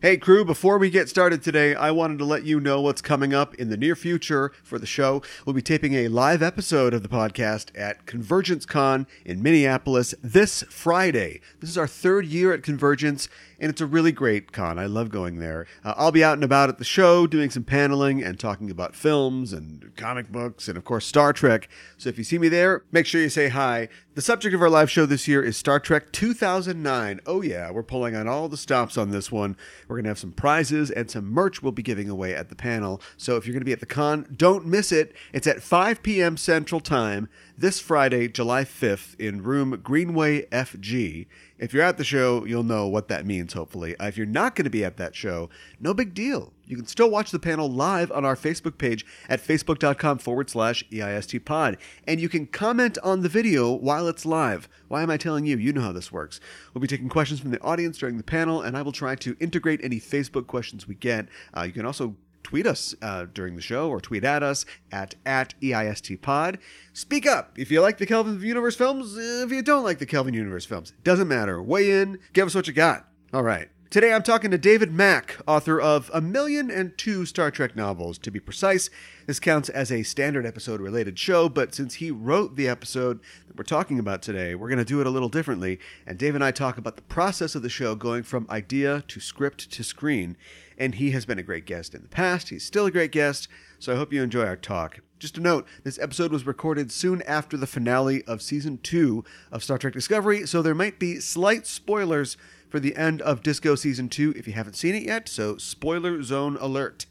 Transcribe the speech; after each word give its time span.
Hey, 0.00 0.16
crew, 0.16 0.44
before 0.44 0.78
we 0.78 0.90
get 0.90 1.08
started 1.08 1.42
today, 1.42 1.74
I 1.74 1.90
wanted 1.90 2.20
to 2.20 2.24
let 2.24 2.44
you 2.44 2.60
know 2.60 2.80
what's 2.80 3.02
coming 3.02 3.34
up 3.34 3.56
in 3.56 3.68
the 3.68 3.76
near 3.76 3.96
future 3.96 4.52
for 4.62 4.78
the 4.78 4.86
show. 4.86 5.22
We'll 5.44 5.54
be 5.54 5.60
taping 5.60 5.94
a 5.94 6.06
live 6.06 6.40
episode 6.40 6.94
of 6.94 7.02
the 7.02 7.08
podcast 7.08 7.76
at 7.76 8.06
Convergence 8.06 8.64
Con 8.64 9.08
in 9.24 9.42
Minneapolis 9.42 10.14
this 10.22 10.62
Friday. 10.70 11.40
This 11.58 11.68
is 11.70 11.76
our 11.76 11.88
third 11.88 12.26
year 12.26 12.52
at 12.52 12.62
Convergence, 12.62 13.28
and 13.58 13.70
it's 13.70 13.80
a 13.80 13.86
really 13.86 14.12
great 14.12 14.52
con. 14.52 14.78
I 14.78 14.86
love 14.86 15.10
going 15.10 15.38
there. 15.38 15.66
Uh, 15.84 15.94
I'll 15.96 16.12
be 16.12 16.22
out 16.22 16.34
and 16.34 16.44
about 16.44 16.68
at 16.68 16.78
the 16.78 16.84
show 16.84 17.26
doing 17.26 17.50
some 17.50 17.64
paneling 17.64 18.22
and 18.22 18.38
talking 18.38 18.70
about 18.70 18.94
films 18.94 19.52
and 19.52 19.90
comic 19.96 20.30
books 20.30 20.68
and, 20.68 20.78
of 20.78 20.84
course, 20.84 21.06
Star 21.06 21.32
Trek. 21.32 21.68
So 21.96 22.08
if 22.08 22.18
you 22.18 22.22
see 22.24 22.38
me 22.38 22.48
there, 22.48 22.84
make 22.92 23.06
sure 23.06 23.20
you 23.20 23.28
say 23.28 23.48
hi. 23.48 23.88
The 24.14 24.22
subject 24.22 24.54
of 24.54 24.62
our 24.62 24.70
live 24.70 24.90
show 24.90 25.06
this 25.06 25.28
year 25.28 25.42
is 25.42 25.56
Star 25.56 25.78
Trek 25.78 26.12
2009. 26.12 27.20
Oh, 27.26 27.42
yeah, 27.42 27.70
we're 27.70 27.82
pulling 27.84 28.16
on 28.16 28.26
all 28.26 28.48
the 28.48 28.56
stops 28.56 28.96
on 28.96 29.10
this 29.10 29.30
one. 29.30 29.56
We're 29.88 29.96
going 29.96 30.04
to 30.04 30.10
have 30.10 30.18
some 30.18 30.32
prizes 30.32 30.90
and 30.90 31.10
some 31.10 31.24
merch 31.24 31.62
we'll 31.62 31.72
be 31.72 31.82
giving 31.82 32.10
away 32.10 32.34
at 32.34 32.50
the 32.50 32.54
panel. 32.54 33.00
So 33.16 33.36
if 33.36 33.46
you're 33.46 33.54
going 33.54 33.62
to 33.62 33.66
be 33.66 33.72
at 33.72 33.80
the 33.80 33.86
con, 33.86 34.26
don't 34.36 34.66
miss 34.66 34.92
it. 34.92 35.14
It's 35.32 35.46
at 35.46 35.62
5 35.62 36.02
p.m. 36.02 36.36
Central 36.36 36.80
Time 36.80 37.28
this 37.58 37.80
Friday, 37.80 38.28
July 38.28 38.62
5th, 38.62 39.18
in 39.18 39.42
room 39.42 39.80
Greenway 39.82 40.46
FG. 40.46 41.26
If 41.58 41.74
you're 41.74 41.82
at 41.82 41.98
the 41.98 42.04
show, 42.04 42.44
you'll 42.44 42.62
know 42.62 42.86
what 42.86 43.08
that 43.08 43.26
means, 43.26 43.52
hopefully. 43.52 43.96
Uh, 43.98 44.06
if 44.06 44.16
you're 44.16 44.26
not 44.26 44.54
going 44.54 44.64
to 44.64 44.70
be 44.70 44.84
at 44.84 44.96
that 44.98 45.16
show, 45.16 45.50
no 45.80 45.92
big 45.92 46.14
deal. 46.14 46.52
You 46.66 46.76
can 46.76 46.86
still 46.86 47.10
watch 47.10 47.32
the 47.32 47.40
panel 47.40 47.68
live 47.68 48.12
on 48.12 48.24
our 48.24 48.36
Facebook 48.36 48.78
page 48.78 49.04
at 49.28 49.44
facebook.com 49.44 50.18
forward 50.18 50.48
slash 50.48 50.84
EIST 50.92 51.44
pod. 51.44 51.78
And 52.06 52.20
you 52.20 52.28
can 52.28 52.46
comment 52.46 52.96
on 53.02 53.22
the 53.22 53.28
video 53.28 53.72
while 53.72 54.06
it's 54.06 54.24
live. 54.24 54.68
Why 54.86 55.02
am 55.02 55.10
I 55.10 55.16
telling 55.16 55.44
you? 55.44 55.56
You 55.56 55.72
know 55.72 55.80
how 55.80 55.92
this 55.92 56.12
works. 56.12 56.38
We'll 56.72 56.82
be 56.82 56.86
taking 56.86 57.08
questions 57.08 57.40
from 57.40 57.50
the 57.50 57.60
audience 57.60 57.98
during 57.98 58.18
the 58.18 58.22
panel, 58.22 58.62
and 58.62 58.76
I 58.76 58.82
will 58.82 58.92
try 58.92 59.16
to 59.16 59.36
integrate 59.40 59.80
any 59.82 59.98
Facebook 59.98 60.46
questions 60.46 60.86
we 60.86 60.94
get. 60.94 61.26
Uh, 61.56 61.62
you 61.62 61.72
can 61.72 61.86
also 61.86 62.14
tweet 62.48 62.66
us 62.66 62.94
uh, 63.02 63.26
during 63.34 63.56
the 63.56 63.60
show 63.60 63.90
or 63.90 64.00
tweet 64.00 64.24
at 64.24 64.42
us 64.42 64.64
at, 64.90 65.14
at 65.26 65.52
EISTpod. 65.60 66.58
Speak 66.94 67.26
up 67.26 67.58
if 67.58 67.70
you 67.70 67.82
like 67.82 67.98
the 67.98 68.06
Kelvin 68.06 68.40
Universe 68.40 68.74
films, 68.74 69.18
if 69.18 69.50
you 69.50 69.60
don't 69.60 69.84
like 69.84 69.98
the 69.98 70.06
Kelvin 70.06 70.32
Universe 70.32 70.64
films. 70.64 70.94
Doesn't 71.04 71.28
matter. 71.28 71.62
Weigh 71.62 71.90
in, 72.00 72.18
give 72.32 72.46
us 72.46 72.54
what 72.54 72.66
you 72.66 72.72
got. 72.72 73.06
All 73.34 73.42
right. 73.42 73.68
Today 73.90 74.12
I'm 74.12 74.22
talking 74.22 74.50
to 74.50 74.58
David 74.58 74.92
Mack, 74.92 75.38
author 75.46 75.80
of 75.80 76.10
A 76.12 76.20
Million 76.20 76.70
and 76.70 76.96
Two 76.98 77.24
Star 77.24 77.50
Trek 77.50 77.74
novels. 77.74 78.18
To 78.18 78.30
be 78.30 78.38
precise, 78.38 78.90
this 79.26 79.40
counts 79.40 79.70
as 79.70 79.90
a 79.90 80.02
standard 80.02 80.44
episode 80.44 80.82
related 80.82 81.18
show, 81.18 81.48
but 81.48 81.74
since 81.74 81.94
he 81.94 82.10
wrote 82.10 82.56
the 82.56 82.68
episode 82.68 83.20
that 83.46 83.56
we're 83.56 83.64
talking 83.64 83.98
about 83.98 84.20
today, 84.20 84.54
we're 84.54 84.68
going 84.68 84.76
to 84.76 84.84
do 84.84 85.00
it 85.00 85.06
a 85.06 85.10
little 85.10 85.30
differently. 85.30 85.80
And 86.06 86.18
Dave 86.18 86.34
and 86.34 86.44
I 86.44 86.50
talk 86.50 86.76
about 86.76 86.96
the 86.96 87.02
process 87.02 87.54
of 87.54 87.62
the 87.62 87.70
show 87.70 87.94
going 87.94 88.24
from 88.24 88.46
idea 88.50 89.04
to 89.08 89.20
script 89.20 89.70
to 89.72 89.82
screen. 89.82 90.36
And 90.76 90.96
he 90.96 91.12
has 91.12 91.24
been 91.24 91.38
a 91.38 91.42
great 91.42 91.64
guest 91.64 91.94
in 91.94 92.02
the 92.02 92.08
past. 92.08 92.50
He's 92.50 92.66
still 92.66 92.84
a 92.84 92.90
great 92.90 93.10
guest, 93.10 93.48
so 93.78 93.94
I 93.94 93.96
hope 93.96 94.12
you 94.12 94.22
enjoy 94.22 94.44
our 94.44 94.56
talk. 94.56 94.98
Just 95.18 95.38
a 95.38 95.40
note 95.40 95.66
this 95.82 95.98
episode 95.98 96.30
was 96.30 96.46
recorded 96.46 96.92
soon 96.92 97.22
after 97.22 97.56
the 97.56 97.66
finale 97.66 98.22
of 98.24 98.42
season 98.42 98.80
two 98.82 99.24
of 99.50 99.64
Star 99.64 99.78
Trek 99.78 99.94
Discovery, 99.94 100.46
so 100.46 100.60
there 100.60 100.74
might 100.74 100.98
be 100.98 101.20
slight 101.20 101.66
spoilers 101.66 102.36
for 102.68 102.80
the 102.80 102.96
end 102.96 103.22
of 103.22 103.42
Disco 103.42 103.74
Season 103.74 104.08
2 104.08 104.34
if 104.36 104.46
you 104.46 104.52
haven't 104.52 104.76
seen 104.76 104.94
it 104.94 105.02
yet, 105.02 105.28
so 105.28 105.56
spoiler 105.56 106.22
zone 106.22 106.56
alert. 106.60 107.06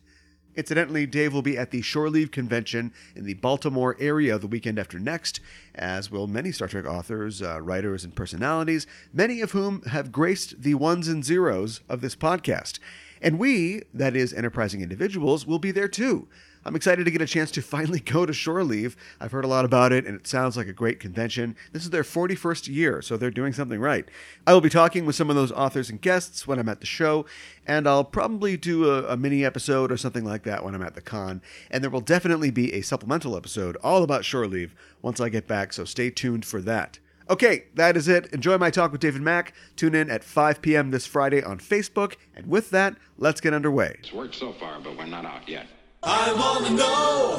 Incidentally, 0.56 1.06
Dave 1.06 1.34
will 1.34 1.44
be 1.44 1.56
at 1.56 1.70
the 1.70 1.84
Shore 1.84 2.10
Leave 2.10 2.32
Convention 2.32 2.92
in 3.16 3.26
the 3.26 3.36
Baltimore 3.36 3.96
area 4.00 4.40
the 4.40 4.48
weekend 4.48 4.80
after 4.80 4.98
next, 4.98 5.40
as 5.76 6.10
will 6.10 6.26
many 6.26 6.52
Star 6.52 6.68
Trek 6.68 6.86
authors, 6.86 7.44
uh, 7.44 7.62
writers, 7.62 8.04
and 8.04 8.16
personalities, 8.16 8.88
many 9.14 9.42
of 9.42 9.52
whom 9.52 9.84
have 9.84 10.12
graced 10.12 10.64
the 10.64 10.74
ones 10.74 11.08
and 11.08 11.24
zeros 11.24 11.82
of 11.88 12.02
this 12.02 12.16
podcast. 12.16 12.80
And 13.22 13.38
we, 13.38 13.84
that 13.94 14.16
is, 14.16 14.34
enterprising 14.34 14.82
individuals, 14.82 15.46
will 15.46 15.60
be 15.60 15.72
there 15.72 15.88
too. 15.88 16.28
I'm 16.68 16.76
excited 16.76 17.06
to 17.06 17.12
get 17.12 17.22
a 17.22 17.26
chance 17.26 17.50
to 17.52 17.62
finally 17.62 18.02
go 18.02 18.26
to 18.26 18.34
Shore 18.34 18.62
Leave. 18.62 18.98
I've 19.22 19.32
heard 19.32 19.46
a 19.46 19.48
lot 19.48 19.64
about 19.64 19.94
it, 19.94 20.06
and 20.06 20.20
it 20.20 20.28
sounds 20.28 20.58
like 20.58 20.68
a 20.68 20.74
great 20.74 21.00
convention. 21.00 21.56
This 21.72 21.84
is 21.84 21.92
their 21.92 22.04
41st 22.04 22.68
year, 22.68 23.02
so 23.02 23.16
they're 23.16 23.32
doing 23.32 23.54
something 23.54 23.80
right. 23.80 24.06
I 24.46 24.54
will 24.54 24.60
be 24.60 24.70
talking 24.70 25.06
with 25.06 25.16
some 25.16 25.30
of 25.30 25.38
those 25.38 25.54
authors 25.54 25.90
and 25.90 26.02
guests 26.02 26.46
when 26.46 26.60
I'm 26.60 26.68
at 26.68 26.82
the 26.82 26.86
show, 26.86 27.26
and 27.66 27.88
I'll 27.88 28.04
probably 28.04 28.58
do 28.58 28.90
a, 28.92 29.14
a 29.14 29.16
mini 29.16 29.46
episode 29.46 29.94
or 29.94 29.98
something 29.98 30.26
like 30.26 30.44
that 30.44 30.66
when 30.66 30.76
I'm 30.76 30.84
at 30.84 30.96
the 30.96 31.02
con. 31.02 31.42
And 31.72 31.82
there 31.82 31.90
will 31.90 32.02
definitely 32.02 32.52
be 32.52 32.74
a 32.74 32.82
supplemental 32.82 33.38
episode 33.38 33.78
all 33.78 34.04
about 34.04 34.26
Shore 34.26 34.46
Leave 34.46 34.76
once 35.02 35.22
I 35.22 35.30
get 35.30 35.48
back, 35.48 35.72
so 35.72 35.86
stay 35.86 36.10
tuned 36.10 36.44
for 36.44 36.60
that. 36.64 37.00
Okay, 37.30 37.66
that 37.76 37.96
is 37.96 38.10
it. 38.10 38.28
Enjoy 38.34 38.58
my 38.58 38.72
talk 38.72 38.92
with 38.92 39.00
David 39.00 39.22
Mack. 39.22 39.54
Tune 39.78 39.96
in 39.96 40.10
at 40.10 40.22
5 40.22 40.62
p.m. 40.62 40.92
this 40.92 41.06
Friday 41.06 41.42
on 41.42 41.60
Facebook. 41.60 42.16
And 42.36 42.48
with 42.48 42.72
that, 42.72 42.96
let's 43.18 43.40
get 43.40 43.54
underway. 43.54 43.96
It's 44.00 44.12
worked 44.12 44.36
so 44.36 44.52
far, 44.52 44.82
but 44.82 44.98
we're 44.98 45.06
not 45.06 45.26
out 45.26 45.48
yet. 45.48 45.68
I 46.04 46.32
wanna 46.34 46.76
know 46.76 47.38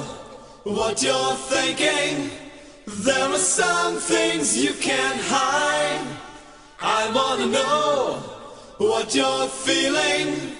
what 0.64 1.02
you're 1.02 1.34
thinking. 1.34 2.30
There 2.86 3.28
are 3.28 3.38
some 3.38 3.96
things 3.96 4.56
you 4.62 4.72
can't 4.74 5.20
hide. 5.20 6.06
I 6.80 7.10
wanna 7.12 7.46
know 7.46 8.14
what 8.78 9.14
you're 9.14 9.48
feeling. 9.48 10.56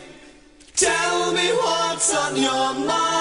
Tell 0.76 1.32
me 1.32 1.50
what's 1.53 2.14
on 2.14 2.37
your 2.37 2.75
mind. 2.87 3.17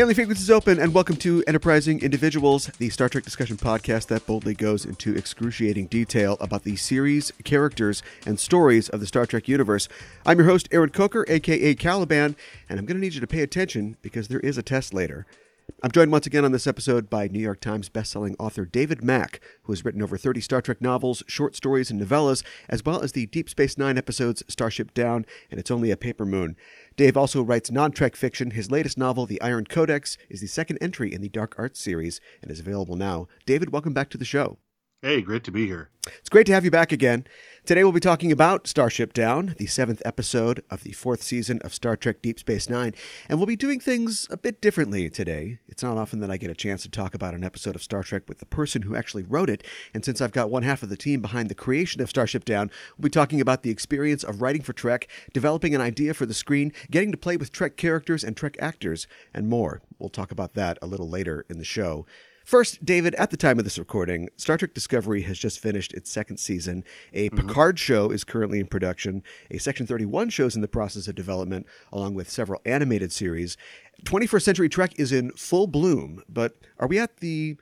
Hailing 0.00 0.14
Frequencies 0.14 0.50
Open, 0.50 0.80
and 0.80 0.94
welcome 0.94 1.16
to 1.16 1.44
Enterprising 1.46 2.00
Individuals, 2.00 2.68
the 2.78 2.88
Star 2.88 3.10
Trek 3.10 3.22
discussion 3.22 3.58
podcast 3.58 4.06
that 4.06 4.24
boldly 4.24 4.54
goes 4.54 4.86
into 4.86 5.14
excruciating 5.14 5.88
detail 5.88 6.38
about 6.40 6.62
the 6.62 6.76
series, 6.76 7.32
characters, 7.44 8.02
and 8.24 8.40
stories 8.40 8.88
of 8.88 9.00
the 9.00 9.06
Star 9.06 9.26
Trek 9.26 9.46
universe. 9.46 9.88
I'm 10.24 10.38
your 10.38 10.48
host, 10.48 10.70
Aaron 10.72 10.88
Coker, 10.88 11.26
aka 11.28 11.74
Caliban, 11.74 12.34
and 12.66 12.78
I'm 12.78 12.86
going 12.86 12.96
to 12.96 13.00
need 13.02 13.12
you 13.12 13.20
to 13.20 13.26
pay 13.26 13.42
attention 13.42 13.98
because 14.00 14.28
there 14.28 14.40
is 14.40 14.56
a 14.56 14.62
test 14.62 14.94
later. 14.94 15.26
I'm 15.82 15.90
joined 15.90 16.12
once 16.12 16.26
again 16.26 16.44
on 16.44 16.52
this 16.52 16.66
episode 16.66 17.08
by 17.08 17.28
New 17.28 17.38
York 17.38 17.60
Times 17.60 17.88
bestselling 17.88 18.36
author 18.38 18.64
David 18.64 19.04
Mack, 19.04 19.40
who 19.62 19.72
has 19.72 19.84
written 19.84 20.02
over 20.02 20.16
30 20.16 20.40
Star 20.40 20.60
Trek 20.60 20.80
novels, 20.80 21.22
short 21.26 21.54
stories, 21.56 21.90
and 21.90 22.00
novellas, 22.00 22.42
as 22.68 22.84
well 22.84 23.02
as 23.02 23.12
the 23.12 23.26
Deep 23.26 23.48
Space 23.48 23.78
Nine 23.78 23.96
episodes 23.96 24.42
Starship 24.48 24.92
Down 24.94 25.24
and 25.50 25.60
It's 25.60 25.70
Only 25.70 25.90
a 25.90 25.96
Paper 25.96 26.24
Moon. 26.24 26.56
Dave 27.00 27.16
also 27.16 27.40
writes 27.40 27.70
non 27.70 27.92
Trek 27.92 28.14
fiction. 28.14 28.50
His 28.50 28.70
latest 28.70 28.98
novel, 28.98 29.24
The 29.24 29.40
Iron 29.40 29.64
Codex, 29.64 30.18
is 30.28 30.42
the 30.42 30.46
second 30.46 30.76
entry 30.82 31.10
in 31.10 31.22
the 31.22 31.30
Dark 31.30 31.54
Arts 31.56 31.80
series 31.80 32.20
and 32.42 32.50
is 32.50 32.60
available 32.60 32.94
now. 32.94 33.26
David, 33.46 33.72
welcome 33.72 33.94
back 33.94 34.10
to 34.10 34.18
the 34.18 34.26
show. 34.26 34.58
Hey, 35.02 35.22
great 35.22 35.44
to 35.44 35.50
be 35.50 35.66
here. 35.66 35.88
It's 36.18 36.28
great 36.28 36.44
to 36.44 36.52
have 36.52 36.66
you 36.66 36.70
back 36.70 36.92
again. 36.92 37.24
Today 37.64 37.82
we'll 37.82 37.92
be 37.94 38.00
talking 38.00 38.30
about 38.30 38.66
Starship 38.66 39.14
Down, 39.14 39.54
the 39.56 39.64
seventh 39.64 40.02
episode 40.04 40.62
of 40.70 40.82
the 40.82 40.92
fourth 40.92 41.22
season 41.22 41.58
of 41.62 41.72
Star 41.72 41.96
Trek 41.96 42.20
Deep 42.20 42.38
Space 42.38 42.68
Nine, 42.68 42.92
and 43.26 43.38
we'll 43.38 43.46
be 43.46 43.56
doing 43.56 43.80
things 43.80 44.28
a 44.30 44.36
bit 44.36 44.60
differently 44.60 45.08
today. 45.08 45.58
It's 45.68 45.82
not 45.82 45.96
often 45.96 46.20
that 46.20 46.30
I 46.30 46.36
get 46.36 46.50
a 46.50 46.54
chance 46.54 46.82
to 46.82 46.90
talk 46.90 47.14
about 47.14 47.32
an 47.32 47.44
episode 47.44 47.74
of 47.74 47.82
Star 47.82 48.02
Trek 48.02 48.24
with 48.28 48.40
the 48.40 48.44
person 48.46 48.82
who 48.82 48.94
actually 48.94 49.22
wrote 49.22 49.48
it, 49.48 49.64
and 49.94 50.04
since 50.04 50.20
I've 50.20 50.32
got 50.32 50.50
one 50.50 50.64
half 50.64 50.82
of 50.82 50.90
the 50.90 50.98
team 50.98 51.22
behind 51.22 51.48
the 51.48 51.54
creation 51.54 52.02
of 52.02 52.10
Starship 52.10 52.44
Down, 52.44 52.70
we'll 52.98 53.04
be 53.04 53.10
talking 53.10 53.40
about 53.40 53.62
the 53.62 53.70
experience 53.70 54.22
of 54.22 54.42
writing 54.42 54.60
for 54.60 54.74
Trek, 54.74 55.08
developing 55.32 55.74
an 55.74 55.80
idea 55.80 56.12
for 56.12 56.26
the 56.26 56.34
screen, 56.34 56.74
getting 56.90 57.10
to 57.10 57.16
play 57.16 57.38
with 57.38 57.52
Trek 57.52 57.78
characters 57.78 58.22
and 58.22 58.36
Trek 58.36 58.56
actors, 58.60 59.06
and 59.32 59.48
more. 59.48 59.80
We'll 59.98 60.10
talk 60.10 60.30
about 60.30 60.52
that 60.54 60.78
a 60.82 60.86
little 60.86 61.08
later 61.08 61.46
in 61.48 61.56
the 61.56 61.64
show. 61.64 62.04
First, 62.50 62.84
David, 62.84 63.14
at 63.14 63.30
the 63.30 63.36
time 63.36 63.60
of 63.60 63.64
this 63.64 63.78
recording, 63.78 64.28
Star 64.36 64.58
Trek 64.58 64.74
Discovery 64.74 65.22
has 65.22 65.38
just 65.38 65.60
finished 65.60 65.94
its 65.94 66.10
second 66.10 66.38
season. 66.38 66.82
A 67.12 67.30
mm-hmm. 67.30 67.46
Picard 67.46 67.78
show 67.78 68.10
is 68.10 68.24
currently 68.24 68.58
in 68.58 68.66
production. 68.66 69.22
A 69.52 69.58
Section 69.58 69.86
31 69.86 70.30
show 70.30 70.46
is 70.46 70.56
in 70.56 70.60
the 70.60 70.66
process 70.66 71.06
of 71.06 71.14
development, 71.14 71.64
along 71.92 72.14
with 72.14 72.28
several 72.28 72.60
animated 72.64 73.12
series. 73.12 73.56
21st 74.04 74.42
Century 74.42 74.68
Trek 74.68 74.94
is 74.98 75.12
in 75.12 75.30
full 75.36 75.68
bloom, 75.68 76.24
but 76.28 76.56
are 76.80 76.88
we 76.88 76.98
at 76.98 77.18
the 77.18 77.56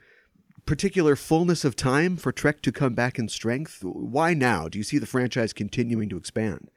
particular 0.65 1.15
fullness 1.15 1.63
of 1.63 1.75
time 1.75 2.17
for 2.17 2.31
Trek 2.31 2.63
to 2.63 2.71
come 2.71 2.95
back 2.95 3.19
in 3.19 3.29
strength? 3.29 3.83
Why 3.83 4.33
now? 4.33 4.67
Do 4.67 4.79
you 4.79 4.83
see 4.83 4.97
the 4.97 5.05
franchise 5.05 5.53
continuing 5.53 6.09
to 6.09 6.17
expand? 6.17 6.71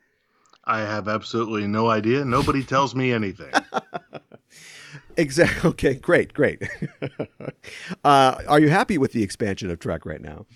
I 0.66 0.80
have 0.80 1.08
absolutely 1.08 1.66
no 1.66 1.88
idea. 1.88 2.26
Nobody 2.26 2.62
tells 2.62 2.94
me 2.94 3.10
anything. 3.10 3.54
Exactly. 5.16 5.62
Okay, 5.70 5.94
great, 5.94 6.32
great. 6.34 6.62
uh, 8.04 8.36
are 8.48 8.60
you 8.60 8.68
happy 8.68 8.98
with 8.98 9.12
the 9.12 9.22
expansion 9.22 9.70
of 9.70 9.78
Trek 9.78 10.04
right 10.04 10.20
now? 10.20 10.46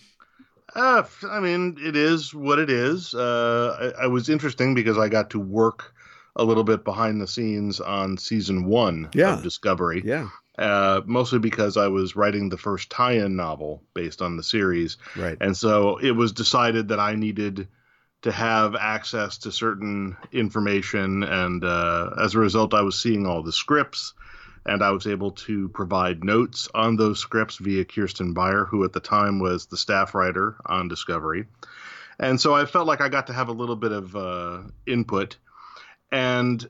Uh, 0.75 1.05
I 1.31 1.41
mean, 1.41 1.77
it 1.81 1.97
is 1.97 2.35
what 2.35 2.59
it 2.59 2.69
is. 2.71 3.15
Uh, 3.15 3.93
I, 3.99 4.05
I 4.05 4.07
was 4.09 4.29
interesting 4.29 4.75
because 4.75 4.99
I 4.99 5.09
got 5.09 5.31
to 5.31 5.41
work 5.41 5.95
a 6.35 6.45
little 6.45 6.65
bit 6.65 6.85
behind 6.85 7.21
the 7.21 7.27
scenes 7.27 7.81
on 7.81 8.19
season 8.19 8.67
one 8.67 9.09
Yeah. 9.15 9.35
of 9.35 9.43
Discovery. 9.43 10.03
Yeah. 10.05 10.29
Uh, 10.59 11.03
mostly 11.07 11.39
because 11.39 11.77
I 11.77 11.89
was 11.89 12.17
writing 12.17 12.49
the 12.49 12.59
first 12.59 12.91
tie-in 12.91 13.37
novel 13.37 13.83
based 13.95 14.23
on 14.23 14.37
the 14.37 14.43
series, 14.43 14.97
Right. 15.15 15.37
and 15.41 15.55
so 15.57 15.99
it 15.99 16.13
was 16.13 16.33
decided 16.33 16.89
that 16.89 16.99
I 17.01 17.15
needed 17.15 17.69
to 18.23 18.33
have 18.33 18.75
access 18.75 19.37
to 19.39 19.53
certain 19.53 20.17
information, 20.33 21.23
and 21.23 21.63
uh, 21.63 22.11
as 22.23 22.35
a 22.35 22.39
result, 22.39 22.73
I 22.73 22.81
was 22.81 22.99
seeing 22.99 23.27
all 23.27 23.43
the 23.43 23.53
scripts, 23.53 24.15
and 24.67 24.83
I 24.83 24.91
was 24.91 25.07
able 25.07 25.31
to 25.33 25.69
provide 25.71 26.25
notes 26.25 26.69
on 26.75 26.97
those 26.97 27.21
scripts 27.21 27.57
via 27.57 27.85
Kirsten 27.85 28.35
Beyer, 28.35 28.65
who 28.65 28.85
at 28.85 28.93
the 28.93 29.01
time 29.01 29.39
was 29.39 29.67
the 29.67 29.77
staff 29.77 30.15
writer 30.15 30.57
on 30.67 30.89
Discovery, 30.89 31.47
and 32.19 32.41
so 32.41 32.55
I 32.55 32.65
felt 32.67 32.87
like 32.87 33.01
I 33.01 33.09
got 33.09 33.27
to 33.29 33.33
have 33.33 33.49
a 33.49 33.53
little 33.53 33.77
bit 33.77 33.93
of 33.93 34.17
uh, 34.17 34.63
input, 34.87 35.37
and 36.11 36.69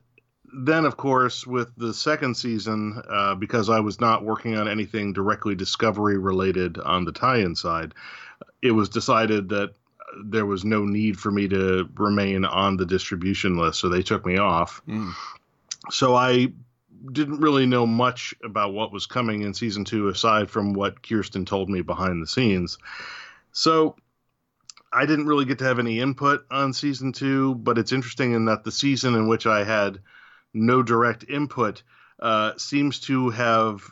then 0.53 0.85
of 0.85 0.97
course 0.97 1.47
with 1.47 1.75
the 1.77 1.93
second 1.93 2.37
season 2.37 3.03
uh, 3.11 3.35
because 3.35 3.69
i 3.69 3.81
was 3.81 4.01
not 4.01 4.25
working 4.25 4.57
on 4.57 4.69
anything 4.69 5.13
directly 5.13 5.55
discovery 5.55 6.19
related 6.19 6.79
on 6.79 7.05
the 7.05 7.13
tie-in 7.13 7.55
side 7.55 7.93
it 8.63 8.71
was 8.71 8.89
decided 8.89 9.49
that 9.49 9.75
there 10.25 10.47
was 10.47 10.65
no 10.65 10.85
need 10.85 11.19
for 11.19 11.31
me 11.31 11.49
to 11.49 11.89
remain 11.97 12.45
on 12.45 12.77
the 12.77 12.87
distribution 12.87 13.59
list 13.59 13.81
so 13.81 13.89
they 13.89 14.03
took 14.03 14.25
me 14.25 14.39
off. 14.39 14.81
Mm. 14.89 15.13
so 15.91 16.15
i 16.15 16.49
didn't 17.13 17.41
really 17.41 17.67
know 17.67 17.87
much 17.87 18.35
about 18.43 18.73
what 18.73 18.93
was 18.93 19.07
coming 19.07 19.43
in 19.43 19.55
season 19.55 19.85
two 19.85 20.09
aside 20.09 20.51
from 20.51 20.73
what 20.73 21.03
kirsten 21.03 21.45
told 21.45 21.69
me 21.69 21.83
behind 21.83 22.23
the 22.23 22.27
scenes. 22.27 22.79
So 23.53 23.97
I 24.93 25.07
didn't 25.07 25.27
really 25.27 25.45
get 25.45 25.59
to 25.59 25.65
have 25.65 25.79
any 25.79 26.01
input 26.01 26.47
on 26.51 26.73
season 26.73 27.13
two, 27.13 27.55
but 27.55 27.79
it's 27.79 27.93
interesting 27.93 28.33
in 28.33 28.47
that 28.47 28.65
the 28.65 28.73
season 28.73 29.15
in 29.15 29.29
which 29.29 29.47
I 29.47 29.65
had 29.65 30.01
no 30.55 30.83
direct 30.83 31.25
input 31.29 31.83
uh, 32.21 32.53
seems 32.57 33.01
to 33.01 33.31
have 33.31 33.83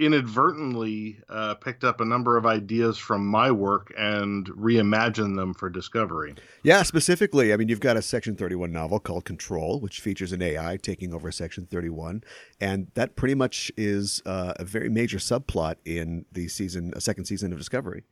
inadvertently 0.00 1.20
uh, 1.28 1.54
picked 1.54 1.84
up 1.84 2.00
a 2.00 2.04
number 2.04 2.38
of 2.38 2.46
ideas 2.46 2.96
from 2.96 3.26
my 3.26 3.50
work 3.50 3.92
and 3.98 4.46
reimagined 4.46 5.36
them 5.36 5.52
for 5.52 5.68
Discovery. 5.68 6.34
Yeah, 6.62 6.82
specifically, 6.82 7.52
I 7.52 7.56
mean, 7.58 7.68
you've 7.68 7.80
got 7.80 7.98
a 7.98 8.02
Section 8.02 8.34
31 8.34 8.72
novel 8.72 8.98
called 8.98 9.26
Control, 9.26 9.78
which 9.78 10.00
features 10.00 10.32
an 10.32 10.40
AI 10.40 10.78
taking 10.78 11.12
over 11.12 11.30
Section 11.30 11.66
31, 11.66 12.24
and 12.60 12.88
that 12.94 13.14
pretty 13.14 13.34
much 13.34 13.70
is 13.76 14.22
uh, 14.24 14.54
a 14.56 14.64
very 14.64 14.88
major 14.88 15.18
subplot 15.18 15.76
in 15.84 16.24
the 16.32 16.48
season, 16.48 16.92
a 16.96 17.00
second 17.00 17.26
season 17.26 17.52
of 17.52 17.58
Discovery. 17.58 18.02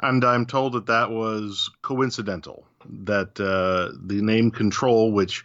And 0.00 0.24
I'm 0.24 0.46
told 0.46 0.72
that 0.72 0.86
that 0.86 1.10
was 1.10 1.70
coincidental, 1.82 2.66
that 3.04 3.38
uh, 3.38 3.94
the 4.04 4.22
name 4.22 4.50
Control, 4.50 5.12
which 5.12 5.44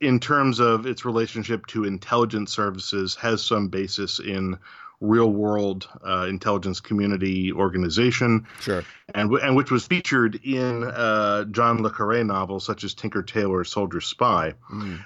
in 0.00 0.20
terms 0.20 0.60
of 0.60 0.86
its 0.86 1.04
relationship 1.04 1.66
to 1.66 1.84
intelligence 1.84 2.54
services, 2.54 3.14
has 3.16 3.42
some 3.42 3.68
basis 3.68 4.20
in 4.20 4.58
real 5.00 5.30
world 5.32 5.88
uh, 6.06 6.26
intelligence 6.28 6.80
community 6.80 7.52
organization, 7.52 8.46
Sure. 8.60 8.84
and, 9.14 9.30
w- 9.30 9.42
and 9.44 9.56
which 9.56 9.70
was 9.70 9.86
featured 9.86 10.34
in 10.44 10.84
uh, 10.84 11.44
John 11.46 11.82
Le 11.82 11.90
Carre 11.90 12.22
novels 12.22 12.66
such 12.66 12.84
as 12.84 12.94
Tinker 12.94 13.22
Tailor 13.22 13.64
Soldier 13.64 14.00
Spy. 14.00 14.54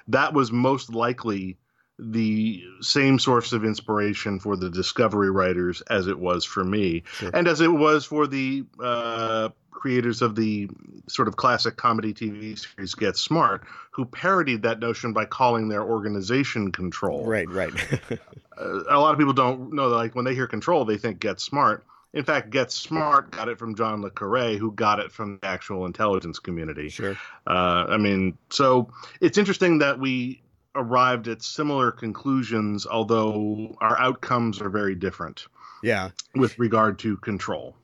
That 0.08 0.34
was 0.34 0.50
most 0.50 0.92
likely 0.92 1.58
the 1.96 2.64
same 2.80 3.20
source 3.20 3.52
of 3.52 3.64
inspiration 3.64 4.40
for 4.40 4.56
the 4.56 4.68
Discovery 4.68 5.30
writers 5.30 5.80
as 5.82 6.08
it 6.08 6.18
was 6.18 6.44
for 6.44 6.64
me, 6.64 7.04
Sure. 7.12 7.30
and 7.32 7.46
as 7.46 7.60
it 7.60 7.72
was 7.72 8.04
for 8.04 8.26
the 8.26 8.64
uh, 8.82 9.50
creators 9.74 10.22
of 10.22 10.34
the 10.36 10.68
sort 11.08 11.28
of 11.28 11.36
classic 11.36 11.76
comedy 11.76 12.14
TV 12.14 12.58
series 12.58 12.94
Get 12.94 13.16
Smart, 13.16 13.64
who 13.90 14.04
parodied 14.06 14.62
that 14.62 14.78
notion 14.80 15.12
by 15.12 15.26
calling 15.26 15.68
their 15.68 15.82
organization 15.82 16.72
Control. 16.72 17.26
Right, 17.26 17.48
right. 17.50 17.72
Uh, 18.56 18.84
a 18.88 19.00
lot 19.00 19.12
of 19.12 19.18
people 19.18 19.32
don't 19.32 19.72
know 19.72 19.90
that, 19.90 19.96
like 19.96 20.14
when 20.14 20.24
they 20.24 20.32
hear 20.32 20.46
Control, 20.46 20.84
they 20.84 20.96
think 20.96 21.18
Get 21.18 21.40
Smart. 21.40 21.84
In 22.12 22.22
fact, 22.22 22.50
Get 22.50 22.70
Smart 22.70 23.32
got 23.32 23.48
it 23.48 23.58
from 23.58 23.74
John 23.74 24.00
Le 24.00 24.10
Carre, 24.12 24.56
who 24.56 24.70
got 24.70 25.00
it 25.00 25.10
from 25.10 25.40
the 25.42 25.46
actual 25.48 25.86
intelligence 25.86 26.38
community. 26.38 26.88
sure. 26.88 27.16
Uh, 27.48 27.86
I 27.88 27.96
mean, 27.96 28.38
so 28.50 28.92
it's 29.20 29.38
interesting 29.38 29.78
that 29.78 29.98
we 29.98 30.40
arrived 30.76 31.26
at 31.26 31.42
similar 31.42 31.90
conclusions, 31.90 32.86
although 32.86 33.76
our 33.80 33.98
outcomes 33.98 34.60
are 34.60 34.70
very 34.70 34.94
different 34.94 35.46
Yeah. 35.82 36.10
with 36.36 36.56
regard 36.56 37.00
to 37.00 37.16
control. 37.16 37.74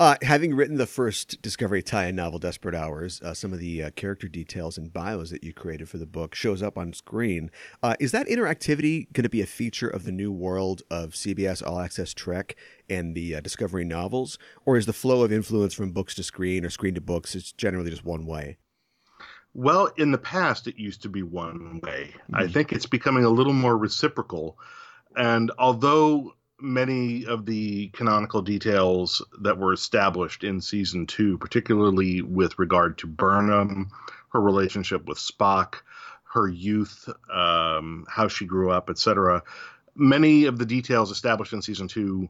Uh, 0.00 0.14
having 0.22 0.54
written 0.54 0.76
the 0.76 0.86
first 0.86 1.42
Discovery 1.42 1.82
tie-in 1.82 2.14
novel, 2.14 2.38
Desperate 2.38 2.74
Hours, 2.74 3.20
uh, 3.20 3.34
some 3.34 3.52
of 3.52 3.58
the 3.58 3.82
uh, 3.82 3.90
character 3.90 4.28
details 4.28 4.78
and 4.78 4.92
bios 4.92 5.30
that 5.30 5.42
you 5.42 5.52
created 5.52 5.88
for 5.88 5.98
the 5.98 6.06
book 6.06 6.36
shows 6.36 6.62
up 6.62 6.78
on 6.78 6.92
screen. 6.92 7.50
Uh, 7.82 7.96
is 7.98 8.12
that 8.12 8.28
interactivity 8.28 9.12
going 9.12 9.24
to 9.24 9.28
be 9.28 9.42
a 9.42 9.46
feature 9.46 9.88
of 9.88 10.04
the 10.04 10.12
new 10.12 10.30
world 10.30 10.82
of 10.88 11.14
CBS 11.14 11.66
All 11.66 11.80
Access 11.80 12.14
Trek 12.14 12.54
and 12.88 13.16
the 13.16 13.34
uh, 13.34 13.40
Discovery 13.40 13.84
novels, 13.84 14.38
or 14.64 14.76
is 14.76 14.86
the 14.86 14.92
flow 14.92 15.24
of 15.24 15.32
influence 15.32 15.74
from 15.74 15.90
books 15.90 16.14
to 16.14 16.22
screen 16.22 16.64
or 16.64 16.70
screen 16.70 16.94
to 16.94 17.00
books 17.00 17.34
is 17.34 17.50
generally 17.50 17.90
just 17.90 18.04
one 18.04 18.24
way? 18.24 18.56
Well, 19.52 19.90
in 19.96 20.12
the 20.12 20.18
past, 20.18 20.68
it 20.68 20.76
used 20.76 21.02
to 21.02 21.08
be 21.08 21.24
one 21.24 21.80
way. 21.82 22.14
I 22.34 22.46
think 22.46 22.70
it's 22.70 22.86
becoming 22.86 23.24
a 23.24 23.30
little 23.30 23.52
more 23.52 23.76
reciprocal. 23.76 24.58
And 25.16 25.50
although 25.58 26.34
many 26.60 27.24
of 27.26 27.46
the 27.46 27.88
canonical 27.88 28.42
details 28.42 29.22
that 29.40 29.58
were 29.58 29.72
established 29.72 30.44
in 30.44 30.60
season 30.60 31.06
two, 31.06 31.38
particularly 31.38 32.22
with 32.22 32.58
regard 32.58 32.98
to 32.98 33.06
Burnham, 33.06 33.90
her 34.32 34.40
relationship 34.40 35.06
with 35.06 35.18
Spock, 35.18 35.76
her 36.32 36.48
youth, 36.48 37.08
um, 37.32 38.06
how 38.08 38.28
she 38.28 38.44
grew 38.44 38.70
up, 38.70 38.90
etc., 38.90 39.42
many 39.94 40.44
of 40.44 40.58
the 40.58 40.66
details 40.66 41.10
established 41.10 41.52
in 41.52 41.62
season 41.62 41.88
two 41.88 42.28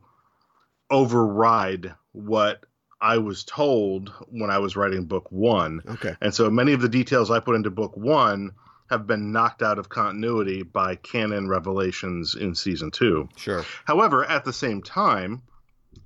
override 0.91 1.95
what 2.13 2.65
I 3.01 3.19
was 3.19 3.45
told 3.45 4.13
when 4.29 4.51
I 4.51 4.59
was 4.59 4.77
writing 4.77 5.05
book 5.05 5.31
one. 5.31 5.83
Okay. 5.87 6.17
And 6.21 6.35
so 6.35 6.51
many 6.51 6.73
of 6.73 6.81
the 6.81 6.89
details 6.89 7.31
I 7.31 7.41
put 7.41 7.55
into 7.55 7.71
book 7.71 7.97
one 7.97 8.53
have 8.91 9.07
been 9.07 9.33
knocked 9.33 9.63
out 9.63 9.79
of 9.79 9.89
continuity 9.89 10.63
by 10.63 10.95
canon 10.97 11.49
revelations 11.49 12.35
in 12.35 12.55
season 12.55 12.91
two. 12.91 13.29
Sure. 13.37 13.65
However, 13.85 14.25
at 14.25 14.45
the 14.45 14.53
same 14.53 14.83
time, 14.83 15.43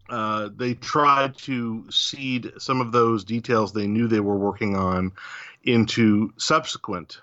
uh, 0.08 0.48
they 0.54 0.74
tried 0.74 1.36
to 1.38 1.90
seed 1.90 2.52
some 2.58 2.80
of 2.80 2.92
those 2.92 3.24
details 3.24 3.72
they 3.72 3.86
knew 3.86 4.08
they 4.08 4.20
were 4.20 4.36
working 4.36 4.76
on 4.76 5.12
into 5.62 6.32
subsequent 6.36 7.20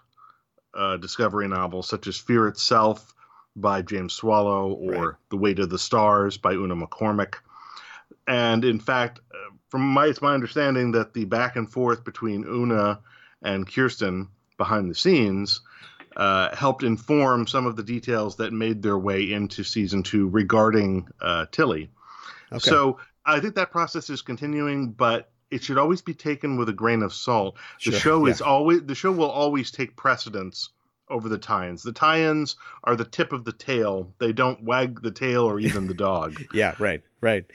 uh, 0.73 0.97
Discovery 0.97 1.47
novels, 1.47 1.87
such 1.87 2.07
as 2.07 2.17
Fear 2.17 2.47
Itself 2.47 3.13
by 3.55 3.81
James 3.81 4.13
Swallow 4.13 4.71
or 4.71 4.91
Right. 4.91 5.15
The 5.29 5.37
Weight 5.37 5.59
of 5.59 5.69
the 5.69 5.79
Stars 5.79 6.37
by 6.37 6.53
Una 6.53 6.75
McCormack. 6.75 7.35
And 8.27 8.63
in 8.63 8.79
fact, 8.79 9.19
uh, 9.33 9.53
from 9.69 9.81
my 9.81 10.05
it's 10.05 10.21
my 10.21 10.33
understanding 10.33 10.93
that 10.93 11.13
the 11.13 11.25
back 11.25 11.55
and 11.55 11.69
forth 11.69 12.03
between 12.03 12.45
Una 12.45 12.99
and 13.41 13.71
Kirsten 13.71 14.29
behind 14.59 14.91
the 14.91 14.95
scenes 14.95 15.61
uh, 16.15 16.55
helped 16.55 16.83
inform 16.83 17.47
some 17.47 17.65
of 17.65 17.75
the 17.75 17.83
details 17.83 18.35
that 18.37 18.53
made 18.53 18.81
their 18.83 18.97
way 18.99 19.31
into 19.31 19.63
season 19.63 20.03
two 20.03 20.27
regarding 20.27 21.07
uh, 21.21 21.45
Tilly. 21.51 21.89
Okay. 22.51 22.69
So 22.69 22.99
I 23.25 23.39
think 23.39 23.55
that 23.55 23.71
process 23.71 24.09
is 24.09 24.21
continuing, 24.21 24.91
but 24.91 25.31
it 25.49 25.63
should 25.63 25.77
always 25.77 26.01
be 26.01 26.13
taken 26.13 26.57
with 26.57 26.69
a 26.69 26.73
grain 26.73 27.01
of 27.03 27.13
salt. 27.13 27.57
The 27.85 27.91
Sure, 27.91 27.99
show 27.99 28.25
is 28.25 28.41
always 28.41 28.83
the 28.83 28.95
show 28.95 29.11
will 29.11 29.29
always 29.29 29.71
take 29.71 29.95
precedence 29.95 30.69
over 31.09 31.27
the 31.27 31.37
tie-ins. 31.37 31.81
The 31.81 31.91
tie-ins 31.91 32.55
are 32.83 32.95
the 32.95 33.05
tip 33.05 33.33
of 33.33 33.43
the 33.45 33.51
tail. 33.51 34.13
They 34.19 34.31
don't 34.31 34.63
wag 34.63 35.01
the 35.01 35.11
tail 35.11 35.43
or 35.43 35.59
even 35.59 35.87
the 35.87 35.95
dog. 35.95 36.39
Yeah, 36.53 36.75
right, 36.79 37.01
right. 37.21 37.45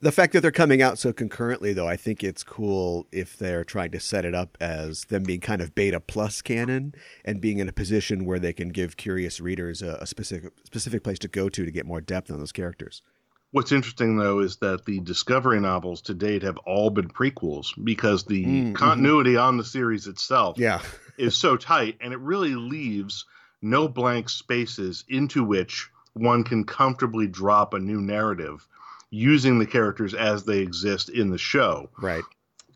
The 0.00 0.12
fact 0.12 0.32
that 0.32 0.42
they're 0.42 0.52
coming 0.52 0.80
out 0.80 0.96
so 0.96 1.12
concurrently, 1.12 1.72
though, 1.72 1.88
I 1.88 1.96
think 1.96 2.22
it's 2.22 2.44
cool 2.44 3.08
if 3.10 3.36
they're 3.36 3.64
trying 3.64 3.90
to 3.90 3.98
set 4.00 4.24
it 4.24 4.32
up 4.32 4.56
as 4.60 5.06
them 5.06 5.24
being 5.24 5.40
kind 5.40 5.60
of 5.60 5.74
beta 5.74 5.98
plus 5.98 6.40
canon 6.40 6.94
and 7.24 7.40
being 7.40 7.58
in 7.58 7.68
a 7.68 7.72
position 7.72 8.24
where 8.24 8.38
they 8.38 8.52
can 8.52 8.68
give 8.68 8.96
curious 8.96 9.40
readers 9.40 9.82
a, 9.82 9.98
a 10.00 10.06
specific 10.06 10.52
specific 10.62 11.02
place 11.02 11.18
to 11.20 11.28
go 11.28 11.48
to 11.48 11.64
to 11.64 11.70
get 11.72 11.84
more 11.84 12.00
depth 12.00 12.30
on 12.30 12.38
those 12.38 12.52
characters. 12.52 13.02
What's 13.50 13.72
interesting 13.72 14.18
though 14.18 14.38
is 14.38 14.58
that 14.58 14.84
the 14.84 15.00
Discovery 15.00 15.58
novels 15.58 16.02
to 16.02 16.14
date 16.14 16.42
have 16.42 16.58
all 16.58 16.90
been 16.90 17.08
prequels 17.08 17.72
because 17.82 18.24
the 18.24 18.44
Mm, 18.44 18.72
mhm. 18.72 18.74
continuity 18.76 19.36
on 19.36 19.56
the 19.56 19.64
series 19.64 20.06
itself 20.06 20.58
Yeah, 20.58 20.80
is 21.18 21.36
so 21.36 21.56
tight 21.56 21.96
and 22.00 22.12
it 22.12 22.20
really 22.20 22.54
leaves 22.54 23.24
no 23.62 23.88
blank 23.88 24.28
spaces 24.28 25.02
into 25.08 25.42
which 25.42 25.88
one 26.12 26.44
can 26.44 26.62
comfortably 26.64 27.26
drop 27.26 27.74
a 27.74 27.80
new 27.80 28.00
narrative 28.00 28.64
using 29.10 29.58
the 29.58 29.66
characters 29.66 30.14
as 30.14 30.44
they 30.44 30.58
exist 30.58 31.08
in 31.08 31.30
the 31.30 31.38
show. 31.38 31.88
right. 32.00 32.24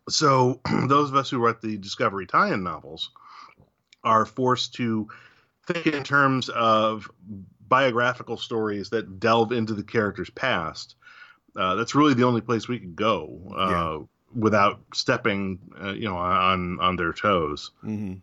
So 0.09 0.61
those 0.87 1.11
of 1.11 1.17
us 1.17 1.31
who 1.31 1.39
write 1.39 1.61
the 1.61 1.77
Discovery 1.79 2.27
tie-in 2.27 2.63
novels 2.63 3.11
are 4.03 4.27
forced 4.27 4.75
to 4.75 5.09
think 5.67 5.87
in 5.87 6.03
terms 6.03 6.49
of 6.49 7.09
biographical 7.69 8.37
stories 8.37 8.91
that 8.91 9.21
delve 9.21 9.53
into 9.53 9.75
the 9.75 9.85
character's 9.85 10.31
past. 10.31 10.97
Uh, 11.57 11.75
that's 11.77 11.95
really 11.95 12.15
the 12.15 12.25
only 12.25 12.41
place 12.41 12.67
we 12.67 12.79
could 12.79 12.97
go 12.97 13.53
uh, 13.57 13.71
Yeah. 13.71 13.99
without 14.35 14.81
stepping, 14.95 15.59
uh, 15.81 15.93
you 15.93 16.09
know, 16.09 16.17
on 16.17 16.81
on 16.81 16.97
their 16.97 17.13
toes. 17.13 17.71
hmm 17.81 18.15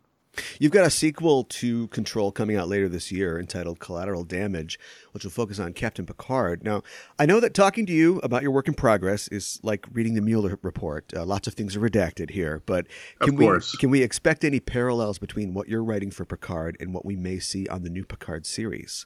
You've 0.60 0.72
got 0.72 0.86
a 0.86 0.89
sequel 0.89 1.43
to 1.46 1.88
Control 1.88 2.31
coming 2.31 2.55
out 2.55 2.67
later 2.67 2.89
this 2.89 3.12
year 3.12 3.39
entitled 3.39 3.79
Collateral 3.79 4.24
Damage, 4.24 4.79
which 5.12 5.24
will 5.24 5.31
focus 5.31 5.60
on 5.60 5.74
Captain 5.74 6.05
Picard. 6.05 6.63
Now, 6.63 6.84
I 7.17 7.25
know 7.25 7.39
that 7.39 7.53
talking 7.53 7.86
to 7.86 7.93
you 7.93 8.19
about 8.19 8.41
your 8.41 8.51
work 8.51 8.67
in 8.67 8.74
progress 8.74 9.27
is 9.29 9.60
like 9.63 9.86
reading 9.91 10.13
the 10.15 10.22
Mueller 10.22 10.60
report. 10.62 11.13
Uh, 11.15 11.25
lots 11.25 11.48
of 11.48 11.53
things 11.53 11.75
are 11.75 11.79
redacted 11.79 12.31
here, 12.31 12.62
but 12.65 12.88
can 13.19 13.34
Of 13.34 13.39
we 13.39 13.77
can 13.79 13.89
we 13.89 14.01
expect 14.03 14.43
any 14.43 14.60
parallels 14.60 15.19
between 15.19 15.53
what 15.53 15.67
you're 15.67 15.84
writing 15.84 16.12
for 16.12 16.25
Picard 16.25 16.77
and 16.79 16.93
what 16.93 17.05
we 17.05 17.15
may 17.15 17.39
see 17.39 17.67
on 17.67 17.84
the 17.84 17.89
new 17.89 18.05
Picard 18.05 18.46
series? 18.46 19.05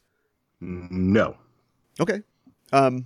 No. 0.60 1.38
Okay. 2.00 2.22
Um, 2.72 3.06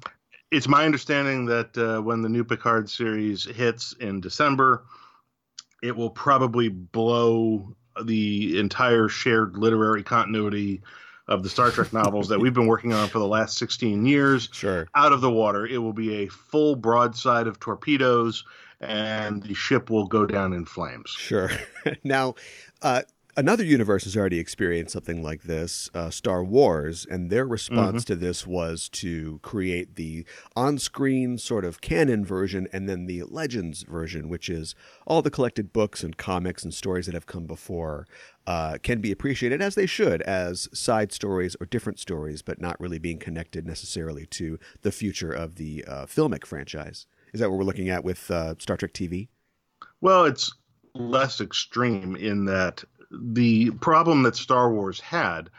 It's 0.51 0.67
my 0.67 0.85
understanding 0.85 1.45
that 1.47 1.77
uh, 1.77 2.01
when 2.01 2.21
the 2.21 2.29
new 2.29 2.43
Picard 2.43 2.89
series 2.89 3.43
hits 3.45 3.93
in 3.99 4.21
December, 4.21 4.85
it 5.83 5.95
will 5.95 6.09
probably 6.09 6.69
blow 6.69 7.75
the 8.03 8.59
entire 8.59 9.07
shared 9.07 9.57
literary 9.57 10.03
continuity 10.03 10.81
of 11.27 11.43
the 11.43 11.49
Star 11.49 11.71
Trek 11.71 11.91
novels 11.91 12.29
that 12.29 12.39
we've 12.39 12.53
been 12.53 12.67
working 12.67 12.93
on 12.93 13.09
for 13.09 13.19
the 13.19 13.27
last 13.27 13.57
16 13.57 14.05
years 14.05 14.49
sure. 14.53 14.87
out 14.95 15.11
of 15.11 15.21
the 15.21 15.29
water. 15.29 15.65
It 15.65 15.77
will 15.77 15.93
be 15.93 16.23
a 16.23 16.27
full 16.27 16.75
broadside 16.75 17.47
of 17.47 17.59
torpedoes, 17.59 18.45
and 18.79 19.43
the 19.43 19.53
ship 19.53 19.89
will 19.89 20.07
go 20.07 20.25
down 20.25 20.53
in 20.53 20.65
flames. 20.65 21.09
Sure. 21.09 21.51
now, 22.03 22.35
uh, 22.81 23.01
another 23.37 23.63
universe 23.63 24.03
has 24.05 24.17
already 24.17 24.39
experienced 24.39 24.93
something 24.93 25.21
like 25.21 25.43
this, 25.43 25.89
uh, 25.93 26.09
Star 26.09 26.43
Wars, 26.43 27.05
and 27.09 27.29
their 27.29 27.45
response 27.45 28.03
to 28.05 28.15
this 28.15 28.47
was 28.47 28.89
to 28.89 29.39
create 29.43 29.95
the 29.95 30.25
on 30.55 30.79
screen 30.79 31.37
sort 31.37 31.63
of 31.63 31.79
canon 31.79 32.25
version 32.25 32.67
and 32.73 32.89
then 32.89 33.05
the 33.05 33.23
Legends 33.23 33.83
version, 33.83 34.27
which 34.27 34.49
is 34.49 34.73
all 35.05 35.21
the 35.21 35.29
collected 35.29 35.71
books 35.71 36.03
and 36.03 36.17
comics 36.17 36.63
and 36.63 36.73
stories 36.73 37.05
that 37.05 37.13
have 37.13 37.27
come 37.27 37.45
before. 37.45 38.07
Uh, 38.47 38.77
can 38.81 39.01
be 39.01 39.11
appreciated 39.11 39.61
as 39.61 39.75
they 39.75 39.85
should 39.85 40.21
as 40.21 40.69
side 40.73 41.11
stories 41.11 41.55
or 41.59 41.65
different 41.65 41.99
stories, 41.99 42.41
but 42.41 42.61
not 42.61 42.79
really 42.79 42.97
being 42.97 43.19
connected 43.19 43.67
necessarily 43.67 44.25
to 44.25 44.57
the 44.83 44.91
future 44.91 45.33
of 45.33 45.55
the 45.55 45.83
uh, 45.85 46.05
filmic 46.05 46.45
franchise. 46.45 47.07
Is 47.33 47.41
that 47.41 47.49
what 47.49 47.57
we're 47.57 47.65
looking 47.65 47.89
at 47.89 48.05
with 48.05 48.31
uh, 48.31 48.55
Star 48.57 48.77
Trek 48.77 48.93
TV? 48.93 49.27
Well, 49.99 50.23
it's 50.23 50.49
less 50.93 51.41
extreme 51.41 52.15
in 52.15 52.45
that 52.45 52.83
the 53.11 53.71
problem 53.71 54.23
that 54.23 54.35
Star 54.35 54.71
Wars 54.71 54.99
had, 54.99 55.49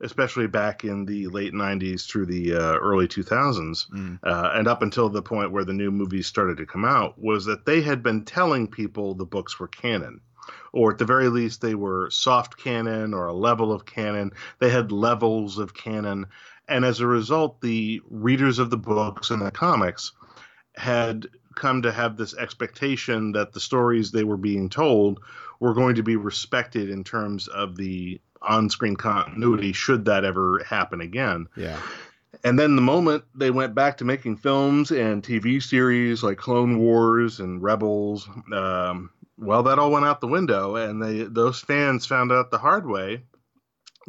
especially 0.00 0.46
back 0.46 0.84
in 0.84 1.04
the 1.04 1.28
late 1.28 1.52
90s 1.52 2.06
through 2.06 2.26
the 2.26 2.54
uh, 2.54 2.76
early 2.76 3.08
2000s, 3.08 3.86
uh, 4.22 4.50
and 4.54 4.68
up 4.68 4.82
until 4.82 5.08
the 5.08 5.22
point 5.22 5.52
where 5.52 5.64
the 5.64 5.72
new 5.72 5.90
movies 5.90 6.26
started 6.26 6.56
to 6.58 6.66
come 6.66 6.84
out, 6.84 7.18
was 7.18 7.44
that 7.44 7.64
they 7.64 7.80
had 7.80 8.02
been 8.02 8.24
telling 8.24 8.66
people 8.68 9.14
the 9.14 9.24
books 9.24 9.58
were 9.58 9.68
canon. 9.68 10.20
Or 10.72 10.92
at 10.92 10.98
the 10.98 11.04
very 11.04 11.28
least, 11.28 11.60
they 11.60 11.74
were 11.74 12.10
soft 12.10 12.58
canon 12.58 13.14
or 13.14 13.26
a 13.26 13.32
level 13.32 13.72
of 13.72 13.86
canon. 13.86 14.32
They 14.58 14.70
had 14.70 14.92
levels 14.92 15.58
of 15.58 15.72
canon. 15.72 16.26
And 16.68 16.84
as 16.84 17.00
a 17.00 17.06
result, 17.06 17.60
the 17.60 18.02
readers 18.10 18.58
of 18.58 18.70
the 18.70 18.76
books 18.76 19.30
and 19.30 19.40
the 19.40 19.50
comics 19.50 20.12
had 20.76 21.28
come 21.54 21.82
to 21.82 21.92
have 21.92 22.16
this 22.16 22.34
expectation 22.34 23.32
that 23.32 23.52
the 23.52 23.60
stories 23.60 24.10
they 24.10 24.24
were 24.24 24.36
being 24.36 24.68
told 24.68 25.20
were 25.60 25.74
going 25.74 25.96
to 25.96 26.02
be 26.02 26.16
respected 26.16 26.90
in 26.90 27.04
terms 27.04 27.48
of 27.48 27.76
the 27.76 28.20
on-screen 28.42 28.96
continuity 28.96 29.72
should 29.72 30.04
that 30.04 30.24
ever 30.24 30.62
happen 30.64 31.00
again. 31.00 31.48
Yeah. 31.56 31.80
And 32.42 32.58
then 32.58 32.76
the 32.76 32.82
moment 32.82 33.24
they 33.34 33.50
went 33.50 33.74
back 33.74 33.98
to 33.98 34.04
making 34.04 34.36
films 34.36 34.90
and 34.90 35.22
TV 35.22 35.62
series 35.62 36.22
like 36.22 36.36
Clone 36.36 36.78
Wars 36.78 37.40
and 37.40 37.62
Rebels, 37.62 38.28
um, 38.52 39.10
well, 39.38 39.62
that 39.64 39.78
all 39.78 39.90
went 39.90 40.04
out 40.04 40.20
the 40.20 40.28
window, 40.28 40.76
and 40.76 41.02
they 41.02 41.22
those 41.22 41.60
fans 41.60 42.06
found 42.06 42.32
out 42.32 42.50
the 42.50 42.58
hard 42.58 42.86
way 42.86 43.22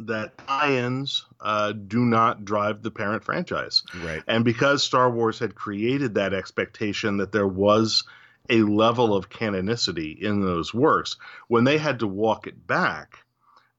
that 0.00 0.36
tie-ins 0.46 1.24
uh, 1.40 1.72
do 1.72 2.04
not 2.04 2.44
drive 2.44 2.82
the 2.82 2.90
parent 2.90 3.24
franchise. 3.24 3.82
Right. 4.04 4.22
And 4.26 4.44
because 4.44 4.82
Star 4.82 5.10
Wars 5.10 5.38
had 5.38 5.54
created 5.54 6.14
that 6.14 6.34
expectation 6.34 7.16
that 7.18 7.32
there 7.32 7.48
was 7.48 8.04
a 8.48 8.62
level 8.62 9.14
of 9.14 9.30
canonicity 9.30 10.20
in 10.20 10.40
those 10.40 10.72
works, 10.72 11.16
when 11.48 11.64
they 11.64 11.78
had 11.78 12.00
to 12.00 12.06
walk 12.06 12.46
it 12.46 12.66
back, 12.66 13.18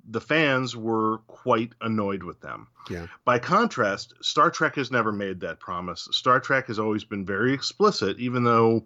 the 0.09 0.21
fans 0.21 0.75
were 0.75 1.19
quite 1.27 1.73
annoyed 1.81 2.23
with 2.23 2.39
them. 2.41 2.67
Yeah. 2.89 3.07
By 3.25 3.39
contrast, 3.39 4.13
Star 4.21 4.49
Trek 4.49 4.75
has 4.75 4.91
never 4.91 5.11
made 5.11 5.41
that 5.41 5.59
promise. 5.59 6.07
Star 6.11 6.39
Trek 6.39 6.67
has 6.67 6.79
always 6.79 7.03
been 7.03 7.25
very 7.25 7.53
explicit, 7.53 8.17
even 8.19 8.43
though 8.43 8.85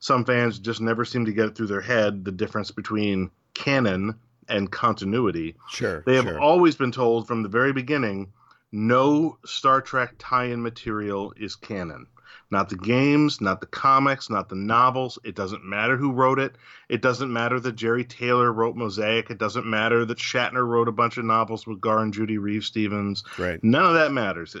some 0.00 0.24
fans 0.24 0.58
just 0.58 0.80
never 0.80 1.04
seem 1.04 1.24
to 1.24 1.32
get 1.32 1.46
it 1.46 1.56
through 1.56 1.66
their 1.68 1.80
head 1.80 2.24
the 2.24 2.32
difference 2.32 2.70
between 2.70 3.30
canon 3.54 4.14
and 4.48 4.70
continuity. 4.70 5.56
Sure. 5.70 6.02
They 6.06 6.16
have 6.16 6.24
sure. 6.24 6.40
always 6.40 6.76
been 6.76 6.92
told 6.92 7.26
from 7.26 7.42
the 7.42 7.48
very 7.48 7.72
beginning 7.72 8.32
no 8.70 9.38
Star 9.46 9.80
Trek 9.80 10.14
tie 10.18 10.44
in 10.44 10.62
material 10.62 11.32
is 11.36 11.56
canon. 11.56 12.06
Not 12.50 12.70
the 12.70 12.76
games, 12.76 13.40
not 13.42 13.60
the 13.60 13.66
comics, 13.66 14.30
not 14.30 14.48
the 14.48 14.54
novels. 14.56 15.18
It 15.22 15.34
doesn't 15.34 15.64
matter 15.64 15.96
who 15.98 16.12
wrote 16.12 16.38
it. 16.38 16.56
It 16.88 17.02
doesn't 17.02 17.30
matter 17.30 17.60
that 17.60 17.76
Jeri 17.76 18.08
Taylor 18.08 18.50
wrote 18.52 18.74
Mosaic. 18.74 19.28
It 19.30 19.36
doesn't 19.38 19.66
matter 19.66 20.06
that 20.06 20.16
Shatner 20.18 20.66
wrote 20.66 20.88
a 20.88 20.92
bunch 20.92 21.18
of 21.18 21.26
novels 21.26 21.66
with 21.66 21.80
Gar 21.80 21.98
and 21.98 22.12
Judy 22.14 22.38
Reeves-Stevens. 22.38 23.22
Right. 23.38 23.62
None 23.62 23.84
of 23.84 23.94
that 23.94 24.12
matters. 24.12 24.56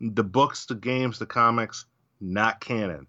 The 0.00 0.22
books, 0.24 0.66
the 0.66 0.76
games, 0.76 1.18
the 1.18 1.26
comics, 1.26 1.86
not 2.20 2.60
canon. 2.60 3.08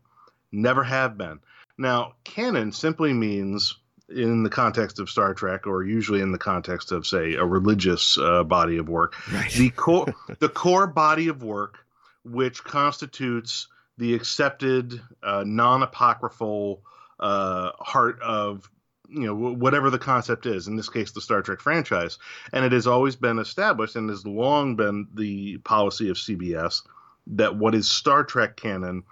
Never 0.52 0.84
have 0.84 1.18
been. 1.18 1.40
Now, 1.78 2.14
canon 2.24 2.72
simply 2.72 3.14
means, 3.14 3.78
in 4.10 4.42
the 4.42 4.50
context 4.50 5.00
of 5.00 5.10
Star 5.10 5.36
Trek, 5.36 5.68
or 5.68 5.84
usually 5.84 6.22
in 6.22 6.32
the 6.32 6.38
context 6.40 6.92
of, 6.92 7.06
say, 7.06 7.36
a 7.36 7.46
religious 7.46 8.18
uh, 8.18 8.44
body 8.44 8.78
of 8.78 8.90
work, 8.90 9.16
Right. 9.32 9.52
the 9.52 9.70
core, 9.70 10.16
the 10.40 10.50
core 10.50 10.88
body 10.88 11.28
of 11.28 11.44
work, 11.44 11.86
which 12.24 12.64
constitutes 12.64 13.68
the 13.98 14.14
accepted, 14.14 15.02
uh, 15.24 15.44
non-apocryphal 15.46 16.82
uh, 17.20 17.72
heart 17.80 18.22
of 18.22 18.70
you 19.10 19.26
know 19.26 19.36
whatever 19.36 19.90
the 19.90 20.00
concept 20.00 20.46
is 20.46 20.68
in 20.68 20.76
this 20.76 20.90
case 20.90 21.12
the 21.12 21.22
star 21.22 21.42
trek 21.42 21.62
franchise. 21.62 22.18
And 22.52 22.66
it 22.66 22.72
has 22.72 22.88
always 22.88 23.16
been 23.16 23.40
established 23.40 23.96
and 23.96 24.10
has 24.10 24.26
long 24.26 24.76
been 24.76 25.08
the 25.14 25.58
policy 25.60 26.10
of 26.10 26.18
cbs 26.18 26.82
that 27.28 27.56
what 27.56 27.76
is 27.76 27.90
star 27.90 28.24
trek 28.24 28.56
canon 28.56 29.04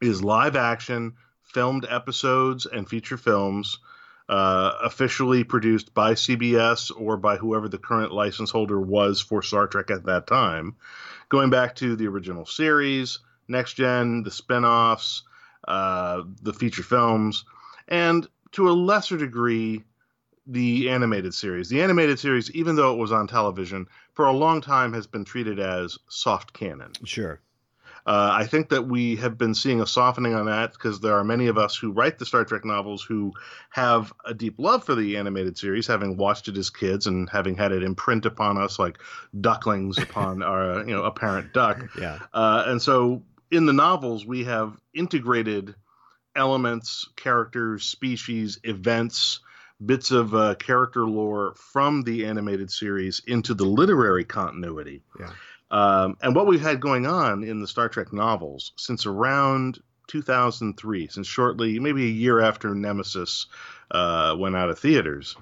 is 0.00 0.22
live 0.22 0.56
action 0.56 1.14
filmed 1.42 1.86
episodes 1.88 2.66
and 2.66 2.88
feature 2.88 3.16
films 3.16 3.78
uh, 4.28 4.72
officially 4.82 5.42
produced 5.42 5.92
by 5.94 6.12
cbs 6.14 6.92
or 6.96 7.16
by 7.16 7.36
whoever 7.36 7.68
the 7.68 7.78
current 7.78 8.12
license 8.12 8.50
holder 8.50 8.80
was 8.80 9.20
for 9.20 9.42
star 9.42 9.66
trek 9.66 9.90
at 9.90 10.04
that 10.04 10.26
time. 10.26 10.76
Going 11.28 11.50
back 11.50 11.76
to 11.76 11.96
the 11.96 12.08
original 12.08 12.46
series 12.46 13.20
next 13.50 13.74
gen 13.74 14.22
the 14.22 14.30
spin-offs 14.30 15.22
uh, 15.68 16.22
the 16.42 16.52
feature 16.52 16.82
films 16.82 17.44
and 17.88 18.26
to 18.52 18.70
a 18.70 18.72
lesser 18.72 19.16
degree 19.16 19.84
the 20.46 20.88
animated 20.88 21.32
series. 21.32 21.68
The 21.68 21.82
animated 21.82 22.18
series, 22.18 22.50
even 22.52 22.74
though 22.74 22.92
it 22.92 22.98
was 22.98 23.12
on 23.12 23.26
television, 23.28 23.86
for 24.14 24.26
a 24.26 24.32
long 24.32 24.60
time 24.60 24.92
has 24.92 25.06
been 25.06 25.24
treated 25.24 25.60
as 25.60 25.98
soft 26.08 26.52
canon. 26.52 26.92
Sure. 27.04 27.40
Uh, 28.06 28.30
I 28.32 28.46
think 28.46 28.70
that 28.70 28.88
we 28.88 29.16
have 29.16 29.36
been 29.36 29.54
seeing 29.54 29.82
a 29.82 29.86
softening 29.86 30.34
on 30.34 30.46
that 30.46 30.72
because 30.72 31.00
there 31.00 31.14
are 31.14 31.22
many 31.22 31.48
of 31.48 31.58
us 31.58 31.76
who 31.76 31.92
write 31.92 32.18
the 32.18 32.24
Star 32.24 32.44
Trek 32.44 32.64
novels 32.64 33.02
who 33.02 33.32
have 33.68 34.12
a 34.24 34.32
deep 34.32 34.54
love 34.58 34.82
for 34.84 34.94
the 34.94 35.18
animated 35.18 35.58
series, 35.58 35.86
having 35.86 36.16
watched 36.16 36.48
it 36.48 36.56
as 36.56 36.70
kids 36.70 37.06
and 37.06 37.28
having 37.28 37.54
had 37.54 37.72
it 37.72 37.82
imprint 37.82 38.24
upon 38.24 38.56
us 38.56 38.78
like 38.78 38.98
ducklings 39.40 39.98
upon 39.98 40.42
our, 40.42 40.78
you 40.78 40.94
know, 40.94 41.04
a 41.04 41.10
parent 41.10 41.52
duck. 41.52 41.84
Yeah. 41.98 42.18
Uh, 42.32 42.64
and 42.66 42.80
so 42.80 43.22
in 43.50 43.66
the 43.66 43.72
novels, 43.72 44.24
we 44.24 44.44
have 44.44 44.78
integrated 44.94 45.74
elements, 46.36 47.08
characters, 47.16 47.84
species, 47.84 48.58
events, 48.64 49.40
bits 49.84 50.10
of 50.10 50.34
uh, 50.34 50.54
character 50.56 51.06
lore 51.06 51.54
from 51.56 52.02
the 52.02 52.26
animated 52.26 52.70
series 52.70 53.22
into 53.26 53.54
the 53.54 53.64
literary 53.64 54.24
continuity. 54.24 55.02
Yeah. 55.18 55.30
Um, 55.70 56.16
and 56.20 56.34
what 56.34 56.46
we've 56.46 56.60
had 56.60 56.80
going 56.80 57.06
on 57.06 57.44
in 57.44 57.60
the 57.60 57.68
Star 57.68 57.88
Trek 57.88 58.12
novels 58.12 58.72
since 58.76 59.06
around 59.06 59.80
2003, 60.08 61.08
since 61.08 61.26
shortly, 61.26 61.78
maybe 61.78 62.04
a 62.04 62.10
year 62.10 62.40
after 62.40 62.74
Nemesis 62.74 63.46
uh, 63.90 64.34
went 64.38 64.56
out 64.56 64.68
of 64.68 64.78
theaters, 64.78 65.36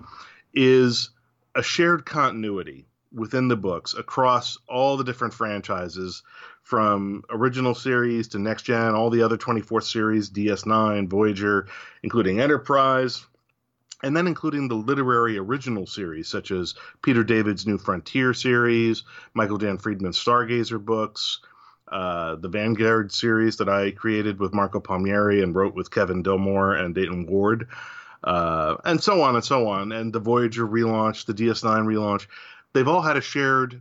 is 0.53 1.11
a 1.55 1.63
shared 1.63 2.05
continuity 2.05 2.87
within 3.13 3.49
the 3.49 3.57
books 3.57 3.95
across 3.95 4.59
all 4.69 4.97
the 4.97 5.05
different 5.05 5.33
franchises 5.33 6.23
from 6.69 7.25
original 7.31 7.75
series 7.75 8.29
to 8.29 8.39
next 8.39 8.65
gen, 8.65 8.95
all 8.95 9.09
the 9.09 9.23
other 9.23 9.39
24th 9.39 9.85
series, 9.85 10.29
DS9, 10.29 11.09
Voyager, 11.09 11.67
including 12.03 12.41
Enterprise, 12.41 13.27
and 14.03 14.15
then 14.15 14.27
including 14.27 14.69
the 14.69 14.75
literary 14.75 15.39
original 15.39 15.87
series 15.87 16.29
such 16.29 16.51
as 16.51 16.75
Peter 17.01 17.25
David's 17.25 17.67
New 17.67 17.79
Frontier 17.79 18.35
series, 18.35 19.03
Michael 19.33 19.57
Jan 19.57 19.79
Friedman's 19.79 20.23
Stargazer 20.23 20.79
books, 20.85 21.41
uh, 21.91 22.37
the 22.37 22.51
Vanguard 22.51 23.13
series 23.13 23.57
that 23.57 23.71
I 23.71 23.93
created 23.93 24.39
with 24.39 24.53
Marco 24.53 24.79
Palmieri 24.79 25.43
and 25.43 25.55
wrote 25.55 25.75
with 25.75 25.91
Kevin 25.91 26.23
Dilmore 26.23 26.79
and 26.79 26.95
Dayton 26.95 27.25
Ward. 27.27 27.67
uh, 28.25 28.77
and 28.85 29.03
so 29.03 29.23
on 29.23 29.37
and 29.37 29.45
so 29.45 29.69
on. 29.69 29.91
And 29.93 30.13
the 30.13 30.21
Voyager 30.21 30.67
relaunch, 30.67 31.25
the 31.25 31.33
DS9 31.33 31.87
relaunch, 31.87 32.27
they've 32.75 32.87
all 32.87 33.01
had 33.01 33.17
a 33.17 33.23
shared 33.23 33.81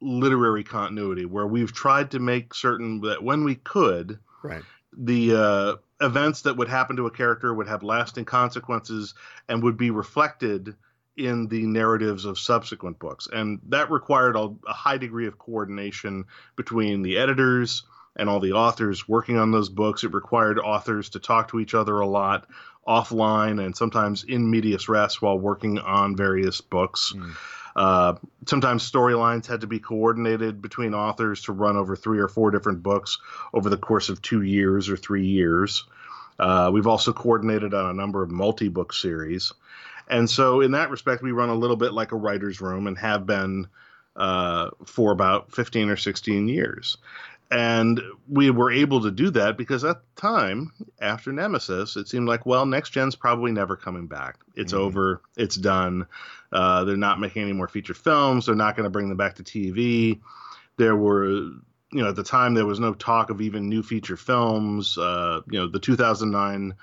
literary 0.00 0.64
continuity 0.64 1.24
where 1.24 1.46
we've 1.46 1.72
tried 1.72 2.10
to 2.10 2.18
make 2.18 2.54
certain 2.54 3.00
that 3.00 3.22
when 3.22 3.44
we 3.44 3.54
could, 3.54 4.18
Right. 4.42 4.62
the 4.96 5.34
uh, 5.34 6.04
events 6.04 6.42
that 6.42 6.56
would 6.56 6.68
happen 6.68 6.96
to 6.96 7.06
a 7.06 7.10
character 7.10 7.52
would 7.52 7.68
have 7.68 7.82
lasting 7.82 8.24
consequences 8.26 9.14
and 9.48 9.62
would 9.62 9.76
be 9.76 9.90
reflected 9.90 10.76
in 11.16 11.48
the 11.48 11.66
narratives 11.66 12.26
of 12.26 12.38
subsequent 12.38 12.98
books. 12.98 13.26
And 13.32 13.60
that 13.68 13.90
required 13.90 14.36
a, 14.36 14.54
a 14.68 14.72
high 14.72 14.98
degree 14.98 15.26
of 15.26 15.38
coordination 15.38 16.26
between 16.56 17.02
the 17.02 17.16
editors 17.16 17.84
and 18.16 18.28
all 18.28 18.40
the 18.40 18.52
authors 18.52 19.08
working 19.08 19.38
on 19.38 19.50
those 19.50 19.70
books. 19.70 20.04
It 20.04 20.12
required 20.12 20.58
authors 20.58 21.10
to 21.10 21.18
talk 21.18 21.48
to 21.48 21.60
each 21.60 21.74
other 21.74 21.98
a 22.00 22.06
lot 22.06 22.46
offline 22.86 23.64
and 23.64 23.76
sometimes 23.76 24.24
in 24.24 24.48
medias 24.48 24.88
res 24.88 25.20
while 25.20 25.38
working 25.38 25.78
on 25.78 26.16
various 26.16 26.60
books. 26.60 27.14
Uh, 27.76 28.14
sometimes 28.46 28.90
storylines 28.90 29.46
had 29.46 29.60
to 29.60 29.66
be 29.66 29.78
coordinated 29.78 30.62
between 30.62 30.94
authors 30.94 31.42
to 31.42 31.52
run 31.52 31.76
over 31.76 31.94
three 31.94 32.18
or 32.18 32.26
four 32.26 32.50
different 32.50 32.82
books 32.82 33.18
over 33.52 33.68
the 33.68 33.76
course 33.76 34.08
of 34.08 34.22
two 34.22 34.40
years 34.40 34.88
or 34.88 34.96
three 34.96 35.26
years. 35.26 35.84
Uh, 36.38 36.70
we've 36.72 36.86
also 36.86 37.12
coordinated 37.12 37.74
on 37.74 37.90
a 37.90 37.92
number 37.92 38.22
of 38.22 38.30
multi 38.30 38.68
book 38.68 38.94
series. 38.94 39.52
And 40.08 40.28
so, 40.28 40.62
in 40.62 40.70
that 40.70 40.90
respect, 40.90 41.22
we 41.22 41.32
run 41.32 41.50
a 41.50 41.54
little 41.54 41.76
bit 41.76 41.92
like 41.92 42.12
a 42.12 42.16
writer's 42.16 42.62
room 42.62 42.86
and 42.86 42.96
have 42.96 43.26
been 43.26 43.66
uh, 44.14 44.70
for 44.86 45.12
about 45.12 45.52
15 45.52 45.90
or 45.90 45.96
16 45.96 46.48
years. 46.48 46.96
And 47.50 48.00
we 48.28 48.50
were 48.50 48.72
able 48.72 49.02
to 49.02 49.10
do 49.10 49.30
that 49.30 49.56
because 49.56 49.84
at 49.84 49.98
the 50.00 50.20
time, 50.20 50.72
after 51.00 51.32
Nemesis, 51.32 51.96
it 51.96 52.08
seemed 52.08 52.26
like, 52.26 52.44
well, 52.44 52.66
next 52.66 52.90
gen's 52.90 53.14
probably 53.14 53.52
never 53.52 53.76
coming 53.76 54.08
back. 54.08 54.38
It's 54.56 54.72
over. 54.72 55.22
It's 55.36 55.54
done. 55.54 56.06
Uh, 56.50 56.84
they're 56.84 56.96
not 56.96 57.20
making 57.20 57.42
any 57.42 57.52
more 57.52 57.68
feature 57.68 57.94
films. 57.94 58.46
They're 58.46 58.56
not 58.56 58.76
going 58.76 58.84
to 58.84 58.90
bring 58.90 59.08
them 59.08 59.16
back 59.16 59.36
to 59.36 59.44
TV. 59.44 60.20
There 60.76 60.96
were, 60.96 61.26
you 61.26 61.62
know, 61.92 62.08
at 62.08 62.16
the 62.16 62.24
time, 62.24 62.54
there 62.54 62.66
was 62.66 62.80
no 62.80 62.94
talk 62.94 63.30
of 63.30 63.40
even 63.40 63.68
new 63.68 63.82
feature 63.84 64.16
films. 64.16 64.98
Uh, 64.98 65.42
you 65.48 65.60
know, 65.60 65.68
the 65.68 65.78
2009 65.78 66.74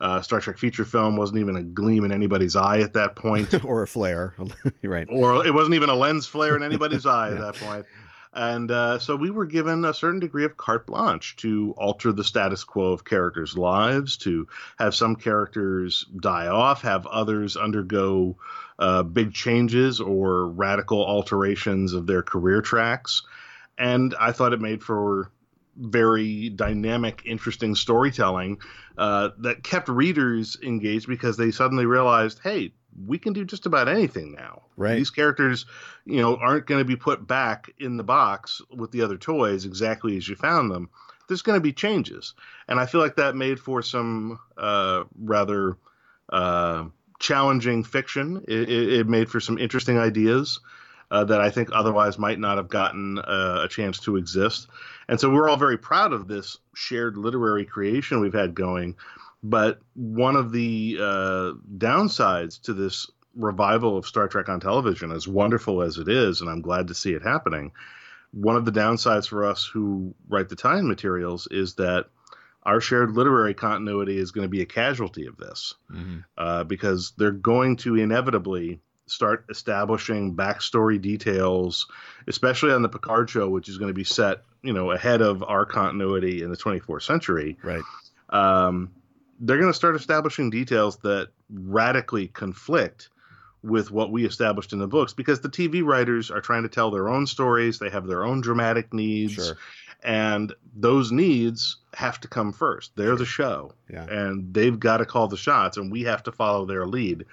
uh, 0.00 0.20
Star 0.22 0.40
Trek 0.40 0.58
feature 0.58 0.84
film 0.84 1.16
wasn't 1.16 1.38
even 1.38 1.56
a 1.56 1.62
gleam 1.62 2.04
in 2.04 2.12
anybody's 2.12 2.56
eye 2.56 2.80
at 2.80 2.92
that 2.92 3.16
point 3.16 3.64
or 3.64 3.82
a 3.82 3.86
flare. 3.88 4.34
Right. 4.82 5.08
or 5.10 5.46
it 5.46 5.54
wasn't 5.54 5.74
even 5.74 5.88
a 5.88 5.94
lens 5.94 6.26
flare 6.26 6.56
in 6.56 6.62
anybody's 6.62 7.06
eye 7.06 7.30
at 7.30 7.38
that 7.38 7.54
point. 7.54 7.86
And 8.34 8.68
uh, 8.70 8.98
so 8.98 9.14
we 9.14 9.30
were 9.30 9.46
given 9.46 9.84
a 9.84 9.94
certain 9.94 10.18
degree 10.18 10.44
of 10.44 10.56
carte 10.56 10.86
blanche 10.86 11.36
to 11.36 11.72
alter 11.76 12.10
the 12.10 12.24
status 12.24 12.64
quo 12.64 12.92
of 12.92 13.04
characters' 13.04 13.56
lives, 13.56 14.16
to 14.18 14.48
have 14.76 14.94
some 14.94 15.14
characters 15.14 16.04
die 16.20 16.48
off, 16.48 16.82
have 16.82 17.06
others 17.06 17.56
undergo 17.56 18.36
uh, 18.78 19.04
big 19.04 19.32
changes 19.32 20.00
or 20.00 20.48
radical 20.48 21.04
alterations 21.04 21.92
of 21.92 22.08
their 22.08 22.22
career 22.22 22.60
tracks. 22.60 23.22
And 23.78 24.14
I 24.18 24.32
thought 24.32 24.52
it 24.52 24.60
made 24.60 24.82
for 24.82 25.30
very 25.76 26.48
dynamic, 26.50 27.22
interesting 27.26 27.74
storytelling 27.74 28.58
uh, 28.98 29.30
that 29.38 29.62
kept 29.62 29.88
readers 29.88 30.56
engaged 30.62 31.06
because 31.06 31.36
they 31.36 31.50
suddenly 31.50 31.86
realized, 31.86 32.40
hey, 32.42 32.72
we 33.06 33.18
can 33.18 33.32
do 33.32 33.44
just 33.44 33.66
about 33.66 33.88
anything 33.88 34.32
now. 34.32 34.62
Right. 34.76 34.96
These 34.96 35.10
characters, 35.10 35.66
you 36.04 36.20
know, 36.20 36.36
aren't 36.36 36.66
going 36.66 36.80
to 36.80 36.84
be 36.84 36.96
put 36.96 37.26
back 37.26 37.70
in 37.78 37.96
the 37.96 38.04
box 38.04 38.60
with 38.70 38.90
the 38.90 39.02
other 39.02 39.16
toys 39.16 39.64
exactly 39.64 40.16
as 40.16 40.28
you 40.28 40.36
found 40.36 40.70
them. 40.70 40.90
There's 41.28 41.42
going 41.42 41.56
to 41.56 41.62
be 41.62 41.72
changes, 41.72 42.34
and 42.68 42.78
I 42.78 42.84
feel 42.86 43.00
like 43.00 43.16
that 43.16 43.34
made 43.34 43.58
for 43.58 43.80
some 43.80 44.38
uh, 44.58 45.04
rather 45.18 45.78
uh, 46.28 46.84
challenging 47.18 47.82
fiction. 47.82 48.44
It, 48.46 48.68
it, 48.68 48.92
it 48.92 49.08
made 49.08 49.30
for 49.30 49.40
some 49.40 49.56
interesting 49.56 49.98
ideas 49.98 50.60
uh, 51.10 51.24
that 51.24 51.40
I 51.40 51.50
think 51.50 51.70
otherwise 51.72 52.18
might 52.18 52.38
not 52.38 52.56
have 52.56 52.68
gotten 52.68 53.18
uh, 53.18 53.62
a 53.64 53.68
chance 53.68 54.00
to 54.00 54.16
exist. 54.16 54.68
And 55.08 55.20
so 55.20 55.30
we're 55.30 55.48
all 55.48 55.56
very 55.56 55.78
proud 55.78 56.12
of 56.12 56.28
this 56.28 56.58
shared 56.74 57.16
literary 57.16 57.64
creation 57.64 58.20
we've 58.20 58.34
had 58.34 58.54
going. 58.54 58.96
But 59.44 59.78
one 59.92 60.36
of 60.36 60.52
the 60.52 60.96
uh, 60.98 61.52
downsides 61.76 62.62
to 62.62 62.72
this 62.72 63.10
revival 63.36 63.98
of 63.98 64.06
Star 64.06 64.26
Trek 64.26 64.48
on 64.48 64.58
television, 64.58 65.12
as 65.12 65.28
wonderful 65.28 65.82
as 65.82 65.98
it 65.98 66.08
is, 66.08 66.40
and 66.40 66.48
I'm 66.48 66.62
glad 66.62 66.88
to 66.88 66.94
see 66.94 67.12
it 67.12 67.22
happening, 67.22 67.70
one 68.32 68.56
of 68.56 68.64
the 68.64 68.72
downsides 68.72 69.28
for 69.28 69.44
us 69.44 69.66
who 69.66 70.14
write 70.28 70.48
the 70.48 70.56
tie-in 70.56 70.88
materials 70.88 71.46
is 71.50 71.74
that 71.74 72.06
our 72.62 72.80
shared 72.80 73.10
literary 73.10 73.52
continuity 73.52 74.16
is 74.16 74.30
going 74.30 74.46
to 74.46 74.50
be 74.50 74.62
a 74.62 74.66
casualty 74.66 75.26
of 75.26 75.36
this 75.36 75.74
uh, 76.38 76.64
because 76.64 77.12
they're 77.18 77.30
going 77.30 77.76
to 77.76 77.96
inevitably 77.96 78.80
start 79.06 79.44
establishing 79.50 80.34
backstory 80.34 80.98
details, 80.98 81.86
especially 82.26 82.72
on 82.72 82.80
the 82.80 82.88
Picard 82.88 83.28
show, 83.28 83.46
which 83.50 83.68
is 83.68 83.76
going 83.76 83.90
to 83.90 83.94
be 83.94 84.04
set, 84.04 84.40
you 84.62 84.72
know, 84.72 84.90
ahead 84.90 85.20
of 85.20 85.42
our 85.42 85.66
continuity 85.66 86.42
in 86.42 86.50
the 86.50 86.56
24th 86.56 87.02
century. 87.02 87.58
Right. 87.62 87.82
Um, 88.30 88.90
they're 89.40 89.58
going 89.58 89.70
to 89.70 89.76
start 89.76 89.96
establishing 89.96 90.50
details 90.50 90.96
that 90.98 91.28
radically 91.50 92.28
conflict 92.28 93.08
with 93.62 93.90
what 93.90 94.12
we 94.12 94.26
established 94.26 94.72
in 94.72 94.78
the 94.78 94.86
books 94.86 95.14
because 95.14 95.40
the 95.40 95.48
TV 95.48 95.82
writers 95.82 96.30
are 96.30 96.40
trying 96.40 96.62
to 96.62 96.68
tell 96.68 96.90
their 96.90 97.08
own 97.08 97.26
stories. 97.26 97.78
They 97.78 97.88
have 97.90 98.06
their 98.06 98.24
own 98.24 98.40
dramatic 98.40 98.92
needs. 98.92 99.32
Sure. 99.34 99.56
And 100.02 100.52
those 100.76 101.10
needs 101.10 101.78
have 101.94 102.20
to 102.20 102.28
come 102.28 102.52
first. 102.52 102.92
They're 102.94 103.16
the 103.16 103.24
show. 103.24 103.72
Yeah. 103.90 104.04
And 104.04 104.52
they've 104.52 104.78
got 104.78 104.98
to 104.98 105.06
call 105.06 105.28
the 105.28 105.36
shots, 105.38 105.78
and 105.78 105.90
we 105.90 106.02
have 106.02 106.22
to 106.24 106.32
follow 106.32 106.66
their 106.66 106.86
lead. 106.86 107.24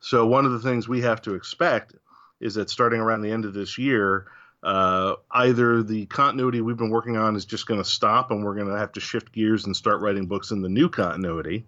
So, 0.00 0.26
one 0.26 0.46
of 0.46 0.52
the 0.52 0.60
things 0.60 0.88
we 0.88 1.02
have 1.02 1.20
to 1.22 1.34
expect 1.34 1.94
is 2.40 2.54
that 2.54 2.70
starting 2.70 3.00
around 3.00 3.20
the 3.20 3.30
end 3.30 3.44
of 3.44 3.52
this 3.52 3.76
year, 3.76 4.26
uh, 4.64 5.16
either 5.30 5.82
the 5.82 6.06
continuity 6.06 6.62
we've 6.62 6.78
been 6.78 6.90
working 6.90 7.18
on 7.18 7.36
is 7.36 7.44
just 7.44 7.66
going 7.66 7.80
to 7.80 7.88
stop 7.88 8.30
and 8.30 8.42
we're 8.42 8.54
going 8.54 8.68
to 8.68 8.78
have 8.78 8.92
to 8.92 9.00
shift 9.00 9.30
gears 9.30 9.66
and 9.66 9.76
start 9.76 10.00
writing 10.00 10.26
books 10.26 10.50
in 10.50 10.62
the 10.62 10.68
new 10.70 10.88
continuity, 10.88 11.66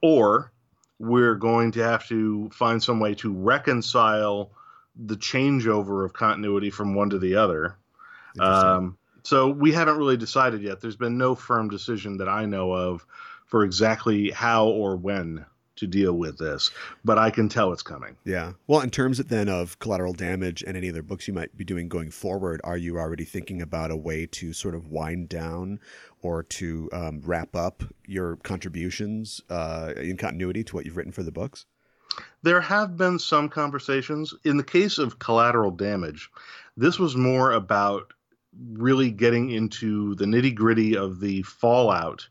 or 0.00 0.52
we're 1.00 1.34
going 1.34 1.72
to 1.72 1.80
have 1.80 2.06
to 2.06 2.48
find 2.50 2.80
some 2.80 3.00
way 3.00 3.14
to 3.16 3.32
reconcile 3.32 4.52
the 4.94 5.16
changeover 5.16 6.04
of 6.04 6.12
continuity 6.12 6.70
from 6.70 6.94
one 6.94 7.10
to 7.10 7.18
the 7.18 7.34
other. 7.34 7.76
Um, 8.38 8.96
so 9.24 9.48
we 9.48 9.72
haven't 9.72 9.96
really 9.96 10.16
decided 10.16 10.62
yet. 10.62 10.80
There's 10.80 10.96
been 10.96 11.18
no 11.18 11.34
firm 11.34 11.68
decision 11.68 12.18
that 12.18 12.28
I 12.28 12.44
know 12.44 12.72
of 12.72 13.04
for 13.46 13.64
exactly 13.64 14.30
how 14.30 14.66
or 14.66 14.96
when 14.96 15.44
to 15.80 15.86
deal 15.86 16.14
with 16.14 16.38
this, 16.38 16.70
but 17.04 17.18
I 17.18 17.30
can 17.30 17.48
tell 17.48 17.72
it's 17.72 17.82
coming. 17.82 18.16
Yeah. 18.24 18.52
Well, 18.66 18.80
in 18.80 18.90
terms 18.90 19.18
of 19.18 19.28
then 19.28 19.48
of 19.48 19.78
collateral 19.78 20.12
damage 20.12 20.62
and 20.62 20.76
any 20.76 20.88
other 20.88 21.02
books 21.02 21.26
you 21.26 21.34
might 21.34 21.56
be 21.56 21.64
doing 21.64 21.88
going 21.88 22.10
forward, 22.10 22.60
are 22.64 22.76
you 22.76 22.98
already 22.98 23.24
thinking 23.24 23.60
about 23.60 23.90
a 23.90 23.96
way 23.96 24.26
to 24.26 24.52
sort 24.52 24.74
of 24.74 24.88
wind 24.88 25.28
down 25.28 25.80
or 26.22 26.42
to 26.44 26.88
um, 26.92 27.20
wrap 27.24 27.56
up 27.56 27.82
your 28.06 28.36
contributions 28.36 29.40
uh, 29.50 29.92
in 29.96 30.16
continuity 30.16 30.62
to 30.64 30.76
what 30.76 30.84
you've 30.84 30.96
written 30.96 31.12
for 31.12 31.22
the 31.22 31.32
books? 31.32 31.66
There 32.42 32.60
have 32.60 32.96
been 32.96 33.18
some 33.18 33.48
conversations. 33.48 34.34
In 34.44 34.56
the 34.56 34.64
case 34.64 34.98
of 34.98 35.18
collateral 35.18 35.70
damage, 35.70 36.30
this 36.76 36.98
was 36.98 37.16
more 37.16 37.52
about 37.52 38.12
really 38.72 39.10
getting 39.10 39.50
into 39.50 40.14
the 40.16 40.24
nitty 40.24 40.54
gritty 40.54 40.96
of 40.96 41.20
the 41.20 41.42
fallout 41.42 42.26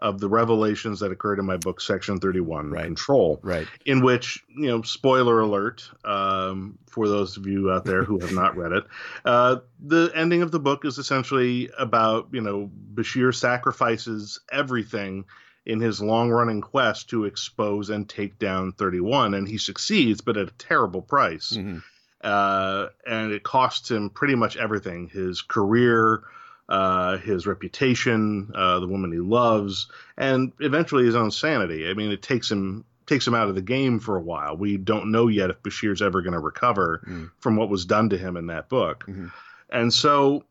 of 0.00 0.20
the 0.20 0.28
revelations 0.28 1.00
that 1.00 1.10
occurred 1.10 1.38
in 1.40 1.44
my 1.44 1.56
book, 1.56 1.80
Section 1.80 2.18
31 2.20 2.70
Right. 2.70 2.84
Control. 2.84 3.40
Right. 3.42 3.66
in 3.84 4.00
which 4.00 4.44
you 4.56 4.68
know 4.68 4.82
spoiler 4.82 5.40
alert 5.40 5.90
um, 6.04 6.78
for 6.88 7.08
those 7.08 7.36
of 7.36 7.46
you 7.46 7.70
out 7.72 7.84
there 7.84 8.04
who 8.04 8.18
have 8.20 8.32
not 8.32 8.56
read 8.56 8.72
it 8.72 8.84
uh, 9.24 9.56
the 9.80 10.10
ending 10.14 10.42
of 10.42 10.50
the 10.52 10.60
book 10.60 10.84
is 10.84 10.98
essentially 10.98 11.68
about 11.78 12.28
you 12.32 12.40
know 12.40 12.70
bashir 12.94 13.34
sacrifices 13.34 14.40
everything 14.52 15.24
in 15.66 15.80
his 15.80 16.00
long 16.00 16.30
running 16.30 16.60
quest 16.60 17.10
to 17.10 17.24
expose 17.24 17.90
and 17.90 18.08
take 18.08 18.38
down 18.38 18.72
31 18.72 19.34
and 19.34 19.46
he 19.48 19.58
succeeds 19.58 20.20
but 20.20 20.36
at 20.36 20.48
a 20.48 20.52
terrible 20.52 21.02
price 21.02 21.52
Mhm. 21.56 21.82
uh, 22.22 22.86
and 23.06 23.32
it 23.32 23.42
costs 23.42 23.90
him 23.90 24.10
pretty 24.10 24.34
much 24.34 24.56
everything 24.56 25.08
his 25.08 25.42
career 25.42 26.22
uh, 26.68 27.16
his 27.18 27.46
reputation, 27.46 28.50
uh, 28.54 28.78
the 28.80 28.86
woman 28.86 29.10
he 29.12 29.18
loves, 29.18 29.88
and 30.16 30.52
eventually 30.60 31.04
his 31.04 31.16
own 31.16 31.30
sanity. 31.30 31.88
I 31.88 31.94
mean, 31.94 32.10
it 32.10 32.22
takes 32.22 32.50
him 32.50 32.84
takes 33.06 33.26
him 33.26 33.34
out 33.34 33.48
of 33.48 33.54
the 33.54 33.62
game 33.62 33.98
for 34.00 34.16
a 34.16 34.20
while. 34.20 34.54
We 34.54 34.76
don't 34.76 35.10
know 35.10 35.28
yet 35.28 35.48
if 35.48 35.62
Bashir's 35.62 36.02
ever 36.02 36.20
going 36.20 36.34
to 36.34 36.38
recover 36.38 37.02
Mm. 37.06 37.30
from 37.40 37.56
what 37.56 37.70
was 37.70 37.86
done 37.86 38.10
to 38.10 38.18
him 38.18 38.36
in 38.36 38.48
that 38.48 38.68
book. 38.68 39.04
Mhm. 39.08 39.32
And 39.70 39.94
so, 39.94 40.44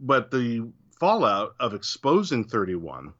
but 0.00 0.30
the 0.30 0.68
fallout 1.00 1.56
of 1.58 1.74
exposing 1.74 2.44
31, 2.44 3.14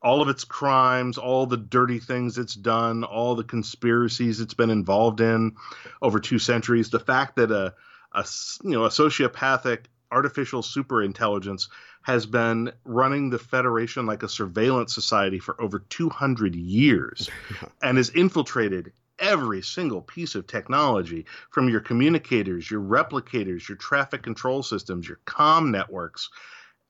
all 0.00 0.22
of 0.22 0.28
its 0.28 0.44
crimes, 0.44 1.18
all 1.18 1.46
the 1.46 1.56
dirty 1.56 1.98
things 1.98 2.38
it's 2.38 2.54
done, 2.54 3.02
all 3.02 3.34
the 3.34 3.42
conspiracies 3.42 4.40
it's 4.40 4.54
been 4.54 4.70
involved 4.70 5.20
in 5.20 5.56
over 6.00 6.20
two 6.20 6.38
centuries, 6.38 6.90
the 6.90 7.00
fact 7.00 7.34
that 7.36 7.50
a, 7.50 7.74
a 8.12 8.24
you 8.62 8.70
know 8.70 8.84
a 8.84 8.90
sociopathic 8.90 9.86
artificial 10.12 10.62
super 10.62 11.02
intelligence 11.02 11.68
has 12.06 12.24
been 12.24 12.70
running 12.84 13.30
the 13.30 13.38
Federation 13.38 14.06
like 14.06 14.22
a 14.22 14.28
surveillance 14.28 14.94
society 14.94 15.40
for 15.40 15.60
over 15.60 15.80
200 15.80 16.54
years 16.54 17.28
and 17.82 17.96
has 17.96 18.10
infiltrated 18.10 18.92
every 19.18 19.60
single 19.60 20.02
piece 20.02 20.36
of 20.36 20.46
technology 20.46 21.26
from 21.50 21.68
your 21.68 21.80
communicators, 21.80 22.70
your 22.70 22.80
replicators, 22.80 23.68
your 23.68 23.76
traffic 23.78 24.22
control 24.22 24.62
systems, 24.62 25.08
your 25.08 25.18
com 25.24 25.72
networks. 25.72 26.30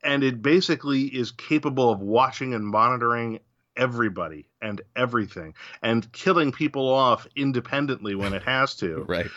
And 0.04 0.22
it 0.22 0.42
basically 0.42 1.04
is 1.04 1.30
capable 1.30 1.90
of 1.90 2.00
watching 2.00 2.52
and 2.52 2.66
monitoring 2.66 3.40
everybody 3.74 4.50
and 4.60 4.82
everything 4.96 5.54
and 5.80 6.12
killing 6.12 6.52
people 6.52 6.90
off 6.90 7.26
independently 7.34 8.14
when 8.14 8.34
it 8.34 8.42
has 8.42 8.74
to. 8.74 9.06
Right. 9.08 9.30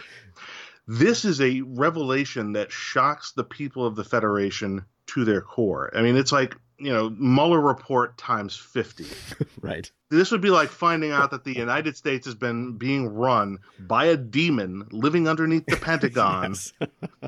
This 0.91 1.23
is 1.23 1.39
a 1.39 1.61
revelation 1.61 2.53
that 2.53 2.71
shocks 2.71 3.31
the 3.31 3.43
people 3.43 3.85
of 3.85 3.95
the 3.95 4.03
Federation 4.03 4.83
to 5.05 5.23
their 5.23 5.39
core. 5.39 5.95
I 5.95 6.01
mean, 6.01 6.17
it's 6.17 6.31
like, 6.31 6.57
you 6.79 6.91
know, 6.93 7.09
Mueller 7.09 7.59
report 7.59 8.17
times 8.17 8.55
50. 8.55 9.05
Right. 9.61 9.91
This 10.09 10.31
would 10.31 10.39
be 10.41 10.49
like 10.49 10.69
finding 10.69 11.11
out 11.11 11.31
that 11.31 11.43
the 11.43 11.53
United 11.53 11.95
States 11.97 12.25
has 12.25 12.33
been 12.33 12.77
being 12.77 13.09
run 13.09 13.59
by 13.77 14.05
a 14.05 14.15
demon 14.17 14.87
living 14.91 15.27
underneath 15.27 15.65
the 15.65 15.75
Pentagon, 15.81 16.55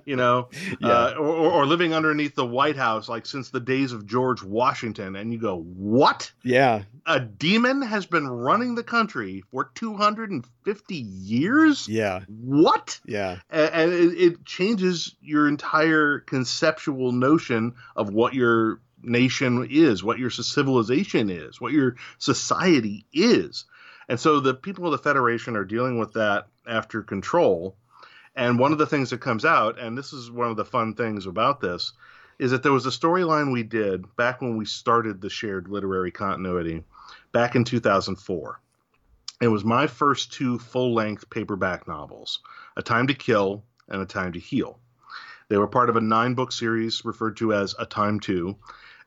you 0.06 0.16
know, 0.16 0.48
Yeah. 0.80 0.88
uh, 0.88 1.14
or, 1.20 1.52
or 1.52 1.66
living 1.66 1.94
underneath 1.94 2.34
the 2.36 2.46
White 2.46 2.78
House, 2.78 3.10
like 3.10 3.26
since 3.26 3.50
the 3.50 3.60
days 3.60 3.92
of 3.92 4.08
George 4.08 4.42
Washington. 4.42 5.16
And 5.18 5.34
you 5.34 5.40
go, 5.40 5.58
what? 5.62 6.32
Yeah. 6.44 6.84
A 7.06 7.20
demon 7.20 7.82
has 7.82 8.06
been 8.06 8.28
running 8.28 8.76
the 8.76 8.84
country 8.84 9.44
for 9.52 9.70
250 9.76 10.96
years? 10.96 11.88
Yeah. 11.88 12.22
What? 12.28 13.00
Yeah. 13.06 13.40
A- 13.52 13.76
and 13.76 13.92
it, 13.92 14.14
it 14.18 14.46
changes 14.46 15.16
your 15.22 15.48
entire 15.48 16.20
conceptual 16.20 17.12
notion 17.12 17.76
of 17.96 18.10
what 18.12 18.34
your 18.34 18.80
nation 19.04 19.68
is, 19.70 20.04
what 20.04 20.20
your 20.20 20.30
civilization 20.30 21.30
is, 21.30 21.60
what 21.60 21.74
your 21.74 21.96
society 22.18 23.06
is. 23.14 23.66
And 24.10 24.20
so 24.20 24.40
the 24.40 24.54
people 24.54 24.86
of 24.86 24.92
the 24.92 24.98
Federation 24.98 25.56
are 25.56 25.66
dealing 25.66 25.98
with 25.98 26.14
that 26.14 26.48
after 26.68 27.02
control. 27.02 27.76
And 28.36 28.60
one 28.60 28.72
of 28.72 28.78
the 28.78 28.88
things 28.88 29.10
that 29.10 29.20
comes 29.20 29.46
out, 29.46 29.80
and 29.80 29.98
this 29.98 30.14
is 30.14 30.32
one 30.32 30.50
of 30.50 30.58
the 30.58 30.66
fun 30.66 30.96
things 30.96 31.26
about 31.26 31.62
this, 31.62 31.94
is 32.40 32.52
that 32.52 32.64
there 32.64 32.72
was 32.72 32.86
a 32.86 32.90
storyline 32.90 33.52
we 33.52 33.64
did 33.64 34.16
back 34.16 34.42
when 34.42 34.58
we 34.58 34.66
started 34.66 35.22
the 35.22 35.30
shared 35.30 35.68
literary 35.68 36.12
continuity 36.12 36.84
back 37.32 37.56
in 37.56 37.64
2004. 37.64 38.60
It 39.42 39.48
was 39.48 39.64
my 39.64 39.88
first 39.88 40.34
two 40.34 40.60
full 40.60 40.94
length 40.94 41.30
paperback 41.30 41.88
novels 41.88 42.40
A 42.78 42.82
Time 42.82 43.08
to 43.08 43.14
Kill 43.14 43.64
and 43.90 44.02
A 44.02 44.06
Time 44.06 44.34
to 44.34 44.40
Heal. 44.40 44.80
They 45.50 45.58
were 45.58 45.68
part 45.68 45.90
of 45.90 45.98
a 45.98 46.02
nine 46.02 46.34
book 46.34 46.52
series 46.52 47.04
referred 47.04 47.38
to 47.38 47.54
as 47.54 47.76
A 47.78 47.86
Time 47.86 48.20
To. 48.22 48.56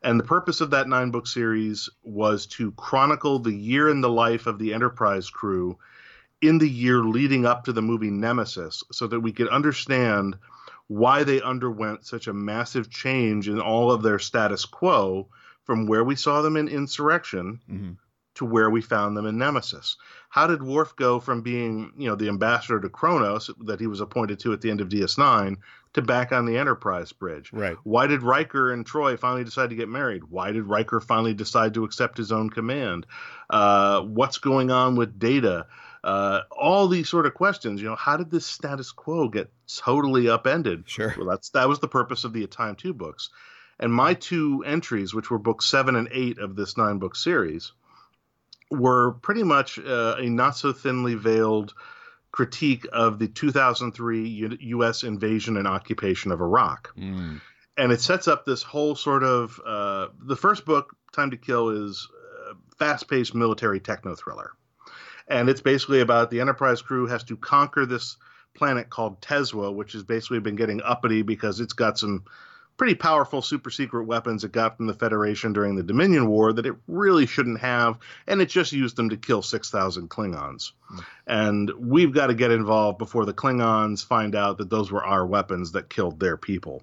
And 0.05 0.21
the 0.21 0.25
purpose 0.25 0.61
of 0.61 0.71
that 0.71 0.87
nine 0.87 1.11
book 1.11 1.27
series 1.27 1.89
was 2.03 2.45
to 2.47 2.73
chronicle 2.73 3.39
the 3.39 3.55
year 3.55 3.89
in 3.89 4.03
the 4.03 4.11
life 4.11 4.47
of 4.47 4.59
the 4.59 4.75
Enterprise 4.75 5.31
crew 5.31 5.79
in 6.43 6.59
the 6.59 6.69
year 6.69 6.99
leading 6.99 7.47
up 7.47 7.65
to 7.65 7.73
the 7.73 7.81
movie 7.81 8.11
Nemesis 8.11 8.85
so 8.93 9.07
that 9.07 9.21
we 9.21 9.33
could 9.33 9.49
understand 9.49 10.37
why 10.89 11.25
they 11.25 11.41
underwent 11.41 12.05
such 12.05 12.27
a 12.27 12.35
massive 12.35 12.91
change 12.91 13.49
in 13.49 13.59
all 13.59 13.91
of 13.91 14.03
their 14.03 14.19
status 14.19 14.67
quo 14.67 15.27
from 15.63 15.87
where 15.87 16.05
we 16.05 16.15
saw 16.15 16.43
them 16.43 16.59
in 16.59 16.69
Insurrection 16.69 17.59
Mhm. 17.71 17.97
to 18.35 18.45
where 18.45 18.69
we 18.69 18.83
found 18.83 19.17
them 19.17 19.25
in 19.25 19.39
Nemesis. 19.39 19.97
How 20.29 20.47
did 20.47 20.63
Worf 20.63 20.95
go 20.97 21.19
from 21.19 21.41
being, 21.41 21.95
you 21.97 22.09
know, 22.11 22.15
the 22.17 22.29
ambassador 22.29 22.79
to 22.81 22.91
Kronos 22.91 23.49
that 23.61 23.81
he 23.81 23.87
was 23.87 24.03
appointed 24.03 24.39
to 24.41 24.53
at 24.53 24.61
the 24.61 24.71
end 24.71 24.83
of 24.83 24.91
DS9 24.91 25.57
to 25.95 26.03
back 26.03 26.33
on 26.33 26.45
the 26.45 26.59
Enterprise 26.59 27.13
bridge? 27.13 27.51
Right. 27.53 27.77
Why 27.83 28.07
did 28.07 28.23
Riker 28.23 28.73
and 28.73 28.85
Troi 28.85 29.17
finally 29.19 29.45
decide 29.45 29.71
to 29.71 29.77
get 29.77 29.89
married? 29.89 30.25
Why 30.25 30.53
did 30.53 30.65
Riker 30.65 31.01
finally 31.01 31.35
decide 31.35 31.75
to 31.75 31.85
accept 31.85 32.19
his 32.19 32.33
own 32.33 32.51
command? 32.51 33.07
Uh, 33.49 34.03
what's 34.03 34.39
going 34.39 34.71
on 34.71 34.97
with 34.97 35.19
Data? 35.19 35.67
Uh, 36.03 36.43
all 36.51 36.89
these 36.89 37.09
sort 37.09 37.27
of 37.27 37.33
questions. 37.35 37.81
You 37.81 37.89
know, 37.89 37.97
how 37.97 38.17
did 38.17 38.31
this 38.31 38.45
status 38.45 38.93
quo 38.93 39.29
get 39.29 39.51
totally 39.67 40.29
upended? 40.29 40.85
Sure. 40.87 41.15
Well, 41.17 41.29
that's 41.29 41.51
that 41.51 41.69
was 41.69 41.81
the 41.81 41.89
purpose 41.89 42.25
of 42.25 42.35
the 42.35 42.45
A 42.45 42.47
Time 42.47 42.77
To 42.77 42.93
books, 42.93 43.31
and 43.81 43.93
my 43.93 44.13
two 44.13 44.63
entries, 44.67 45.15
which 45.15 45.31
were 45.31 45.39
books 45.39 45.65
seven 45.65 45.97
and 45.97 46.09
eight 46.13 46.39
of 46.39 46.57
this 46.57 46.77
nine 46.77 46.99
book 46.99 47.17
series, 47.17 47.73
were 48.71 49.13
pretty 49.13 49.45
much 49.45 49.79
uh, 49.79 50.17
a 50.19 50.29
not 50.29 50.59
so 50.59 50.75
thinly 50.75 51.15
veiled 51.15 51.73
critique 52.35 52.85
of 52.93 53.21
the 53.21 53.29
2003 53.29 54.27
U- 54.29 54.59
U.S. 54.61 55.05
invasion 55.05 55.57
and 55.57 55.69
occupation 55.69 56.33
of 56.33 56.41
Iraq 56.41 56.93
Mm. 56.99 57.41
and 57.77 57.93
it 57.93 58.01
sets 58.01 58.27
up 58.27 58.45
this 58.45 58.61
whole 58.65 58.97
sort 58.97 59.23
of 59.23 59.61
uh, 59.65 60.09
the 60.21 60.35
first 60.35 60.65
book 60.65 60.97
time 61.13 61.31
to 61.31 61.37
kill 61.37 61.69
is 61.69 62.09
a 62.51 62.55
fast-paced 62.77 63.37
military 63.37 63.79
techno 63.79 64.17
thriller 64.17 64.51
and 65.29 65.49
it's 65.49 65.61
basically 65.61 66.01
about 66.01 66.29
the 66.31 66.41
enterprise 66.41 66.83
crew 66.83 67.07
has 67.07 67.23
to 67.23 67.37
conquer 67.37 67.87
this 67.87 68.17
planet 68.53 68.91
called 68.91 69.21
Tezwa 69.21 69.73
which 69.73 69.93
has 69.93 70.03
basically 70.03 70.41
been 70.41 70.57
getting 70.57 70.83
uppity 70.83 71.23
because 71.23 71.61
it's 71.61 71.73
got 71.73 71.99
some 72.01 72.25
pretty 72.77 72.95
powerful 72.95 73.41
super 73.41 73.71
secret 73.71 74.05
weapons 74.05 74.45
it 74.45 74.53
got 74.53 74.77
from 74.77 74.87
the 74.87 74.95
federation 74.95 75.53
during 75.53 75.77
the 75.77 75.83
dominion 75.83 76.29
war 76.29 76.53
that 76.53 76.67
it 76.67 76.75
really 76.89 77.27
shouldn't 77.27 77.61
have 77.61 77.99
and 78.27 78.41
it 78.41 78.49
just 78.49 78.73
used 78.73 78.97
them 78.97 79.09
to 79.11 79.17
kill 79.17 79.43
6000 79.43 80.11
klingons 80.11 80.73
and 81.27 81.71
we've 81.79 82.13
got 82.13 82.29
to 82.29 82.35
get 82.35 82.51
involved 82.51 82.99
before 82.99 83.25
the 83.25 83.35
klingons 83.35 84.05
find 84.05 84.35
out 84.35 84.59
that 84.59 84.71
those 84.71 84.91
were 84.91 85.05
our 85.05 85.25
weapons 85.25 85.73
that 85.73 85.89
killed 85.89 86.19
their 86.19 86.37
people 86.37 86.83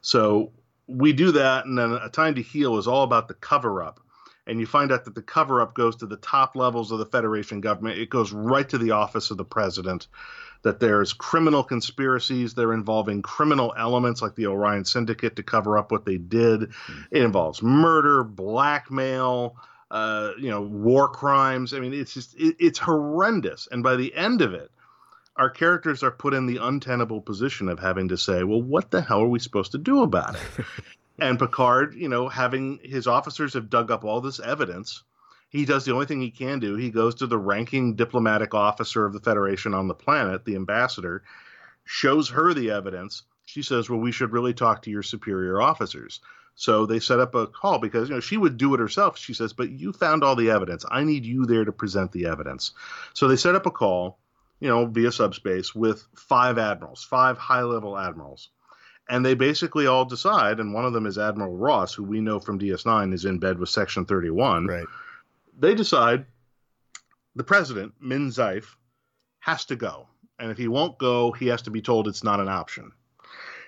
so 0.00 0.52
we 0.88 1.12
do 1.12 1.32
that, 1.32 1.66
and 1.66 1.78
then 1.78 1.92
a 1.92 2.08
time 2.08 2.34
to 2.34 2.42
heal 2.42 2.78
is 2.78 2.88
all 2.88 3.04
about 3.04 3.28
the 3.28 3.34
cover 3.34 3.82
up. 3.82 4.00
And 4.46 4.58
you 4.58 4.66
find 4.66 4.90
out 4.90 5.04
that 5.04 5.14
the 5.14 5.22
cover 5.22 5.60
up 5.60 5.74
goes 5.74 5.96
to 5.96 6.06
the 6.06 6.16
top 6.16 6.56
levels 6.56 6.90
of 6.90 6.98
the 6.98 7.04
Federation 7.04 7.60
government. 7.60 7.98
It 7.98 8.08
goes 8.08 8.32
right 8.32 8.66
to 8.70 8.78
the 8.78 8.92
office 8.92 9.30
of 9.30 9.36
the 9.36 9.44
president. 9.44 10.08
That 10.62 10.80
there's 10.80 11.12
criminal 11.12 11.62
conspiracies. 11.62 12.54
They're 12.54 12.72
involving 12.72 13.22
criminal 13.22 13.74
elements 13.78 14.20
like 14.20 14.34
the 14.34 14.46
Orion 14.46 14.84
Syndicate 14.84 15.36
to 15.36 15.42
cover 15.42 15.78
up 15.78 15.92
what 15.92 16.04
they 16.04 16.16
did. 16.16 16.70
It 17.10 17.22
involves 17.22 17.62
murder, 17.62 18.24
blackmail, 18.24 19.56
uh, 19.90 20.32
you 20.38 20.50
know, 20.50 20.62
war 20.62 21.08
crimes. 21.08 21.72
I 21.72 21.80
mean, 21.80 21.94
it's 21.94 22.12
just 22.12 22.34
it, 22.36 22.56
it's 22.58 22.78
horrendous. 22.78 23.68
And 23.70 23.82
by 23.82 23.96
the 23.96 24.14
end 24.14 24.42
of 24.42 24.52
it, 24.52 24.70
our 25.36 25.50
characters 25.50 26.02
are 26.02 26.10
put 26.10 26.34
in 26.34 26.46
the 26.46 26.58
untenable 26.58 27.20
position 27.20 27.68
of 27.68 27.78
having 27.78 28.08
to 28.08 28.18
say, 28.18 28.42
well, 28.42 28.60
what 28.60 28.90
the 28.90 29.00
hell 29.00 29.22
are 29.22 29.28
we 29.28 29.38
supposed 29.38 29.72
to 29.72 29.78
do 29.78 30.02
about 30.02 30.34
it? 30.34 30.64
and 31.18 31.38
Picard, 31.38 31.94
you 31.94 32.08
know, 32.08 32.28
having 32.28 32.80
his 32.82 33.06
officers 33.06 33.54
have 33.54 33.70
dug 33.70 33.90
up 33.90 34.04
all 34.04 34.20
this 34.20 34.40
evidence, 34.40 35.04
he 35.48 35.64
does 35.64 35.84
the 35.84 35.92
only 35.92 36.06
thing 36.06 36.20
he 36.20 36.30
can 36.30 36.58
do. 36.58 36.76
He 36.76 36.90
goes 36.90 37.16
to 37.16 37.26
the 37.26 37.38
ranking 37.38 37.94
diplomatic 37.94 38.54
officer 38.54 39.06
of 39.06 39.12
the 39.12 39.20
Federation 39.20 39.74
on 39.74 39.88
the 39.88 39.94
planet, 39.94 40.44
the 40.44 40.56
ambassador, 40.56 41.22
shows 41.84 42.28
her 42.30 42.52
the 42.52 42.70
evidence. 42.70 43.22
She 43.46 43.62
says, 43.62 43.88
well, 43.88 44.00
we 44.00 44.12
should 44.12 44.32
really 44.32 44.54
talk 44.54 44.82
to 44.82 44.90
your 44.90 45.02
superior 45.02 45.60
officers. 45.60 46.20
So 46.54 46.86
they 46.86 47.00
set 47.00 47.20
up 47.20 47.34
a 47.34 47.46
call 47.46 47.78
because 47.78 48.08
you 48.08 48.16
know 48.16 48.20
she 48.20 48.36
would 48.36 48.56
do 48.56 48.74
it 48.74 48.80
herself. 48.80 49.16
She 49.16 49.32
says, 49.32 49.52
"But 49.52 49.70
you 49.70 49.92
found 49.92 50.24
all 50.24 50.34
the 50.34 50.50
evidence. 50.50 50.84
I 50.90 51.04
need 51.04 51.24
you 51.24 51.46
there 51.46 51.64
to 51.64 51.70
present 51.70 52.10
the 52.10 52.26
evidence." 52.26 52.72
So 53.14 53.28
they 53.28 53.36
set 53.36 53.54
up 53.54 53.66
a 53.66 53.70
call 53.70 54.18
you 54.60 54.68
know, 54.68 54.86
via 54.86 55.12
subspace 55.12 55.74
with 55.74 56.06
five 56.16 56.58
admirals, 56.58 57.04
five 57.04 57.38
high 57.38 57.62
level 57.62 57.96
admirals. 57.96 58.50
And 59.08 59.24
they 59.24 59.34
basically 59.34 59.86
all 59.86 60.04
decide, 60.04 60.60
and 60.60 60.74
one 60.74 60.84
of 60.84 60.92
them 60.92 61.06
is 61.06 61.16
Admiral 61.16 61.56
Ross, 61.56 61.94
who 61.94 62.04
we 62.04 62.20
know 62.20 62.38
from 62.38 62.58
DS9 62.58 63.14
is 63.14 63.24
in 63.24 63.38
bed 63.38 63.58
with 63.58 63.70
Section 63.70 64.04
31. 64.04 64.66
Right. 64.66 64.86
They 65.58 65.74
decide 65.74 66.26
the 67.34 67.44
president, 67.44 67.92
Min 68.00 68.28
Zife, 68.30 68.76
has 69.40 69.64
to 69.66 69.76
go. 69.76 70.06
And 70.38 70.50
if 70.50 70.58
he 70.58 70.68
won't 70.68 70.98
go, 70.98 71.32
he 71.32 71.48
has 71.48 71.62
to 71.62 71.70
be 71.70 71.82
told 71.82 72.06
it's 72.06 72.24
not 72.24 72.40
an 72.40 72.48
option. 72.48 72.92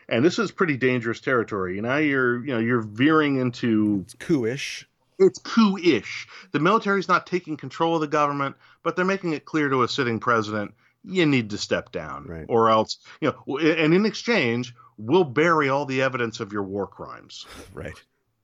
And 0.08 0.24
this 0.24 0.38
is 0.38 0.50
pretty 0.50 0.76
dangerous 0.76 1.20
territory. 1.20 1.80
Now 1.80 1.96
you're, 1.98 2.44
you 2.44 2.52
know, 2.52 2.58
you're 2.58 2.80
veering 2.82 3.36
into 3.36 4.00
It's 4.04 4.14
coup-ish. 4.14 4.88
it's 5.18 5.38
coup-ish. 5.40 6.26
The 6.52 6.60
military's 6.60 7.08
not 7.08 7.26
taking 7.26 7.56
control 7.56 7.94
of 7.96 8.00
the 8.00 8.08
government, 8.08 8.56
but 8.82 8.96
they're 8.96 9.04
making 9.04 9.32
it 9.34 9.44
clear 9.44 9.68
to 9.68 9.82
a 9.82 9.88
sitting 9.88 10.18
president, 10.18 10.74
you 11.04 11.26
need 11.26 11.50
to 11.50 11.58
step 11.58 11.92
down, 11.92 12.24
Right. 12.26 12.46
or 12.48 12.70
else, 12.70 12.98
you 13.20 13.32
know. 13.32 13.58
And 13.58 13.94
in 13.94 14.04
exchange, 14.04 14.74
we'll 14.98 15.24
bury 15.24 15.68
all 15.68 15.86
the 15.86 16.02
evidence 16.02 16.40
of 16.40 16.52
your 16.52 16.62
war 16.64 16.86
crimes. 16.86 17.46
Right. 17.72 18.00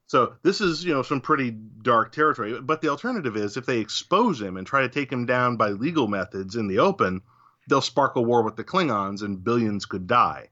So 0.07 0.35
this 0.43 0.61
is, 0.61 0.85
you 0.85 0.95
know, 0.95 1.03
some 1.03 1.21
pretty 1.21 1.51
dark 1.51 2.13
territory. 2.13 2.61
But 2.61 2.81
the 2.81 2.89
alternative 2.89 3.37
is 3.37 3.57
if 3.57 3.67
they 3.67 3.79
expose 3.79 4.41
him 4.41 4.57
and 4.57 4.67
try 4.67 4.83
to 4.83 4.89
take 4.89 5.11
him 5.11 5.27
down 5.27 5.57
by 5.57 5.71
legal 5.71 6.07
methods 6.07 6.55
in 6.55 6.69
the 6.69 6.79
open, 6.79 7.23
they'll 7.69 7.81
spark 7.81 8.17
a 8.17 8.23
war 8.23 8.43
with 8.43 8.57
the 8.57 8.65
Klingons 8.65 9.23
and 9.23 9.43
billions 9.43 9.85
could 9.87 10.07
die. 10.07 10.51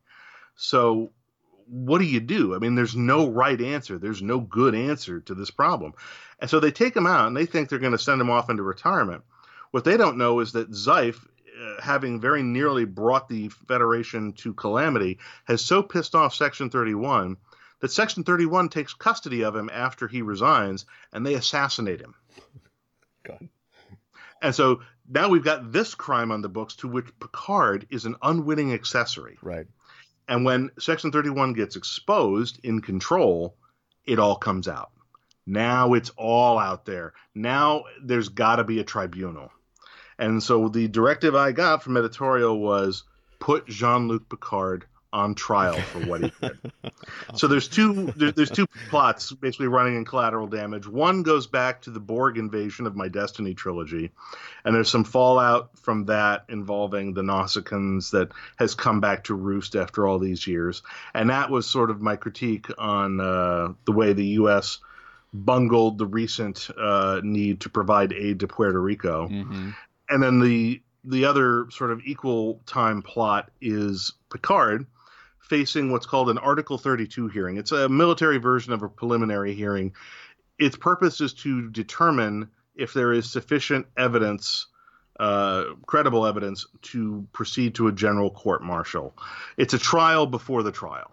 So 0.57 1.13
what 1.67 1.99
do 1.99 2.05
you 2.05 2.21
do? 2.21 2.55
I 2.55 2.59
mean, 2.59 2.75
there's 2.75 2.97
no 2.97 3.29
right 3.29 3.61
answer. 3.61 3.99
There's 3.99 4.23
no 4.23 4.41
good 4.41 4.75
answer 4.75 5.21
to 5.21 5.35
this 5.35 5.51
problem. 5.51 5.95
And 6.41 6.51
so 6.51 6.61
they 6.61 6.73
take 6.73 6.97
him 6.97 7.07
out 7.07 7.29
and 7.29 7.37
they 7.37 7.47
think 7.47 7.69
they're 7.69 7.79
going 7.79 7.93
to 7.93 7.99
send 7.99 8.21
him 8.21 8.31
off 8.31 8.51
into 8.51 8.63
retirement. 8.63 9.23
What 9.71 9.85
they 9.85 9.97
don't 9.97 10.19
know 10.19 10.41
is 10.41 10.53
that 10.53 10.71
Zife, 10.73 11.25
uh, 11.61 11.81
having 11.81 12.21
very 12.21 12.43
nearly 12.43 12.85
brought 12.85 13.29
the 13.29 13.49
Federation 13.49 14.33
to 14.35 14.53
calamity, 14.53 15.19
has 15.45 15.65
so 15.65 15.83
pissed 15.83 16.15
off 16.15 16.35
Section 16.35 16.71
31 16.71 17.37
that 17.81 17.93
Section 17.93 18.25
31 18.25 18.69
takes 18.69 18.95
custody 18.95 19.45
of 19.45 19.55
him 19.55 19.71
after 19.73 20.09
he 20.09 20.23
resigns 20.23 20.87
and 21.13 21.25
they 21.25 21.35
assassinate 21.35 22.01
him. 22.01 22.15
God. 23.25 23.49
And 24.43 24.55
so 24.55 24.81
now 25.09 25.29
we've 25.29 25.45
got 25.45 25.73
this 25.73 25.95
crime 25.95 26.31
on 26.31 26.43
the 26.43 26.49
books 26.49 26.77
to 26.77 26.89
which 26.89 27.19
Picard 27.21 27.87
is 27.91 28.05
an 28.05 28.17
unwitting 28.23 28.73
accessory. 28.73 29.39
Right. 29.43 29.67
And 30.29 30.45
when 30.45 30.71
Section 30.79 31.13
31 31.13 31.53
gets 31.53 31.77
exposed 31.77 32.61
in 32.63 32.81
control, 32.81 33.57
it 34.07 34.19
all 34.19 34.37
comes 34.37 34.69
out. 34.69 34.91
Now 35.47 35.93
it's 35.93 36.11
all 36.17 36.59
out 36.59 36.87
there. 36.87 37.13
Now 37.35 37.85
there's 38.03 38.31
got 38.31 38.57
to 38.57 38.65
be 38.65 38.81
a 38.81 38.85
tribunal. 38.85 39.51
And 40.19 40.43
so 40.43 40.69
the 40.69 40.89
directive 40.89 41.35
I 41.35 41.53
got 41.53 41.83
from 41.83 41.97
editorial 41.97 42.59
was 42.59 43.05
put 43.41 43.67
Jean 43.67 44.09
Luc 44.09 44.29
Picard 44.29 44.87
on 45.15 45.35
trial 45.35 45.81
for 45.81 46.01
what 46.01 46.23
he 46.23 46.33
did. 46.41 46.59
so 47.37 47.47
there's 47.47 47.69
two 47.69 48.13
there, 48.17 48.33
there's 48.33 48.51
two 48.51 48.67
plots 48.91 49.33
basically 49.33 49.69
running 49.69 49.97
in 49.97 50.05
collateral 50.05 50.49
damage. 50.49 50.89
One 50.89 51.23
goes 51.23 51.47
back 51.47 51.83
to 51.83 51.91
the 51.91 52.01
Borg 52.01 52.37
invasion 52.37 52.87
of 52.87 52.97
my 52.97 53.09
Destiny 53.09 53.55
trilogy, 53.55 54.11
and 54.65 54.75
there's 54.75 54.91
some 54.91 55.05
fallout 55.05 55.79
from 55.79 56.07
that 56.07 56.45
involving 56.49 57.15
the 57.15 57.23
Nausicaans 57.23 58.11
that 58.11 58.33
has 58.57 58.75
come 58.75 59.01
back 59.01 59.25
to 59.25 59.35
roost 59.35 59.77
after 59.77 60.07
all 60.07 60.19
these 60.19 60.47
years. 60.47 60.83
And 61.15 61.31
that 61.31 61.49
was 61.49 61.71
sort 61.71 61.91
of 61.91 62.03
my 62.03 62.17
critique 62.17 62.67
on 62.77 63.21
uh, 63.21 63.73
the 63.85 63.93
way 63.93 64.13
the 64.13 64.27
U.S. 64.27 64.81
bungled 65.33 65.99
the 65.99 66.07
recent 66.07 66.69
uh, 66.77 67.21
need 67.23 67.61
to 67.61 67.69
provide 67.69 68.13
aid 68.13 68.41
to 68.41 68.49
Puerto 68.49 68.81
Rico. 68.81 69.29
And 70.09 70.23
then 70.23 70.41
the 70.41 70.83
the 71.05 71.27
other 71.27 71.67
sort 71.71 71.93
of 71.93 72.01
equal 72.05 72.63
time 72.67 73.03
plot 73.03 73.51
is 73.61 74.13
Picard 74.33 74.87
facing 75.49 75.93
what's 75.93 76.07
called 76.07 76.31
an 76.31 76.39
Article 76.39 76.79
32 76.79 77.29
hearing. 77.29 77.57
It's 77.57 77.73
a 77.73 77.89
military 77.89 78.39
version 78.39 78.73
of 78.73 78.83
a 78.83 78.89
preliminary 78.89 79.55
hearing. 79.55 79.95
Its 80.59 80.77
purpose 80.77 81.21
is 81.21 81.35
to 81.35 81.69
determine 81.71 82.49
if 82.75 82.95
there 82.95 83.13
is 83.13 83.31
sufficient 83.31 83.87
evidence, 83.97 84.67
uh, 85.21 85.65
credible 85.87 86.27
evidence, 86.27 86.67
to 86.83 87.27
proceed 87.33 87.75
to 87.75 87.89
a 87.89 87.93
general 87.93 88.31
court 88.31 88.63
martial. 88.63 89.15
It's 89.57 89.75
a 89.75 89.79
trial 89.79 90.27
before 90.27 90.63
the 90.63 90.73
trial. 90.73 91.11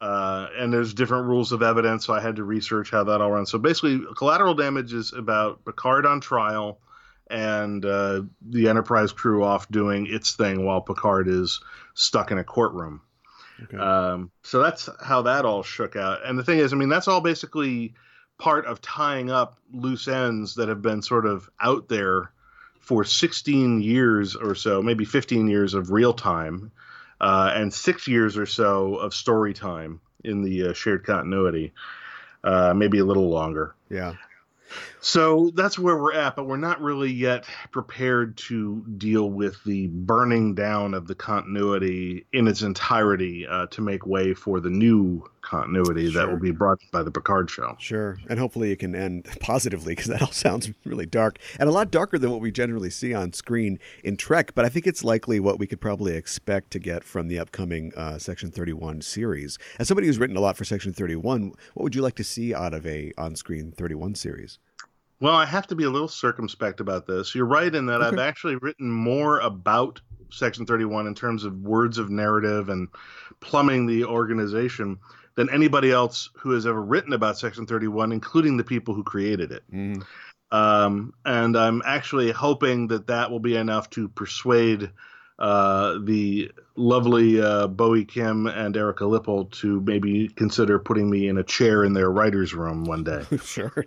Uh, 0.00 0.48
and 0.56 0.72
there's 0.72 0.94
different 0.94 1.26
rules 1.26 1.52
of 1.52 1.62
evidence, 1.62 2.06
so 2.06 2.14
I 2.14 2.20
had 2.20 2.36
to 2.36 2.44
research 2.44 2.90
how 2.90 3.04
that 3.04 3.20
all 3.20 3.30
runs. 3.30 3.50
So 3.50 3.58
basically, 3.58 4.00
collateral 4.16 4.54
damage 4.54 4.92
is 4.92 5.12
about 5.12 5.64
Picard 5.64 6.06
on 6.06 6.20
trial 6.20 6.80
and 7.30 7.84
uh, 7.84 8.22
the 8.40 8.68
Enterprise 8.68 9.12
crew 9.12 9.44
off 9.44 9.68
doing 9.68 10.06
its 10.08 10.34
thing 10.34 10.64
while 10.64 10.80
Picard 10.80 11.28
is 11.28 11.60
stuck 11.94 12.30
in 12.30 12.38
a 12.38 12.44
courtroom. 12.44 13.02
Um, 13.78 14.30
so 14.42 14.60
that's 14.60 14.88
how 15.02 15.22
that 15.22 15.44
all 15.44 15.62
shook 15.62 15.96
out. 15.96 16.24
And 16.24 16.38
the 16.38 16.44
thing 16.44 16.58
is, 16.58 16.72
I 16.72 16.76
mean, 16.76 16.88
that's 16.88 17.08
all 17.08 17.20
basically 17.20 17.94
part 18.38 18.66
of 18.66 18.80
tying 18.80 19.30
up 19.30 19.58
loose 19.72 20.08
ends 20.08 20.54
that 20.56 20.68
have 20.68 20.80
been 20.80 21.02
sort 21.02 21.26
of 21.26 21.48
out 21.60 21.88
there 21.88 22.30
for 22.80 23.04
16 23.04 23.82
years 23.82 24.36
or 24.36 24.54
so, 24.54 24.80
maybe 24.80 25.04
15 25.04 25.48
years 25.48 25.74
of 25.74 25.90
real 25.90 26.14
time, 26.14 26.70
uh, 27.20 27.52
and 27.54 27.74
six 27.74 28.06
years 28.08 28.38
or 28.38 28.46
so 28.46 28.96
of 28.96 29.12
story 29.12 29.52
time 29.52 30.00
in 30.24 30.42
the 30.42 30.68
uh, 30.68 30.72
shared 30.72 31.04
continuity, 31.04 31.72
uh, 32.44 32.72
maybe 32.74 32.98
a 32.98 33.04
little 33.04 33.28
longer. 33.28 33.74
Yeah. 33.90 34.14
So 35.00 35.50
that's 35.54 35.78
where 35.78 35.96
we're 35.96 36.14
at, 36.14 36.36
but 36.36 36.46
we're 36.46 36.56
not 36.56 36.80
really 36.80 37.10
yet 37.10 37.44
prepared 37.70 38.36
to 38.38 38.84
deal 38.96 39.30
with 39.30 39.62
the 39.64 39.88
burning 39.88 40.54
down 40.54 40.94
of 40.94 41.06
the 41.06 41.14
continuity 41.14 42.26
in 42.32 42.48
its 42.48 42.62
entirety 42.62 43.46
uh, 43.46 43.66
to 43.66 43.80
make 43.80 44.06
way 44.06 44.34
for 44.34 44.60
the 44.60 44.70
new 44.70 45.28
continuity 45.48 46.10
that 46.10 46.28
will 46.28 46.38
be 46.38 46.50
brought 46.50 46.78
by 46.92 47.02
the 47.02 47.10
Picard 47.10 47.50
show. 47.50 47.74
Sure. 47.78 48.18
And 48.28 48.38
hopefully 48.38 48.70
it 48.70 48.78
can 48.80 48.94
end 48.94 49.26
positively 49.40 49.94
because 49.94 50.08
that 50.08 50.20
all 50.20 50.30
sounds 50.30 50.70
really 50.84 51.06
dark 51.06 51.38
and 51.58 51.68
a 51.68 51.72
lot 51.72 51.90
darker 51.90 52.18
than 52.18 52.30
what 52.30 52.40
we 52.40 52.50
generally 52.50 52.90
see 52.90 53.14
on 53.14 53.32
screen 53.32 53.78
in 54.04 54.16
Trek. 54.16 54.54
But 54.54 54.64
I 54.64 54.68
think 54.68 54.86
it's 54.86 55.02
likely 55.02 55.40
what 55.40 55.58
we 55.58 55.66
could 55.66 55.80
probably 55.80 56.14
expect 56.14 56.70
to 56.72 56.78
get 56.78 57.02
from 57.02 57.28
the 57.28 57.38
upcoming 57.38 57.92
uh, 57.96 58.18
Section 58.18 58.50
31 58.50 59.00
series. 59.00 59.58
As 59.78 59.88
somebody 59.88 60.06
who's 60.06 60.18
written 60.18 60.36
a 60.36 60.40
lot 60.40 60.56
for 60.56 60.64
Section 60.64 60.92
31, 60.92 61.52
what 61.74 61.82
would 61.82 61.94
you 61.94 62.02
like 62.02 62.16
to 62.16 62.24
see 62.24 62.54
out 62.54 62.74
of 62.74 62.86
a 62.86 63.12
on 63.16 63.34
screen 63.34 63.72
31 63.72 64.14
series? 64.14 64.58
Well, 65.20 65.34
I 65.34 65.46
have 65.46 65.66
to 65.68 65.74
be 65.74 65.84
a 65.84 65.90
little 65.90 66.08
circumspect 66.08 66.78
about 66.78 67.06
this. 67.06 67.34
You're 67.34 67.46
right 67.46 67.74
in 67.74 67.86
that 67.86 68.02
I've 68.02 68.20
actually 68.20 68.54
written 68.56 68.88
more 68.88 69.40
about 69.40 70.00
Section 70.30 70.64
31 70.64 71.08
in 71.08 71.14
terms 71.14 71.44
of 71.44 71.60
words 71.62 71.98
of 71.98 72.10
narrative 72.10 72.68
and 72.68 72.88
plumbing 73.40 73.86
the 73.86 74.04
organization 74.04 74.98
than 75.38 75.48
anybody 75.50 75.92
else 75.92 76.30
who 76.34 76.50
has 76.50 76.66
ever 76.66 76.82
written 76.82 77.12
about 77.12 77.38
Section 77.38 77.64
31, 77.64 78.10
including 78.10 78.56
the 78.56 78.64
people 78.64 78.92
who 78.92 79.04
created 79.04 79.52
it. 79.52 79.62
Um, 80.50 81.14
and 81.24 81.56
I'm 81.56 81.80
actually 81.86 82.32
hoping 82.32 82.88
that 82.88 83.06
that 83.06 83.30
will 83.30 83.38
be 83.38 83.54
enough 83.54 83.88
to 83.90 84.08
persuade 84.08 84.90
uh, 85.38 85.98
the 86.02 86.50
lovely 86.74 87.40
uh, 87.40 87.68
Bo 87.68 87.90
Yeon 87.90 88.08
Kim 88.08 88.46
and 88.48 88.76
Erika 88.76 89.04
Lippoldt 89.04 89.52
to 89.60 89.80
maybe 89.82 90.26
consider 90.26 90.80
putting 90.80 91.08
me 91.08 91.28
in 91.28 91.38
a 91.38 91.44
chair 91.44 91.84
in 91.84 91.92
their 91.92 92.10
writer's 92.10 92.52
room 92.52 92.82
one 92.82 93.04
day. 93.04 93.22
sure. 93.44 93.86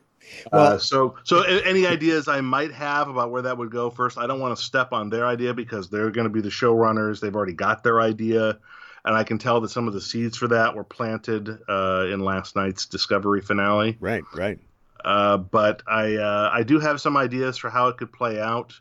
uh, 0.54 0.78
so, 0.78 1.18
so 1.26 1.42
any 1.42 1.86
ideas 1.86 2.30
I 2.30 2.40
might 2.40 2.72
have 2.72 3.10
about 3.10 3.30
where 3.30 3.42
that 3.42 3.58
would 3.58 3.72
go 3.72 3.90
first? 3.90 4.18
I 4.18 4.26
don't 4.26 4.40
want 4.40 4.58
to 4.58 4.64
step 4.64 4.94
on 4.94 5.10
their 5.10 5.28
idea 5.28 5.54
because 5.54 5.90
they're 5.90 6.12
going 6.12 6.28
to 6.28 6.34
be 6.34 6.40
the 6.40 6.48
showrunners. 6.48 7.20
They've 7.20 7.36
already 7.36 7.52
got 7.52 7.84
their 7.84 8.00
idea, 8.00 8.58
and 9.04 9.16
I 9.16 9.24
can 9.24 9.38
tell 9.38 9.62
that 9.62 9.70
some 9.70 9.88
of 9.88 9.94
the 9.94 10.02
seeds 10.02 10.38
for 10.38 10.50
that 10.50 10.76
were 10.76 10.84
planted 10.84 11.50
uh, 11.68 12.06
in 12.12 12.20
last 12.20 12.56
night's 12.56 12.86
Discovery 12.86 13.42
finale. 13.42 13.98
Right, 14.00 14.24
right. 14.34 14.60
Uh, 15.04 15.38
but 15.38 15.82
I 15.88 16.16
uh, 16.16 16.50
I 16.54 16.64
do 16.64 16.80
have 16.80 17.02
some 17.02 17.18
ideas 17.18 17.58
for 17.58 17.70
how 17.70 17.88
it 17.88 17.98
could 17.98 18.14
play 18.14 18.40
out. 18.40 18.74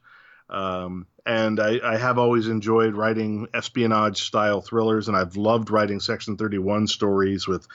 Um, 0.50 1.06
and 1.24 1.60
I, 1.60 1.78
I 1.82 1.96
have 1.96 2.18
always 2.18 2.48
enjoyed 2.48 2.94
writing 2.94 3.46
espionage 3.54 4.22
style 4.22 4.60
thrillers, 4.60 5.08
and 5.08 5.16
I've 5.16 5.36
loved 5.36 5.70
writing 5.70 6.00
Section 6.00 6.36
31 6.36 6.88
stories 6.88 7.46
with 7.46 7.66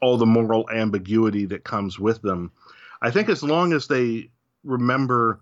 all 0.00 0.16
the 0.16 0.26
moral 0.26 0.68
ambiguity 0.70 1.46
that 1.46 1.64
comes 1.64 1.98
with 1.98 2.20
them. 2.22 2.52
I 3.00 3.10
think 3.10 3.28
as 3.28 3.42
long 3.42 3.72
as 3.72 3.86
they 3.86 4.30
remember 4.62 5.40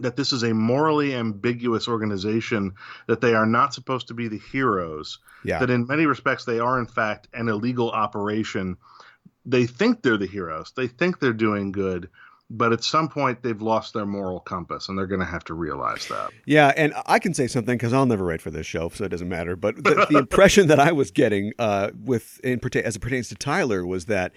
that 0.00 0.16
this 0.16 0.32
is 0.32 0.42
a 0.42 0.54
morally 0.54 1.14
ambiguous 1.14 1.88
organization, 1.88 2.72
that 3.06 3.20
they 3.20 3.34
are 3.34 3.46
not 3.46 3.74
supposed 3.74 4.08
to 4.08 4.14
be 4.14 4.28
the 4.28 4.38
heroes, 4.52 5.18
Yeah. 5.44 5.58
that 5.58 5.70
in 5.70 5.86
many 5.86 6.06
respects 6.06 6.44
they 6.44 6.58
are, 6.58 6.78
in 6.78 6.86
fact, 6.86 7.28
an 7.32 7.48
illegal 7.48 7.90
operation. 7.90 8.76
They 9.46 9.66
think 9.66 10.02
they're 10.02 10.16
the 10.18 10.26
heroes, 10.26 10.72
they 10.76 10.86
think 10.88 11.20
they're 11.20 11.32
doing 11.32 11.72
good, 11.72 12.08
but 12.50 12.72
at 12.72 12.82
some 12.82 13.08
point 13.08 13.42
they've 13.42 13.60
lost 13.60 13.92
their 13.94 14.06
moral 14.06 14.40
compass, 14.40 14.88
and 14.88 14.98
they're 14.98 15.06
going 15.06 15.20
to 15.20 15.26
have 15.26 15.44
to 15.44 15.54
realize 15.54 16.06
that. 16.08 16.30
Yeah, 16.46 16.72
and 16.76 16.94
I 17.06 17.18
can 17.18 17.34
say 17.34 17.46
something 17.46 17.76
because 17.76 17.92
I'll 17.92 18.06
never 18.06 18.24
write 18.24 18.40
for 18.40 18.50
this 18.50 18.66
show, 18.66 18.88
so 18.90 19.04
it 19.04 19.08
doesn't 19.10 19.28
matter. 19.28 19.54
But 19.56 19.76
the, 19.84 20.06
the 20.10 20.18
impression 20.18 20.66
that 20.68 20.80
I 20.80 20.92
was 20.92 21.10
getting 21.10 21.52
uh, 21.58 21.90
with 22.04 22.40
in, 22.44 22.60
as 22.84 22.96
it 22.96 23.00
pertains 23.00 23.28
to 23.28 23.34
Tyler 23.34 23.84
was 23.86 24.06
that 24.06 24.32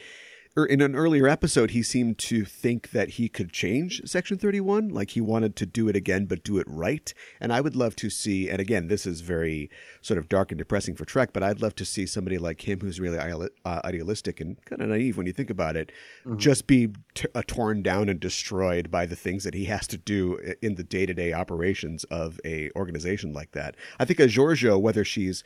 er, 0.57 0.65
in 0.65 0.81
an 0.81 0.95
earlier 0.95 1.27
episode, 1.27 1.71
he 1.71 1.83
seemed 1.83 2.17
to 2.17 2.45
think 2.45 2.91
that 2.91 3.11
he 3.11 3.29
could 3.29 3.51
change 3.51 4.01
Section 4.05 4.37
31, 4.37 4.89
like 4.89 5.11
he 5.11 5.21
wanted 5.21 5.55
to 5.57 5.65
do 5.65 5.87
it 5.87 5.95
again, 5.95 6.25
but 6.25 6.43
do 6.43 6.57
it 6.57 6.67
right. 6.67 7.13
And 7.39 7.53
I 7.53 7.61
would 7.61 7.75
love 7.75 7.95
to 7.97 8.09
see, 8.09 8.49
and 8.49 8.59
again, 8.59 8.87
this 8.87 9.05
is 9.05 9.21
very 9.21 9.69
sort 10.01 10.17
of 10.17 10.29
dark 10.29 10.51
and 10.51 10.57
depressing 10.57 10.95
for 10.95 11.05
Trek, 11.05 11.31
but 11.33 11.43
I'd 11.43 11.61
love 11.61 11.75
to 11.75 11.85
see 11.85 12.05
somebody 12.05 12.37
like 12.37 12.67
him 12.67 12.79
who's 12.79 12.99
really 12.99 13.17
uh, 13.17 13.81
idealistic 13.85 14.39
and 14.39 14.63
kind 14.65 14.81
of 14.81 14.89
naive 14.89 15.17
when 15.17 15.27
you 15.27 15.33
think 15.33 15.49
about 15.49 15.75
it, 15.75 15.91
just 16.37 16.67
be 16.67 16.89
t- 17.13 17.27
uh, 17.33 17.43
torn 17.47 17.81
down 17.81 18.09
and 18.09 18.19
destroyed 18.19 18.91
by 18.91 19.05
the 19.05 19.15
things 19.15 19.43
that 19.43 19.53
he 19.53 19.65
has 19.65 19.87
to 19.87 19.97
do 19.97 20.37
in 20.61 20.75
the 20.75 20.83
day 20.83 21.05
to 21.05 21.13
day 21.13 21.33
operations 21.33 22.03
of 22.05 22.39
a 22.45 22.69
organization 22.75 23.33
like 23.33 23.51
that. 23.51 23.75
I 23.99 24.05
think 24.05 24.19
a 24.19 24.27
Georgiou, 24.27 24.79
whether 24.79 25.03
she's 25.03 25.43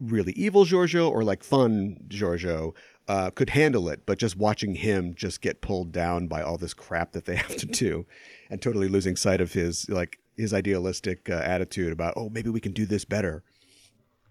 really 0.00 0.32
evil 0.32 0.64
Georgiou 0.64 1.10
or 1.10 1.24
like 1.24 1.42
fun 1.42 1.96
Georgiou 2.08 2.74
uh, 3.08 3.30
could 3.30 3.50
handle 3.50 3.88
it, 3.88 4.04
but 4.06 4.18
just 4.18 4.36
watching 4.36 4.74
him 4.74 5.14
just 5.14 5.40
get 5.40 5.60
pulled 5.60 5.92
down 5.92 6.26
by 6.26 6.42
all 6.42 6.56
this 6.56 6.74
crap 6.74 7.12
that 7.12 7.24
they 7.24 7.36
have 7.46 7.56
to 7.56 7.66
do, 7.66 8.06
and 8.50 8.60
totally 8.60 8.88
losing 8.88 9.16
sight 9.16 9.40
of 9.40 9.52
his 9.52 9.88
like 9.88 10.18
his 10.36 10.52
idealistic 10.52 11.30
uh, 11.30 11.34
attitude 11.34 11.92
about 11.92 12.14
oh 12.16 12.28
maybe 12.28 12.50
we 12.50 12.60
can 12.60 12.72
do 12.72 12.86
this 12.86 13.04
better. 13.04 13.42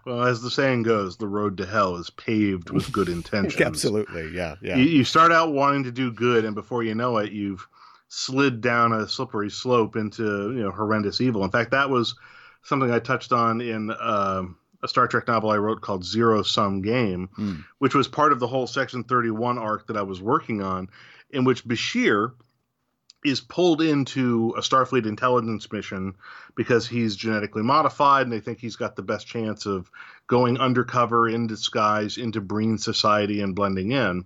Well, 0.05 0.23
as 0.23 0.43
the 0.43 0.51
saying 0.51 0.83
goes, 0.83 1.17
the 1.17 1.27
road 1.27 1.57
to 1.57 1.65
hell 1.65 1.95
is 1.95 2.11
paved 2.11 2.69
with 2.69 2.91
good 2.91 3.09
intentions. 3.09 3.59
Absolutely, 3.59 4.29
yeah, 4.35 4.55
yeah, 4.61 4.75
You, 4.75 4.85
you 4.85 5.03
start 5.03 5.31
out 5.31 5.51
wanting 5.51 5.85
to 5.85 5.91
do 5.91 6.11
good, 6.11 6.45
and 6.45 6.53
before 6.53 6.83
you 6.83 6.93
know 6.93 7.17
it, 7.17 7.31
you've 7.31 7.67
slid 8.07 8.61
down 8.61 8.93
a 8.93 9.07
slippery 9.07 9.49
slope 9.49 9.95
into 9.95 10.23
you 10.51 10.63
know 10.63 10.71
horrendous 10.71 11.21
evil. 11.21 11.43
In 11.43 11.49
fact, 11.51 11.71
that 11.71 11.89
was 11.89 12.15
something 12.61 12.91
I 12.91 12.99
touched 12.99 13.31
on 13.31 13.61
in 13.61 13.91
um, 13.99 14.57
a 14.83 14.87
Star 14.87 15.07
Trek 15.07 15.27
novel 15.27 15.49
I 15.49 15.57
wrote 15.57 15.81
called 15.81 16.05
Zero 16.05 16.43
Sum 16.43 16.81
Game, 16.81 17.29
which 17.79 17.95
was 17.95 18.07
part 18.07 18.31
of 18.31 18.39
the 18.39 18.47
whole 18.47 18.67
Section 18.67 19.03
31 19.03 19.57
arc 19.57 19.87
that 19.87 19.97
I 19.97 20.03
was 20.03 20.21
working 20.21 20.61
on, 20.61 20.89
in 21.29 21.43
which 21.43 21.65
Bashir 21.65 22.33
is 23.23 23.41
pulled 23.41 23.81
into 23.81 24.53
a 24.55 24.61
Starfleet 24.61 25.07
intelligence 25.07 25.71
mission 25.71 26.13
because 26.55 26.87
he's 26.87 27.15
genetically 27.15 27.63
modified 27.63 28.23
and 28.23 28.31
they 28.31 28.39
think 28.39 28.59
he's 28.59 28.75
got 28.75 28.95
the 28.95 29.01
best 29.01 29.25
chance 29.25 29.65
of 29.65 29.89
going 30.27 30.59
undercover 30.59 31.27
in 31.27 31.47
disguise 31.47 32.17
into 32.17 32.39
Breen 32.39 32.77
society 32.77 33.41
and 33.41 33.55
blending 33.55 33.91
in. 33.91 34.25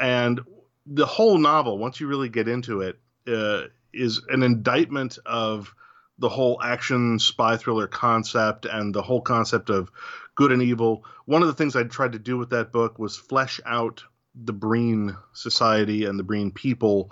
And 0.00 0.40
the 0.86 1.06
whole 1.06 1.36
novel, 1.36 1.76
once 1.78 2.00
you 2.00 2.06
really 2.06 2.30
get 2.30 2.48
into 2.48 2.80
it, 2.80 2.98
uh, 3.28 3.64
is 3.92 4.22
an 4.30 4.42
indictment 4.42 5.18
of 5.26 5.74
the 6.18 6.28
whole 6.28 6.60
action 6.62 7.18
spy 7.18 7.56
thriller 7.56 7.86
concept 7.86 8.64
and 8.66 8.94
the 8.94 9.02
whole 9.02 9.20
concept 9.20 9.70
of 9.70 9.90
good 10.34 10.52
and 10.52 10.62
evil. 10.62 11.04
One 11.26 11.42
of 11.42 11.48
the 11.48 11.54
things 11.54 11.76
I 11.76 11.84
tried 11.84 12.12
to 12.12 12.18
do 12.18 12.38
with 12.38 12.50
that 12.50 12.72
book 12.72 12.98
was 12.98 13.16
flesh 13.16 13.60
out 13.66 14.04
the 14.34 14.52
Breen 14.52 15.16
society 15.32 16.04
and 16.04 16.18
the 16.18 16.24
Breen 16.24 16.50
people 16.50 17.10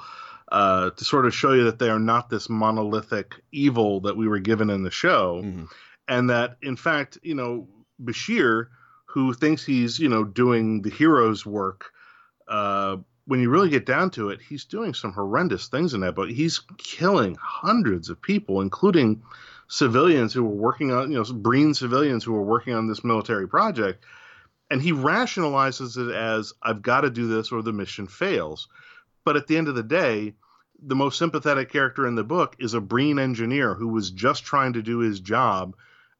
uh, 0.51 0.91
to 0.91 1.05
sort 1.05 1.27
of 1.27 1.35
show 1.35 1.53
you 1.53 1.65
that 1.65 1.79
they 1.79 1.91
are 1.91 1.99
not 1.99 2.29
this 2.29 2.49
monolithic 2.49 3.35
evil 3.53 4.01
that 4.01 4.17
we 4.17 4.27
were 4.27 4.41
given 4.41 4.71
in 4.71 4.83
the 4.83 4.91
show, 4.91 5.43
and 6.09 6.31
that 6.31 6.57
in 6.63 6.77
fact, 6.77 7.19
you 7.23 7.35
know, 7.35 7.69
Bashir, 8.03 8.67
who 9.07 9.33
thinks 9.33 9.65
he's 9.65 9.99
you 9.99 10.09
know 10.09 10.25
doing 10.25 10.83
the 10.83 10.91
hero's 10.91 11.47
work, 11.47 11.93
uh, 12.49 12.97
when 13.31 13.38
you 13.38 13.49
really 13.49 13.69
get 13.71 13.87
down 13.87 14.11
to 14.11 14.31
it, 14.31 14.40
he's 14.40 14.64
doing 14.64 14.93
some 14.93 15.12
horrendous 15.12 15.69
things 15.69 15.95
in 15.95 16.01
that 16.01 16.16
book. 16.16 16.29
He's 16.29 16.62
killing 16.79 17.37
hundreds 17.40 18.11
of 18.11 18.21
people, 18.21 18.61
including 18.61 19.23
civilians 19.69 20.33
who 20.33 20.43
were 20.43 20.51
working 20.51 20.90
on, 20.90 21.12
you 21.12 21.16
know, 21.16 21.23
Breen 21.33 21.73
civilians 21.73 22.25
who 22.25 22.33
were 22.33 22.43
working 22.43 22.75
on 22.75 22.88
this 22.88 23.05
military 23.05 23.47
project. 23.47 24.05
And 24.69 24.83
he 24.83 24.90
rationalizes 24.90 25.97
it 25.97 26.12
as, 26.12 26.55
I've 26.61 26.83
got 26.83 27.03
to 27.03 27.11
do 27.11 27.29
this 27.29 27.53
or 27.53 27.62
the 27.62 27.73
mission 27.73 28.09
fails. 28.09 28.66
But 29.25 29.37
at 29.37 29.47
the 29.47 29.57
end 29.57 29.69
of 29.69 29.77
the 29.77 29.85
day, 29.85 30.35
the 30.83 30.97
most 30.97 31.16
sympathetic 31.16 31.71
character 31.71 32.09
in 32.09 32.16
the 32.16 32.25
book 32.25 32.57
is 32.59 32.75
a 32.75 32.81
Breen 32.81 33.21
engineer 33.21 33.75
who 33.75 33.87
was 33.87 34.11
just 34.11 34.43
trying 34.43 34.73
to 34.73 34.83
do 34.83 34.99
his 34.99 35.21
job 35.21 35.77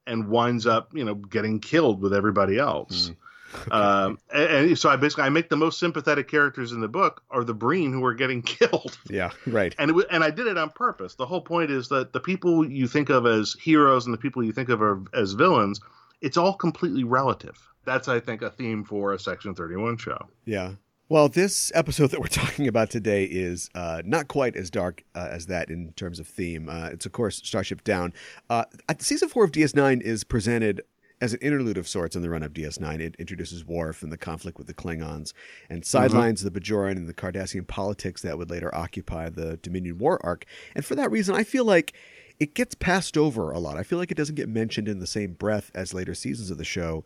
and 0.07 0.29
winds 0.29 0.64
up, 0.64 0.90
you 0.94 1.05
know, 1.05 1.16
getting 1.16 1.59
killed 1.59 2.01
with 2.01 2.14
everybody 2.14 2.57
else. 2.57 3.09
Mm. 3.09 3.16
Um, 3.71 4.19
and, 4.33 4.51
and 4.69 4.79
so 4.79 4.89
I 4.89 4.97
basically 4.97 5.25
I 5.25 5.29
make 5.29 5.49
the 5.49 5.57
most 5.57 5.79
sympathetic 5.79 6.29
characters 6.29 6.73
in 6.73 6.81
the 6.81 6.89
book 6.89 7.23
are 7.31 7.45
the 7.45 7.55
Breen 7.55 7.93
who 7.93 8.05
are 8.05 8.15
getting 8.15 8.43
killed, 8.59 8.97
Yeah, 9.09 9.31
right. 9.47 9.75
and 9.79 9.91
it, 9.91 9.95
wa- 9.95 10.05
and 10.11 10.23
I 10.25 10.31
did 10.31 10.47
it 10.47 10.57
on 10.57 10.71
purpose. 10.71 11.15
The 11.17 11.27
whole 11.27 11.41
point 11.41 11.71
is 11.71 11.89
that 11.89 12.13
the 12.13 12.21
people 12.21 12.69
you 12.69 12.87
think 12.87 13.09
of 13.11 13.27
as 13.27 13.55
heroes 13.61 14.07
and 14.07 14.13
the 14.15 14.19
people 14.19 14.43
you 14.45 14.53
think 14.53 14.69
of 14.69 14.81
are, 14.83 15.03
as 15.15 15.33
villains, 15.33 15.81
it's 16.21 16.37
all 16.37 16.55
completely 16.55 17.05
relative. 17.05 17.59
That's 17.85 18.09
I 18.09 18.21
think 18.21 18.43
a 18.43 18.51
theme 18.51 18.85
for 18.85 19.13
a 19.15 19.19
Section 19.19 19.55
Thirty 19.55 19.77
One 19.77 19.97
show. 19.97 20.29
Yeah. 20.45 20.73
Well, 21.09 21.29
this 21.29 21.73
episode 21.75 22.07
that 22.13 22.21
we're 22.21 22.27
talking 22.29 22.69
about 22.69 22.89
today 22.91 23.25
is 23.25 23.69
uh, 23.75 24.01
not 24.05 24.29
quite 24.29 24.55
as 24.55 24.71
dark 24.71 25.03
uh, 25.17 25.27
as 25.31 25.47
that 25.47 25.71
in 25.71 25.93
terms 25.97 26.21
of 26.21 26.29
theme. 26.29 26.69
Uh, 26.69 26.91
it's, 26.93 27.05
of 27.05 27.11
course, 27.13 27.39
Starship 27.39 27.83
Down. 27.83 28.13
Uh, 28.49 28.65
season 29.01 29.29
four 29.29 29.43
of 29.45 29.51
DS9 29.51 30.01
is 30.03 30.23
presented 30.23 30.83
as 31.20 31.33
an 31.35 31.38
interlude 31.40 31.76
of 31.78 31.87
sorts 31.87 32.16
in 32.16 32.22
the 32.22 32.30
run 32.30 32.42
up 32.42 32.52
DS9. 32.52 33.00
It 33.00 33.16
introduces 33.18 33.64
Worf 33.64 34.02
and 34.02 34.11
the 34.11 34.16
conflict 34.16 34.59
with 34.59 34.66
the 34.66 34.74
Klingons 34.74 35.33
and 35.68 35.85
sidelines 35.85 36.42
the 36.42 36.50
Bajoran 36.50 36.92
and 36.92 37.09
the 37.09 37.14
Cardassian 37.14 37.66
politics 37.66 38.22
that 38.22 38.38
would 38.38 38.50
later 38.50 38.74
occupy 38.74 39.28
the 39.28 39.56
Dominion 39.59 39.98
War 39.98 40.18
arc. 40.24 40.44
And 40.74 40.85
for 40.85 40.94
that 40.94 41.11
reason, 41.11 41.35
I 41.35 41.44
feel 41.44 41.64
like 41.64 41.92
it 42.38 42.54
gets 42.54 42.74
passed 42.74 43.18
over 43.18 43.50
a 43.50 43.59
lot. 43.59 43.76
I 43.76 43.83
feel 43.83 43.98
like 43.98 44.11
it 44.11 44.16
doesn't 44.16 44.35
get 44.37 44.48
mentioned 44.48 44.88
in 44.88 44.98
the 44.98 45.06
same 45.06 45.35
breath 45.35 45.70
as 45.74 45.92
later 45.92 46.14
seasons 46.14 46.50
of 46.50 46.56
the 46.56 46.64
show. 46.64 47.04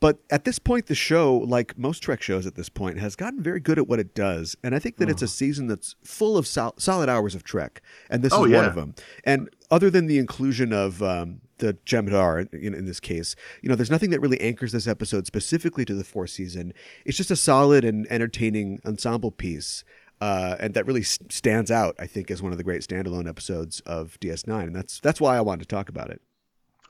But 0.00 0.18
at 0.30 0.46
this 0.46 0.58
point, 0.58 0.86
the 0.86 0.94
show, 0.94 1.36
like 1.36 1.76
most 1.76 2.00
Trek 2.02 2.22
shows 2.22 2.46
at 2.46 2.54
this 2.54 2.70
point, 2.70 2.98
has 2.98 3.14
gotten 3.14 3.42
very 3.42 3.60
good 3.60 3.76
at 3.76 3.86
what 3.86 4.00
it 4.00 4.14
does. 4.14 4.56
And 4.64 4.74
I 4.74 4.78
think 4.78 4.96
that 4.96 5.10
it's 5.10 5.20
a 5.20 5.28
season 5.28 5.66
that's 5.66 5.94
full 6.02 6.38
of 6.38 6.46
sol- 6.46 6.72
solid 6.78 7.10
hours 7.10 7.34
of 7.34 7.44
Trek. 7.44 7.82
And 8.08 8.22
this 8.22 8.32
Oh, 8.32 8.44
is 8.46 8.52
one 8.52 8.64
of 8.64 8.74
them. 8.74 8.94
And 9.24 9.50
other 9.70 9.90
than 9.90 10.06
the 10.06 10.16
inclusion 10.16 10.72
of 10.72 11.02
um, 11.02 11.42
the 11.60 11.74
Jem'Hadar 11.86 12.52
in, 12.52 12.74
in 12.74 12.86
this 12.86 13.00
case, 13.00 13.36
you 13.62 13.68
know, 13.68 13.74
there's 13.74 13.90
nothing 13.90 14.10
that 14.10 14.20
really 14.20 14.40
anchors 14.40 14.72
this 14.72 14.86
episode 14.86 15.26
specifically 15.26 15.84
to 15.84 15.94
the 15.94 16.04
fourth 16.04 16.30
season. 16.30 16.74
It's 17.04 17.16
just 17.16 17.30
a 17.30 17.36
solid 17.36 17.84
and 17.84 18.06
entertaining 18.10 18.80
ensemble 18.84 19.30
piece. 19.30 19.84
Uh, 20.20 20.56
and 20.60 20.74
that 20.74 20.86
really 20.86 21.02
stands 21.02 21.70
out, 21.70 21.94
I 21.98 22.06
think, 22.06 22.30
as 22.30 22.42
one 22.42 22.52
of 22.52 22.58
the 22.58 22.64
great 22.64 22.82
standalone 22.82 23.26
episodes 23.26 23.80
of 23.80 24.18
DS9, 24.20 24.64
and 24.64 24.76
that's 24.76 25.00
that's 25.00 25.18
why 25.18 25.38
I 25.38 25.40
wanted 25.40 25.62
to 25.66 25.74
talk 25.74 25.88
about 25.88 26.10
it. 26.10 26.20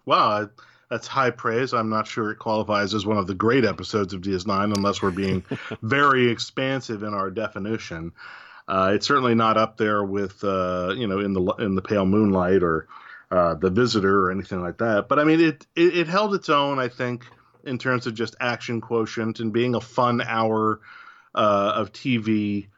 Wow, 0.04 0.48
that's 0.90 1.06
high 1.06 1.30
praise. 1.30 1.72
I'm 1.72 1.88
not 1.88 2.08
sure 2.08 2.32
it 2.32 2.40
qualifies 2.40 2.92
as 2.92 3.06
one 3.06 3.18
of 3.18 3.28
the 3.28 3.34
great 3.34 3.64
episodes 3.64 4.12
of 4.12 4.22
DS9 4.22 4.76
unless 4.76 5.00
we're 5.00 5.12
being 5.12 5.44
very 5.82 6.28
expansive 6.28 7.04
in 7.04 7.14
our 7.14 7.30
definition. 7.30 8.12
Uh, 8.66 8.92
it's 8.94 9.06
certainly 9.06 9.36
not 9.36 9.56
up 9.56 9.76
there 9.76 10.02
with 10.02 10.42
uh, 10.42 10.92
you 10.96 11.06
know 11.06 11.20
in 11.20 11.32
the 11.32 11.42
in 11.60 11.76
the 11.76 11.82
pale 11.82 12.06
moonlight 12.06 12.64
or 12.64 12.88
uh, 13.30 13.54
the 13.54 13.70
visitor 13.70 14.26
or 14.26 14.30
anything 14.30 14.60
like 14.60 14.78
that. 14.78 15.08
But 15.08 15.18
I 15.18 15.24
mean, 15.24 15.40
it, 15.40 15.66
it 15.76 15.96
it 15.96 16.06
held 16.08 16.34
its 16.34 16.48
own. 16.48 16.78
I 16.78 16.88
think 16.88 17.24
in 17.64 17.78
terms 17.78 18.06
of 18.06 18.14
just 18.14 18.34
action 18.40 18.80
quotient 18.80 19.40
and 19.40 19.52
being 19.52 19.74
a 19.74 19.80
fun 19.80 20.20
hour 20.20 20.80
uh, 21.34 21.72
of 21.76 21.92
TV, 21.92 22.68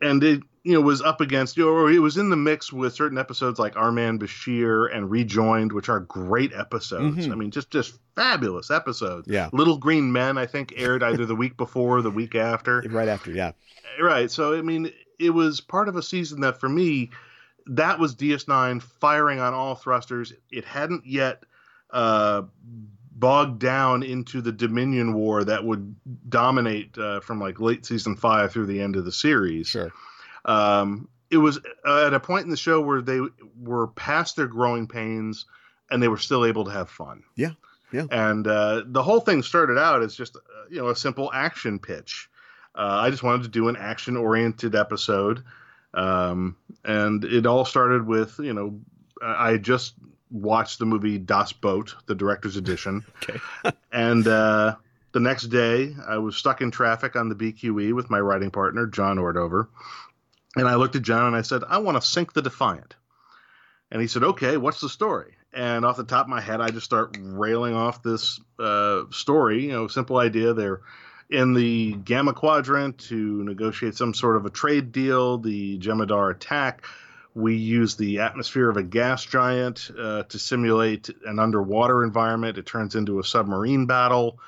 and 0.00 0.22
it 0.22 0.42
you 0.62 0.72
know 0.74 0.80
was 0.80 1.00
up 1.00 1.20
against 1.20 1.56
you 1.56 1.64
know, 1.64 1.70
or 1.70 1.90
it 1.90 2.00
was 2.00 2.16
in 2.16 2.30
the 2.30 2.36
mix 2.36 2.72
with 2.72 2.94
certain 2.94 3.18
episodes 3.18 3.58
like 3.58 3.76
Our 3.76 3.92
Man 3.92 4.18
Bashir 4.18 4.94
and 4.94 5.10
Rejoined, 5.10 5.72
which 5.72 5.88
are 5.88 6.00
great 6.00 6.52
episodes. 6.52 7.26
Mhm. 7.26 7.32
I 7.32 7.34
mean, 7.34 7.50
just 7.50 7.70
just 7.70 7.98
fabulous 8.14 8.70
episodes. 8.70 9.26
Yeah. 9.28 9.48
Little 9.52 9.78
Green 9.78 10.12
Men, 10.12 10.36
I 10.36 10.46
think, 10.46 10.74
aired 10.76 11.02
either 11.02 11.26
the 11.26 11.36
week 11.36 11.56
before 11.56 11.98
or 11.98 12.02
the 12.02 12.10
week 12.10 12.34
after. 12.34 12.82
Right 12.88 13.08
after, 13.08 13.30
yeah. 13.30 13.52
Right. 14.00 14.30
So 14.30 14.54
I 14.54 14.62
mean, 14.62 14.90
it 15.18 15.30
was 15.30 15.60
part 15.60 15.88
of 15.88 15.96
a 15.96 16.02
season 16.02 16.40
that 16.40 16.60
for 16.60 16.68
me, 16.68 17.10
that 17.66 17.98
was 17.98 18.14
DS9 18.14 18.82
firing 18.82 19.40
on 19.40 19.54
all 19.54 19.74
thrusters. 19.74 20.32
It 20.50 20.64
hadn't 20.64 21.06
yet 21.06 21.44
uh, 21.90 22.42
bogged 23.14 23.60
down 23.60 24.02
into 24.02 24.40
the 24.40 24.52
Dominion 24.52 25.14
War 25.14 25.44
that 25.44 25.64
would 25.64 25.94
dominate 26.28 26.96
uh, 26.98 27.20
from 27.20 27.40
like 27.40 27.60
late 27.60 27.86
season 27.86 28.16
five 28.16 28.52
through 28.52 28.66
the 28.66 28.80
end 28.80 28.96
of 28.96 29.04
the 29.04 29.12
series. 29.12 29.68
Sure. 29.68 29.92
Um, 30.44 31.08
it 31.30 31.38
was 31.38 31.58
uh, 31.84 32.06
at 32.06 32.14
a 32.14 32.20
point 32.20 32.44
in 32.44 32.50
the 32.50 32.56
show 32.56 32.80
where 32.80 33.00
they 33.00 33.20
were 33.60 33.88
past 33.88 34.36
their 34.36 34.46
growing 34.46 34.86
pains 34.86 35.46
and 35.90 36.02
they 36.02 36.08
were 36.08 36.18
still 36.18 36.44
able 36.44 36.64
to 36.64 36.70
have 36.70 36.90
fun. 36.90 37.22
Yeah, 37.36 37.52
yeah. 37.92 38.06
And 38.10 38.46
uh, 38.46 38.82
the 38.86 39.02
whole 39.02 39.20
thing 39.20 39.42
started 39.42 39.78
out 39.78 40.02
as 40.02 40.14
just 40.14 40.36
uh, 40.36 40.40
you 40.70 40.78
know 40.78 40.88
a 40.88 40.96
simple 40.96 41.30
action 41.32 41.78
pitch. 41.78 42.28
Uh, 42.74 42.98
I 43.00 43.10
just 43.10 43.22
wanted 43.22 43.44
to 43.44 43.48
do 43.48 43.68
an 43.68 43.76
action 43.76 44.16
oriented 44.16 44.74
episode, 44.74 45.44
um, 45.94 46.56
and 46.84 47.24
it 47.24 47.46
all 47.46 47.64
started 47.64 48.06
with 48.06 48.38
you 48.38 48.52
know 48.52 48.80
I 49.22 49.56
just 49.56 49.94
watched 50.30 50.78
the 50.78 50.86
movie 50.86 51.18
Das 51.18 51.52
Boot, 51.52 51.94
the 52.06 52.14
director's 52.14 52.56
edition, 52.56 53.04
Okay. 53.22 53.40
and 53.92 54.26
uh, 54.26 54.76
the 55.12 55.20
next 55.20 55.44
day 55.44 55.94
I 56.06 56.18
was 56.18 56.36
stuck 56.36 56.60
in 56.60 56.70
traffic 56.70 57.16
on 57.16 57.28
the 57.28 57.34
BQE 57.34 57.94
with 57.94 58.10
my 58.10 58.20
writing 58.20 58.50
partner 58.50 58.86
John 58.86 59.18
Ordover, 59.18 59.68
and 60.56 60.68
I 60.68 60.74
looked 60.74 60.96
at 60.96 61.02
John 61.02 61.26
and 61.28 61.36
I 61.36 61.42
said, 61.42 61.62
"I 61.66 61.78
want 61.78 62.00
to 62.00 62.06
sink 62.06 62.32
the 62.32 62.42
Defiant," 62.42 62.96
and 63.90 64.02
he 64.02 64.08
said, 64.08 64.24
"Okay, 64.24 64.56
what's 64.56 64.80
the 64.80 64.88
story?" 64.88 65.36
And 65.52 65.84
off 65.84 65.96
the 65.96 66.02
top 66.02 66.26
of 66.26 66.30
my 66.30 66.40
head, 66.40 66.60
I 66.60 66.70
just 66.70 66.84
start 66.84 67.16
railing 67.20 67.74
off 67.74 68.02
this 68.02 68.40
uh, 68.58 69.02
story. 69.10 69.66
You 69.66 69.72
know, 69.72 69.86
simple 69.86 70.18
idea. 70.18 70.52
They're 70.52 70.80
in 71.30 71.54
the 71.54 71.92
Gamma 71.92 72.32
Quadrant 72.32 72.98
to 72.98 73.42
negotiate 73.44 73.96
some 73.96 74.14
sort 74.14 74.36
of 74.36 74.46
a 74.46 74.50
trade 74.50 74.92
deal. 74.92 75.38
The 75.38 75.78
Jem'Hadar 75.78 76.30
attack. 76.30 76.84
We 77.34 77.56
use 77.56 77.96
the 77.96 78.20
atmosphere 78.20 78.70
of 78.70 78.76
a 78.76 78.82
gas 78.82 79.24
giant 79.24 79.90
uh, 79.98 80.22
to 80.24 80.38
simulate 80.38 81.10
an 81.26 81.40
underwater 81.40 82.04
environment. 82.04 82.58
It 82.58 82.66
turns 82.66 82.94
into 82.94 83.18
a 83.18 83.24
submarine 83.24 83.86
battle. 83.86 84.38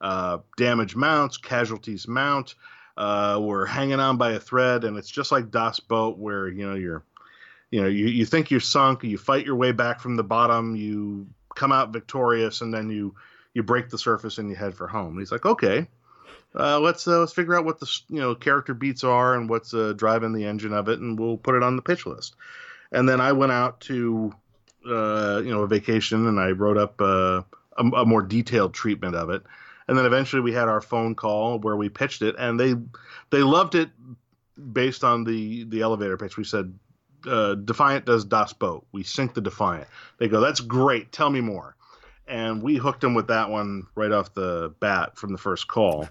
Uh, 0.00 0.38
damage 0.58 0.94
mounts, 0.94 1.38
casualties 1.38 2.06
mount. 2.06 2.56
Uh, 2.96 3.40
we're 3.40 3.64
hanging 3.64 4.00
on 4.00 4.18
by 4.18 4.32
a 4.32 4.40
thread, 4.40 4.84
and 4.84 4.98
it's 4.98 5.10
just 5.10 5.32
like 5.32 5.50
Das 5.50 5.80
Boot, 5.80 6.18
where 6.18 6.46
you 6.48 6.68
know 6.68 6.74
you're, 6.74 7.02
you 7.70 7.80
know, 7.80 7.88
you, 7.88 8.06
you 8.06 8.26
think 8.26 8.50
you're 8.50 8.60
sunk, 8.60 9.02
you 9.02 9.16
fight 9.16 9.46
your 9.46 9.56
way 9.56 9.72
back 9.72 10.00
from 10.00 10.16
the 10.16 10.22
bottom, 10.22 10.76
you 10.76 11.26
come 11.56 11.72
out 11.72 11.92
victorious, 11.92 12.60
and 12.60 12.74
then 12.74 12.90
you 12.90 13.14
you 13.54 13.62
break 13.62 13.88
the 13.88 13.98
surface 13.98 14.36
and 14.38 14.50
you 14.50 14.56
head 14.56 14.74
for 14.74 14.86
home. 14.86 15.12
And 15.12 15.20
he's 15.20 15.32
like, 15.32 15.46
okay, 15.46 15.88
uh, 16.58 16.78
let's 16.80 17.06
uh, 17.08 17.20
let's 17.20 17.32
figure 17.32 17.56
out 17.56 17.64
what 17.64 17.80
the 17.80 18.00
you 18.08 18.20
know 18.20 18.34
character 18.34 18.74
beats 18.74 19.04
are 19.04 19.34
and 19.34 19.48
what's 19.48 19.74
uh, 19.74 19.92
driving 19.96 20.32
the 20.32 20.44
engine 20.44 20.72
of 20.72 20.88
it, 20.88 21.00
and 21.00 21.18
we'll 21.18 21.36
put 21.36 21.54
it 21.54 21.62
on 21.62 21.76
the 21.76 21.82
pitch 21.82 22.06
list. 22.06 22.34
And 22.92 23.08
then 23.08 23.20
I 23.20 23.32
went 23.32 23.52
out 23.52 23.80
to 23.82 24.32
uh, 24.86 25.42
you 25.44 25.50
know 25.50 25.62
a 25.62 25.66
vacation 25.66 26.26
and 26.26 26.38
I 26.38 26.50
wrote 26.50 26.78
up 26.78 27.00
uh, 27.00 27.42
a, 27.76 27.84
a 27.84 28.06
more 28.06 28.22
detailed 28.22 28.74
treatment 28.74 29.14
of 29.16 29.30
it. 29.30 29.42
And 29.86 29.98
then 29.98 30.06
eventually 30.06 30.40
we 30.40 30.52
had 30.52 30.68
our 30.68 30.80
phone 30.80 31.14
call 31.14 31.58
where 31.58 31.76
we 31.76 31.88
pitched 31.88 32.22
it, 32.22 32.36
and 32.38 32.58
they 32.58 32.74
they 33.30 33.42
loved 33.42 33.74
it 33.74 33.90
based 34.72 35.04
on 35.04 35.24
the 35.24 35.64
the 35.64 35.82
elevator 35.82 36.16
pitch. 36.16 36.36
We 36.36 36.44
said 36.44 36.78
uh, 37.26 37.54
Defiant 37.54 38.04
does 38.04 38.24
Das 38.24 38.52
Boot. 38.52 38.84
We 38.92 39.02
sink 39.02 39.34
the 39.34 39.40
Defiant. 39.40 39.88
They 40.18 40.28
go, 40.28 40.40
that's 40.40 40.60
great. 40.60 41.12
Tell 41.12 41.30
me 41.30 41.40
more. 41.40 41.76
And 42.26 42.62
we 42.62 42.76
hooked 42.76 43.00
them 43.02 43.14
with 43.14 43.26
that 43.28 43.50
one 43.50 43.86
right 43.94 44.12
off 44.12 44.32
the 44.34 44.74
bat 44.80 45.16
from 45.18 45.32
the 45.32 45.38
first 45.38 45.68
call. 45.68 46.08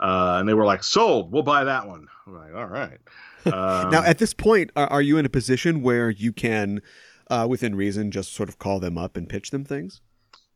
Uh, 0.00 0.36
and 0.38 0.48
they 0.48 0.54
were 0.54 0.64
like, 0.64 0.84
sold. 0.84 1.32
We'll 1.32 1.42
buy 1.42 1.64
that 1.64 1.86
one. 1.88 2.06
I'm 2.26 2.34
like, 2.36 2.54
all 2.54 2.66
right. 2.66 2.98
Um, 3.46 3.90
now, 3.90 4.02
at 4.04 4.18
this 4.18 4.34
point, 4.34 4.70
are, 4.76 4.86
are 4.88 5.02
you 5.02 5.18
in 5.18 5.26
a 5.26 5.30
position 5.30 5.82
where 5.82 6.10
you 6.10 6.32
can, 6.32 6.82
uh, 7.30 7.46
within 7.48 7.74
reason, 7.74 8.10
just 8.10 8.32
sort 8.32 8.48
of 8.48 8.58
call 8.58 8.78
them 8.78 8.98
up 8.98 9.16
and 9.16 9.28
pitch 9.28 9.50
them 9.50 9.64
things? 9.64 10.00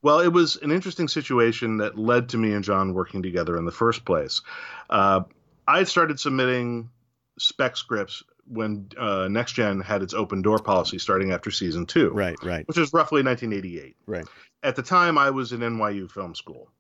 Well, 0.03 0.20
it 0.20 0.32
was 0.32 0.57
an 0.57 0.72
interesting 0.72 1.09
situation 1.09 1.76
that 1.78 1.97
led 1.97 2.28
to 2.30 2.36
me 2.36 2.53
and 2.53 2.64
John 2.64 2.93
working 2.93 3.22
together 3.22 3.57
in 3.57 3.64
the 3.64 3.72
first 3.72 4.05
place. 4.05 4.43
Uh, 4.90 5.22
I 5.66 5.78
had 5.78 5.88
started 5.88 6.18
submitting 6.18 6.90
spec 7.38 7.76
scripts 7.76 8.22
when 8.49 8.88
uh, 8.99 9.28
Next 9.28 9.53
Gen 9.53 9.80
had 9.80 10.03
its 10.03 10.14
open 10.14 10.43
door 10.43 10.59
policy 10.59 10.99
starting 10.99 11.32
after 11.32 11.51
season 11.51 11.86
two, 11.86 12.11
Right, 12.11 12.36
right, 12.43 12.66
which 12.68 12.76
was 12.76 12.93
roughly 12.93 13.22
1988. 13.22 13.97
right. 14.07 14.26
At 14.62 14.76
the 14.76 14.82
time, 14.82 15.18
I 15.18 15.30
was 15.30 15.53
in 15.53 15.61
NYU 15.61 16.11
film 16.11 16.34
school. 16.34 16.70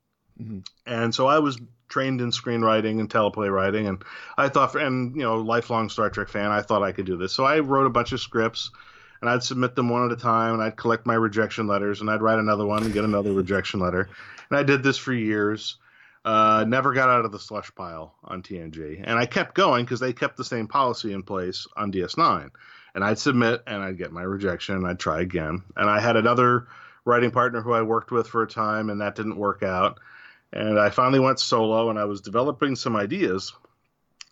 Mhm. 0.40 0.66
And 0.86 1.14
so 1.14 1.26
I 1.26 1.38
was 1.40 1.58
trained 1.88 2.20
in 2.20 2.30
screenwriting 2.30 3.00
and 3.00 3.08
teleplay 3.10 3.52
writing, 3.52 3.86
and 3.86 4.02
I 4.38 4.48
thought, 4.48 4.74
and 4.76 5.14
you 5.14 5.22
know, 5.22 5.36
lifelong 5.36 5.88
Star 5.88 6.08
Trek 6.10 6.28
fan, 6.28 6.50
I 6.50 6.62
thought 6.62 6.82
I 6.82 6.92
could 6.92 7.06
do 7.06 7.16
this. 7.16 7.32
So 7.32 7.44
I 7.44 7.58
wrote 7.60 7.86
a 7.86 7.90
bunch 7.90 8.12
of 8.12 8.20
scripts, 8.20 8.70
and 9.20 9.28
I'd 9.28 9.42
submit 9.42 9.74
them 9.76 9.88
one 9.88 10.04
at 10.06 10.12
a 10.16 10.20
time, 10.20 10.54
and 10.54 10.62
I'd 10.62 10.76
collect 10.76 11.06
my 11.06 11.14
rejection 11.14 11.66
letters, 11.66 12.00
and 12.00 12.10
I'd 12.10 12.22
write 12.22 12.38
another 12.38 12.64
one 12.66 12.82
and 12.82 12.92
get 12.94 13.04
another 13.04 13.32
rejection 13.32 13.78
letter, 13.80 14.08
and 14.50 14.58
I 14.58 14.62
did 14.62 14.82
this 14.82 14.96
for 14.98 15.12
years. 15.12 15.76
Uh, 16.24 16.64
never 16.68 16.92
got 16.92 17.08
out 17.08 17.24
of 17.24 17.32
the 17.32 17.38
slush 17.38 17.74
pile 17.74 18.14
on 18.22 18.42
TNG, 18.42 19.02
and 19.04 19.18
I 19.18 19.26
kept 19.26 19.54
going 19.54 19.84
because 19.84 19.98
they 19.98 20.12
kept 20.12 20.36
the 20.36 20.44
same 20.44 20.68
policy 20.68 21.12
in 21.12 21.22
place 21.24 21.66
on 21.76 21.90
DS9. 21.92 22.50
And 22.94 23.02
I'd 23.02 23.18
submit, 23.18 23.62
and 23.66 23.82
I'd 23.82 23.98
get 23.98 24.12
my 24.12 24.22
rejection, 24.22 24.76
and 24.76 24.86
I'd 24.86 25.00
try 25.00 25.20
again. 25.20 25.62
And 25.76 25.90
I 25.90 25.98
had 25.98 26.16
another 26.16 26.68
writing 27.04 27.30
partner 27.30 27.60
who 27.60 27.72
I 27.72 27.82
worked 27.82 28.12
with 28.12 28.28
for 28.28 28.42
a 28.42 28.46
time, 28.46 28.90
and 28.90 29.00
that 29.00 29.16
didn't 29.16 29.36
work 29.36 29.62
out. 29.62 29.98
And 30.52 30.78
I 30.78 30.90
finally 30.90 31.18
went 31.18 31.40
solo, 31.40 31.90
and 31.90 31.98
I 31.98 32.04
was 32.04 32.20
developing 32.20 32.76
some 32.76 32.94
ideas. 32.94 33.54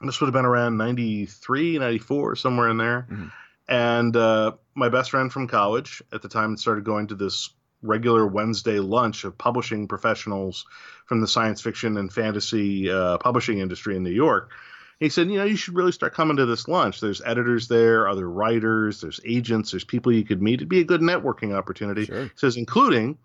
This 0.02 0.20
would 0.20 0.26
have 0.28 0.34
been 0.34 0.46
around 0.46 0.76
93, 0.76 1.78
94, 1.78 2.36
somewhere 2.36 2.68
in 2.68 2.76
there. 2.76 3.06
Mhm. 3.10 3.32
And 3.68 4.16
uh, 4.16 4.52
my 4.74 4.88
best 4.90 5.10
friend 5.10 5.32
from 5.32 5.48
college 5.48 6.02
at 6.12 6.22
the 6.22 6.28
time 6.28 6.56
started 6.56 6.84
going 6.84 7.08
to 7.08 7.14
this 7.14 7.50
regular 7.82 8.26
Wednesday 8.26 8.78
lunch 8.78 9.24
of 9.24 9.36
publishing 9.38 9.88
professionals 9.88 10.66
from 11.06 11.20
the 11.20 11.28
science 11.28 11.60
fiction 11.60 11.96
and 11.96 12.12
fantasy 12.12 12.90
uh, 12.90 13.18
publishing 13.18 13.58
industry 13.58 13.96
in 13.96 14.02
New 14.02 14.10
York. 14.10 14.50
He 14.98 15.08
said, 15.08 15.30
you 15.30 15.38
know, 15.38 15.44
you 15.44 15.56
should 15.56 15.74
really 15.74 15.92
start 15.92 16.12
coming 16.12 16.36
to 16.36 16.44
this 16.44 16.68
lunch. 16.68 17.00
There's 17.00 17.22
editors 17.24 17.68
there, 17.68 18.06
other 18.06 18.28
writers, 18.28 19.00
there's 19.00 19.18
agents, 19.24 19.70
there's 19.70 19.84
people 19.84 20.12
you 20.12 20.24
could 20.24 20.42
meet. 20.42 20.54
It'd 20.60 20.68
be 20.68 20.80
a 20.80 20.84
good 20.84 21.00
networking 21.00 21.56
opportunity. 21.56 22.04
Sure. 22.04 22.24
He 22.24 22.30
says, 22.36 22.58
including 22.58 23.16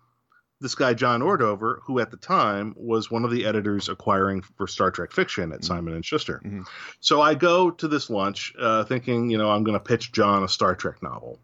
this 0.58 0.74
guy 0.74 0.94
John 0.94 1.20
Ordover, 1.20 1.80
who 1.84 1.98
at 1.98 2.10
the 2.10 2.16
time 2.16 2.72
was 2.78 3.10
one 3.10 3.26
of 3.26 3.30
the 3.30 3.44
editors 3.44 3.90
acquiring 3.90 4.40
for 4.40 4.66
Star 4.66 4.90
Trek 4.90 5.12
Fiction 5.12 5.52
at 5.52 5.64
Simon 5.64 5.92
and 5.92 6.02
Schuster. 6.02 6.40
Mhm. 6.42 6.66
So 7.00 7.20
I 7.20 7.34
go 7.34 7.70
to 7.72 7.88
this 7.88 8.08
lunch 8.08 8.54
uh, 8.58 8.84
thinking, 8.84 9.28
you 9.28 9.36
know, 9.36 9.50
I'm 9.50 9.62
going 9.64 9.78
to 9.78 9.84
pitch 9.84 10.12
John 10.12 10.44
a 10.44 10.48
Star 10.48 10.74
Trek 10.74 11.02
novel, 11.02 11.38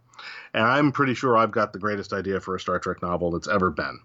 and 0.54 0.64
I'm 0.64 0.92
pretty 0.92 1.14
sure 1.14 1.36
I've 1.36 1.50
got 1.50 1.72
the 1.72 1.78
greatest 1.78 2.12
idea 2.12 2.40
for 2.40 2.54
a 2.54 2.60
Star 2.60 2.78
Trek 2.78 3.02
novel 3.02 3.30
that's 3.30 3.48
ever 3.48 3.70
been. 3.70 4.00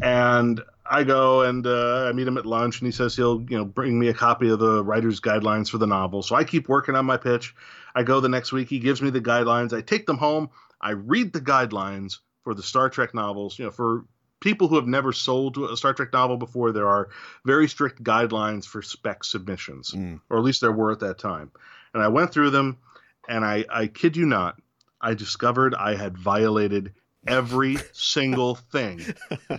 And 0.00 0.62
I 0.88 1.04
go 1.04 1.42
and 1.42 1.66
uh, 1.66 2.06
I 2.08 2.12
meet 2.12 2.28
him 2.28 2.38
at 2.38 2.46
lunch, 2.46 2.80
and 2.80 2.86
he 2.86 2.92
says 2.92 3.16
he'll, 3.16 3.42
you 3.48 3.56
know, 3.58 3.64
bring 3.64 3.98
me 3.98 4.08
a 4.08 4.14
copy 4.14 4.48
of 4.48 4.58
the 4.58 4.84
writer's 4.84 5.20
guidelines 5.20 5.68
for 5.68 5.78
the 5.78 5.86
novel. 5.86 6.22
So 6.22 6.36
I 6.36 6.44
keep 6.44 6.68
working 6.68 6.94
on 6.94 7.04
my 7.04 7.16
pitch. 7.16 7.54
I 7.94 8.02
go 8.04 8.20
the 8.20 8.28
next 8.28 8.52
week. 8.52 8.68
He 8.68 8.78
gives 8.78 9.02
me 9.02 9.10
the 9.10 9.20
guidelines. 9.20 9.76
I 9.76 9.80
take 9.80 10.06
them 10.06 10.18
home. 10.18 10.50
I 10.80 10.90
read 10.92 11.32
the 11.32 11.40
guidelines 11.40 12.18
for 12.44 12.54
the 12.54 12.62
Star 12.62 12.88
Trek 12.88 13.12
novels. 13.14 13.58
You 13.58 13.66
know, 13.66 13.70
for 13.72 14.04
people 14.40 14.68
who 14.68 14.76
have 14.76 14.86
never 14.86 15.12
sold 15.12 15.58
a 15.58 15.76
Star 15.76 15.92
Trek 15.94 16.12
novel 16.12 16.36
before, 16.36 16.70
there 16.70 16.86
are 16.88 17.08
very 17.44 17.66
strict 17.66 18.02
guidelines 18.04 18.64
for 18.64 18.82
spec 18.82 19.24
submissions, 19.24 19.90
Mm. 19.90 20.20
or 20.30 20.38
at 20.38 20.44
least 20.44 20.60
there 20.60 20.70
were 20.70 20.92
at 20.92 21.00
that 21.00 21.18
time. 21.18 21.50
And 21.92 22.02
I 22.02 22.08
went 22.08 22.32
through 22.32 22.50
them, 22.50 22.76
and 23.28 23.44
I, 23.44 23.64
I 23.68 23.88
kid 23.88 24.16
you 24.16 24.26
not, 24.26 24.60
I 25.00 25.14
discovered 25.14 25.74
I 25.74 25.94
had 25.94 26.16
violated 26.16 26.94
every 27.26 27.76
single 27.92 28.54
thing 28.72 29.00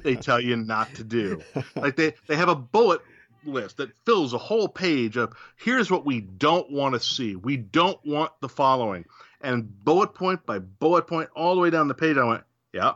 they 0.03 0.15
tell 0.15 0.39
you 0.39 0.55
not 0.55 0.93
to 0.95 1.03
do. 1.03 1.41
Like 1.75 1.95
they, 1.95 2.13
they 2.27 2.35
have 2.35 2.49
a 2.49 2.55
bullet 2.55 3.01
list 3.45 3.77
that 3.77 3.95
fills 4.05 4.33
a 4.33 4.37
whole 4.37 4.67
page 4.67 5.17
of 5.17 5.33
here's 5.55 5.89
what 5.89 6.05
we 6.05 6.21
don't 6.21 6.69
want 6.71 6.93
to 6.93 6.99
see. 6.99 7.35
We 7.35 7.57
don't 7.57 7.99
want 8.05 8.31
the 8.41 8.49
following. 8.49 9.05
And 9.41 9.83
bullet 9.85 10.13
point 10.13 10.45
by 10.45 10.59
bullet 10.59 11.07
point, 11.07 11.29
all 11.35 11.55
the 11.55 11.61
way 11.61 11.69
down 11.69 11.87
the 11.87 11.93
page, 11.93 12.17
I 12.17 12.25
went, 12.25 12.43
yeah, 12.73 12.93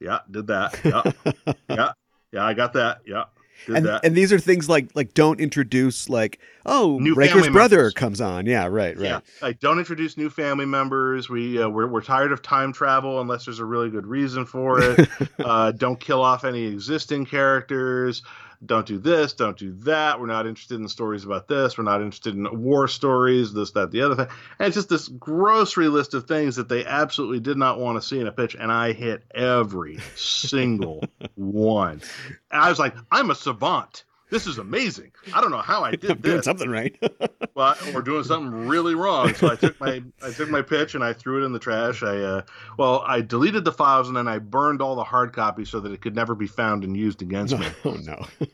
yeah, 0.00 0.20
did 0.30 0.46
that. 0.46 0.78
Yeah, 0.84 1.52
yeah, 1.68 1.92
yeah, 2.32 2.44
I 2.44 2.54
got 2.54 2.72
that. 2.74 3.00
Yeah, 3.04 3.24
and 3.66 3.86
that. 3.86 4.04
and 4.04 4.14
these 4.14 4.32
are 4.32 4.38
things 4.38 4.68
like 4.68 4.88
like 4.94 5.14
don't 5.14 5.40
introduce 5.40 6.08
like 6.08 6.38
oh 6.66 6.98
New 7.00 7.14
brother 7.14 7.50
members. 7.50 7.94
comes 7.94 8.20
on. 8.20 8.46
Yeah, 8.46 8.66
right, 8.66 8.96
right. 8.96 8.98
Yeah, 8.98 9.20
like 9.42 9.60
don't 9.60 9.78
introduce 9.78 10.16
new 10.16 10.30
family 10.30 10.66
members. 10.66 11.28
We 11.28 11.60
uh, 11.60 11.68
we're 11.68 11.86
we're 11.86 12.02
tired 12.02 12.32
of 12.32 12.42
time 12.42 12.72
travel 12.72 13.20
unless 13.20 13.44
there's 13.44 13.58
a 13.58 13.64
really 13.64 13.90
good 13.90 14.06
reason 14.06 14.44
for 14.46 14.80
it. 14.80 15.08
uh, 15.38 15.72
don't 15.72 15.98
kill 15.98 16.22
off 16.22 16.44
any 16.44 16.64
existing 16.64 17.26
characters. 17.26 18.22
Don't 18.64 18.86
do 18.86 18.98
this. 18.98 19.34
Don't 19.34 19.56
do 19.56 19.72
that. 19.84 20.18
We're 20.18 20.26
not 20.26 20.46
interested 20.46 20.80
in 20.80 20.88
stories 20.88 21.24
about 21.24 21.46
this. 21.46 21.78
We're 21.78 21.84
not 21.84 22.00
interested 22.02 22.34
in 22.34 22.62
war 22.62 22.88
stories. 22.88 23.52
This, 23.52 23.70
that, 23.72 23.92
the 23.92 24.02
other 24.02 24.16
thing. 24.16 24.26
And 24.58 24.66
it's 24.66 24.74
just 24.74 24.88
this 24.88 25.06
grocery 25.08 25.88
list 25.88 26.14
of 26.14 26.26
things 26.26 26.56
that 26.56 26.68
they 26.68 26.84
absolutely 26.84 27.38
did 27.40 27.56
not 27.56 27.78
want 27.78 28.00
to 28.00 28.06
see 28.06 28.18
in 28.18 28.26
a 28.26 28.32
pitch, 28.32 28.56
and 28.58 28.72
I 28.72 28.92
hit 28.92 29.22
every 29.32 29.98
single 30.16 31.04
one. 31.36 32.02
And 32.50 32.60
I 32.62 32.68
was 32.68 32.80
like, 32.80 32.96
I'm 33.12 33.30
a 33.30 33.34
savant. 33.36 34.04
This 34.30 34.46
is 34.46 34.58
amazing. 34.58 35.12
I 35.32 35.40
don't 35.40 35.50
know 35.50 35.58
how 35.58 35.84
I 35.84 35.92
did 35.92 36.10
I'm 36.10 36.18
doing 36.18 36.36
this 36.36 36.44
something 36.44 36.68
right. 36.68 36.94
well, 37.54 37.76
we're 37.94 38.02
doing 38.02 38.24
something 38.24 38.68
really 38.68 38.94
wrong. 38.94 39.32
So 39.34 39.50
I 39.50 39.56
took 39.56 39.80
my 39.80 40.02
I 40.22 40.30
took 40.30 40.50
my 40.50 40.60
pitch 40.60 40.94
and 40.94 41.02
I 41.02 41.14
threw 41.14 41.42
it 41.42 41.46
in 41.46 41.52
the 41.52 41.58
trash. 41.58 42.02
I 42.02 42.16
uh, 42.16 42.42
well, 42.78 43.02
I 43.06 43.22
deleted 43.22 43.64
the 43.64 43.72
files 43.72 44.08
and 44.08 44.16
then 44.16 44.28
I 44.28 44.38
burned 44.38 44.82
all 44.82 44.96
the 44.96 45.04
hard 45.04 45.32
copies 45.32 45.70
so 45.70 45.80
that 45.80 45.92
it 45.92 46.02
could 46.02 46.14
never 46.14 46.34
be 46.34 46.46
found 46.46 46.84
and 46.84 46.96
used 46.96 47.22
against 47.22 47.58
me. 47.58 47.66
oh 47.84 47.94
no. 47.94 48.26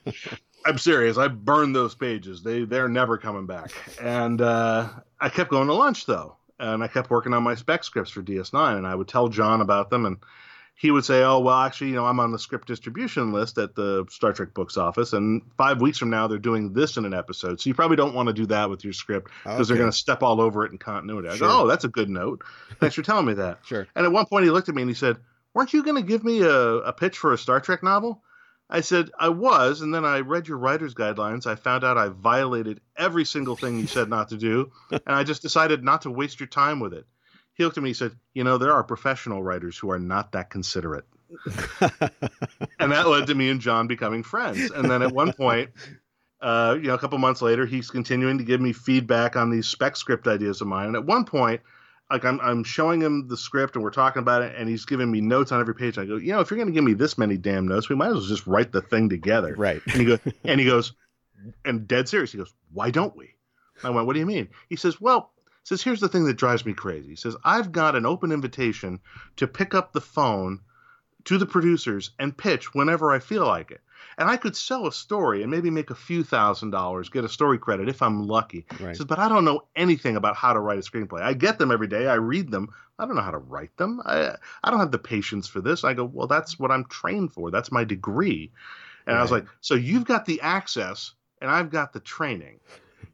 I'm 0.66 0.78
serious. 0.78 1.18
I 1.18 1.28
burned 1.28 1.74
those 1.74 1.94
pages. 1.94 2.42
They 2.42 2.64
they're 2.64 2.88
never 2.88 3.18
coming 3.18 3.46
back. 3.46 3.72
And 4.00 4.40
uh, 4.40 4.88
I 5.20 5.28
kept 5.28 5.50
going 5.50 5.66
to 5.66 5.74
lunch 5.74 6.06
though, 6.06 6.36
and 6.60 6.84
I 6.84 6.88
kept 6.88 7.10
working 7.10 7.34
on 7.34 7.42
my 7.42 7.56
spec 7.56 7.82
scripts 7.84 8.12
for 8.12 8.22
DS9, 8.22 8.78
and 8.78 8.86
I 8.86 8.94
would 8.94 9.08
tell 9.08 9.28
John 9.28 9.60
about 9.60 9.90
them 9.90 10.06
and. 10.06 10.18
He 10.76 10.90
would 10.90 11.04
say, 11.04 11.22
"Oh 11.22 11.38
well, 11.38 11.54
actually, 11.60 11.90
you 11.90 11.94
know, 11.96 12.04
I'm 12.04 12.18
on 12.18 12.32
the 12.32 12.38
script 12.38 12.66
distribution 12.66 13.32
list 13.32 13.58
at 13.58 13.74
the 13.76 14.06
Star 14.10 14.32
Trek 14.32 14.52
books 14.54 14.76
office, 14.76 15.12
and 15.12 15.42
five 15.56 15.80
weeks 15.80 15.98
from 15.98 16.10
now 16.10 16.26
they're 16.26 16.38
doing 16.38 16.72
this 16.72 16.96
in 16.96 17.04
an 17.04 17.14
episode. 17.14 17.60
So 17.60 17.70
you 17.70 17.74
probably 17.74 17.96
don't 17.96 18.14
want 18.14 18.26
to 18.26 18.32
do 18.32 18.46
that 18.46 18.68
with 18.68 18.82
your 18.82 18.92
script 18.92 19.30
because 19.44 19.68
they're 19.68 19.76
going 19.76 19.90
to 19.90 19.96
step 19.96 20.22
all 20.24 20.40
over 20.40 20.66
it 20.66 20.72
in 20.72 20.78
continuity. 20.78 21.28
I 21.28 21.36
Sure. 21.36 21.46
go, 21.48 21.60
oh, 21.62 21.66
that's 21.68 21.84
a 21.84 21.88
good 21.88 22.10
note. 22.10 22.42
Thanks 22.80 22.96
for 22.96 23.02
telling 23.02 23.26
me 23.26 23.34
that. 23.34 23.60
Sure. 23.64 23.86
And 23.94 24.04
at 24.04 24.10
one 24.12 24.26
point, 24.26 24.44
he 24.44 24.50
looked 24.50 24.68
at 24.68 24.74
me 24.74 24.82
and 24.82 24.90
he 24.90 24.94
said, 24.96 25.16
"Weren't 25.54 25.72
you 25.72 25.84
going 25.84 25.96
to 25.96 26.02
give 26.02 26.24
me 26.24 26.42
a, 26.42 26.50
a 26.50 26.92
pitch 26.92 27.18
for 27.18 27.32
a 27.32 27.38
Star 27.38 27.60
Trek 27.60 27.82
novel?" 27.84 28.22
I 28.68 28.80
said, 28.80 29.10
"I 29.18 29.28
was," 29.28 29.80
and 29.80 29.94
then 29.94 30.04
I 30.04 30.20
read 30.20 30.48
your 30.48 30.58
writer's 30.58 30.94
guidelines. 30.94 31.46
I 31.46 31.54
found 31.54 31.84
out 31.84 31.98
I 31.98 32.08
violated 32.08 32.80
every 32.96 33.24
single 33.24 33.54
thing 33.56 33.78
you 33.78 33.86
said 33.86 34.08
not 34.08 34.30
to 34.30 34.36
do, 34.36 34.72
and 34.90 35.02
I 35.06 35.22
just 35.22 35.42
decided 35.42 35.84
not 35.84 36.02
to 36.02 36.10
waste 36.10 36.40
your 36.40 36.46
time 36.48 36.80
with 36.80 36.94
it. 36.94 37.06
He 37.54 37.64
looked 37.64 37.76
at 37.76 37.82
me 37.82 37.90
and 37.90 37.96
said, 37.96 38.12
"You 38.34 38.44
know, 38.44 38.58
there 38.58 38.72
are 38.72 38.84
professional 38.84 39.42
writers 39.42 39.78
who 39.78 39.90
are 39.90 39.98
not 39.98 40.32
that 40.32 40.50
considerate." 40.50 41.04
and 41.80 42.92
that 42.92 43.08
led 43.08 43.26
to 43.26 43.34
me 43.34 43.48
and 43.48 43.60
John 43.60 43.86
becoming 43.86 44.22
friends. 44.22 44.70
And 44.70 44.90
then 44.90 45.02
at 45.02 45.12
one 45.12 45.32
point, 45.32 45.70
uh, 46.40 46.76
you 46.80 46.88
know, 46.88 46.94
a 46.94 46.98
couple 46.98 47.18
months 47.18 47.42
later, 47.42 47.66
he's 47.66 47.90
continuing 47.90 48.38
to 48.38 48.44
give 48.44 48.60
me 48.60 48.72
feedback 48.72 49.36
on 49.36 49.50
these 49.50 49.66
spec 49.66 49.96
script 49.96 50.26
ideas 50.26 50.60
of 50.60 50.66
mine. 50.66 50.88
And 50.88 50.96
at 50.96 51.04
one 51.04 51.24
point, 51.24 51.60
like 52.10 52.24
I'm, 52.24 52.40
I'm 52.40 52.64
showing 52.64 53.00
him 53.00 53.28
the 53.28 53.36
script 53.36 53.76
and 53.76 53.82
we're 53.82 53.90
talking 53.90 54.20
about 54.20 54.42
it, 54.42 54.54
and 54.56 54.68
he's 54.68 54.84
giving 54.84 55.10
me 55.10 55.20
notes 55.20 55.52
on 55.52 55.60
every 55.60 55.74
page. 55.74 55.98
I 55.98 56.04
go, 56.04 56.16
you 56.16 56.32
know, 56.32 56.40
if 56.40 56.50
you're 56.50 56.58
going 56.58 56.68
to 56.68 56.72
give 56.72 56.84
me 56.84 56.94
this 56.94 57.16
many 57.16 57.36
damn 57.36 57.66
notes, 57.66 57.88
we 57.88 57.96
might 57.96 58.08
as 58.08 58.14
well 58.14 58.22
just 58.22 58.46
write 58.46 58.72
the 58.72 58.82
thing 58.82 59.08
together. 59.08 59.54
Right. 59.56 59.80
And 59.86 59.96
he 59.96 60.04
goes, 60.04 60.20
and 60.44 60.60
he 60.60 60.66
goes, 60.66 60.92
and 61.64 61.88
dead 61.88 62.08
serious. 62.08 62.32
He 62.32 62.38
goes, 62.38 62.52
why 62.72 62.90
don't 62.90 63.16
we? 63.16 63.30
I 63.82 63.90
went, 63.90 64.06
what 64.06 64.12
do 64.12 64.20
you 64.20 64.26
mean? 64.26 64.48
He 64.68 64.76
says, 64.76 65.00
well, 65.00 65.32
says 65.64 65.82
here's 65.82 66.00
the 66.00 66.08
thing 66.08 66.24
that 66.24 66.36
drives 66.36 66.64
me 66.64 66.74
crazy. 66.74 67.10
He 67.10 67.16
says 67.16 67.36
I've 67.44 67.72
got 67.72 67.96
an 67.96 68.06
open 68.06 68.32
invitation 68.32 69.00
to 69.36 69.46
pick 69.46 69.74
up 69.74 69.92
the 69.92 70.00
phone 70.00 70.60
to 71.24 71.38
the 71.38 71.46
producers 71.46 72.10
and 72.18 72.36
pitch 72.36 72.74
whenever 72.74 73.10
I 73.10 73.18
feel 73.18 73.46
like 73.46 73.70
it. 73.70 73.80
And 74.18 74.28
I 74.28 74.36
could 74.36 74.54
sell 74.54 74.86
a 74.86 74.92
story 74.92 75.42
and 75.42 75.50
maybe 75.50 75.70
make 75.70 75.90
a 75.90 75.94
few 75.94 76.22
thousand 76.22 76.70
dollars, 76.70 77.08
get 77.08 77.24
a 77.24 77.28
story 77.28 77.58
credit 77.58 77.88
if 77.88 78.02
I'm 78.02 78.26
lucky. 78.26 78.66
He 78.70 78.84
Right. 78.84 78.96
says, 78.96 79.06
but 79.06 79.18
I 79.18 79.28
don't 79.28 79.44
know 79.44 79.62
anything 79.74 80.16
about 80.16 80.36
how 80.36 80.52
to 80.52 80.60
write 80.60 80.78
a 80.78 80.82
screenplay. 80.82 81.22
I 81.22 81.32
get 81.32 81.58
them 81.58 81.72
every 81.72 81.86
day. 81.86 82.06
I 82.06 82.14
read 82.14 82.50
them. 82.50 82.68
I 82.98 83.06
don't 83.06 83.16
know 83.16 83.22
how 83.22 83.30
to 83.30 83.38
write 83.38 83.76
them. 83.76 84.00
I 84.04 84.36
I 84.62 84.70
don't 84.70 84.80
have 84.80 84.92
the 84.92 84.98
patience 84.98 85.48
for 85.48 85.60
this. 85.60 85.82
I 85.82 85.94
go, 85.94 86.04
well, 86.04 86.26
that's 86.26 86.58
what 86.58 86.70
I'm 86.70 86.84
trained 86.84 87.32
for. 87.32 87.50
That's 87.50 87.72
my 87.72 87.84
degree. 87.84 88.52
And 89.06 89.16
I 89.16 89.22
was 89.22 89.30
like, 89.30 89.46
so 89.60 89.74
you've 89.74 90.04
got 90.04 90.26
the 90.26 90.40
access 90.42 91.12
and 91.40 91.50
I've 91.50 91.70
got 91.70 91.92
the 91.92 92.00
training. 92.00 92.60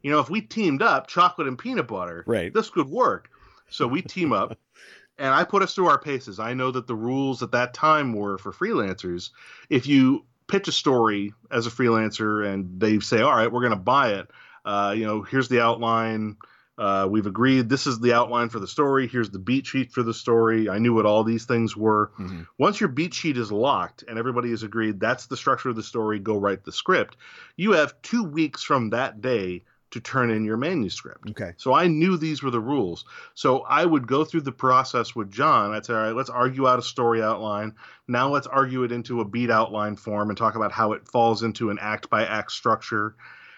You 0.01 0.11
know, 0.11 0.19
if 0.19 0.29
we 0.29 0.41
teamed 0.41 0.81
up, 0.81 1.07
chocolate 1.07 1.47
and 1.47 1.57
peanut 1.57 1.87
butter, 1.87 2.23
Right. 2.27 2.53
this 2.53 2.69
could 2.69 2.89
work. 2.89 3.29
So 3.69 3.87
we 3.87 4.01
team 4.01 4.33
up, 4.33 4.57
and 5.17 5.33
I 5.33 5.43
put 5.43 5.61
us 5.63 5.73
through 5.75 5.87
our 5.87 5.99
paces. 5.99 6.39
I 6.39 6.53
know 6.53 6.71
that 6.71 6.87
the 6.87 6.95
rules 6.95 7.43
at 7.43 7.51
that 7.51 7.73
time 7.73 8.13
were 8.13 8.37
for 8.37 8.51
freelancers. 8.51 9.29
If 9.69 9.87
you 9.87 10.25
pitch 10.47 10.67
a 10.67 10.71
story 10.71 11.33
as 11.49 11.67
a 11.67 11.69
freelancer 11.71 12.45
and 12.45 12.79
they 12.79 12.99
say, 12.99 13.21
"All 13.21 13.31
right, 13.35 13.51
we're 13.51 13.61
going 13.61 13.71
to 13.71 13.75
buy 13.77 14.13
it," 14.15 14.29
uh, 14.65 14.93
you 14.97 15.05
know, 15.05 15.21
here's 15.21 15.47
the 15.49 15.61
outline. 15.61 16.37
Uh, 16.77 17.07
we've 17.07 17.27
agreed 17.27 17.69
this 17.69 17.85
is 17.85 17.99
the 17.99 18.13
outline 18.13 18.49
for 18.49 18.57
the 18.59 18.67
story. 18.67 19.07
Here's 19.07 19.29
the 19.29 19.37
beat 19.37 19.67
sheet 19.67 19.91
for 19.91 20.01
the 20.01 20.13
story. 20.15 20.67
I 20.67 20.79
knew 20.79 20.95
what 20.95 21.05
all 21.05 21.23
these 21.23 21.45
things 21.45 21.77
were. 21.77 22.11
Mm-hmm. 22.17 22.41
Once 22.57 22.79
your 22.79 22.89
beat 22.89 23.13
sheet 23.13 23.37
is 23.37 23.51
locked 23.51 24.03
and 24.07 24.17
everybody 24.17 24.49
has 24.49 24.63
agreed 24.63 24.99
that's 24.99 25.27
the 25.27 25.37
structure 25.37 25.69
of 25.69 25.75
the 25.75 25.83
story, 25.83 26.17
go 26.17 26.37
write 26.37 26.63
the 26.63 26.71
script. 26.71 27.17
You 27.55 27.73
have 27.73 28.01
two 28.01 28.23
weeks 28.23 28.63
from 28.63 28.89
that 28.91 29.21
day 29.21 29.63
to 29.91 29.99
turn 29.99 30.31
in 30.31 30.45
your 30.45 30.57
manuscript. 30.57 31.29
Okay. 31.29 31.53
So 31.57 31.73
I 31.73 31.87
knew 31.87 32.17
these 32.17 32.41
were 32.41 32.49
the 32.49 32.59
rules. 32.59 33.05
So 33.33 33.59
I 33.59 33.85
would 33.85 34.07
go 34.07 34.23
through 34.23 34.41
the 34.41 34.51
process 34.51 35.15
with 35.15 35.31
John. 35.31 35.71
I'd 35.73 35.85
say, 35.85 35.93
all 35.93 35.99
right, 35.99 36.15
let's 36.15 36.29
argue 36.29 36.67
out 36.67 36.79
a 36.79 36.81
story 36.81 37.21
outline. 37.21 37.75
Now 38.07 38.29
let's 38.29 38.47
argue 38.47 38.83
it 38.83 38.91
into 38.91 39.21
a 39.21 39.25
beat 39.25 39.51
outline 39.51 39.97
form 39.97 40.29
and 40.29 40.37
talk 40.37 40.55
about 40.55 40.71
how 40.71 40.93
it 40.93 41.07
falls 41.07 41.43
into 41.43 41.69
an 41.69 41.77
act 41.79 42.09
by 42.09 42.25
act 42.25 42.51
structure. 42.51 43.15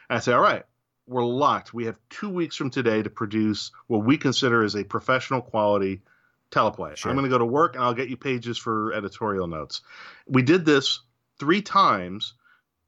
And 0.10 0.18
I'd 0.18 0.24
say, 0.24 0.34
all 0.34 0.42
right, 0.42 0.64
we're 1.08 1.26
locked. 1.26 1.74
We 1.74 1.86
have 1.86 2.00
two 2.10 2.30
weeks 2.30 2.56
from 2.56 2.72
today 2.72 3.04
to 3.04 3.10
produce 3.10 3.72
what 3.88 4.06
we 4.06 4.18
consider 4.18 4.64
as 4.64 4.76
a 4.76 4.84
professional 4.84 5.42
quality 5.42 6.02
teleplay. 6.50 6.96
Sure. 6.96 7.12
I'm 7.12 7.18
going 7.18 7.30
to 7.30 7.34
go 7.34 7.38
to 7.38 7.46
work 7.46 7.76
and 7.76 7.84
I'll 7.84 7.94
get 7.94 8.10
you 8.10 8.18
pages 8.18 8.58
for 8.58 8.94
editorial 8.94 9.48
notes. 9.48 9.82
We 10.28 10.42
did 10.42 10.66
this 10.66 11.00
three 11.40 11.62
times 11.62 12.34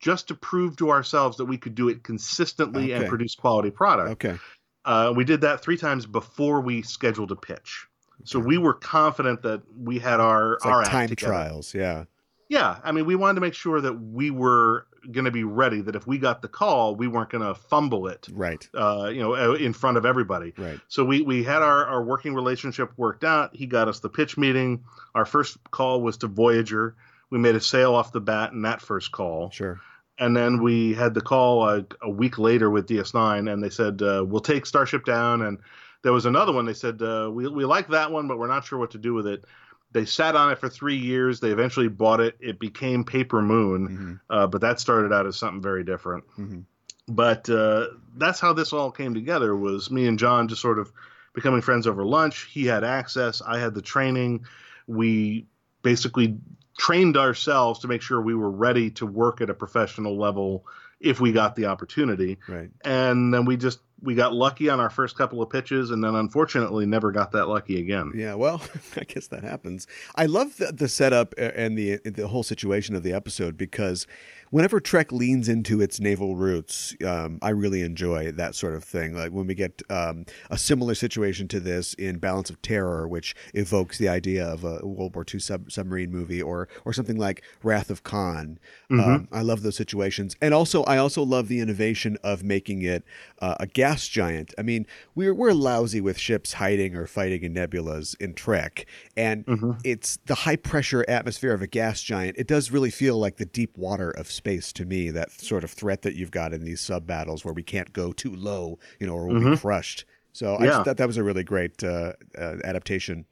just 0.05 0.27
to 0.27 0.35
prove 0.35 0.75
to 0.77 0.91
ourselves 0.91 1.35
that 1.37 1.45
we 1.45 1.57
could 1.57 1.73
do 1.73 1.89
it 1.89 2.03
consistently 2.03 2.91
and 2.91 3.07
produce 3.07 3.33
quality 3.33 3.71
product. 3.71 4.11
Okay. 4.23 4.37
Uh, 4.85 5.11
we 5.15 5.23
did 5.23 5.41
that 5.41 5.63
three 5.63 5.77
times 5.77 6.05
before 6.05 6.61
we 6.61 6.83
scheduled 6.83 7.31
a 7.31 7.35
pitch. 7.35 7.87
So 8.23 8.37
we 8.37 8.59
were 8.59 8.75
confident 8.75 9.41
that 9.41 9.63
we 9.75 9.97
had 9.97 10.19
our 10.19 10.53
It's 10.53 10.65
our 10.65 10.83
like 10.83 10.91
time 10.91 11.09
together. 11.09 11.31
trials. 11.31 11.73
Yeah. 11.73 12.03
Yeah, 12.49 12.77
I 12.83 12.91
mean, 12.91 13.07
we 13.07 13.15
wanted 13.15 13.33
to 13.35 13.41
make 13.41 13.55
sure 13.55 13.81
that 13.81 13.93
we 13.93 14.29
were 14.29 14.85
going 15.11 15.25
to 15.25 15.31
be 15.31 15.43
ready. 15.43 15.81
That 15.81 15.95
if 15.95 16.05
we 16.05 16.19
got 16.19 16.43
the 16.43 16.47
call, 16.47 16.95
we 16.95 17.07
weren't 17.07 17.31
going 17.31 17.43
to 17.43 17.55
fumble 17.55 18.05
it, 18.05 18.27
Right. 18.31 18.69
uh, 18.75 19.09
you 19.11 19.21
know, 19.23 19.55
in 19.55 19.73
front 19.73 19.97
of 19.97 20.05
everybody. 20.05 20.53
Right. 20.55 20.79
So 20.87 21.03
we 21.03 21.23
we 21.23 21.43
had 21.43 21.63
our 21.63 21.83
our 21.87 22.03
working 22.03 22.35
relationship 22.35 22.91
worked 22.97 23.23
out. 23.23 23.55
He 23.55 23.65
got 23.65 23.87
us 23.87 23.99
the 24.01 24.09
pitch 24.09 24.37
meeting. 24.37 24.83
Our 25.15 25.25
first 25.25 25.57
call 25.71 26.03
was 26.03 26.17
to 26.17 26.27
Voyager. 26.27 26.95
We 27.31 27.39
made 27.39 27.55
a 27.55 27.59
sale 27.59 27.95
off 27.95 28.11
the 28.11 28.21
bat 28.21 28.51
in 28.51 28.61
that 28.61 28.79
first 28.79 29.11
call 29.11 29.49
Sure. 29.49 29.81
And 30.19 30.35
then 30.35 30.61
we 30.61 30.93
had 30.93 31.13
the 31.13 31.21
call 31.21 31.63
uh, 31.63 31.81
a 32.01 32.09
week 32.09 32.37
later 32.37 32.69
with 32.69 32.87
DS9, 32.87 33.51
and 33.51 33.63
they 33.63 33.69
said 33.69 34.01
uh, 34.01 34.23
we'll 34.25 34.41
take 34.41 34.65
Starship 34.65 35.05
down. 35.05 35.41
And 35.41 35.59
there 36.03 36.13
was 36.13 36.25
another 36.25 36.53
one. 36.53 36.65
They 36.65 36.73
said 36.73 37.01
uh, 37.01 37.29
we 37.31 37.47
we 37.47 37.65
like 37.65 37.87
that 37.89 38.11
one, 38.11 38.27
but 38.27 38.37
we're 38.37 38.47
not 38.47 38.65
sure 38.65 38.79
what 38.79 38.91
to 38.91 38.97
do 38.97 39.13
with 39.13 39.27
it. 39.27 39.45
They 39.91 40.05
sat 40.05 40.35
on 40.35 40.51
it 40.51 40.59
for 40.59 40.67
three 40.69 40.97
years. 40.97 41.39
They 41.39 41.51
eventually 41.51 41.87
bought 41.87 42.19
it. 42.19 42.35
It 42.39 42.59
became 42.59 43.03
Paper 43.05 43.41
Moon, 43.41 43.87
Mhm. 43.87 44.19
uh, 44.35 44.47
but 44.47 44.61
that 44.61 44.79
started 44.79 45.13
out 45.13 45.25
as 45.25 45.37
something 45.37 45.61
very 45.61 45.83
different. 45.83 46.25
Mhm. 46.37 46.63
But 47.07 47.49
uh, 47.49 47.87
that's 48.17 48.39
how 48.39 48.53
this 48.53 48.73
all 48.73 48.91
came 48.91 49.13
together. 49.13 49.55
Was 49.55 49.91
me 49.91 50.07
and 50.07 50.17
John 50.19 50.47
just 50.47 50.61
sort 50.61 50.79
of 50.79 50.91
becoming 51.33 51.61
friends 51.61 51.87
over 51.87 52.03
lunch. 52.03 52.43
He 52.51 52.65
had 52.65 52.83
access. 52.83 53.41
I 53.41 53.59
had 53.59 53.73
the 53.73 53.81
training. 53.81 54.45
We 54.87 55.45
basically 55.81 56.37
trained 56.77 57.17
ourselves 57.17 57.79
to 57.79 57.87
make 57.87 58.01
sure 58.01 58.21
we 58.21 58.35
were 58.35 58.51
ready 58.51 58.89
to 58.91 59.05
work 59.05 59.41
at 59.41 59.49
a 59.49 59.53
professional 59.53 60.17
level 60.17 60.65
if 60.99 61.19
we 61.19 61.31
got 61.31 61.55
the 61.55 61.65
opportunity. 61.65 62.37
Right. 62.47 62.69
And 62.83 63.33
then 63.33 63.45
we 63.45 63.57
just 63.57 63.79
we 64.05 64.15
got 64.15 64.33
lucky 64.33 64.69
on 64.69 64.79
our 64.79 64.89
first 64.89 65.17
couple 65.17 65.41
of 65.41 65.49
pitches, 65.49 65.91
and 65.91 66.03
then 66.03 66.15
unfortunately 66.15 66.85
never 66.85 67.11
got 67.11 67.31
that 67.31 67.47
lucky 67.47 67.79
again. 67.79 68.11
Yeah, 68.15 68.35
well, 68.35 68.61
I 68.95 69.03
guess 69.03 69.27
that 69.27 69.43
happens. 69.43 69.87
I 70.15 70.27
love 70.27 70.57
the, 70.57 70.71
the 70.71 70.87
setup 70.87 71.33
and 71.37 71.77
the 71.77 71.97
the 71.97 72.27
whole 72.27 72.43
situation 72.43 72.95
of 72.95 73.03
the 73.03 73.13
episode 73.13 73.57
because 73.57 74.07
whenever 74.49 74.79
Trek 74.79 75.11
leans 75.11 75.49
into 75.49 75.81
its 75.81 75.99
naval 75.99 76.35
roots, 76.35 76.95
um, 77.05 77.39
I 77.41 77.49
really 77.49 77.81
enjoy 77.81 78.31
that 78.31 78.55
sort 78.55 78.75
of 78.75 78.83
thing. 78.83 79.15
Like 79.15 79.31
when 79.31 79.47
we 79.47 79.55
get 79.55 79.81
um, 79.89 80.25
a 80.49 80.57
similar 80.57 80.95
situation 80.95 81.47
to 81.49 81.59
this 81.59 81.93
in 81.95 82.19
Balance 82.19 82.49
of 82.49 82.61
Terror, 82.61 83.07
which 83.07 83.35
evokes 83.53 83.97
the 83.97 84.07
idea 84.07 84.45
of 84.45 84.63
a 84.63 84.85
World 84.85 85.15
War 85.15 85.25
II 85.31 85.39
sub- 85.39 85.71
submarine 85.71 86.11
movie, 86.11 86.41
or 86.41 86.67
or 86.85 86.93
something 86.93 87.17
like 87.17 87.43
Wrath 87.63 87.89
of 87.89 88.03
Khan. 88.03 88.59
Um, 88.89 89.27
I 89.31 89.41
love 89.41 89.61
those 89.61 89.75
situations, 89.75 90.35
and 90.41 90.53
also 90.53 90.83
I 90.83 90.97
also 90.97 91.23
love 91.23 91.47
the 91.47 91.59
innovation 91.59 92.17
of 92.23 92.43
making 92.43 92.81
it 92.81 93.03
uh, 93.39 93.55
a 93.59 93.67
gas 93.67 93.94
giant. 94.07 94.53
I 94.57 94.61
mean, 94.61 94.85
we're 95.15 95.33
we're 95.33 95.53
lousy 95.53 96.01
with 96.01 96.17
ships 96.17 96.53
hiding 96.53 96.95
or 96.95 97.05
fighting 97.07 97.43
in 97.43 97.53
nebulas 97.53 98.15
in 98.19 98.33
Trek, 98.33 98.85
and 99.15 99.45
it's 99.83 100.17
the 100.25 100.35
high 100.35 100.55
pressure 100.55 101.05
atmosphere 101.07 101.53
of 101.53 101.61
a 101.61 101.67
gas 101.67 102.01
giant. 102.01 102.37
It 102.37 102.47
does 102.47 102.71
really 102.71 102.91
feel 102.91 103.17
like 103.17 103.37
the 103.37 103.45
deep 103.45 103.77
water 103.77 104.11
of 104.11 104.31
space 104.31 104.73
to 104.73 104.85
me. 104.85 105.09
That 105.09 105.31
sort 105.31 105.63
of 105.63 105.71
threat 105.71 106.01
that 106.01 106.15
you've 106.15 106.31
got 106.31 106.53
in 106.53 106.63
these 106.63 106.81
sub 106.81 107.05
battles 107.05 107.45
where 107.45 107.53
we 107.53 107.63
can't 107.63 107.93
go 107.93 108.11
too 108.11 108.35
low, 108.35 108.79
you 108.99 109.07
know, 109.07 109.13
or 109.13 109.27
we'll 109.27 109.51
be 109.51 109.57
crushed. 109.57 110.05
So 110.33 110.55
I 110.55 110.63
Yeah. 110.65 110.69
just 110.71 110.85
thought 110.85 110.97
that 110.97 111.07
was 111.07 111.17
a 111.17 111.23
really 111.23 111.43
great 111.43 111.83
uh, 111.83 112.13
uh, 112.37 112.55
adaptation. 112.63 113.25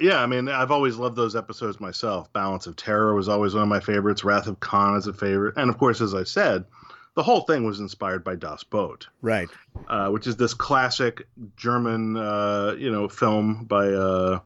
Yeah, 0.00 0.22
I 0.22 0.26
mean, 0.26 0.48
I've 0.48 0.70
always 0.70 0.96
loved 0.96 1.16
those 1.16 1.34
episodes 1.34 1.80
myself. 1.80 2.32
Balance 2.32 2.68
of 2.68 2.76
Terror 2.76 3.14
was 3.16 3.28
always 3.28 3.54
one 3.54 3.64
of 3.64 3.68
my 3.68 3.80
favorites. 3.80 4.22
Wrath 4.22 4.46
of 4.46 4.60
Khan 4.60 4.96
is 4.96 5.08
a 5.08 5.12
favorite, 5.12 5.54
and 5.56 5.68
of 5.68 5.76
course, 5.76 6.00
as 6.00 6.14
I 6.14 6.22
said, 6.22 6.64
the 7.18 7.24
whole 7.24 7.40
thing 7.40 7.64
was 7.66 7.80
inspired 7.80 8.22
by 8.22 8.36
Das 8.36 8.62
Boot. 8.62 9.08
Right. 9.22 9.48
uh, 9.88 10.08
which 10.10 10.28
is 10.28 10.36
this 10.36 10.54
classic 10.54 11.26
German, 11.56 12.16
uh, 12.16 12.76
you 12.78 12.92
know, 12.92 13.08
film 13.08 13.64
by 13.64 13.88
uh, 13.88 14.38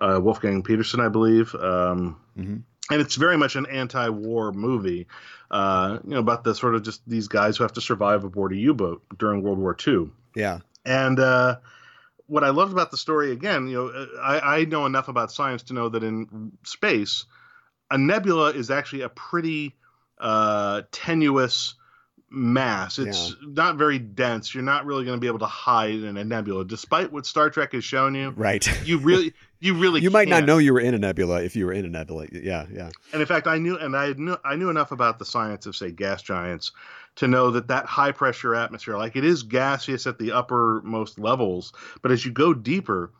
uh, 0.00 0.18
Wolfgang 0.22 0.62
Petersen, 0.62 1.00
I 1.00 1.08
believe. 1.08 1.54
Um, 1.54 2.16
Mhm. 2.36 2.62
And 2.90 3.00
it's 3.02 3.16
very 3.16 3.36
much 3.36 3.56
an 3.56 3.66
anti-war 3.66 4.52
movie, 4.52 5.06
uh, 5.50 5.98
you 6.04 6.10
know, 6.14 6.20
about 6.20 6.44
the 6.44 6.54
sort 6.54 6.74
of 6.74 6.82
just 6.82 7.02
these 7.06 7.28
guys 7.28 7.58
who 7.58 7.64
have 7.64 7.74
to 7.74 7.82
survive 7.82 8.24
aboard 8.24 8.52
a 8.52 8.56
U-boat 8.56 9.02
during 9.18 9.42
World 9.42 9.58
War 9.58 9.76
II. 9.86 10.10
Yeah. 10.34 10.60
And 10.86 11.20
uh, 11.20 11.58
what 12.26 12.44
I 12.44 12.48
loved 12.48 12.72
about 12.72 12.90
the 12.90 12.96
story, 12.96 13.32
again, 13.32 13.68
you 13.68 13.76
know, 13.76 14.06
I, 14.22 14.60
I 14.60 14.64
know 14.64 14.86
enough 14.86 15.08
about 15.08 15.30
science 15.30 15.64
to 15.64 15.74
know 15.74 15.90
that 15.90 16.02
in 16.02 16.52
space, 16.64 17.26
a 17.90 17.98
nebula 17.98 18.52
is 18.52 18.70
actually 18.70 19.02
a 19.02 19.10
pretty 19.10 19.74
uh, 20.18 20.82
tenuous 20.90 21.74
mass. 22.30 22.98
It's 22.98 23.34
not 23.42 23.76
very 23.76 23.98
dense. 23.98 24.54
You're 24.54 24.62
not 24.62 24.84
really 24.84 25.04
going 25.04 25.16
to 25.16 25.20
be 25.20 25.26
able 25.26 25.38
to 25.40 25.46
hide 25.46 25.94
in 25.94 26.16
a 26.16 26.24
nebula, 26.24 26.64
despite 26.64 27.12
what 27.12 27.26
Star 27.26 27.50
Trek 27.50 27.72
has 27.72 27.84
shown 27.84 28.14
you. 28.14 28.30
Right. 28.30 28.66
You 28.86 28.98
really, 28.98 29.32
you 29.60 29.74
really, 29.74 30.00
you 30.02 30.10
might 30.10 30.28
not 30.28 30.36
can't. 30.36 30.46
know 30.46 30.58
you 30.58 30.72
were 30.72 30.80
in 30.80 30.94
a 30.94 30.98
nebula 30.98 31.42
if 31.42 31.56
you 31.56 31.66
were 31.66 31.72
in 31.72 31.84
a 31.84 31.88
nebula. 31.88 32.26
Yeah. 32.32 32.66
Yeah. 32.72 32.90
And 33.12 33.20
in 33.20 33.26
fact, 33.26 33.46
I 33.46 33.58
knew, 33.58 33.78
and 33.78 33.96
I 33.96 34.12
knew, 34.12 34.36
I 34.44 34.56
knew 34.56 34.70
enough 34.70 34.92
about 34.92 35.18
the 35.18 35.24
science 35.24 35.66
of, 35.66 35.76
say, 35.76 35.90
gas 35.90 36.22
giants, 36.22 36.72
to 37.16 37.26
know 37.26 37.50
that 37.50 37.68
that 37.68 37.86
high 37.86 38.12
pressure 38.12 38.54
atmosphere, 38.54 38.96
like 38.96 39.16
it 39.16 39.24
is 39.24 39.42
gaseous 39.42 40.06
at 40.06 40.18
the 40.18 40.32
uppermost 40.32 41.18
levels, 41.18 41.72
but 42.00 42.12
as 42.12 42.24
you 42.24 42.30
go 42.30 42.54
deeper, 42.54 43.10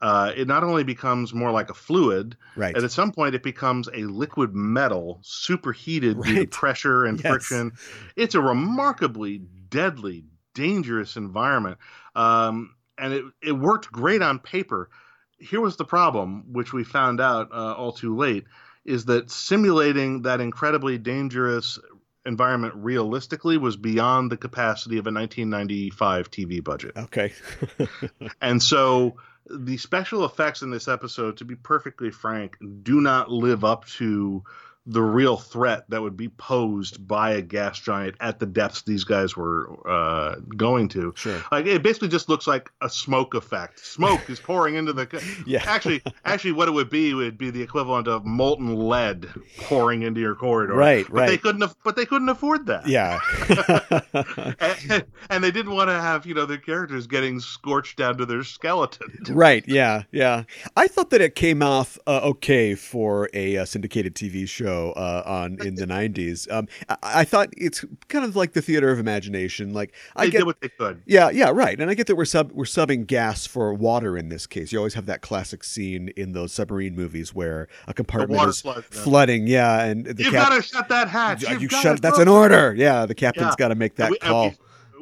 uh, 0.00 0.32
it 0.36 0.46
not 0.46 0.62
only 0.64 0.84
becomes 0.84 1.34
more 1.34 1.50
like 1.50 1.70
a 1.70 1.74
fluid, 1.74 2.36
Right. 2.56 2.74
and 2.74 2.84
at 2.84 2.90
some 2.92 3.10
point 3.12 3.34
it 3.34 3.42
becomes 3.42 3.88
a 3.92 4.04
liquid 4.04 4.54
metal, 4.54 5.18
superheated 5.22 6.22
due 6.22 6.44
to 6.44 6.46
pressure 6.46 7.04
and 7.04 7.18
Yes. 7.18 7.30
friction. 7.30 7.72
It's 8.16 8.34
a 8.34 8.40
remarkably 8.40 9.38
deadly, 9.70 10.24
dangerous 10.54 11.16
environment, 11.16 11.78
um, 12.14 12.74
and 12.96 13.12
it 13.12 13.24
it 13.42 13.52
worked 13.52 13.90
great 13.92 14.22
on 14.22 14.38
paper. 14.38 14.90
Here 15.38 15.60
was 15.60 15.76
the 15.76 15.84
problem, 15.84 16.52
which 16.52 16.72
we 16.72 16.82
found 16.84 17.20
out 17.20 17.50
uh, 17.52 17.74
all 17.74 17.92
too 17.92 18.16
late, 18.16 18.44
is 18.84 19.04
that 19.04 19.30
simulating 19.30 20.22
that 20.22 20.40
incredibly 20.40 20.98
dangerous 20.98 21.78
environment 22.26 22.74
realistically 22.76 23.56
was 23.56 23.76
beyond 23.76 24.30
the 24.32 24.36
capacity 24.36 24.98
of 24.98 25.06
a 25.06 25.12
1995 25.12 26.30
TV 26.30 26.62
budget. 26.62 26.92
Okay. 26.96 27.32
And 28.40 28.62
so 28.62 29.16
the 29.50 29.76
special 29.76 30.24
effects 30.24 30.62
in 30.62 30.70
this 30.70 30.88
episode, 30.88 31.36
to 31.38 31.44
be 31.44 31.56
perfectly 31.56 32.10
frank, 32.10 32.56
do 32.82 33.00
not 33.00 33.30
live 33.30 33.64
up 33.64 33.86
to 33.86 34.42
the 34.90 35.02
real 35.02 35.36
threat 35.36 35.84
that 35.90 36.00
would 36.00 36.16
be 36.16 36.28
posed 36.30 37.06
by 37.06 37.32
a 37.32 37.42
gas 37.42 37.78
giant 37.78 38.16
at 38.20 38.38
the 38.38 38.46
depths 38.46 38.82
these 38.82 39.04
guys 39.04 39.36
were 39.36 39.68
uh, 39.86 40.36
going 40.56 40.88
to. 40.88 41.12
Sure. 41.14 41.42
Like 41.52 41.66
it 41.66 41.82
basically 41.82 42.08
just 42.08 42.30
looks 42.30 42.46
like 42.46 42.70
a 42.80 42.88
smoke 42.88 43.34
effect. 43.34 43.78
Smoke 43.80 44.30
is 44.30 44.40
pouring 44.40 44.76
into 44.76 44.92
the. 44.94 45.06
Yeah. 45.46 45.62
Actually, 45.66 46.02
actually, 46.24 46.52
what 46.52 46.68
it 46.68 46.72
would 46.72 46.90
be 46.90 47.12
would 47.14 47.36
be 47.38 47.50
the 47.50 47.60
equivalent 47.62 48.08
of 48.08 48.24
molten 48.24 48.74
lead 48.76 49.28
pouring 49.58 50.02
into 50.02 50.20
your 50.20 50.34
corridor. 50.34 50.74
Right, 50.74 51.06
But 51.10 51.26
they 51.26 51.36
couldn't. 51.38 51.62
Af- 51.62 51.76
but 51.84 51.96
they 51.96 52.06
couldn't 52.06 52.28
afford 52.28 52.66
that. 52.66 52.86
yeah. 52.86 53.18
And, 54.90 55.04
and 55.30 55.44
they 55.44 55.50
didn't 55.50 55.72
want 55.72 55.88
to 55.90 55.94
have 55.94 56.24
you 56.26 56.34
know 56.34 56.46
their 56.46 56.58
characters 56.58 57.06
getting 57.06 57.40
scorched 57.40 57.98
down 57.98 58.16
to 58.18 58.26
their 58.26 58.42
skeleton. 58.42 59.08
Right. 59.28 59.64
Yeah. 59.66 60.04
Yeah. 60.12 60.44
I 60.76 60.88
thought 60.88 61.10
that 61.10 61.20
it 61.20 61.34
came 61.34 61.62
off 61.62 61.98
uh, 62.06 62.20
okay 62.24 62.74
for 62.74 63.28
a 63.34 63.58
uh, 63.58 63.64
syndicated 63.64 64.14
TV 64.14 64.48
show 64.48 64.77
uh, 64.96 65.22
on 65.26 65.58
in 65.66 65.74
the 65.74 65.86
'90s. 65.86 66.50
Um, 66.50 66.68
I, 66.88 66.96
I 67.02 67.24
thought 67.24 67.48
it's 67.56 67.84
kind 68.08 68.24
of 68.24 68.36
like 68.36 68.52
the 68.52 68.62
theater 68.62 68.90
of 68.90 68.98
imagination. 68.98 69.72
Like 69.72 69.94
I 70.16 70.24
They 70.26 70.30
get. 70.32 70.38
did 70.38 70.46
what 70.46 70.60
they 70.60 70.68
could. 70.68 71.02
yeah, 71.06 71.30
yeah, 71.30 71.50
right. 71.52 71.78
And 71.80 71.90
I 71.90 71.94
get 71.94 72.06
that 72.08 72.16
we're 72.16 72.24
sub 72.24 72.52
we're 72.52 72.64
subbing 72.64 73.06
gas 73.06 73.46
for 73.46 73.72
water 73.74 74.16
in 74.16 74.28
this 74.28 74.46
case. 74.46 74.72
You 74.72 74.78
always 74.78 74.94
have 74.94 75.06
that 75.06 75.20
classic 75.22 75.64
scene 75.64 76.08
in 76.16 76.32
those 76.32 76.52
submarine 76.52 76.94
movies 76.96 77.34
where 77.34 77.68
a 77.86 77.94
compartment 77.94 78.40
is 78.48 78.60
flooding. 78.90 79.46
Yeah, 79.46 79.84
and 79.84 80.04
the 80.06 80.22
You've 80.22 80.32
cap- 80.32 80.50
got 80.50 80.56
to 80.56 80.62
shut 80.62 80.88
that 80.88 81.08
hatch. 81.08 81.42
you, 81.42 81.48
You've 81.50 81.62
you 81.62 81.68
shut. 81.68 82.00
That's 82.02 82.18
an 82.18 82.28
order. 82.28 82.74
Yeah, 82.76 83.06
the 83.06 83.14
captain's 83.14 83.48
Yeah. 83.52 83.54
got 83.58 83.68
to 83.68 83.74
make 83.74 83.96
that 83.96 84.10
we, 84.10 84.18
call. 84.18 84.52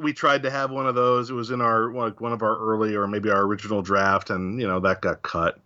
we- 0.00 0.12
tried 0.12 0.42
to 0.42 0.50
have 0.50 0.70
one 0.70 0.86
of 0.86 0.94
those. 0.94 1.30
It 1.30 1.34
was 1.34 1.50
in 1.50 1.60
our 1.60 1.90
one 1.90 2.32
of 2.32 2.42
our 2.42 2.56
early 2.58 2.94
or 2.94 3.06
maybe 3.06 3.30
our 3.30 3.42
original 3.42 3.82
draft, 3.82 4.30
and 4.30 4.60
you 4.60 4.66
know 4.66 4.80
that 4.80 5.00
got 5.02 5.22
cut. 5.22 5.58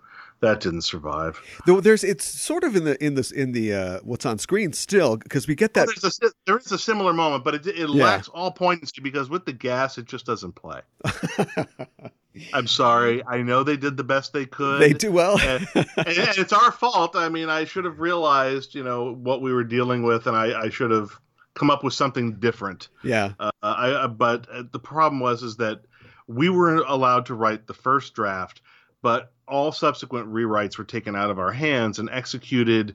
That 0.42 0.60
didn't 0.60 0.82
survive. 0.82 1.38
Though 1.66 1.80
there's 1.80 2.02
it's 2.02 2.24
sort 2.24 2.64
of 2.64 2.74
in 2.74 2.84
the 2.84 3.02
in 3.04 3.14
this 3.14 3.30
in 3.30 3.52
the 3.52 3.74
uh, 3.74 3.98
what's 4.02 4.24
on 4.24 4.38
screen 4.38 4.72
still 4.72 5.18
because 5.18 5.46
we 5.46 5.54
get 5.54 5.74
that. 5.74 5.86
There's 5.88 6.18
a, 6.22 6.30
there 6.46 6.56
is 6.56 6.72
a 6.72 6.78
similar 6.78 7.12
moment, 7.12 7.44
but 7.44 7.54
it, 7.56 7.66
it 7.66 7.76
Yeah. 7.76 7.86
lacks 8.04 8.28
all 8.28 8.50
poignancy 8.50 9.02
because 9.02 9.28
with 9.28 9.44
the 9.44 9.52
gas, 9.52 9.98
it 9.98 10.06
just 10.06 10.24
doesn't 10.24 10.52
play. 10.54 10.80
I'm 12.54 12.66
sorry. 12.66 13.22
I 13.26 13.42
know 13.42 13.62
they 13.64 13.76
did 13.76 13.96
the 13.96 14.04
best 14.04 14.32
they 14.32 14.46
could. 14.46 14.80
they 14.80 14.92
do 14.92 15.10
well. 15.12 15.38
and, 15.40 15.66
and 15.74 15.88
it's 15.96 16.52
our 16.52 16.70
fault. 16.72 17.16
I 17.16 17.28
mean, 17.28 17.48
I 17.48 17.64
should 17.64 17.84
have 17.84 17.98
realized, 18.00 18.74
you 18.74 18.84
know, 18.84 19.14
what 19.14 19.42
we 19.42 19.52
were 19.52 19.64
dealing 19.64 20.04
with, 20.04 20.26
and 20.26 20.36
I, 20.36 20.58
I 20.62 20.68
should 20.70 20.90
have 20.92 21.10
come 21.54 21.70
up 21.70 21.82
with 21.82 21.92
something 21.92 22.34
different. 22.38 22.88
yeah. 23.02 23.32
Uh, 23.40 23.50
I, 23.62 24.06
but 24.06 24.46
uh, 24.50 24.62
the 24.70 24.78
problem 24.78 25.20
was 25.20 25.42
is 25.42 25.56
that 25.56 25.82
we 26.28 26.48
were 26.48 26.76
allowed 26.86 27.26
to 27.26 27.34
write 27.34 27.66
the 27.66 27.74
first 27.74 28.14
draft, 28.14 28.62
but 29.02 29.32
all 29.48 29.72
subsequent 29.72 30.28
rewrites 30.28 30.78
were 30.78 30.84
taken 30.84 31.16
out 31.16 31.30
of 31.30 31.38
our 31.38 31.52
hands 31.52 31.98
and 31.98 32.08
executed 32.10 32.94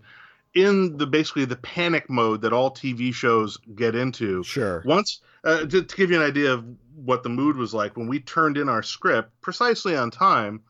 in 0.53 0.97
the 0.97 1.05
basically 1.05 1.45
the 1.45 1.57
panic 1.57 2.09
mode 2.09 2.41
that 2.41 2.53
all 2.53 2.71
TV 2.71 3.13
shows 3.13 3.57
get 3.75 3.93
into. 3.93 4.41
Sure. 4.43 4.81
Once, 4.85 5.21
uh, 5.43 5.65
to, 5.65 5.83
to 5.83 5.95
give 5.95 6.09
you 6.09 6.15
an 6.15 6.25
idea 6.25 6.53
of 6.53 6.65
what 6.95 7.23
the 7.23 7.29
mood 7.29 7.57
was 7.57 7.73
like, 7.73 7.97
when 7.97 8.07
we 8.07 8.21
turned 8.21 8.57
in 8.57 8.69
our 8.69 8.81
script 8.81 9.29
precisely 9.41 9.97
on 9.97 10.09
time, 10.09 10.61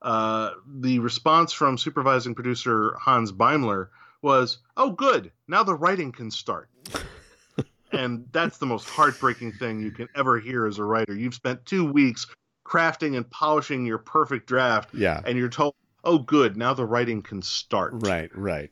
uh, 0.00 0.52
the 0.66 1.00
response 1.00 1.52
from 1.52 1.76
supervising 1.76 2.34
producer 2.34 2.96
Hans 3.00 3.32
Beimler 3.32 3.88
was, 4.20 4.58
"Oh, 4.76 4.90
good, 4.90 5.32
now 5.48 5.62
the 5.64 5.74
writing 5.74 6.12
can 6.12 6.30
start." 6.30 6.68
and 7.92 8.26
that's 8.32 8.58
the 8.58 8.66
most 8.66 8.88
heartbreaking 8.88 9.52
thing 9.52 9.80
you 9.80 9.90
can 9.90 10.08
ever 10.14 10.38
hear 10.38 10.66
as 10.66 10.78
a 10.78 10.84
writer. 10.84 11.14
You've 11.14 11.34
spent 11.34 11.66
two 11.66 11.84
weeks 11.84 12.26
crafting 12.72 13.16
and 13.16 13.28
polishing 13.30 13.84
your 13.84 13.98
perfect 13.98 14.46
draft, 14.46 14.90
Yeah. 14.94 15.20
and 15.26 15.36
you're 15.36 15.48
told, 15.48 15.74
"Oh, 16.04 16.18
good, 16.18 16.56
now 16.56 16.72
the 16.74 16.86
writing 16.86 17.22
can 17.22 17.42
start." 17.42 17.92
Right. 17.96 18.30
Right. 18.34 18.70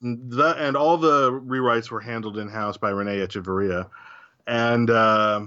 and 0.00 0.30
the 0.30 0.54
and 0.58 0.76
all 0.76 0.98
the 0.98 1.32
rewrites 1.32 1.90
were 1.90 2.00
handled 2.00 2.36
in 2.36 2.48
house 2.48 2.76
by 2.76 2.90
Rene 2.90 3.26
Echevarria, 3.26 3.88
and 4.46 4.90
uh, 4.90 5.40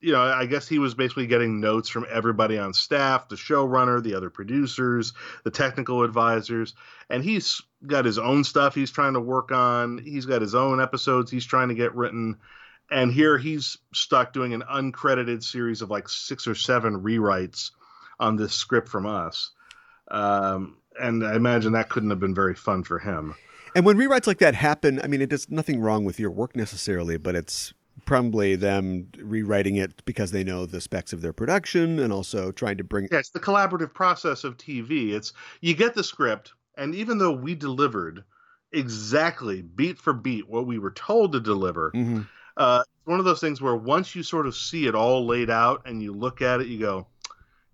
you 0.00 0.10
know 0.12 0.20
I 0.20 0.46
guess 0.46 0.66
he 0.66 0.80
was 0.80 0.94
basically 0.94 1.28
getting 1.28 1.60
notes 1.60 1.88
from 1.88 2.04
everybody 2.10 2.58
on 2.58 2.74
staff, 2.74 3.28
the 3.28 3.36
showrunner, 3.36 4.02
the 4.02 4.14
other 4.16 4.28
producers, 4.28 5.12
the 5.44 5.52
technical 5.52 6.02
advisors, 6.02 6.74
and 7.08 7.22
he's 7.22 7.62
got 7.86 8.04
his 8.04 8.18
own 8.18 8.42
stuff 8.42 8.74
he's 8.74 8.90
trying 8.90 9.14
to 9.14 9.20
work 9.20 9.52
on. 9.52 9.98
He's 9.98 10.26
got 10.26 10.42
his 10.42 10.56
own 10.56 10.80
episodes 10.80 11.30
he's 11.30 11.46
trying 11.46 11.68
to 11.68 11.74
get 11.76 11.94
written. 11.94 12.38
And 12.94 13.12
here 13.12 13.36
he's 13.38 13.76
stuck 13.92 14.32
doing 14.32 14.54
an 14.54 14.62
uncredited 14.62 15.42
series 15.42 15.82
of 15.82 15.90
like 15.90 16.08
six 16.08 16.46
or 16.46 16.54
seven 16.54 17.02
rewrites 17.02 17.72
on 18.20 18.36
this 18.36 18.54
script 18.54 18.88
from 18.88 19.04
us. 19.04 19.50
Um, 20.08 20.76
and 21.00 21.26
I 21.26 21.34
imagine 21.34 21.72
that 21.72 21.88
couldn't 21.88 22.10
have 22.10 22.20
been 22.20 22.36
very 22.36 22.54
fun 22.54 22.84
for 22.84 23.00
him. 23.00 23.34
And 23.74 23.84
when 23.84 23.96
rewrites 23.96 24.28
like 24.28 24.38
that 24.38 24.54
happen, 24.54 25.00
I 25.02 25.08
mean, 25.08 25.20
it 25.20 25.28
does 25.28 25.50
nothing 25.50 25.80
wrong 25.80 26.04
with 26.04 26.20
your 26.20 26.30
work 26.30 26.54
necessarily, 26.54 27.16
but 27.16 27.34
it's 27.34 27.74
probably 28.06 28.54
them 28.54 29.08
rewriting 29.18 29.74
it 29.74 30.04
because 30.04 30.30
they 30.30 30.44
know 30.44 30.64
the 30.64 30.80
specs 30.80 31.12
of 31.12 31.20
their 31.20 31.32
production 31.32 31.98
and 31.98 32.12
also 32.12 32.52
trying 32.52 32.76
to 32.76 32.84
bring. 32.84 33.08
Yeah, 33.10 33.18
it's 33.18 33.30
the 33.30 33.40
collaborative 33.40 33.92
process 33.92 34.44
of 34.44 34.56
TV. 34.56 35.12
It's 35.12 35.32
you 35.60 35.74
get 35.74 35.94
the 35.94 36.04
script, 36.04 36.52
and 36.76 36.94
even 36.94 37.18
though 37.18 37.32
we 37.32 37.56
delivered 37.56 38.22
exactly 38.70 39.62
beat 39.62 39.98
for 39.98 40.12
beat 40.12 40.48
what 40.48 40.66
we 40.66 40.78
were 40.78 40.92
told 40.92 41.32
to 41.32 41.40
deliver, 41.40 41.90
Mhm. 41.92 42.28
Uh, 42.56 42.82
it's 42.86 43.06
one 43.06 43.18
of 43.18 43.24
those 43.24 43.40
things 43.40 43.60
where 43.60 43.76
once 43.76 44.14
you 44.14 44.22
sort 44.22 44.46
of 44.46 44.54
see 44.54 44.86
it 44.86 44.94
all 44.94 45.26
laid 45.26 45.50
out 45.50 45.82
and 45.86 46.02
you 46.02 46.12
look 46.12 46.40
at 46.42 46.60
it, 46.60 46.66
you 46.68 46.78
go, 46.78 47.06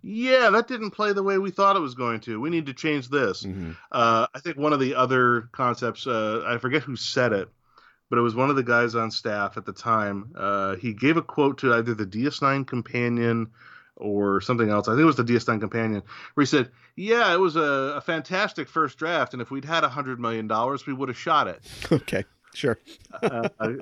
"Yeah, 0.02 0.50
that 0.50 0.68
didn't 0.68 0.90
play 0.92 1.12
the 1.12 1.22
way 1.22 1.38
we 1.38 1.50
thought 1.50 1.76
it 1.76 1.80
was 1.80 1.94
going 1.94 2.20
to. 2.20 2.40
We 2.40 2.50
need 2.50 2.66
to 2.66 2.74
change 2.74 3.08
this." 3.08 3.44
Mhm. 3.44 3.76
Uh, 3.92 4.26
I 4.34 4.38
think 4.40 4.56
one 4.56 4.72
of 4.72 4.80
the 4.80 4.94
other 4.94 5.48
concepts, 5.52 6.06
uh, 6.06 6.42
I 6.46 6.58
forget 6.58 6.82
who 6.82 6.96
said 6.96 7.32
it, 7.32 7.48
but 8.08 8.18
it 8.18 8.22
was 8.22 8.34
one 8.34 8.50
of 8.50 8.56
the 8.56 8.62
guys 8.62 8.94
on 8.94 9.10
staff 9.10 9.56
at 9.56 9.64
the 9.66 9.72
time. 9.72 10.32
Uh, 10.34 10.76
he 10.76 10.92
gave 10.94 11.16
a 11.16 11.22
quote 11.22 11.58
to 11.58 11.74
either 11.74 11.94
the 11.94 12.06
DS9 12.06 12.64
companion 12.66 13.48
or 13.96 14.40
something 14.40 14.70
else. 14.70 14.88
I 14.88 14.92
think 14.92 15.02
it 15.02 15.04
was 15.04 15.16
the 15.16 15.24
DS9 15.24 15.60
companion, 15.60 16.02
where 16.34 16.42
he 16.42 16.46
said, 16.46 16.70
"Yeah, 16.96 17.34
it 17.34 17.38
was 17.38 17.56
a, 17.56 17.94
a 17.96 18.00
fantastic 18.00 18.66
first 18.68 18.96
draft, 18.96 19.34
and 19.34 19.42
if 19.42 19.50
we'd 19.50 19.66
had 19.66 19.84
a 19.84 19.90
hundred 19.90 20.18
million 20.18 20.46
dollars, 20.46 20.86
we 20.86 20.94
would 20.94 21.10
have 21.10 21.18
shot 21.18 21.46
it." 21.48 21.60
Okay. 21.92 22.24
Sure. 22.54 22.78
Uh, 23.22 23.48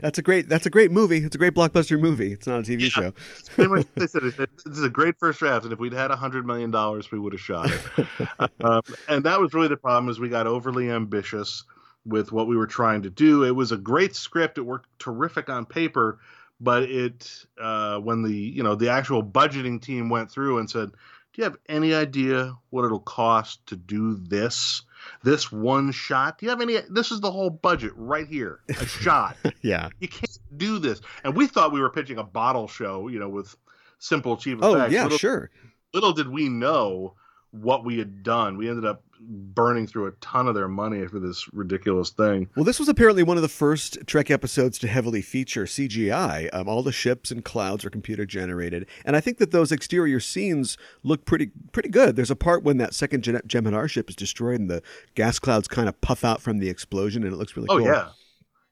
That's 0.00 0.18
a 0.18 0.22
great. 0.22 0.48
That's 0.48 0.66
a 0.66 0.70
great 0.70 0.90
movie. 0.90 1.18
It's 1.18 1.34
a 1.34 1.38
great 1.38 1.54
blockbuster 1.54 2.00
movie. 2.00 2.32
It's 2.32 2.46
not 2.46 2.60
a 2.60 2.62
TV 2.62 2.90
show. 2.90 3.12
pretty 3.54 3.70
much 3.70 3.86
they 3.94 4.06
said. 4.06 4.22
This 4.22 4.78
is 4.78 4.82
a 4.82 4.90
great 4.90 5.18
first 5.18 5.38
draft, 5.38 5.64
and 5.64 5.72
if 5.72 5.78
we'd 5.78 5.92
had 5.92 6.10
a 6.10 6.16
hundred 6.16 6.46
million 6.46 6.70
dollars, 6.70 7.10
we 7.10 7.18
would 7.18 7.32
have 7.32 7.40
shot 7.40 7.70
it. 7.70 8.50
um, 8.64 8.82
and 9.08 9.24
that 9.24 9.40
was 9.40 9.54
really 9.54 9.68
the 9.68 9.76
problem: 9.76 10.10
is 10.10 10.18
we 10.18 10.28
got 10.28 10.46
overly 10.46 10.90
ambitious 10.90 11.64
with 12.04 12.32
what 12.32 12.48
we 12.48 12.56
were 12.56 12.66
trying 12.66 13.02
to 13.02 13.10
do. 13.10 13.44
It 13.44 13.54
was 13.54 13.72
a 13.72 13.76
great 13.76 14.16
script; 14.16 14.58
it 14.58 14.62
worked 14.62 14.88
terrific 14.98 15.48
on 15.48 15.64
paper, 15.64 16.18
but 16.60 16.84
it 16.84 17.30
uh, 17.60 17.98
when 17.98 18.22
the 18.22 18.34
you 18.34 18.62
know 18.64 18.74
the 18.74 18.90
actual 18.90 19.22
budgeting 19.22 19.80
team 19.80 20.08
went 20.08 20.30
through 20.30 20.58
and 20.58 20.68
said, 20.68 20.90
"Do 20.90 20.96
you 21.36 21.44
have 21.44 21.56
any 21.68 21.94
idea 21.94 22.56
what 22.70 22.84
it'll 22.84 22.98
cost 23.00 23.64
to 23.68 23.76
do 23.76 24.16
this?" 24.16 24.82
This 25.22 25.50
one 25.52 25.92
shot. 25.92 26.38
Do 26.38 26.46
you 26.46 26.50
have 26.50 26.60
any? 26.60 26.78
This 26.90 27.10
is 27.10 27.20
the 27.20 27.30
whole 27.30 27.50
budget 27.50 27.92
right 27.96 28.26
here. 28.26 28.60
A 28.80 28.86
shot 28.86 29.36
Yeah. 29.62 29.88
you 30.00 30.08
can't 30.08 30.38
do 30.56 30.78
this. 30.78 31.00
And 31.24 31.36
we 31.36 31.46
thought 31.46 31.72
we 31.72 31.80
were 31.80 31.90
pitching 31.90 32.18
a 32.18 32.24
bottle 32.24 32.68
show, 32.68 33.08
you 33.08 33.18
know, 33.18 33.28
with 33.28 33.54
simple, 33.98 34.36
cheap 34.36 34.58
oh, 34.62 34.74
effects. 34.74 34.92
Oh 34.92 34.96
yeah. 34.96 35.02
little, 35.04 35.18
Sure. 35.18 35.50
little 35.94 36.12
did 36.12 36.28
we 36.28 36.48
know 36.48 37.14
what 37.52 37.84
we 37.84 37.98
had 37.98 38.22
done. 38.22 38.56
We 38.56 38.68
ended 38.68 38.84
up 38.84 39.02
burning 39.24 39.86
through 39.86 40.06
a 40.06 40.10
ton 40.20 40.48
of 40.48 40.54
their 40.56 40.66
money 40.66 41.06
for 41.06 41.20
this 41.20 41.46
ridiculous 41.52 42.10
thing. 42.10 42.48
Well, 42.56 42.64
this 42.64 42.80
was 42.80 42.88
apparently 42.88 43.22
one 43.22 43.36
of 43.36 43.42
the 43.42 43.48
first 43.48 43.98
Trek 44.06 44.32
episodes 44.32 44.78
to 44.80 44.88
heavily 44.88 45.22
feature 45.22 45.64
CGI. 45.64 46.48
Um, 46.52 46.68
all 46.68 46.82
the 46.82 46.90
ships 46.90 47.30
and 47.30 47.44
clouds 47.44 47.84
are 47.84 47.90
computer 47.90 48.26
generated, 48.26 48.86
and 49.04 49.14
I 49.14 49.20
think 49.20 49.38
that 49.38 49.52
those 49.52 49.70
exterior 49.70 50.18
scenes 50.18 50.76
look 51.04 51.24
pretty 51.24 51.52
pretty 51.70 51.88
good. 51.90 52.16
There's 52.16 52.32
a 52.32 52.36
part 52.36 52.64
when 52.64 52.78
that 52.78 52.94
second 52.94 53.22
Gem- 53.22 53.42
Jem'Hadar 53.46 53.88
ship 53.88 54.10
is 54.10 54.16
destroyed, 54.16 54.58
and 54.58 54.68
the 54.68 54.82
gas 55.14 55.38
clouds 55.38 55.68
kind 55.68 55.88
of 55.88 56.00
puff 56.00 56.24
out 56.24 56.42
from 56.42 56.58
the 56.58 56.68
explosion, 56.68 57.22
and 57.22 57.32
it 57.32 57.36
looks 57.36 57.56
really 57.56 57.68
Oh 57.70 57.78
cool. 57.78 57.86
yeah. 57.86 58.08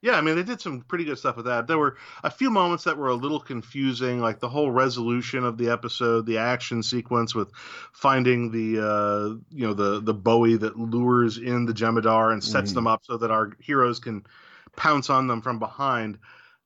Yeah, 0.02 0.12
I 0.16 0.22
mean 0.22 0.36
they 0.36 0.42
did 0.42 0.62
some 0.62 0.80
pretty 0.80 1.04
good 1.04 1.18
stuff 1.18 1.36
with 1.36 1.44
that. 1.44 1.66
There 1.66 1.76
were 1.76 1.98
a 2.24 2.30
few 2.30 2.50
moments 2.50 2.84
that 2.84 2.96
were 2.96 3.08
a 3.08 3.14
little 3.14 3.38
confusing, 3.40 4.20
like 4.20 4.40
the 4.40 4.48
whole 4.48 4.70
resolution 4.70 5.44
of 5.44 5.58
the 5.58 5.68
episode, 5.68 6.24
the 6.24 6.38
action 6.38 6.82
sequence 6.82 7.34
with 7.34 7.52
finding 7.92 8.50
the 8.50 8.78
uh, 8.82 9.28
you 9.50 9.66
know 9.66 9.74
the 9.74 10.00
the 10.00 10.14
buoy 10.14 10.56
that 10.56 10.78
lures 10.78 11.36
in 11.36 11.66
the 11.66 11.74
Jem'Hadar 11.74 12.32
and 12.32 12.42
sets 12.42 12.72
Mhm. 12.72 12.72
them 12.72 12.86
up 12.86 13.04
so 13.04 13.18
that 13.18 13.30
our 13.30 13.52
heroes 13.60 13.98
can 14.00 14.24
pounce 14.74 15.10
on 15.10 15.26
them 15.26 15.42
from 15.42 15.58
behind. 15.58 16.18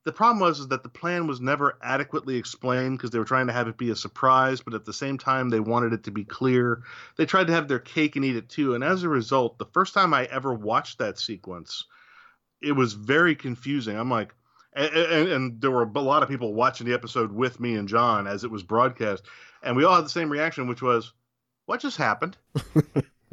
The 0.04 0.12
problem 0.12 0.38
was 0.38 0.60
is 0.60 0.68
that 0.68 0.82
the 0.84 0.88
plan 0.88 1.26
was 1.26 1.40
never 1.40 1.76
adequately 1.82 2.36
explained 2.36 2.98
because 2.98 3.10
they 3.10 3.18
were 3.18 3.24
trying 3.24 3.46
to 3.48 3.52
have 3.52 3.66
it 3.66 3.78
be 3.78 3.90
a 3.90 3.96
surprise, 3.96 4.60
but 4.60 4.74
at 4.74 4.84
the 4.84 4.92
same 4.92 5.18
time 5.18 5.48
they 5.48 5.60
wanted 5.60 5.92
it 5.92 6.04
to 6.04 6.12
be 6.12 6.24
clear. 6.24 6.84
They 7.16 7.26
tried 7.26 7.48
to 7.48 7.52
have 7.54 7.66
their 7.66 7.78
cake 7.80 8.14
and 8.14 8.24
eat 8.24 8.36
it 8.36 8.48
too, 8.48 8.74
and 8.74 8.84
as 8.84 9.02
a 9.02 9.08
result, 9.08 9.58
the 9.58 9.66
first 9.66 9.92
time 9.94 10.14
I 10.14 10.26
ever 10.26 10.54
watched 10.54 10.98
that 10.98 11.18
sequence, 11.18 11.84
it 12.62 12.72
was 12.72 12.94
very 12.94 13.34
confusing. 13.34 13.96
I'm 13.96 14.10
like, 14.10 14.34
and, 14.74 14.92
and, 14.92 15.28
and 15.28 15.60
there 15.60 15.70
were 15.70 15.82
a 15.82 16.00
lot 16.00 16.22
of 16.22 16.28
people 16.28 16.54
watching 16.54 16.86
the 16.86 16.94
episode 16.94 17.32
with 17.32 17.60
me 17.60 17.76
and 17.76 17.88
John 17.88 18.26
as 18.26 18.44
it 18.44 18.50
was 18.50 18.62
broadcast, 18.62 19.24
and 19.62 19.76
we 19.76 19.84
all 19.84 19.96
had 19.96 20.04
the 20.04 20.10
same 20.10 20.30
reaction, 20.30 20.66
which 20.66 20.82
was, 20.82 21.12
"What 21.66 21.80
just 21.80 21.96
happened? 21.96 22.36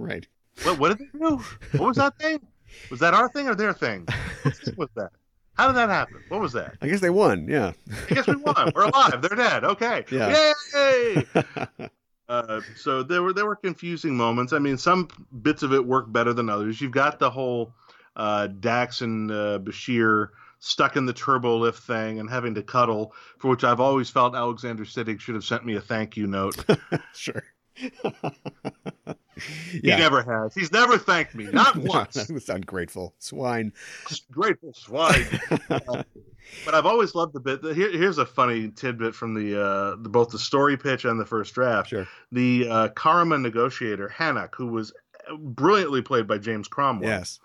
Right. 0.02 0.26
What, 0.64 0.80
what 0.80 0.98
did 0.98 1.00
they 1.00 1.20
do? 1.20 1.38
What 1.78 1.88
was 1.88 1.98
that 1.98 2.18
thing? 2.18 2.40
Was 2.90 3.00
that 3.02 3.14
our 3.14 3.30
thing 3.30 3.48
or 3.48 3.56
their 3.56 3.74
thing? 3.74 4.08
What 4.44 4.78
was 4.78 4.90
that? 4.96 5.12
How 5.54 5.68
did 5.68 5.76
that 5.76 5.90
happen? 5.90 6.24
What 6.30 6.42
was 6.42 6.54
that? 6.54 6.76
I 6.82 6.88
guess 6.88 7.02
they 7.02 7.10
won. 7.10 7.48
Yeah. 7.48 7.74
I 8.10 8.14
guess 8.14 8.26
we 8.26 8.36
won. 8.36 8.72
We're 8.74 8.86
alive. 8.86 9.22
They're 9.22 9.36
dead. 9.36 9.64
Okay. 9.64 10.06
Yeah. 10.12 10.54
Yay! 10.74 11.26
Uh, 12.30 12.62
so 12.78 13.04
there 13.04 13.22
were 13.22 13.34
there 13.34 13.46
were 13.46 13.58
confusing 13.58 14.16
moments. 14.16 14.54
I 14.54 14.60
mean, 14.60 14.78
some 14.78 15.10
bits 15.42 15.64
of 15.64 15.74
it 15.74 15.86
work 15.86 16.10
better 16.14 16.32
than 16.32 16.50
others. 16.50 16.80
You've 16.80 16.94
got 16.94 17.20
the 17.20 17.30
whole 17.30 17.74
uh, 18.16 18.47
Dax 18.47 19.01
and 19.01 19.32
uh, 19.32 19.59
Bashir 19.59 20.30
stuck 20.59 20.95
in 20.95 21.05
the 21.05 21.14
turbo 21.14 21.57
lift 21.57 21.84
thing 21.84 22.20
and 22.20 22.30
having 22.30 22.55
to 22.55 22.64
cuddle, 22.64 23.14
for 23.39 23.49
which 23.49 23.64
I've 23.64 23.80
always 23.80 24.09
felt 24.09 24.36
Alexander 24.36 24.86
Siddig 24.86 25.20
should 25.20 25.36
have 25.36 25.43
sent 25.43 25.66
me 25.66 25.76
a 25.76 25.82
thank 25.82 26.16
you 26.16 26.28
note. 26.28 26.64
sure. 27.16 27.43
He 29.72 29.88
never 29.88 30.22
has. 30.22 30.53
He's 30.53 30.72
never 30.72 30.97
thanked 30.97 31.34
me, 31.36 31.45
not 31.45 31.76
once. 31.78 32.30
ungrateful 32.49 33.16
swine. 33.18 33.74
Grateful 34.32 34.74
swine. 34.74 35.26
Uh, 35.70 36.03
but 36.66 36.76
I've 36.76 36.86
always 36.86 37.16
loved 37.16 37.34
the 37.34 37.39
bit. 37.39 37.64
Here, 37.76 37.91
here's 37.91 38.18
a 38.18 38.26
funny 38.26 38.70
tidbit 38.70 39.16
from 39.16 39.34
the, 39.34 39.59
uh, 39.59 39.95
the 39.99 40.09
both 40.09 40.30
the 40.30 40.39
story 40.39 40.78
pitch 40.78 41.05
and 41.05 41.20
the 41.20 41.26
first 41.26 41.53
draft. 41.55 41.89
Sure. 41.89 42.07
The 42.32 42.68
uh, 42.70 42.88
Karemma 42.89 43.41
negotiator 43.41 44.14
Hanok, 44.16 44.53
who 44.55 44.68
was 44.68 44.93
brilliantly 45.39 46.01
played 46.01 46.28
by 46.28 46.38
James 46.38 46.68
Cromwell. 46.68 47.09
Yes. 47.09 47.39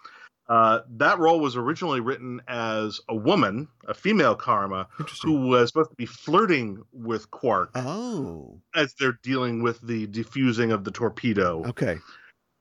Uh, 0.48 0.80
that 0.90 1.18
role 1.18 1.40
was 1.40 1.56
originally 1.56 2.00
written 2.00 2.40
as 2.46 3.00
a 3.08 3.14
woman, 3.16 3.66
a 3.88 3.94
female 3.94 4.36
Karemma, 4.36 4.86
who 5.24 5.48
was 5.48 5.70
supposed 5.70 5.90
to 5.90 5.96
be 5.96 6.06
flirting 6.06 6.82
with 6.92 7.30
Quark 7.32 7.70
Oh, 7.74 8.60
as 8.74 8.94
they're 8.94 9.18
dealing 9.24 9.62
with 9.62 9.80
the 9.80 10.06
defusing 10.06 10.72
of 10.72 10.84
the 10.84 10.90
torpedo. 10.92 11.64
okay. 11.66 11.98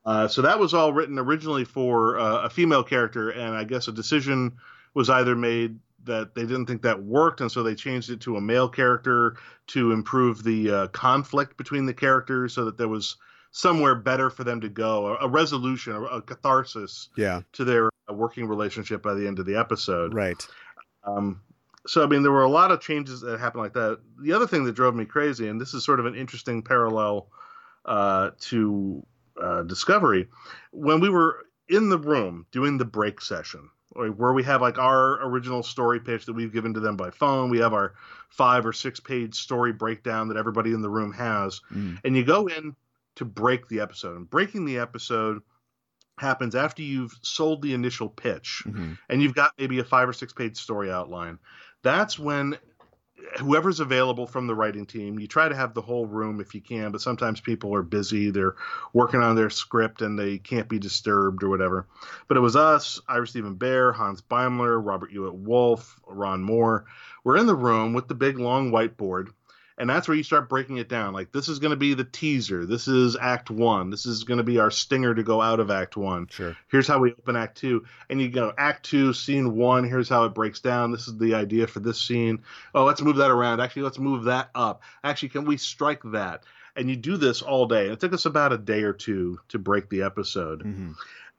Uh, 0.03 0.27
so 0.27 0.41
that 0.43 0.59
was 0.59 0.73
all 0.73 0.93
written 0.93 1.17
originally 1.17 1.63
for 1.65 2.19
uh, 2.19 2.41
a 2.43 2.49
female 2.49 2.83
character, 2.83 3.29
and 3.31 3.55
I 3.55 3.63
guess 3.63 3.87
a 3.87 3.91
decision 3.91 4.53
was 4.93 5.09
either 5.09 5.35
made 5.35 5.79
that 6.03 6.35
they 6.35 6.43
didn't 6.43 6.67
think 6.67 6.83
that 6.83 7.01
worked, 7.03 7.41
and 7.41 7.51
so 7.51 7.63
they 7.63 7.73
changed 7.73 8.11
it 8.11 8.21
to 8.21 8.37
a 8.37 8.41
male 8.41 8.69
character 8.69 9.37
to 9.67 9.91
improve 9.91 10.43
the 10.43 10.69
uh, 10.71 10.87
conflict 10.89 11.57
between 11.57 11.87
the 11.87 11.93
characters, 11.93 12.53
so 12.53 12.65
that 12.65 12.77
there 12.77 12.87
was 12.87 13.17
somewhere 13.57 13.95
better 13.95 14.29
for 14.29 14.43
them 14.43 14.59
to 14.59 14.67
go, 14.67 15.07
a, 15.15 15.25
a 15.25 15.29
resolution, 15.29 15.93
a, 15.93 16.01
a 16.03 16.21
catharsis 16.21 17.07
Yeah, 17.15 17.41
to 17.53 17.63
their 17.63 17.89
uh, 18.09 18.13
working 18.13 18.47
relationship 18.47 19.01
by 19.01 19.13
the 19.13 19.25
end 19.25 19.39
of 19.39 19.45
the 19.45 19.55
episode. 19.55 20.13
right. 20.13 20.45
Um, 21.05 21.39
so 21.87 22.03
I 22.03 22.07
mean, 22.07 22.21
there 22.21 22.33
were 22.33 22.43
a 22.43 22.49
lot 22.49 22.71
of 22.71 22.81
changes 22.81 23.21
that 23.21 23.39
happened 23.39 23.63
like 23.63 23.73
that. 23.73 23.99
The 24.19 24.33
other 24.33 24.45
thing 24.45 24.65
that 24.65 24.73
drove 24.75 24.93
me 24.93 25.05
crazy, 25.05 25.47
and 25.47 25.61
this 25.61 25.73
is 25.73 25.85
sort 25.85 26.01
of 26.01 26.05
an 26.05 26.15
interesting 26.15 26.63
parallel 26.63 27.27
uh, 27.85 28.31
to 28.41 29.05
uh, 29.41 29.63
Discovery, 29.63 30.27
when 30.71 30.99
we 30.99 31.09
were 31.09 31.45
in 31.69 31.87
the 31.87 31.97
room 31.97 32.45
doing 32.51 32.77
the 32.77 32.83
break 32.85 33.21
session, 33.21 33.69
where 33.93 34.33
we 34.33 34.43
have 34.43 34.61
like 34.61 34.77
our 34.77 35.25
original 35.25 35.63
story 35.63 36.01
pitch 36.01 36.25
that 36.25 36.33
we've 36.33 36.51
given 36.51 36.73
to 36.73 36.81
them 36.81 36.97
by 36.97 37.09
phone, 37.09 37.49
we 37.49 37.59
have 37.59 37.73
our 37.73 37.93
five 38.29 38.65
or 38.65 38.73
six 38.73 38.99
page 38.99 39.35
story 39.35 39.71
breakdown 39.71 40.27
that 40.27 40.35
everybody 40.37 40.73
in 40.73 40.81
the 40.81 40.89
room 40.89 41.13
has, 41.13 41.61
Mm. 41.71 41.99
and 42.03 42.17
you 42.17 42.25
go 42.25 42.47
in 42.47 42.75
to 43.15 43.25
break 43.25 43.67
the 43.67 43.79
episode, 43.79 44.17
and 44.17 44.29
breaking 44.29 44.65
the 44.65 44.77
episode 44.79 45.41
happens 46.17 46.55
after 46.55 46.81
you've 46.81 47.13
sold 47.23 47.61
the 47.61 47.73
initial 47.73 48.07
pitch 48.09 48.63
Mhm. 48.65 48.97
and 49.09 49.21
you've 49.21 49.35
got 49.35 49.51
maybe 49.57 49.79
a 49.79 49.83
five 49.83 50.07
or 50.07 50.13
six 50.13 50.31
page 50.33 50.57
story 50.57 50.89
outline, 50.91 51.39
that's 51.83 52.17
when 52.17 52.57
whoever's 53.39 53.79
available 53.79 54.27
from 54.27 54.45
the 54.45 54.53
writing 54.55 54.85
team, 54.85 55.17
you 55.19 55.27
try 55.27 55.49
to 55.49 55.55
have 55.55 55.73
the 55.73 55.81
whole 55.81 56.05
room 56.05 56.39
if 56.39 56.53
you 56.53 56.61
can, 56.61 56.91
but 56.91 57.01
sometimes 57.01 57.41
people 57.41 57.73
are 57.73 57.81
busy, 57.81 58.29
they're 58.29 58.55
working 58.93 59.21
on 59.21 59.35
their 59.35 59.49
script 59.49 60.01
and 60.01 60.17
they 60.17 60.37
can't 60.37 60.69
be 60.69 60.77
disturbed 60.79 61.41
or 61.43 61.49
whatever. 61.49 61.87
But 62.27 62.37
it 62.37 62.41
was 62.41 62.55
us, 62.55 63.01
Ira 63.07 63.25
Steven 63.25 63.55
Behr, 63.55 63.93
Hans 63.95 64.21
Beimler, 64.21 64.79
Robert 64.85 65.11
Hewitt 65.11 65.33
Wolfe, 65.33 65.99
Ron 66.07 66.43
Moore. 66.43 66.85
We're 67.23 67.37
in 67.37 67.47
the 67.47 67.55
room 67.55 67.93
with 67.93 68.07
the 68.07 68.15
big 68.15 68.37
long 68.37 68.71
whiteboard 68.71 69.29
and 69.77 69.89
that's 69.89 70.07
where 70.07 70.15
you 70.15 70.23
start 70.23 70.49
breaking 70.49 70.77
it 70.77 70.87
down. 70.89 71.13
Like 71.13 71.31
this 71.31 71.47
is 71.47 71.59
going 71.59 71.71
to 71.71 71.77
be 71.77 71.93
the 71.93 72.03
teaser. 72.03 72.65
This 72.65 72.87
is 72.87 73.17
act 73.19 73.49
one. 73.49 73.89
This 73.89 74.05
is 74.05 74.23
going 74.23 74.37
to 74.37 74.43
be 74.43 74.59
our 74.59 74.71
stinger 74.71 75.13
to 75.13 75.23
go 75.23 75.41
out 75.41 75.59
of 75.59 75.69
act 75.69 75.97
one. 75.97 76.27
Sure. 76.29 76.55
here's 76.69 76.87
how 76.87 76.99
we 76.99 77.11
open 77.11 77.35
act 77.35 77.57
two. 77.57 77.85
And 78.09 78.21
you 78.21 78.29
go 78.29 78.53
act 78.57 78.85
two 78.85 79.13
scene 79.13 79.55
one 79.55 79.83
here's 79.83 80.09
how 80.09 80.25
it 80.25 80.33
breaks 80.33 80.59
down. 80.59 80.91
This 80.91 81.07
is 81.07 81.17
the 81.17 81.35
idea 81.35 81.67
for 81.67 81.79
this 81.79 82.01
scene. 82.01 82.43
Oh 82.73 82.85
let's 82.85 83.01
move 83.01 83.17
that 83.17 83.31
around. 83.31 83.59
Actually 83.59 83.83
let's 83.83 83.99
move 83.99 84.25
that 84.25 84.49
up. 84.55 84.81
Actually 85.03 85.29
can 85.29 85.45
we 85.45 85.57
strike 85.57 86.01
that? 86.05 86.43
And 86.77 86.89
you 86.89 86.95
do 86.97 87.15
this 87.17 87.41
all 87.41 87.67
day. 87.67 87.87
It 87.87 87.99
took 87.99 88.13
us 88.13 88.25
about 88.25 88.51
a 88.51 88.57
day 88.57 88.83
or 88.83 88.93
two 88.93 89.39
to 89.49 89.59
break 89.59 89.89
the 89.89 90.03
episode. 90.03 90.61
Hmm 90.61 90.91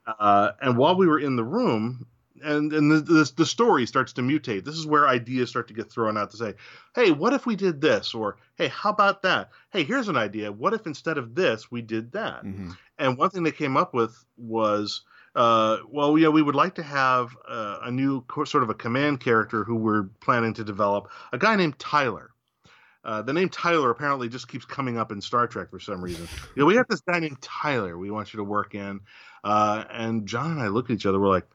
uh, 0.07 0.51
and 0.61 0.77
while 0.77 0.95
we 0.95 1.07
were 1.07 1.19
in 1.19 1.35
the 1.35 1.43
room 1.43 2.07
and 2.43 2.73
and 2.73 2.91
the, 2.91 2.99
the 2.99 3.31
the 3.35 3.45
story 3.45 3.85
starts 3.85 4.13
to 4.13 4.21
mutate 4.21 4.63
this 4.63 4.75
is 4.75 4.85
where 4.85 5.07
ideas 5.07 5.49
start 5.49 5.67
to 5.67 5.73
get 5.73 5.91
thrown 5.91 6.17
out 6.17 6.31
to 6.31 6.37
say 6.37 6.53
hey 6.95 7.11
what 7.11 7.33
if 7.33 7.45
we 7.45 7.55
did 7.55 7.81
this 7.81 8.13
or 8.13 8.37
hey 8.55 8.67
how 8.67 8.89
about 8.89 9.21
that 9.21 9.49
hey 9.71 9.83
here's 9.83 10.07
an 10.07 10.17
idea 10.17 10.51
what 10.51 10.73
if 10.73 10.85
instead 10.87 11.17
of 11.17 11.35
this 11.35 11.71
we 11.71 11.81
did 11.81 12.11
that 12.11 12.41
hmm 12.41 12.71
and 12.99 13.15
one 13.15 13.29
thing 13.29 13.43
they 13.43 13.51
came 13.51 13.77
up 13.77 13.93
with 13.93 14.25
was 14.37 15.03
uh, 15.35 15.77
well 15.87 16.17
know 16.17 16.31
we 16.31 16.41
would 16.41 16.55
like 16.55 16.73
to 16.73 16.81
have 16.81 17.37
uh, 17.47 17.79
a 17.83 17.91
new 17.91 18.21
co- 18.21 18.43
sort 18.43 18.63
of 18.63 18.71
a 18.71 18.73
command 18.73 19.19
character 19.19 19.63
who 19.63 19.75
we're 19.75 20.03
planning 20.19 20.53
to 20.53 20.63
develop 20.63 21.09
a 21.31 21.37
guy 21.37 21.55
named 21.55 21.77
tyler 21.77 22.31
uh, 23.07 23.21
the 23.21 23.31
name 23.31 23.47
Tyler 23.47 23.89
apparently 23.89 24.27
just 24.27 24.49
keeps 24.49 24.65
coming 24.65 24.97
up 24.97 25.13
in 25.13 25.21
Star 25.21 25.47
Trek 25.47 25.69
for 25.71 25.79
some 25.79 26.03
reason. 26.03 26.27
You 26.55 26.61
know, 26.61 26.65
we 26.65 26.75
have 26.75 26.87
this 26.89 26.99
guy 26.99 27.19
named 27.19 27.41
Tyler 27.41 27.97
we 27.97 28.11
want 28.11 28.33
you 28.33 28.37
to 28.37 28.43
work 28.43 28.75
in. 28.75 28.99
Uh, 29.45 29.85
and 29.89 30.27
John 30.27 30.51
and 30.51 30.59
I 30.59 30.67
looked 30.67 30.89
at 30.91 30.95
each 30.95 31.05
other. 31.05 31.17
We're 31.17 31.29
like, 31.29 31.47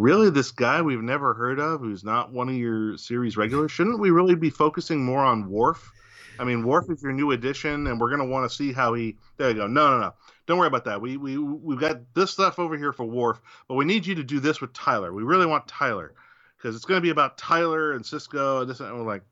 really? 0.00 0.30
This 0.30 0.50
guy 0.50 0.82
we've 0.82 1.02
never 1.02 1.34
heard 1.34 1.58
of 1.58 1.80
who's 1.80 2.04
not 2.04 2.32
one 2.32 2.48
of 2.48 2.54
your 2.54 2.96
series 2.98 3.36
regulars? 3.36 3.72
Shouldn't 3.72 3.98
we 4.00 4.10
really 4.10 4.34
be 4.34 4.50
focusing 4.50 5.04
more 5.04 5.24
on 5.24 5.48
Worf? 5.50 5.92
I 6.38 6.44
mean, 6.44 6.66
Worf 6.66 6.90
is 6.90 7.02
your 7.02 7.12
new 7.12 7.30
addition, 7.32 7.86
and 7.86 8.00
we're 8.00 8.10
going 8.10 8.20
to 8.20 8.26
want 8.26 8.48
to 8.50 8.54
see 8.54 8.72
how 8.72 8.94
he. 8.94 9.16
There 9.38 9.48
you 9.48 9.54
go. 9.56 9.66
No, 9.66 9.90
no, 9.92 10.00
no. 10.00 10.14
Don't 10.46 10.58
worry 10.58 10.68
about 10.68 10.84
that. 10.84 11.00
We 11.00 11.16
we 11.16 11.38
we've 11.38 11.80
got 11.80 11.98
this 12.14 12.30
stuff 12.30 12.58
over 12.58 12.76
here 12.76 12.92
for 12.92 13.04
Worf, 13.04 13.40
but 13.68 13.74
we 13.74 13.84
need 13.84 14.06
you 14.06 14.14
to 14.16 14.22
do 14.24 14.38
this 14.40 14.60
with 14.60 14.72
Tyler. 14.72 15.12
We 15.12 15.22
really 15.22 15.46
want 15.46 15.66
Tyler 15.66 16.14
because 16.56 16.76
it's 16.76 16.84
going 16.84 16.98
to 16.98 17.02
be 17.02 17.10
about 17.10 17.38
Tyler 17.38 17.92
and 17.92 18.04
Sisko 18.04 18.60
and 18.62 18.70
this. 18.70 18.80
And 18.80 18.92
we're 18.94 19.06
like, 19.06 19.22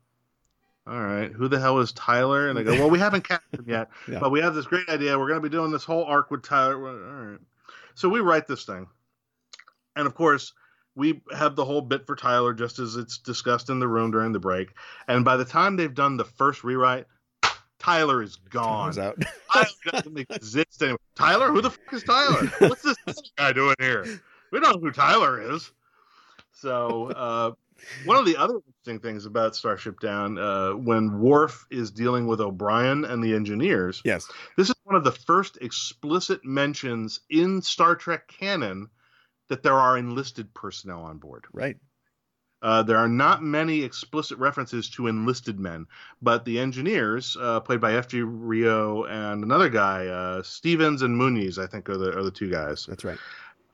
all 0.87 0.99
right, 0.99 1.31
who 1.31 1.47
the 1.47 1.59
hell 1.59 1.79
is 1.79 1.91
Tyler? 1.93 2.49
And 2.49 2.57
they 2.57 2.63
go, 2.63 2.73
well, 2.73 2.89
we 2.89 2.99
haven't 2.99 3.27
cast 3.27 3.43
him 3.53 3.65
yet, 3.67 3.89
Yeah. 4.07 4.19
but 4.19 4.31
we 4.31 4.41
have 4.41 4.53
this 4.55 4.65
great 4.65 4.89
idea. 4.89 5.17
We're 5.17 5.27
going 5.27 5.41
to 5.41 5.47
be 5.47 5.55
doing 5.55 5.71
this 5.71 5.83
whole 5.83 6.03
arc 6.05 6.31
with 6.31 6.43
Tyler. 6.43 6.75
All 6.87 7.25
right. 7.31 7.39
So 7.95 8.09
we 8.09 8.19
write 8.19 8.47
this 8.47 8.65
thing. 8.65 8.87
And 9.95 10.07
of 10.07 10.15
course, 10.15 10.53
we 10.95 11.21
have 11.35 11.55
the 11.55 11.65
whole 11.65 11.81
bit 11.81 12.05
for 12.07 12.15
Tyler 12.15 12.53
just 12.53 12.79
as 12.79 12.95
it's 12.95 13.17
discussed 13.17 13.69
in 13.69 13.79
the 13.79 13.87
room 13.87 14.11
during 14.11 14.31
the 14.31 14.39
break. 14.39 14.69
And 15.07 15.25
by 15.25 15.37
the 15.37 15.45
time 15.45 15.75
they've 15.75 15.93
done 15.93 16.17
the 16.17 16.25
first 16.25 16.63
rewrite, 16.63 17.05
Tyler 17.79 18.23
is 18.23 18.37
gone. 18.37 18.93
Tyler 18.93 19.15
doesn't 19.91 20.17
exist 20.17 20.81
anymore. 20.81 20.99
Tyler? 21.15 21.49
Who 21.49 21.61
the 21.61 21.69
fuck 21.69 21.93
is 21.93 22.03
Tyler? 22.03 22.47
What's 22.59 22.81
this 22.81 23.21
guy 23.37 23.53
doing 23.53 23.75
here? 23.79 24.21
We 24.51 24.59
don't 24.59 24.75
know 24.75 24.81
who 24.81 24.91
Tyler 24.91 25.53
is. 25.53 25.71
So, 26.53 27.11
uh, 27.11 27.51
one 28.05 28.17
of 28.17 28.25
the 28.25 28.37
other 28.37 28.55
interesting 28.55 28.99
things 28.99 29.25
about 29.25 29.55
Starship 29.55 29.99
Down, 29.99 30.37
uh, 30.37 30.71
when 30.71 31.19
Worf 31.19 31.65
is 31.69 31.91
dealing 31.91 32.25
with 32.25 32.39
O'Brien 32.39 33.03
and 33.03 33.21
the 33.21 33.35
engineers, 33.35 34.01
yes. 34.05 34.27
this 34.55 34.69
is 34.69 34.75
one 34.83 34.95
of 34.95 35.03
the 35.03 35.11
first 35.11 35.57
explicit 35.61 36.45
mentions 36.45 37.19
in 37.29 37.61
Star 37.61 37.95
Trek 37.95 38.27
canon 38.27 38.89
that 39.49 39.63
there 39.63 39.73
are 39.73 39.97
enlisted 39.97 40.53
personnel 40.53 41.03
on 41.03 41.17
board. 41.17 41.45
Right. 41.53 41.77
Uh, 42.61 42.81
there 42.81 42.97
are 42.97 43.07
not 43.07 43.43
many 43.43 43.83
explicit 43.83 44.39
references 44.39 44.89
to 44.89 45.07
enlisted 45.07 45.59
men, 45.59 45.85
but 46.21 46.45
the 46.45 46.59
engineers, 46.59 47.37
uh, 47.39 47.59
played 47.59 47.79
by 47.79 47.93
F.J. 47.93 48.21
Rio 48.21 49.03
and 49.03 49.43
another 49.43 49.69
guy, 49.69 50.07
uh, 50.07 50.41
Stevens 50.41 51.03
and 51.03 51.15
Muniz, 51.15 51.59
I 51.59 51.67
think 51.67 51.89
are 51.89 51.97
the 51.97 52.17
are 52.17 52.23
the 52.23 52.31
two 52.31 52.49
guys. 52.49 52.85
That's 52.87 53.03
right. 53.03 53.19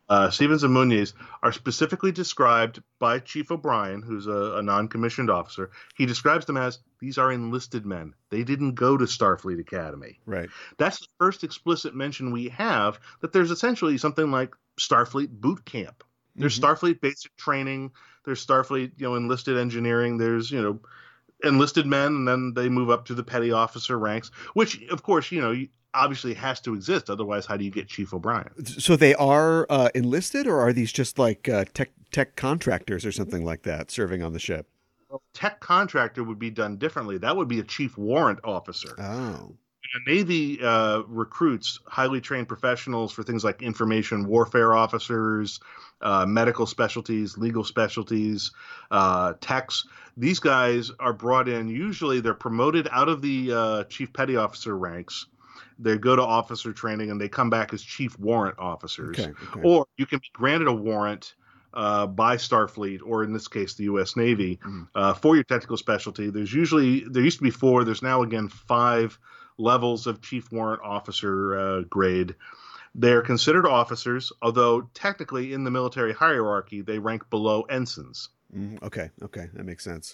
Uh, 0.10 0.30
Stevens 0.30 0.64
and 0.64 0.76
Muniz 0.76 1.14
are 1.42 1.54
specifically 1.54 2.12
described 2.12 2.84
by 3.00 3.20
Chief 3.20 3.50
O'Brien, 3.50 4.02
who's 4.02 4.28
a, 4.28 4.58
a 4.58 4.62
non-commissioned 4.62 5.32
officer. 5.32 5.72
He 5.96 6.06
describes 6.06 6.46
them 6.46 6.58
as 6.58 6.80
these 7.00 7.18
are 7.18 7.32
enlisted 7.32 7.86
men. 7.86 8.14
They 8.30 8.44
didn't 8.44 8.76
go 8.76 8.98
to 8.98 9.06
Starfleet 9.06 9.62
Academy. 9.62 10.20
Right. 10.26 10.50
That's 10.78 11.00
the 11.00 11.08
first 11.18 11.46
explicit 11.46 11.96
mention 11.96 12.34
we 12.34 12.50
have 12.50 13.00
that 13.22 13.32
there's 13.32 13.52
essentially 13.52 13.98
something 13.98 14.32
like 14.32 14.54
Starfleet 14.88 15.30
boot 15.30 15.64
camp. 15.66 16.04
There's 16.36 16.58
Mhm. 16.60 16.64
Starfleet 16.64 17.02
basic 17.02 17.36
training. 17.38 17.92
There's 18.26 18.46
Starfleet, 18.46 18.92
you 18.98 19.08
know, 19.08 19.16
enlisted 19.16 19.58
engineering. 19.58 20.18
There's, 20.18 20.52
you 20.52 20.62
know, 20.62 20.80
enlisted 21.44 21.86
men, 21.86 22.08
and 22.08 22.28
then 22.28 22.54
they 22.56 22.70
move 22.70 22.90
up 22.90 23.06
to 23.06 23.14
the 23.14 23.24
petty 23.24 23.52
officer 23.52 23.98
ranks, 23.98 24.30
which, 24.54 24.82
of 24.90 25.04
course, 25.04 25.32
you 25.32 25.42
know, 25.42 25.56
obviously 25.94 26.34
has 26.34 26.62
to 26.62 26.74
exist. 26.74 27.10
Otherwise, 27.10 27.46
how 27.46 27.58
do 27.58 27.66
you 27.66 27.72
get 27.72 27.88
Chief 27.88 28.14
O'Brien? 28.14 28.66
So 28.66 28.96
they 28.96 29.14
are 29.16 29.66
uh, 29.70 29.90
enlisted, 29.94 30.48
or 30.48 30.60
are 30.62 30.72
these 30.72 30.92
just 30.92 31.20
like 31.20 31.50
uh, 31.50 31.66
tech 31.74 31.92
tech 32.12 32.36
contractors 32.36 33.06
or 33.06 33.12
something 33.12 33.44
like 33.44 33.64
that 33.64 33.92
serving 33.92 34.22
on 34.24 34.34
the 34.34 34.40
ship? 34.40 34.68
Tech 35.34 35.60
contractor 35.60 36.24
would 36.24 36.40
be 36.40 36.50
done 36.50 36.78
differently. 36.78 37.18
That 37.18 37.36
would 37.36 37.50
be 37.50 37.60
a 37.60 37.64
chief 37.64 37.98
warrant 37.98 38.40
officer. 38.46 38.96
Oh. 38.98 39.56
Navy 40.08 40.62
uh, 40.62 41.02
recruits 41.08 41.80
highly 41.86 42.22
trained 42.22 42.48
professionals 42.48 43.12
for 43.12 43.24
things 43.24 43.44
like 43.44 43.62
information 43.62 44.26
warfare 44.26 44.74
officers, 44.74 45.60
uh, 46.02 46.26
medical 46.26 46.66
specialties, 46.66 47.38
legal 47.38 47.64
specialties, 47.64 48.52
uh, 48.90 49.34
techs. 49.42 49.88
These 50.18 50.40
guys 50.40 50.92
are 51.00 51.14
brought 51.14 51.48
in. 51.48 51.68
Usually, 51.68 52.20
they're 52.22 52.34
promoted 52.34 52.88
out 52.92 53.10
of 53.10 53.22
the 53.22 53.52
uh, 53.54 53.84
chief 53.86 54.12
petty 54.14 54.36
officer 54.36 54.78
ranks. 54.78 55.28
They 55.80 55.98
go 55.98 56.16
to 56.16 56.22
officer 56.22 56.74
training 56.74 57.10
and 57.12 57.20
they 57.20 57.30
come 57.30 57.50
back 57.50 57.74
as 57.74 57.82
chief 57.82 58.18
warrant 58.20 58.60
officers. 58.60 59.20
Okay. 59.20 59.32
okay. 59.32 59.62
Or 59.64 59.88
you 59.98 60.06
can 60.06 60.20
be 60.20 60.30
granted 60.34 60.68
a 60.68 60.74
warrant 60.74 61.34
uh, 61.74 62.06
by 62.06 62.36
Starfleet, 62.36 63.00
or 63.06 63.24
in 63.24 63.34
this 63.34 63.48
case, 63.48 63.76
the 63.76 63.86
U.S. 63.86 64.16
Navy, 64.16 64.60
Mhm. 64.64 64.88
uh, 64.94 65.14
for 65.14 65.36
your 65.36 65.44
technical 65.46 65.78
specialty. 65.78 66.30
There's 66.30 66.54
usually 66.54 67.06
there 67.10 67.24
used 67.24 67.38
to 67.38 67.44
be 67.44 67.50
four. 67.50 67.84
There's 67.84 68.02
now 68.02 68.22
again 68.24 68.50
five 68.50 69.18
levels 69.58 70.08
of 70.08 70.22
chief 70.22 70.52
warrant 70.52 70.82
officer 70.84 71.58
uh, 71.58 71.82
grade. 71.82 72.36
They're 72.94 73.22
considered 73.22 73.66
officers, 73.66 74.32
although 74.42 74.82
technically 74.94 75.54
in 75.54 75.64
the 75.64 75.72
military 75.72 76.14
hierarchy 76.14 76.82
they 76.82 77.00
rank 77.00 77.30
below 77.30 77.64
ensigns, 77.64 78.30
Mm, 78.56 78.84
okay. 78.84 79.10
Okay. 79.24 79.48
That 79.54 79.64
makes 79.64 79.84
sense. 79.84 80.14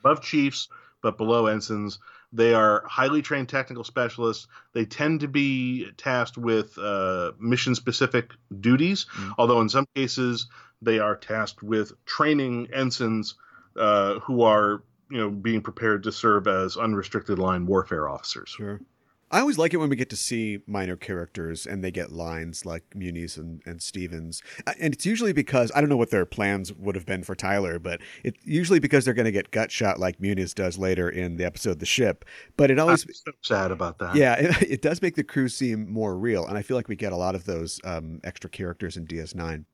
above 0.00 0.22
chiefs 0.22 0.68
but 1.02 1.18
below 1.18 1.46
ensigns. 1.46 1.98
They 2.32 2.52
are 2.52 2.84
highly 2.86 3.22
trained 3.22 3.48
technical 3.48 3.84
specialists. 3.84 4.48
They 4.72 4.84
tend 4.84 5.20
to 5.20 5.28
be 5.28 5.86
tasked 5.96 6.36
with 6.36 6.76
uh, 6.78 7.32
mission 7.38 7.74
specific 7.76 8.32
duties, 8.60 9.06
although 9.38 9.60
in 9.60 9.68
some 9.68 9.86
cases 9.94 10.48
they 10.82 10.98
are 10.98 11.14
tasked 11.16 11.62
with 11.62 11.92
training 12.06 12.68
ensigns 12.72 13.36
uh, 13.76 14.18
who 14.20 14.42
are 14.42 14.82
you 15.10 15.18
know 15.18 15.30
being 15.30 15.60
prepared 15.60 16.02
to 16.04 16.12
serve 16.12 16.46
as 16.46 16.76
unrestricted 16.76 17.38
line 17.38 17.66
warfare 17.66 18.08
officers. 18.08 18.50
Sure. 18.50 18.80
I 19.28 19.40
always 19.40 19.58
like 19.58 19.74
it 19.74 19.78
when 19.78 19.88
we 19.88 19.96
get 19.96 20.08
to 20.10 20.16
see 20.16 20.60
minor 20.68 20.94
characters 20.94 21.66
and 21.66 21.82
they 21.82 21.90
get 21.90 22.12
lines 22.12 22.64
like 22.64 22.84
Muniz 22.90 23.36
and, 23.36 23.60
and 23.66 23.82
Stevens. 23.82 24.40
And 24.78 24.94
it's 24.94 25.04
usually 25.04 25.32
because 25.32 25.72
I 25.74 25.80
don't 25.80 25.90
know 25.90 25.96
what 25.96 26.10
their 26.10 26.24
plans 26.24 26.72
would 26.72 26.94
have 26.94 27.06
been 27.06 27.24
for 27.24 27.34
Tyler, 27.34 27.80
but 27.80 28.00
it's 28.22 28.38
usually 28.44 28.78
because 28.78 29.04
they're 29.04 29.14
going 29.14 29.24
to 29.24 29.32
get 29.32 29.50
gut 29.50 29.72
shot 29.72 29.98
like 29.98 30.20
Muniz 30.20 30.54
does 30.54 30.78
later 30.78 31.10
in 31.10 31.38
the 31.38 31.44
episode 31.44 31.80
The 31.80 31.86
Ship. 31.86 32.24
But 32.56 32.70
it 32.70 32.78
I'm 32.78 32.82
always, 32.82 33.04
so 33.24 33.32
sad 33.42 33.72
about 33.72 33.98
that. 33.98 34.14
yeah, 34.14 34.34
it, 34.34 34.62
it 34.70 34.82
does 34.82 35.02
make 35.02 35.16
the 35.16 35.24
crew 35.24 35.48
seem 35.48 35.92
more 35.92 36.16
real. 36.16 36.46
And 36.46 36.56
I 36.56 36.62
feel 36.62 36.76
like 36.76 36.86
we 36.86 36.94
get 36.94 37.12
a 37.12 37.16
lot 37.16 37.34
of 37.34 37.46
those 37.46 37.80
um, 37.82 38.20
extra 38.22 38.48
characters 38.48 38.96
in 38.96 39.08
DS9. 39.08 39.64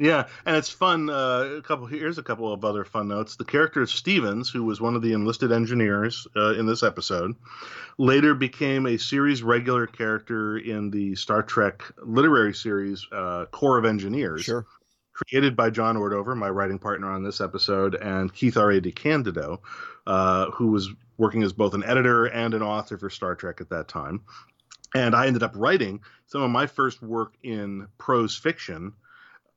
Yeah, 0.00 0.28
and 0.46 0.56
it's 0.56 0.68
fun. 0.70 1.10
Uh, 1.10 1.56
a 1.58 1.62
couple 1.62 1.86
here's 1.86 2.18
a 2.18 2.22
couple 2.22 2.52
of 2.52 2.64
other 2.64 2.84
fun 2.84 3.08
notes. 3.08 3.34
The 3.34 3.44
character 3.44 3.82
of 3.82 3.90
Stevens, 3.90 4.48
who 4.48 4.62
was 4.62 4.80
one 4.80 4.94
of 4.94 5.02
the 5.02 5.12
enlisted 5.12 5.50
engineers 5.50 6.24
uh, 6.36 6.54
in 6.54 6.66
this 6.66 6.84
episode, 6.84 7.34
later 7.98 8.34
became 8.34 8.86
a 8.86 8.96
series 8.96 9.42
regular 9.42 9.88
character 9.88 10.56
in 10.56 10.90
the 10.90 11.16
Star 11.16 11.42
Trek 11.42 11.82
literary 12.00 12.54
series 12.54 13.04
uh, 13.10 13.46
Corps 13.50 13.78
of 13.78 13.84
Engineers, 13.84 14.42
Sure. 14.42 14.66
created 15.12 15.56
by 15.56 15.68
John 15.70 15.96
Ordover, 15.96 16.36
my 16.36 16.48
writing 16.48 16.78
partner 16.78 17.10
on 17.10 17.24
this 17.24 17.40
episode, 17.40 17.96
and 17.96 18.32
Keith 18.32 18.56
R. 18.56 18.70
A. 18.70 18.80
DeCandido, 18.80 19.58
uh, 20.06 20.50
who 20.52 20.68
was 20.68 20.88
working 21.16 21.42
as 21.42 21.52
both 21.52 21.74
an 21.74 21.82
editor 21.82 22.26
and 22.26 22.54
an 22.54 22.62
author 22.62 22.98
for 22.98 23.10
Star 23.10 23.34
Trek 23.34 23.60
at 23.60 23.70
that 23.70 23.88
time. 23.88 24.20
And 24.94 25.16
I 25.16 25.26
ended 25.26 25.42
up 25.42 25.54
writing 25.56 26.02
some 26.26 26.42
of 26.42 26.50
my 26.52 26.68
first 26.68 27.02
work 27.02 27.34
in 27.42 27.88
prose 27.98 28.36
fiction 28.36 28.92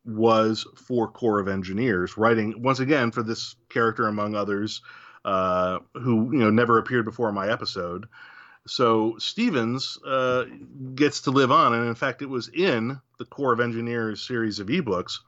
was 0.06 0.66
for 0.76 1.08
Corps 1.08 1.40
of 1.40 1.48
Engineers, 1.48 2.18
writing 2.18 2.62
once 2.62 2.80
again 2.80 3.12
for 3.12 3.24
this 3.24 3.56
character 3.70 4.08
among 4.08 4.36
others 4.36 4.82
uh, 5.26 5.80
who 5.94 6.32
you 6.34 6.40
know 6.40 6.50
never 6.50 6.78
appeared 6.78 7.06
before 7.06 7.30
in 7.30 7.36
my 7.36 7.52
episode. 7.52 8.08
So 8.68 9.16
Stevens 9.18 9.98
uh, 10.06 10.46
gets 10.96 11.22
to 11.22 11.32
live 11.32 11.52
on, 11.52 11.74
and 11.74 11.88
in 11.88 11.96
fact, 11.96 12.22
it 12.22 12.30
was 12.30 12.48
in 12.50 13.00
the 13.18 13.26
Corps 13.26 13.54
of 13.54 13.60
Engineers 13.60 14.22
series 14.22 14.60
of 14.60 14.68
ebooks 14.68 15.20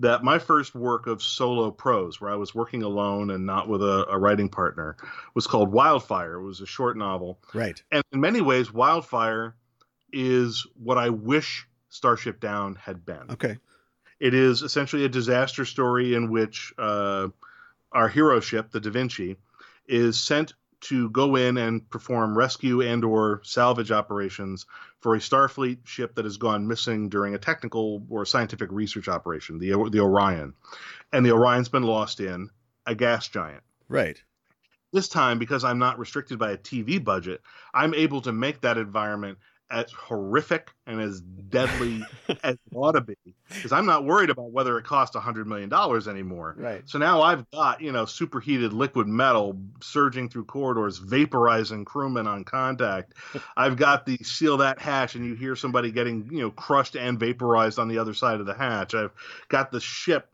that 0.00 0.24
my 0.24 0.40
first 0.40 0.74
work 0.74 1.06
of 1.06 1.22
solo 1.22 1.70
prose, 1.70 2.20
where 2.20 2.30
I 2.30 2.34
was 2.34 2.52
working 2.52 2.82
alone 2.82 3.30
and 3.30 3.46
not 3.46 3.68
with 3.68 3.80
a, 3.80 4.06
a 4.10 4.18
writing 4.18 4.48
partner, 4.48 4.96
was 5.34 5.46
called 5.46 5.70
Wildfire. 5.70 6.34
It 6.34 6.42
was 6.42 6.60
a 6.60 6.66
short 6.66 6.96
novel, 6.96 7.38
Right. 7.52 7.80
and 7.92 8.02
in 8.12 8.20
many 8.20 8.40
ways, 8.40 8.72
Wildfire 8.72 9.54
is 10.12 10.66
what 10.74 10.98
I 10.98 11.10
wish 11.10 11.68
Starship 11.90 12.40
Down 12.40 12.74
had 12.74 13.06
been. 13.06 13.30
Okay. 13.30 13.56
It 14.20 14.34
is 14.34 14.62
essentially 14.62 15.04
a 15.04 15.08
disaster 15.08 15.64
story 15.64 16.14
in 16.14 16.30
which 16.30 16.72
uh, 16.78 17.28
our 17.92 18.08
hero 18.08 18.40
ship, 18.40 18.70
the 18.70 18.80
Da 18.80 18.90
Vinci, 18.90 19.36
is 19.86 20.18
sent 20.18 20.54
to 20.84 21.08
go 21.10 21.36
in 21.36 21.56
and 21.56 21.88
perform 21.88 22.36
rescue 22.36 22.82
and 22.82 23.04
or 23.04 23.40
salvage 23.42 23.90
operations 23.90 24.66
for 25.00 25.14
a 25.14 25.18
Starfleet 25.18 25.86
ship 25.86 26.14
that 26.14 26.26
has 26.26 26.36
gone 26.36 26.68
missing 26.68 27.08
during 27.08 27.34
a 27.34 27.38
technical 27.38 28.04
or 28.10 28.26
scientific 28.26 28.70
research 28.70 29.08
operation, 29.08 29.58
the 29.58 29.70
the 29.90 30.00
Orion, 30.00 30.52
and 31.12 31.24
the 31.24 31.32
Orion's 31.32 31.70
been 31.70 31.84
lost 31.84 32.20
in 32.20 32.50
a 32.86 32.94
gas 32.94 33.28
giant. 33.28 33.62
Right. 33.88 34.22
This 34.92 35.08
time, 35.08 35.38
because 35.38 35.64
I'm 35.64 35.78
not 35.78 35.98
restricted 35.98 36.38
by 36.38 36.52
a 36.52 36.58
TV 36.58 37.02
budget, 37.02 37.40
I'm 37.72 37.94
able 37.94 38.20
to 38.22 38.32
make 38.32 38.60
that 38.60 38.78
environment 38.78 39.38
as 39.70 39.90
horrific 39.92 40.70
and 40.86 41.00
as 41.00 41.20
deadly 41.20 42.02
as 42.42 42.54
it 42.54 42.60
ought 42.74 42.92
to 42.92 43.00
be. 43.00 43.16
Because 43.48 43.72
I'm 43.72 43.86
not 43.86 44.04
worried 44.04 44.30
about 44.30 44.50
whether 44.50 44.78
it 44.78 44.84
costs 44.84 45.16
$100 45.16 45.46
million 45.46 45.72
anymore. 46.08 46.54
Right. 46.58 46.82
So 46.86 46.98
now 46.98 47.22
I've 47.22 47.50
got, 47.50 47.80
you 47.80 47.92
know, 47.92 48.04
superheated 48.04 48.72
liquid 48.72 49.06
metal 49.06 49.56
surging 49.82 50.28
through 50.28 50.44
corridors, 50.44 51.00
vaporizing 51.00 51.84
crewmen 51.84 52.26
on 52.26 52.44
contact. 52.44 53.14
I've 53.56 53.76
got 53.76 54.06
the 54.06 54.18
seal 54.18 54.58
that 54.58 54.78
hatch, 54.78 55.14
and 55.14 55.24
you 55.24 55.34
hear 55.34 55.56
somebody 55.56 55.90
getting, 55.90 56.28
you 56.30 56.40
know, 56.40 56.50
crushed 56.50 56.96
and 56.96 57.18
vaporized 57.18 57.78
on 57.78 57.88
the 57.88 57.98
other 57.98 58.14
side 58.14 58.40
of 58.40 58.46
the 58.46 58.54
hatch. 58.54 58.94
I've 58.94 59.12
got 59.48 59.70
the 59.70 59.80
ship 59.80 60.28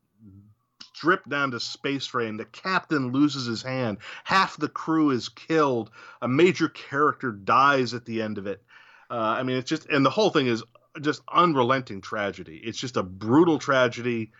stripped 1.00 1.30
down 1.30 1.50
to 1.50 1.58
space 1.58 2.06
frame. 2.06 2.36
The 2.36 2.44
captain 2.44 3.10
loses 3.10 3.46
his 3.46 3.62
hand. 3.62 3.96
Half 4.24 4.58
the 4.58 4.68
crew 4.68 5.08
is 5.10 5.30
killed. 5.30 5.90
A 6.20 6.28
major 6.28 6.68
character 6.68 7.32
dies 7.32 7.94
at 7.94 8.04
the 8.04 8.20
end 8.20 8.36
of 8.36 8.46
it. 8.46 8.62
Uh, 9.10 9.14
I 9.38 9.42
mean, 9.42 9.56
it's 9.56 9.68
just, 9.68 9.86
and 9.86 10.06
the 10.06 10.10
whole 10.10 10.30
thing 10.30 10.46
is 10.46 10.62
just 11.00 11.22
unrelenting 11.32 12.00
tragedy. 12.00 12.60
It's 12.62 12.78
just 12.78 12.96
a 12.96 13.02
brutal 13.02 13.58
tragedy 13.58 14.32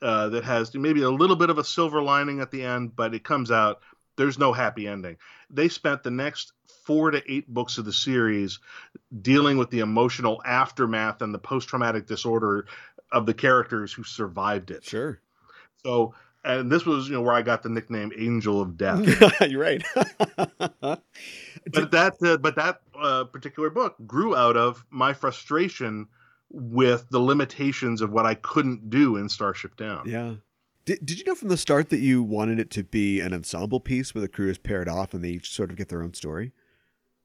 uh, 0.00 0.28
that 0.30 0.44
has 0.44 0.74
maybe 0.74 1.02
a 1.02 1.10
little 1.10 1.36
bit 1.36 1.50
of 1.50 1.58
a 1.58 1.64
silver 1.64 2.02
lining 2.02 2.40
at 2.40 2.50
the 2.50 2.62
end, 2.62 2.94
but 2.94 3.14
it 3.14 3.24
comes 3.24 3.50
out. 3.50 3.80
There's 4.16 4.38
no 4.38 4.52
happy 4.52 4.86
ending. 4.86 5.16
They 5.50 5.68
spent 5.68 6.02
the 6.02 6.10
next 6.10 6.52
four 6.84 7.10
to 7.10 7.22
eight 7.32 7.48
books 7.48 7.78
of 7.78 7.84
the 7.84 7.92
series 7.92 8.60
dealing 9.20 9.56
with 9.56 9.70
the 9.70 9.80
emotional 9.80 10.42
aftermath 10.44 11.22
and 11.22 11.32
the 11.32 11.38
post 11.38 11.68
traumatic 11.68 12.06
disorder 12.06 12.66
of 13.10 13.26
the 13.26 13.34
characters 13.34 13.92
who 13.92 14.04
survived 14.04 14.70
it. 14.70 14.84
Sure. 14.84 15.20
So, 15.84 16.14
and 16.44 16.70
this 16.70 16.84
was, 16.84 17.08
you 17.08 17.14
know, 17.14 17.22
where 17.22 17.34
I 17.34 17.42
got 17.42 17.62
the 17.62 17.68
nickname 17.68 18.12
Angel 18.18 18.60
of 18.60 18.76
Death. 18.76 19.00
You're 19.48 19.60
right. 19.60 19.82
but 20.80 21.02
that, 21.90 22.14
uh, 22.22 22.36
but 22.38 22.56
that 22.56 22.80
uh, 23.00 23.24
particular 23.24 23.70
book 23.70 23.96
grew 24.06 24.34
out 24.36 24.56
of 24.56 24.84
my 24.90 25.12
frustration 25.12 26.08
with 26.50 27.08
the 27.10 27.20
limitations 27.20 28.00
of 28.00 28.10
what 28.10 28.26
I 28.26 28.34
couldn't 28.34 28.90
do 28.90 29.16
in 29.16 29.28
Starship 29.28 29.76
Down. 29.76 30.08
yeah. 30.08 30.34
Did, 30.84 31.06
did 31.06 31.18
you 31.20 31.24
know 31.24 31.36
from 31.36 31.48
the 31.48 31.56
start 31.56 31.90
that 31.90 32.00
you 32.00 32.24
wanted 32.24 32.58
it 32.58 32.68
to 32.70 32.82
be 32.82 33.20
an 33.20 33.32
ensemble 33.32 33.78
piece 33.78 34.14
where 34.14 34.22
the 34.22 34.26
crew 34.26 34.50
is 34.50 34.58
paired 34.58 34.88
off 34.88 35.14
and 35.14 35.22
they 35.22 35.28
each 35.28 35.52
sort 35.54 35.70
of 35.70 35.76
get 35.76 35.88
their 35.88 36.02
own 36.02 36.12
story? 36.12 36.50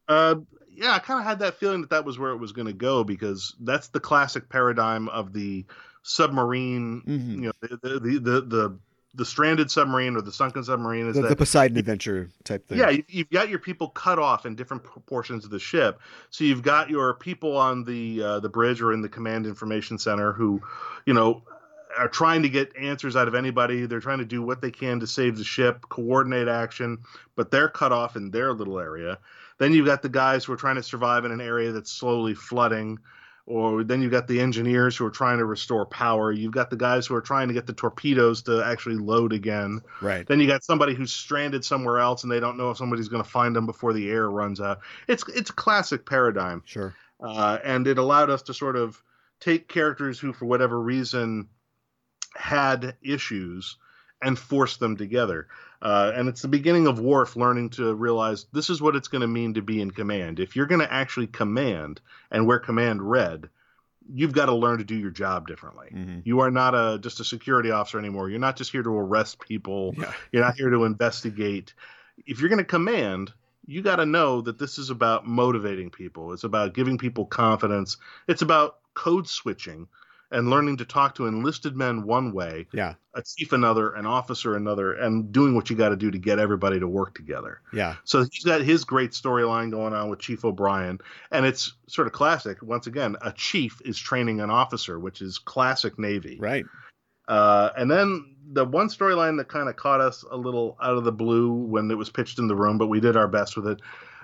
Uh, 0.07 0.35
yeah, 0.69 0.91
I 0.93 0.99
kind 0.99 1.19
of 1.19 1.25
had 1.25 1.39
that 1.39 1.55
feeling 1.55 1.81
that 1.81 1.89
that 1.89 2.05
was 2.05 2.19
where 2.19 2.29
it 2.29 2.37
was 2.37 2.51
going 2.51 2.67
to 2.67 2.73
go 2.73 3.03
because 3.03 3.55
that's 3.61 3.87
the 3.87 3.99
classic 3.99 4.47
paradigm 4.47 5.09
of 5.09 5.33
the 5.33 5.65
submarine. 6.03 7.01
Mhm. 7.07 7.29
You 7.31 7.41
know, 7.47 7.51
the 7.61 7.99
the, 7.99 8.19
the 8.19 8.41
the 8.41 8.79
the 9.17 9.25
stranded 9.25 9.69
submarine 9.69 10.15
or 10.15 10.21
the 10.21 10.31
sunken 10.31 10.63
submarine 10.63 11.07
is 11.07 11.15
The, 11.15 11.23
that 11.23 11.29
the 11.29 11.35
Poseidon 11.35 11.75
adventure 11.77 12.29
type 12.43 12.67
thing. 12.67 12.77
Yeah, 12.77 12.89
you- 12.91 13.03
you've 13.09 13.29
got 13.31 13.49
your 13.49 13.59
people 13.59 13.89
cut 13.89 14.19
off 14.19 14.45
in 14.45 14.55
different 14.55 14.83
portions 15.07 15.43
of 15.43 15.49
the 15.51 15.59
ship. 15.59 15.99
So 16.29 16.43
you've 16.43 16.61
got 16.63 16.89
your 16.89 17.15
people 17.15 17.57
on 17.57 17.83
the 17.83 18.21
uh, 18.23 18.39
the 18.39 18.49
bridge 18.49 18.81
or 18.81 18.93
in 18.93 19.01
the 19.01 19.09
command 19.09 19.45
information 19.45 19.97
center 19.97 20.31
who, 20.33 20.61
you 21.05 21.13
know, 21.13 21.41
are 21.97 22.07
trying 22.07 22.43
to 22.43 22.49
get 22.49 22.75
answers 22.77 23.15
out 23.15 23.27
of 23.27 23.33
anybody. 23.33 23.85
They're 23.87 23.99
trying 23.99 24.19
to 24.19 24.25
do 24.25 24.41
what 24.43 24.61
they 24.61 24.69
can 24.71 24.99
to 24.99 25.07
save 25.07 25.35
the 25.37 25.43
ship, 25.43 25.81
coordinate 25.89 26.47
action, 26.47 26.99
but 27.35 27.49
they're 27.49 27.69
cut 27.69 27.91
off 27.91 28.15
in 28.15 28.29
their 28.29 28.53
little 28.53 28.79
area. 28.79 29.17
Then 29.57 29.73
you've 29.73 29.87
got 29.87 30.03
the 30.03 30.09
guys 30.09 30.45
who 30.45 30.53
are 30.53 30.57
trying 30.57 30.75
to 30.75 30.83
survive 30.83 31.25
in 31.25 31.31
an 31.31 31.41
area 31.41 31.71
that's 31.71 31.91
slowly 31.91 32.35
flooding. 32.35 32.99
Or 33.49 33.85
then 33.85 34.01
you've 34.01 34.11
got 34.11 34.27
the 34.27 34.41
engineers 34.41 34.97
who 34.97 35.05
are 35.05 35.09
trying 35.09 35.37
to 35.37 35.45
restore 35.45 35.85
power. 35.85 36.33
You've 36.33 36.51
got 36.51 36.69
the 36.69 36.75
guys 36.75 37.07
who 37.07 37.15
are 37.15 37.21
trying 37.21 37.47
to 37.47 37.53
get 37.53 37.65
the 37.65 37.71
torpedoes 37.71 38.41
to 38.43 38.61
actually 38.61 38.97
load 38.97 39.31
again. 39.31 39.79
Right. 40.01 40.27
Then 40.27 40.41
you 40.41 40.47
got 40.47 40.65
somebody 40.65 40.93
who's 40.93 41.13
stranded 41.13 41.63
somewhere 41.63 41.99
else 41.99 42.23
and 42.23 42.31
they 42.31 42.41
don't 42.41 42.57
know 42.57 42.71
if 42.71 42.77
somebody's 42.77 43.07
going 43.07 43.23
to 43.23 43.29
find 43.29 43.55
them 43.55 43.65
before 43.65 43.93
the 43.93 44.09
air 44.09 44.29
runs 44.29 44.59
out. 44.59 44.81
It's 45.07 45.23
it's 45.29 45.49
a 45.49 45.53
classic 45.53 46.05
paradigm, 46.05 46.61
Sure. 46.65 46.93
uh, 47.21 47.57
and 47.63 47.87
it 47.87 47.97
allowed 47.97 48.29
us 48.29 48.41
to 48.43 48.53
sort 48.53 48.75
of 48.75 49.01
take 49.39 49.69
characters 49.69 50.19
who, 50.19 50.33
for 50.33 50.45
whatever 50.45 50.77
reason, 50.77 51.47
had 52.35 52.97
issues 53.01 53.77
and 54.21 54.37
force 54.37 54.77
them 54.77 54.97
together. 54.97 55.47
Uh, 55.81 56.11
and 56.15 56.27
it's 56.27 56.41
the 56.41 56.47
beginning 56.47 56.87
of 56.87 56.99
Worf 56.99 57.35
learning 57.35 57.69
to 57.71 57.93
realize 57.93 58.47
this 58.51 58.69
is 58.69 58.81
what 58.81 58.95
it's 58.95 59.07
going 59.07 59.21
to 59.21 59.27
mean 59.27 59.53
to 59.53 59.61
be 59.61 59.79
in 59.79 59.91
command. 59.91 60.39
If 60.39 60.55
you're 60.55 60.65
going 60.65 60.81
to 60.81 60.91
actually 60.91 61.27
command 61.27 62.01
and 62.31 62.47
wear 62.47 62.59
command 62.59 63.07
red, 63.07 63.49
you've 64.11 64.33
got 64.33 64.47
to 64.47 64.55
learn 64.55 64.79
to 64.79 64.83
do 64.83 64.95
your 64.95 65.11
job 65.11 65.47
differently. 65.47 65.89
Mhm. 65.93 66.21
You 66.25 66.39
are 66.39 66.49
not 66.49 66.73
a 66.73 66.97
just 66.97 67.19
a 67.19 67.23
security 67.23 67.71
officer 67.71 67.99
anymore. 67.99 68.29
You're 68.29 68.39
not 68.39 68.55
just 68.55 68.71
here 68.71 68.83
to 68.83 68.89
arrest 68.89 69.39
people. 69.39 69.93
Yeah. 69.97 70.13
You're 70.31 70.43
not 70.43 70.55
here 70.55 70.69
to 70.69 70.85
investigate. 70.85 71.73
If 72.25 72.39
you're 72.39 72.49
going 72.49 72.57
to 72.57 72.65
command, 72.65 73.33
you 73.67 73.81
got 73.81 73.97
to 73.97 74.05
know 74.05 74.41
that 74.41 74.57
this 74.57 74.79
is 74.79 74.89
about 74.89 75.27
motivating 75.27 75.91
people. 75.91 76.33
It's 76.33 76.45
about 76.45 76.73
giving 76.73 76.97
people 76.97 77.25
confidence. 77.25 77.97
It's 78.27 78.41
about 78.41 78.77
code 78.93 79.27
switching 79.27 79.87
and 80.29 80.49
learning 80.49 80.77
to 80.77 80.85
talk 80.85 81.15
to 81.15 81.25
enlisted 81.25 81.75
men 81.75 82.03
one 82.03 82.33
way, 82.33 82.67
Yeah. 82.73 82.95
a 83.13 83.21
chief 83.23 83.53
another, 83.53 83.93
an 83.93 84.05
officer 84.05 84.55
another, 84.55 84.93
and 84.93 85.31
doing 85.31 85.55
what 85.55 85.69
you 85.69 85.75
got 85.75 85.89
to 85.89 85.95
do 85.95 86.11
to 86.11 86.17
get 86.17 86.37
everybody 86.37 86.79
to 86.79 86.87
work 86.87 87.15
together. 87.15 87.61
Yeah. 87.71 87.95
So 88.03 88.25
he's 88.29 88.43
got 88.43 88.61
his 88.61 88.83
great 88.83 89.11
storyline 89.11 89.71
going 89.71 89.93
on 89.93 90.09
with 90.09 90.19
Chief 90.19 90.43
O'Brien, 90.43 90.99
and 91.31 91.45
it's 91.45 91.73
sort 91.87 92.07
of 92.07 92.13
classic. 92.13 92.61
Once 92.61 92.87
again, 92.87 93.15
a 93.21 93.31
chief 93.31 93.81
is 93.85 93.97
training 93.97 94.41
an 94.41 94.49
officer, 94.49 94.99
which 94.99 95.21
is 95.21 95.37
classic 95.37 95.97
Navy. 95.97 96.37
Right. 96.39 96.65
Uh, 97.27 97.69
and 97.77 97.89
then 97.89 98.35
the 98.51 98.65
one 98.65 98.87
storyline 98.87 99.37
that 99.37 99.47
kind 99.49 99.67
of 99.69 99.75
caught 99.75 99.99
us 100.01 100.23
a 100.29 100.35
little 100.37 100.77
out 100.81 100.97
of 100.97 101.03
the 101.03 101.11
blue 101.11 101.51
when 101.51 101.89
it 101.91 101.95
was 101.97 102.09
pitched 102.09 102.39
in 102.39 102.47
the 102.47 102.55
room, 102.55 102.77
but 102.77 102.87
we 102.87 102.99
did 102.99 103.17
our 103.17 103.27
best 103.27 103.55
with 103.57 103.67
it, 103.67 103.81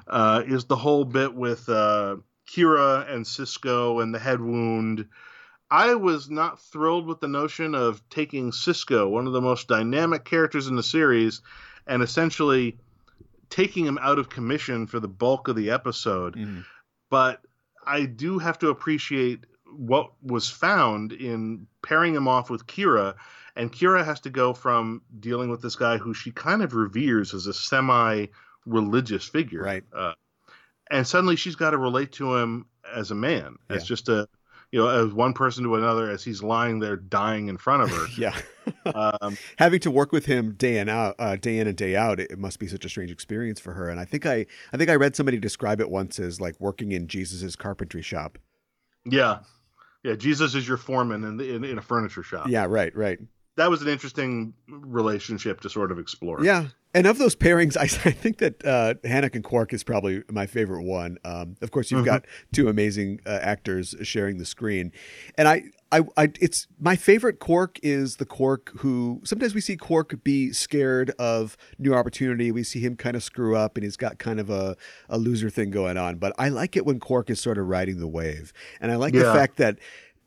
uh, 0.08 0.44
is 0.46 0.66
the 0.66 0.76
whole 0.76 1.04
bit 1.06 1.34
with 1.34 1.68
uh, 1.70 2.18
Kira 2.50 3.10
and 3.10 3.26
Sisko 3.26 4.02
and 4.04 4.14
the 4.14 4.20
head 4.20 4.42
wound. 4.42 5.08
I 5.74 5.96
was 5.96 6.30
not 6.30 6.60
thrilled 6.60 7.08
with 7.08 7.20
the 7.20 7.28
notion 7.28 7.74
of 7.74 8.08
taking 8.12 8.52
Sisko, 8.52 9.10
one 9.10 9.26
of 9.26 9.34
the 9.34 9.42
most 9.42 9.68
dynamic 9.68 10.24
characters 10.24 10.68
in 10.68 10.76
the 10.76 10.84
series, 10.84 11.42
and 11.88 12.04
essentially 12.04 12.78
taking 13.50 13.84
him 13.84 13.98
out 14.00 14.20
of 14.20 14.30
commission 14.30 14.86
for 14.86 15.00
the 15.00 15.08
bulk 15.08 15.48
of 15.48 15.56
the 15.56 15.72
episode. 15.72 16.36
Mhm. 16.36 16.64
But 17.10 17.44
I 17.84 18.06
do 18.06 18.38
have 18.38 18.60
to 18.60 18.70
appreciate 18.70 19.46
what 19.76 20.12
was 20.22 20.48
found 20.48 21.12
in 21.12 21.66
pairing 21.82 22.14
him 22.14 22.28
off 22.28 22.52
with 22.52 22.68
Kira. 22.68 23.16
And 23.56 23.72
Kira 23.72 24.06
has 24.06 24.20
to 24.22 24.30
go 24.30 24.54
from 24.54 25.02
dealing 25.20 25.50
with 25.50 25.64
this 25.64 25.76
guy 25.76 25.98
who 25.98 26.14
she 26.14 26.30
kind 26.30 26.62
of 26.62 26.76
reveres 26.76 27.34
as 27.34 27.48
a 27.48 27.54
semi 27.54 28.28
religious 28.68 29.28
figure. 29.28 29.64
Right. 29.64 29.84
Uh, 29.92 30.14
and 30.92 31.08
suddenly 31.08 31.36
she's 31.36 31.56
got 31.56 31.72
to 31.72 31.80
relate 31.80 32.12
to 32.14 32.36
him 32.36 32.68
as 32.94 33.10
a 33.10 33.16
man, 33.16 33.58
as 33.70 33.86
just 33.86 34.08
a, 34.10 34.30
you 34.74 34.80
know, 34.80 34.88
as 34.88 35.14
one 35.14 35.34
person 35.34 35.64
to 35.66 35.76
another 35.76 36.10
as 36.10 36.24
he's 36.24 36.42
lying 36.42 36.80
there 36.80 36.96
dying 36.96 37.48
in 37.48 37.58
front 37.58 37.84
of 37.84 37.92
her. 37.92 38.06
Yeah. 38.18 38.36
um, 39.22 39.38
Having 39.60 39.82
to 39.82 39.92
work 39.92 40.12
with 40.12 40.26
him 40.26 40.54
day 40.54 40.80
in 40.80 40.90
out, 40.90 41.16
uh, 41.20 41.36
day 41.36 41.60
in 41.60 41.68
and 41.68 41.78
day 41.78 41.96
out, 41.96 42.20
it, 42.20 42.32
it 42.32 42.40
must 42.40 42.58
be 42.58 42.68
such 42.68 42.84
a 42.84 42.90
strange 42.90 43.12
experience 43.12 43.60
for 43.60 43.74
her. 43.74 43.88
And 43.88 44.00
I 44.00 44.06
think 44.06 44.26
I, 44.26 44.48
I 44.74 44.78
think 44.78 44.90
I 44.90 44.96
read 44.96 45.16
somebody 45.16 45.38
describe 45.38 45.80
it 45.80 45.92
once 45.92 46.18
as 46.18 46.42
like 46.42 46.60
working 46.60 46.92
in 46.92 47.08
Jesus's 47.08 47.56
carpentry 47.56 48.02
shop. 48.02 48.40
yeah. 49.06 49.40
Yeah. 50.04 50.16
Jesus 50.16 50.56
is 50.56 50.68
your 50.68 50.78
foreman 50.78 51.24
in, 51.24 51.38
the, 51.38 51.54
in, 51.56 51.64
in 51.64 51.78
a 51.78 51.82
furniture 51.82 52.24
shop. 52.24 52.48
Yeah. 52.50 52.66
Right. 52.68 52.96
Right. 52.96 53.20
That 53.58 53.70
was 53.70 53.84
an 53.84 53.90
interesting 53.90 54.56
relationship 54.68 55.62
to 55.62 55.70
sort 55.70 55.92
of 55.92 56.00
explore. 56.00 56.44
Yeah. 56.44 56.70
And 56.94 57.08
of 57.08 57.18
those 57.18 57.36
pairings, 57.36 57.76
I, 57.84 57.84
I 57.84 58.12
think 58.12 58.38
that 58.38 58.66
uh, 58.66 58.96
Hanok 59.04 59.36
and 59.36 59.44
Quark 59.44 59.74
is 59.74 59.84
probably 59.84 60.24
my 60.30 60.46
favorite 60.46 60.84
one. 60.84 61.18
Um, 61.24 61.56
of 61.62 61.72
course, 61.72 61.92
you've 61.92 62.06
got 62.06 62.26
two 62.52 62.70
amazing 62.70 63.22
uh, 63.26 63.40
actors 63.42 63.96
sharing 64.04 64.38
the 64.38 64.46
screen, 64.46 64.92
and 65.38 65.48
I, 65.48 65.64
I, 65.92 66.02
I, 66.18 66.32
it's 66.42 66.68
my 66.80 66.96
favorite 66.96 67.40
Quark 67.40 67.80
is 67.84 68.16
the 68.18 68.26
Quark 68.26 68.72
who 68.78 69.22
sometimes 69.24 69.54
we 69.54 69.62
see 69.62 69.78
Quark 69.78 70.24
be 70.24 70.52
scared 70.52 71.12
of 71.20 71.56
new 71.78 71.94
opportunity. 71.94 72.52
We 72.52 72.64
see 72.64 72.80
him 72.80 72.96
kind 72.96 73.16
of 73.16 73.24
screw 73.24 73.56
up, 73.56 73.78
and 73.78 73.84
he's 73.84 73.98
got 73.98 74.18
kind 74.18 74.40
of 74.40 74.50
a, 74.50 74.76
a 75.10 75.18
loser 75.18 75.50
thing 75.50 75.72
going 75.72 75.98
on. 75.98 76.18
But 76.18 76.34
I 76.38 76.50
like 76.50 76.76
it 76.76 76.86
when 76.86 77.00
Quark 77.00 77.30
is 77.30 77.40
sort 77.40 77.58
of 77.58 77.68
riding 77.68 78.00
the 78.00 78.08
wave, 78.08 78.54
and 78.82 78.92
I 78.92 78.96
like 78.96 79.14
the 79.14 79.34
fact 79.34 79.58
that 79.58 79.78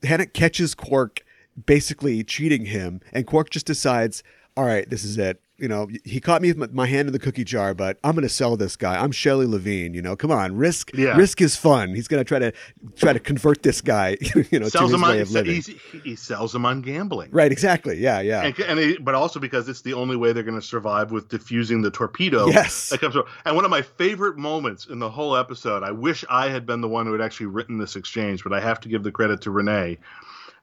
Hanok 0.02 0.32
catches 0.32 0.74
Quark 0.74 1.24
basically 1.64 2.22
cheating 2.22 2.66
him, 2.66 3.00
and 3.12 3.26
Quark 3.26 3.50
just 3.50 3.66
decides, 3.66 4.22
all 4.56 4.64
right, 4.64 4.88
this 4.88 5.04
is 5.04 5.18
it. 5.18 5.40
You 5.58 5.68
know, 5.68 5.88
he 6.04 6.20
caught 6.20 6.42
me 6.42 6.52
with 6.52 6.72
my- 6.72 6.86
hand 6.86 7.08
in 7.08 7.12
the 7.12 7.18
cookie 7.18 7.42
jar, 7.44 7.72
but 7.72 7.98
I'm 8.04 8.12
going 8.12 8.22
to 8.24 8.28
sell 8.28 8.56
this 8.58 8.76
guy. 8.76 9.02
I'm 9.02 9.10
Shelley 9.10 9.46
Levene. 9.46 9.94
You 9.94 10.02
know, 10.02 10.14
come 10.14 10.30
on, 10.30 10.54
risk. 10.54 10.90
Yeah. 10.94 11.16
Risk 11.16 11.40
is 11.40 11.56
fun. 11.56 11.94
He's 11.94 12.08
going 12.08 12.20
to 12.20 12.24
try 12.28 12.38
to 12.38 12.52
try 12.96 13.14
to 13.14 13.18
convert 13.20 13.62
this 13.62 13.80
guy. 13.80 14.18
You 14.50 14.60
know, 14.60 14.68
sells 14.68 14.90
to 14.90 14.92
his 14.92 14.94
him 14.96 15.04
on 15.04 15.10
way 15.10 15.20
of 15.22 15.30
living. 15.30 15.62
he 16.04 16.14
sells 16.14 16.54
him 16.54 16.66
on 16.66 16.82
gambling. 16.82 17.30
Right. 17.30 17.50
Exactly. 17.50 17.98
Yeah. 17.98 18.20
Yeah. 18.20 18.42
And, 18.44 18.58
and 18.60 18.78
he, 18.78 18.98
but 18.98 19.14
also 19.14 19.40
because 19.40 19.66
it's 19.68 19.80
the 19.80 19.94
only 19.94 20.16
way 20.16 20.32
they're 20.32 20.42
going 20.42 20.60
to 20.60 20.66
survive 20.66 21.10
with 21.10 21.28
diffusing 21.28 21.80
the 21.80 21.90
torpedo 21.90 22.48
Yes. 22.48 22.90
that 22.90 23.00
comes. 23.00 23.16
And 23.46 23.56
one 23.56 23.64
of 23.64 23.70
my 23.70 23.80
favorite 23.82 24.36
moments 24.36 24.86
in 24.86 24.98
the 24.98 25.08
whole 25.10 25.36
episode, 25.36 25.82
I 25.82 25.90
wish 25.90 26.22
I 26.28 26.48
had 26.50 26.66
been 26.66 26.82
the 26.82 26.88
one 26.88 27.06
who 27.06 27.12
had 27.12 27.20
actually 27.22 27.46
written 27.46 27.78
this 27.78 27.96
exchange, 27.96 28.44
but 28.44 28.52
I 28.52 28.60
have 28.60 28.78
to 28.80 28.88
give 28.90 29.02
the 29.02 29.10
credit 29.12 29.40
to 29.42 29.50
Rene, 29.50 29.96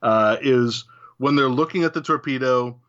uh, 0.03 0.37
is 0.41 0.85
when 1.17 1.35
they're 1.35 1.49
looking 1.49 1.83
at 1.83 1.93
the 1.95 2.01
torpedo 2.01 2.79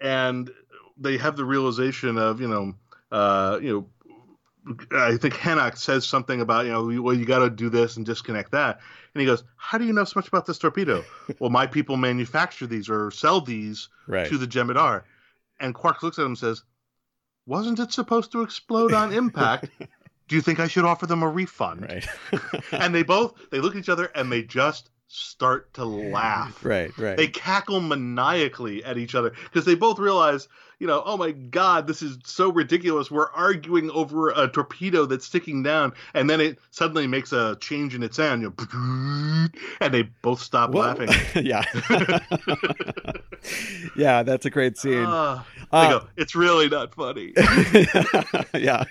and 0.00 0.50
they 0.96 1.16
have 1.18 1.36
the 1.36 1.44
realization 1.44 2.18
of, 2.18 2.40
you 2.40 2.48
know, 2.48 2.74
uh, 3.10 3.58
you 3.62 3.72
know, 3.72 4.76
I 4.92 5.16
think 5.16 5.34
Hanok 5.34 5.76
says 5.76 6.06
something 6.06 6.40
about, 6.40 6.66
you 6.66 6.72
know, 6.72 7.02
well, 7.02 7.14
you 7.16 7.24
got 7.24 7.40
to 7.40 7.50
do 7.50 7.68
this 7.68 7.96
and 7.96 8.06
disconnect 8.06 8.52
that. 8.52 8.78
And 9.14 9.20
he 9.20 9.26
goes, 9.26 9.42
How 9.56 9.76
do 9.78 9.84
you 9.84 9.92
know 9.92 10.04
so 10.04 10.12
much 10.16 10.28
about 10.28 10.46
this 10.46 10.58
torpedo? 10.58 11.04
well, 11.40 11.50
my 11.50 11.66
people 11.66 11.96
manufacture 11.96 12.66
these 12.66 12.88
or 12.88 13.10
sell 13.10 13.40
these 13.40 13.88
Right. 14.06 14.28
to 14.28 14.38
the 14.38 14.46
Jem'Hadar. 14.46 15.02
And 15.60 15.74
Quark 15.74 16.02
looks 16.02 16.18
at 16.18 16.22
him 16.22 16.28
and 16.32 16.38
says, 16.38 16.62
Wasn't 17.46 17.80
it 17.80 17.92
supposed 17.92 18.30
to 18.32 18.42
explode 18.42 18.92
on 18.94 19.12
impact? 19.12 19.68
Do 20.28 20.36
you 20.36 20.42
think 20.42 20.60
I 20.60 20.68
should 20.68 20.84
offer 20.84 21.06
them 21.06 21.22
a 21.22 21.28
refund? 21.28 21.82
Right. 21.82 22.06
And 22.72 22.94
they 22.94 23.02
both 23.02 23.34
they 23.50 23.58
look 23.60 23.74
at 23.74 23.78
each 23.80 23.88
other 23.88 24.06
and 24.14 24.30
they 24.30 24.42
just 24.42 24.90
start 25.08 25.74
to 25.74 25.84
laugh. 25.84 26.64
right. 26.64 26.96
Right. 26.96 27.16
They 27.18 27.26
cackle 27.26 27.80
maniacally 27.80 28.82
at 28.84 28.96
each 28.96 29.14
other 29.14 29.30
because 29.44 29.66
they 29.66 29.74
both 29.74 29.98
realize, 29.98 30.48
you 30.82 30.88
know, 30.88 31.00
oh 31.06 31.16
my 31.16 31.30
god, 31.30 31.86
this 31.86 32.02
is 32.02 32.18
so 32.24 32.50
ridiculous. 32.50 33.08
We're 33.08 33.30
arguing 33.30 33.88
over 33.92 34.30
a 34.30 34.48
torpedo 34.48 35.06
that's 35.06 35.24
sticking 35.24 35.62
down, 35.62 35.92
and 36.12 36.28
then 36.28 36.40
it 36.40 36.58
suddenly 36.72 37.06
makes 37.06 37.32
a 37.32 37.56
change 37.60 37.94
in 37.94 38.02
its 38.02 38.16
sound, 38.16 38.42
you 38.42 38.52
know, 38.58 39.46
and 39.80 39.94
they 39.94 40.02
both 40.22 40.40
stop 40.42 40.70
Whoa. 40.72 40.80
laughing. 40.80 41.08
yeah. 41.44 41.62
yeah. 43.96 44.24
That's 44.24 44.44
a 44.44 44.50
great 44.50 44.76
scene. 44.76 45.04
Ah, 45.06 45.46
Uh, 45.70 46.00
go, 46.00 46.06
it's 46.16 46.34
really 46.34 46.68
not 46.68 46.92
funny. 46.96 47.32
yeah. 48.52 48.82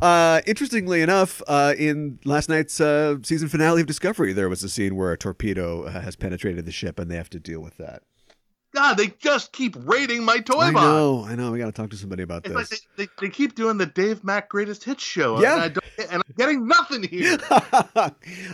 Uh, 0.00 0.40
interestingly 0.48 1.00
enough, 1.00 1.42
uh, 1.46 1.74
in 1.78 2.18
last 2.24 2.48
night's 2.48 2.80
uh, 2.80 3.18
season 3.22 3.46
finale 3.46 3.82
of 3.82 3.86
Discovery, 3.86 4.32
there 4.32 4.48
was 4.48 4.64
a 4.64 4.68
scene 4.68 4.96
where 4.96 5.12
a 5.12 5.16
torpedo 5.16 5.84
uh, 5.84 6.00
has 6.00 6.16
penetrated 6.16 6.66
the 6.66 6.72
ship, 6.72 6.98
and 6.98 7.08
they 7.08 7.14
have 7.14 7.30
to 7.30 7.38
deal 7.38 7.60
with 7.60 7.76
that. 7.76 8.02
God, 8.74 8.94
they 8.96 9.08
just 9.18 9.52
keep 9.52 9.76
raiding 9.80 10.24
my 10.24 10.38
toy 10.38 10.58
I 10.60 10.72
box. 10.72 10.84
know, 10.86 11.24
I 11.26 11.34
know. 11.34 11.50
We 11.52 11.58
got 11.58 11.66
to 11.66 11.72
talk 11.72 11.90
to 11.90 11.96
somebody 11.96 12.22
about 12.22 12.46
It's 12.46 12.54
like 12.54 12.68
this. 12.68 12.86
they, 12.96 13.04
they, 13.04 13.10
they 13.20 13.28
keep 13.28 13.54
doing 13.54 13.76
the 13.76 13.84
Dave 13.86 14.24
Mack 14.24 14.48
Greatest 14.48 14.82
Hits 14.84 15.02
show. 15.04 15.40
Yeah. 15.42 15.54
And, 15.54 15.62
I 15.62 15.68
don't, 15.68 15.84
and 16.10 16.22
I'm 16.26 16.34
getting 16.38 16.66
nothing 16.66 17.02
here. 17.02 17.36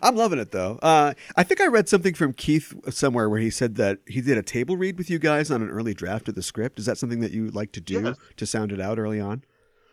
I'm 0.03 0.16
loving 0.16 0.39
it 0.39 0.51
though. 0.51 0.79
Uh, 0.83 1.14
I 1.37 1.43
think 1.43 1.61
I 1.61 1.66
read 1.66 1.89
something 1.89 2.14
from 2.14 2.33
Keith 2.33 2.75
somewhere 2.93 3.29
where 3.29 3.41
he 3.41 3.51
said 3.51 3.77
that 3.77 3.99
he 4.07 4.21
did 4.21 4.39
a 4.39 4.43
table 4.43 4.77
read 4.77 4.99
with 4.99 5.11
you 5.11 5.19
guys 5.19 5.51
on 5.51 5.62
an 5.62 5.69
early 5.71 5.95
draft 5.95 6.29
of 6.29 6.35
the 6.35 6.43
script. 6.43 6.79
Is 6.79 6.87
that 6.87 6.99
something 6.99 7.21
that 7.21 7.31
you 7.33 7.49
like 7.49 7.73
to 7.73 7.81
do 7.81 8.01
Yes. 8.03 8.16
to 8.37 8.47
sound 8.47 8.73
it 8.73 8.81
out 8.81 8.99
early 8.99 9.21
on? 9.21 9.45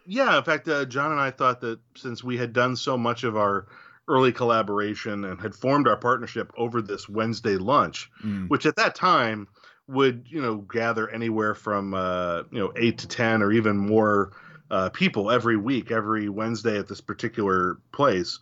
Yeah, 0.07 0.37
in 0.37 0.43
fact, 0.43 0.67
uh, 0.67 0.85
John 0.85 1.11
and 1.11 1.19
I 1.19 1.31
thought 1.31 1.61
that 1.61 1.79
since 1.95 2.23
we 2.23 2.37
had 2.37 2.53
done 2.53 2.75
so 2.75 2.97
much 2.97 3.23
of 3.23 3.35
our 3.35 3.67
early 4.07 4.31
collaboration 4.31 5.25
and 5.25 5.41
had 5.41 5.55
formed 5.55 5.87
our 5.87 5.97
partnership 5.97 6.51
over 6.57 6.81
this 6.81 7.09
Wednesday 7.09 7.57
lunch, 7.57 8.09
Mm. 8.23 8.47
which 8.49 8.65
at 8.67 8.75
that 8.75 8.93
time 8.93 9.47
would 9.87 10.25
you 10.29 10.41
know 10.41 10.57
gather 10.57 11.09
anywhere 11.09 11.55
from 11.55 11.93
uh, 11.93 12.43
you 12.51 12.59
know 12.59 12.71
eight 12.75 12.99
to 12.99 13.07
ten 13.07 13.41
or 13.41 13.51
even 13.51 13.77
more 13.77 14.31
uh, 14.71 14.89
people 14.89 15.31
every 15.31 15.57
week, 15.57 15.91
every 15.91 16.29
Wednesday 16.29 16.77
at 16.77 16.87
this 16.87 17.01
particular 17.01 17.77
place. 17.91 18.39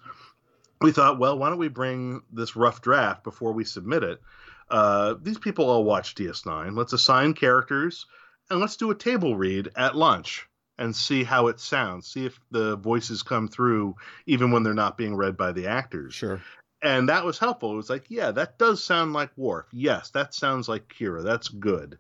We 0.82 0.92
thought, 0.92 1.20
well, 1.20 1.38
why 1.38 1.50
don't 1.50 1.60
we 1.60 1.70
bring 1.70 2.22
this 2.32 2.56
rough 2.56 2.82
draft 2.82 3.24
before 3.24 3.54
we 3.54 3.64
submit 3.64 4.04
it? 4.04 4.22
Uh, 4.70 5.16
these 5.22 5.38
people 5.38 5.70
all 5.70 5.84
watch 5.84 6.16
DS9. 6.16 6.76
Let's 6.76 6.94
assign 6.94 7.34
characters 7.34 8.06
and 8.50 8.60
let's 8.60 8.76
do 8.76 8.92
a 8.92 8.96
table 8.96 9.38
read 9.38 9.70
at 9.78 9.96
lunch 9.96 10.48
and 10.78 10.96
see 10.96 11.24
how 11.24 11.48
it 11.48 11.60
sounds. 11.60 12.08
See 12.08 12.26
if 12.26 12.40
the 12.52 12.76
voices 12.78 13.24
come 13.24 13.48
through 13.48 13.96
even 14.26 14.52
when 14.52 14.64
they're 14.64 14.74
not 14.74 14.98
being 14.98 15.16
read 15.16 15.38
by 15.38 15.52
the 15.52 15.68
actors 15.68 16.16
Sure. 16.16 16.42
And 16.84 17.08
that 17.10 17.24
was 17.24 17.40
helpful. 17.40 17.72
It 17.72 17.78
was 17.78 17.90
like, 17.90 18.06
yeah, 18.10 18.32
that 18.32 18.60
does 18.60 18.84
sound 18.84 19.14
like 19.14 19.32
Worf. 19.38 19.66
Yes, 19.72 20.10
that 20.12 20.36
sounds 20.36 20.68
like 20.68 20.94
Kira. 20.94 21.24
That's 21.24 21.48
good. 21.48 21.98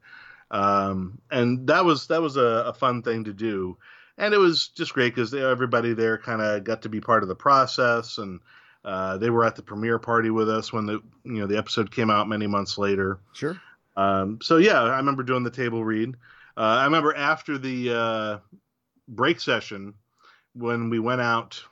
Um, 0.52 1.20
and 1.32 1.66
that 1.68 1.86
was 1.86 2.08
that 2.08 2.22
was 2.22 2.36
a, 2.38 2.66
a 2.68 2.74
fun 2.74 3.02
thing 3.02 3.24
to 3.24 3.34
do, 3.34 3.78
and 4.18 4.34
it 4.34 4.38
was 4.38 4.68
just 4.68 4.94
great 4.94 5.16
because 5.16 5.34
everybody 5.34 5.94
there 5.94 6.20
kind 6.20 6.42
of 6.42 6.64
got 6.64 6.84
to 6.84 6.90
be 6.90 7.02
part 7.02 7.24
of 7.24 7.30
the 7.30 7.36
process, 7.36 8.20
and 8.20 8.40
uh, 8.86 9.18
they 9.18 9.32
were 9.32 9.46
at 9.46 9.56
the 9.56 9.64
premiere 9.64 9.98
party 9.98 10.30
with 10.30 10.50
us 10.50 10.72
when 10.72 10.86
the 10.86 11.02
you 11.24 11.40
know 11.40 11.48
the 11.48 11.58
episode 11.58 11.90
came 11.90 12.12
out 12.12 12.30
many 12.30 12.46
months 12.46 12.78
later. 12.78 13.20
Sure. 13.32 13.60
Um, 13.96 14.40
so 14.44 14.58
yeah, 14.58 14.82
I 14.84 14.98
remember 14.98 15.24
doing 15.24 15.44
the 15.44 15.50
table 15.50 15.84
read. 15.84 16.16
Uh, 16.56 16.62
I 16.62 16.86
remember 16.86 17.16
after 17.16 17.58
the 17.58 17.96
uh, 17.96 18.38
break 19.08 19.40
session 19.40 19.96
when 20.54 20.90
we 20.90 21.00
went 21.00 21.22
out. 21.22 21.64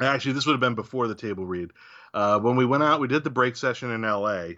Actually, 0.00 0.32
this 0.32 0.46
would 0.46 0.52
have 0.52 0.60
been 0.60 0.74
before 0.74 1.06
the 1.08 1.14
table 1.14 1.44
read. 1.44 1.70
Uh, 2.14 2.38
when 2.40 2.56
we 2.56 2.66
went 2.66 2.82
out, 2.82 3.00
we 3.00 3.08
did 3.08 3.24
the 3.24 3.30
break 3.30 3.56
session 3.56 3.90
in 3.90 4.04
L.A. 4.04 4.56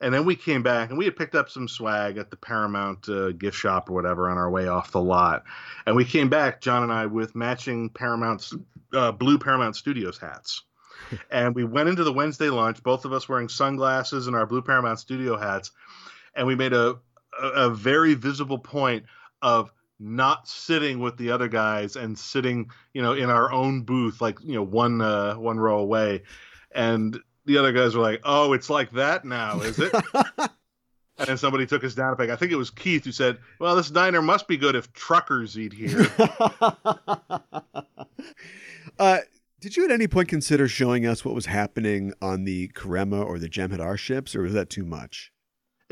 And 0.00 0.12
then 0.12 0.24
we 0.24 0.34
came 0.34 0.64
back 0.64 0.90
and 0.90 0.98
we 0.98 1.04
had 1.04 1.14
picked 1.14 1.36
up 1.36 1.48
some 1.48 1.68
swag 1.68 2.18
at 2.18 2.28
the 2.28 2.36
Paramount 2.36 3.08
uh, 3.08 3.30
gift 3.30 3.56
shop 3.56 3.88
or 3.88 3.92
whatever 3.92 4.28
on 4.28 4.36
our 4.36 4.50
way 4.50 4.66
off 4.66 4.90
the 4.90 5.00
lot. 5.00 5.44
And 5.86 5.94
we 5.94 6.04
came 6.04 6.28
back, 6.28 6.60
John 6.60 6.82
and 6.82 6.92
I, 6.92 7.06
with 7.06 7.36
matching 7.36 7.88
Paramount, 7.88 8.50
uh, 8.92 9.12
blue 9.12 9.38
Paramount 9.38 9.76
Studios 9.76 10.18
hats. 10.18 10.62
and 11.30 11.54
we 11.54 11.62
went 11.62 11.88
into 11.88 12.02
the 12.02 12.12
Wednesday 12.12 12.50
lunch, 12.50 12.82
both 12.82 13.04
of 13.04 13.12
us 13.12 13.28
wearing 13.28 13.48
sunglasses 13.48 14.26
and 14.26 14.34
our 14.34 14.44
blue 14.44 14.60
Paramount 14.60 14.98
Studio 14.98 15.36
hats. 15.36 15.70
And 16.34 16.48
we 16.48 16.56
made 16.56 16.72
a, 16.72 16.96
a, 17.40 17.46
a 17.46 17.70
very 17.70 18.14
visible 18.14 18.58
point 18.58 19.04
of 19.40 19.72
not 20.00 20.48
sitting 20.48 20.98
with 20.98 21.16
the 21.16 21.30
other 21.30 21.46
guys 21.46 21.94
and 21.94 22.18
sitting, 22.18 22.70
you 22.92 23.02
know, 23.02 23.12
in 23.12 23.30
our 23.30 23.52
own 23.52 23.82
booth, 23.82 24.20
like, 24.20 24.38
you 24.42 24.54
know, 24.54 24.64
one, 24.64 25.00
uh, 25.00 25.34
one 25.34 25.60
row 25.60 25.78
away. 25.78 26.22
And 26.74 27.18
the 27.44 27.58
other 27.58 27.72
guys 27.72 27.94
were 27.94 28.02
like, 28.02 28.20
"Oh, 28.24 28.52
it's 28.52 28.70
like 28.70 28.90
that 28.92 29.24
now, 29.24 29.60
is 29.60 29.78
it?" 29.78 29.92
and 30.14 30.50
then 31.26 31.36
somebody 31.36 31.66
took 31.66 31.84
us 31.84 31.94
down 31.94 32.12
a 32.12 32.16
peg. 32.16 32.30
I 32.30 32.36
think 32.36 32.52
it 32.52 32.56
was 32.56 32.70
Keith 32.70 33.04
who 33.04 33.12
said, 33.12 33.38
"Well, 33.58 33.76
this 33.76 33.90
diner 33.90 34.22
must 34.22 34.48
be 34.48 34.56
good 34.56 34.74
if 34.74 34.92
truckers 34.92 35.58
eat 35.58 35.72
here." 35.72 36.06
uh, 38.98 39.18
did 39.60 39.76
you 39.76 39.84
at 39.84 39.90
any 39.90 40.08
point 40.08 40.28
consider 40.28 40.68
showing 40.68 41.06
us 41.06 41.24
what 41.24 41.34
was 41.34 41.46
happening 41.46 42.12
on 42.20 42.44
the 42.44 42.68
Karemma 42.68 43.24
or 43.24 43.38
the 43.38 43.48
Jem'Hadar 43.48 43.98
ships, 43.98 44.34
or 44.34 44.42
was 44.42 44.52
that 44.54 44.70
too 44.70 44.84
much? 44.84 45.32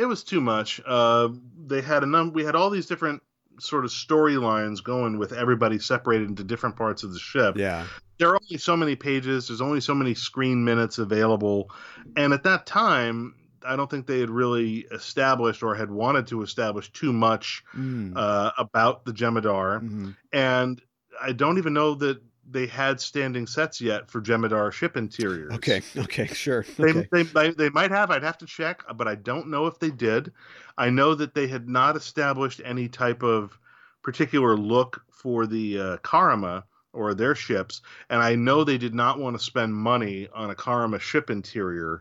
it 0.00 0.06
was 0.06 0.24
too 0.24 0.40
much. 0.40 0.80
Uh, 0.86 1.28
they 1.66 1.82
had 1.82 2.02
a 2.02 2.06
num- 2.06 2.32
We 2.32 2.42
had 2.42 2.56
all 2.56 2.70
these 2.70 2.86
different 2.86 3.22
sort 3.62 3.84
of 3.84 3.90
storylines 3.90 4.82
going 4.82 5.18
with 5.18 5.32
everybody 5.32 5.78
separated 5.78 6.28
into 6.28 6.44
different 6.44 6.76
parts 6.76 7.02
of 7.02 7.12
the 7.12 7.18
ship. 7.18 7.56
Yeah. 7.56 7.86
There 8.18 8.28
are 8.30 8.38
only 8.42 8.58
so 8.58 8.76
many 8.76 8.96
pages. 8.96 9.48
There's 9.48 9.60
only 9.60 9.80
so 9.80 9.94
many 9.94 10.14
screen 10.14 10.62
minutes 10.64 10.98
available, 10.98 11.70
and 12.16 12.32
at 12.32 12.42
that 12.44 12.66
time, 12.66 13.34
I 13.66 13.76
don't 13.76 13.90
think 13.90 14.06
they 14.06 14.20
had 14.20 14.30
really 14.30 14.80
established 14.92 15.62
or 15.62 15.74
had 15.74 15.90
wanted 15.90 16.26
to 16.28 16.42
establish 16.42 16.90
too 16.92 17.12
much 17.12 17.62
Mm. 17.76 18.12
uh, 18.16 18.52
about 18.58 19.04
the 19.04 19.12
Jem'Hadar, 19.12 19.80
Mhm. 19.82 20.16
and 20.32 20.80
I 21.20 21.32
don't 21.32 21.58
even 21.58 21.72
know 21.74 21.94
that 21.96 22.22
they 22.52 22.66
had 22.66 23.00
standing 23.00 23.46
sets 23.46 23.80
yet 23.80 24.10
for 24.10 24.20
Jem'Hadar 24.20 24.72
ship 24.72 24.96
interiors. 24.96 25.52
Okay. 25.52 25.80
Okay. 25.98 26.26
Sure. 26.26 26.64
Okay. 26.80 27.06
they, 27.12 27.22
they, 27.22 27.50
they 27.52 27.68
might 27.70 27.90
have. 27.92 28.10
I'd 28.10 28.24
have 28.24 28.38
to 28.38 28.46
check, 28.46 28.82
but 28.96 29.06
I 29.06 29.14
don't 29.14 29.48
know 29.48 29.66
if 29.66 29.78
they 29.78 29.90
did. 29.90 30.32
I 30.80 30.88
know 30.88 31.14
that 31.14 31.34
they 31.34 31.46
had 31.46 31.68
not 31.68 31.94
established 31.94 32.62
any 32.64 32.88
type 32.88 33.22
of 33.22 33.58
particular 34.02 34.56
look 34.56 35.04
for 35.10 35.46
the 35.46 35.78
uh, 35.78 35.96
Karemma 35.98 36.64
or 36.94 37.12
their 37.12 37.34
ships, 37.34 37.82
and 38.08 38.22
I 38.22 38.34
know 38.34 38.64
they 38.64 38.78
did 38.78 38.94
not 38.94 39.18
want 39.18 39.38
to 39.38 39.44
spend 39.44 39.74
money 39.74 40.28
on 40.34 40.48
a 40.48 40.54
Karemma 40.54 40.98
ship 40.98 41.28
interior 41.28 42.00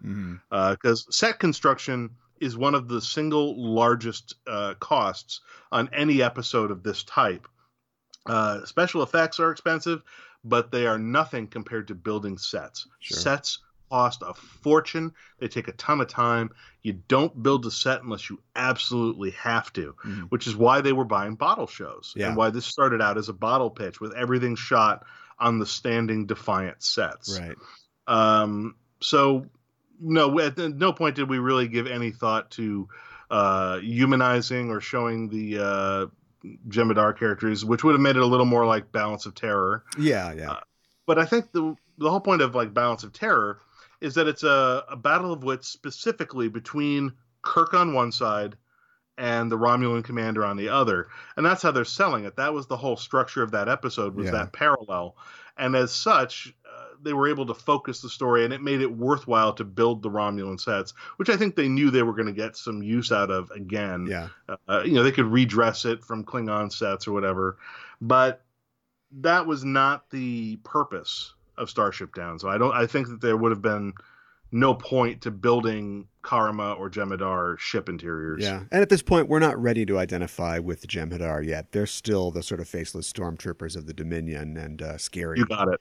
because 0.49 1.05
set 1.13 1.39
construction 1.39 2.11
is 2.39 2.55
one 2.55 2.73
of 2.73 2.87
the 2.87 3.01
single 3.01 3.53
largest 3.61 4.35
uh, 4.47 4.75
costs 4.79 5.41
on 5.73 5.89
any 5.91 6.21
episode 6.21 6.71
of 6.71 6.81
this 6.81 7.03
type. 7.03 7.49
Uh, 8.25 8.63
special 8.63 9.03
effects 9.03 9.41
are 9.41 9.51
expensive, 9.51 10.03
but 10.45 10.71
they 10.71 10.87
are 10.87 10.97
nothing 10.97 11.47
compared 11.47 11.89
to 11.89 11.95
building 11.95 12.37
sets. 12.37 12.87
Sure. 13.01 13.17
Sets 13.17 13.59
cost 13.89 14.21
a 14.25 14.33
fortune. 14.33 15.13
They 15.39 15.47
take 15.47 15.67
a 15.67 15.71
ton 15.73 16.01
of 16.01 16.07
time. 16.07 16.51
You 16.81 16.93
don't 17.07 17.41
build 17.41 17.65
a 17.65 17.71
set 17.71 18.03
unless 18.03 18.29
you 18.29 18.39
absolutely 18.55 19.31
have 19.31 19.71
to, 19.73 19.95
Mhm. 20.05 20.29
which 20.29 20.47
is 20.47 20.55
why 20.55 20.81
they 20.81 20.93
were 20.93 21.05
buying 21.05 21.35
bottle 21.35 21.67
shows 21.67 22.13
Yeah. 22.15 22.27
and 22.27 22.37
why 22.37 22.49
this 22.51 22.65
started 22.65 23.01
out 23.01 23.17
as 23.17 23.29
a 23.29 23.33
bottle 23.33 23.69
pitch 23.69 23.99
with 23.99 24.13
everything 24.13 24.55
shot 24.55 25.05
on 25.39 25.59
the 25.59 25.65
standing 25.65 26.25
Defiant 26.25 26.83
sets. 26.83 27.39
Right. 27.39 27.55
Um, 28.07 28.75
so 29.01 29.45
no, 29.99 30.39
at 30.39 30.57
no 30.57 30.93
point 30.93 31.15
did 31.15 31.29
we 31.29 31.39
really 31.39 31.67
give 31.67 31.87
any 31.87 32.11
thought 32.11 32.51
to 32.51 32.87
uh, 33.29 33.77
humanizing 33.79 34.71
or 34.71 34.81
showing 34.81 35.29
the 35.29 35.59
uh, 35.59 37.11
characters, 37.13 37.63
which 37.63 37.83
would 37.83 37.91
have 37.91 38.01
made 38.01 38.15
it 38.15 38.21
a 38.21 38.25
little 38.25 38.45
more 38.45 38.65
like 38.65 38.91
Balance 38.91 39.25
of 39.25 39.35
Terror. 39.35 39.83
Yeah. 39.97 40.31
Yeah. 40.33 40.59
But 41.05 41.19
I 41.19 41.25
think 41.25 41.51
the 41.51 41.75
the 41.97 42.09
whole 42.09 42.21
point 42.21 42.41
of 42.41 42.55
like 42.55 42.73
Balance 42.73 43.03
of 43.03 43.11
Terror 43.13 43.59
is 44.01 44.15
that 44.15 44.27
it's 44.27 44.43
a, 44.43 44.83
a 44.89 44.95
battle 44.95 45.31
of 45.33 45.43
wits 45.43 45.67
specifically 45.67 46.47
between 46.47 47.13
Kirk 47.41 47.73
on 47.73 47.93
one 47.93 48.11
side 48.11 48.55
and 49.17 49.51
the 49.51 49.57
Romulan 49.57 50.03
commander 50.03 50.45
on 50.45 50.55
the 50.55 50.69
other, 50.69 51.07
and 51.35 51.45
that's 51.45 51.61
how 51.61 51.71
they're 51.71 51.83
selling 51.85 52.23
it. 52.23 52.37
That 52.37 52.53
was 52.53 52.67
the 52.67 52.77
whole 52.77 52.95
structure 52.95 53.43
of 53.43 53.51
that 53.51 53.67
episode 53.67 54.15
was 54.15 54.25
Yeah. 54.27 54.31
that 54.31 54.53
parallel, 54.53 55.17
and 55.57 55.75
as 55.75 55.91
such, 55.91 56.53
uh, 56.65 56.85
they 57.01 57.11
were 57.11 57.27
able 57.27 57.45
to 57.47 57.53
focus 57.53 58.01
the 58.01 58.09
story, 58.09 58.45
and 58.45 58.53
it 58.53 58.61
made 58.61 58.79
it 58.81 58.89
worthwhile 58.95 59.51
to 59.53 59.65
build 59.65 60.01
the 60.01 60.09
Romulan 60.09 60.57
sets, 60.59 60.93
which 61.17 61.29
I 61.29 61.35
think 61.35 61.55
they 61.57 61.67
knew 61.67 61.91
they 61.91 62.03
were 62.03 62.13
going 62.13 62.27
to 62.27 62.31
get 62.33 62.55
some 62.55 62.81
use 62.81 63.11
out 63.11 63.29
of 63.29 63.51
again. 63.51 64.07
yeah. 64.09 64.27
Uh, 64.69 64.83
you 64.85 64.93
know, 64.93 65.03
they 65.03 65.11
could 65.11 65.25
redress 65.25 65.83
it 65.83 66.01
from 66.05 66.23
Klingon 66.23 66.71
sets 66.71 67.05
or 67.05 67.11
whatever, 67.11 67.57
but 67.99 68.41
that 69.19 69.45
was 69.47 69.65
not 69.65 70.09
the 70.11 70.57
purpose 70.63 71.33
of 71.59 71.69
Starship 71.69 72.15
Down. 72.15 72.39
So 72.39 72.49
I 72.49 72.57
don't. 72.57 72.73
I 72.73 72.87
think 72.87 73.07
that 73.09 73.21
there 73.21 73.37
would 73.37 73.51
have 73.51 73.61
been 73.61 73.93
no 74.51 74.73
point 74.73 75.21
to 75.21 75.31
building 75.31 76.07
Karemma 76.23 76.77
or 76.79 76.89
Jem'Hadar 76.89 77.59
ship 77.59 77.87
interiors. 77.87 78.43
Yeah. 78.43 78.63
And 78.71 78.81
at 78.81 78.89
this 78.89 79.01
point, 79.01 79.27
we're 79.27 79.39
not 79.39 79.61
ready 79.61 79.85
to 79.85 79.97
identify 79.99 80.59
with 80.59 80.81
the 80.81 80.87
Jem'Hadar 80.87 81.45
yet. 81.45 81.71
They're 81.71 81.85
still 81.85 82.31
the 82.31 82.41
sort 82.41 82.59
of 82.59 82.67
faceless 82.67 83.11
stormtroopers 83.11 83.75
of 83.75 83.85
the 83.85 83.93
Dominion 83.93 84.57
and 84.57 84.81
uh, 84.81 84.97
scary. 84.97 85.37
you 85.37 85.45
got 85.45 85.67
it. 85.67 85.79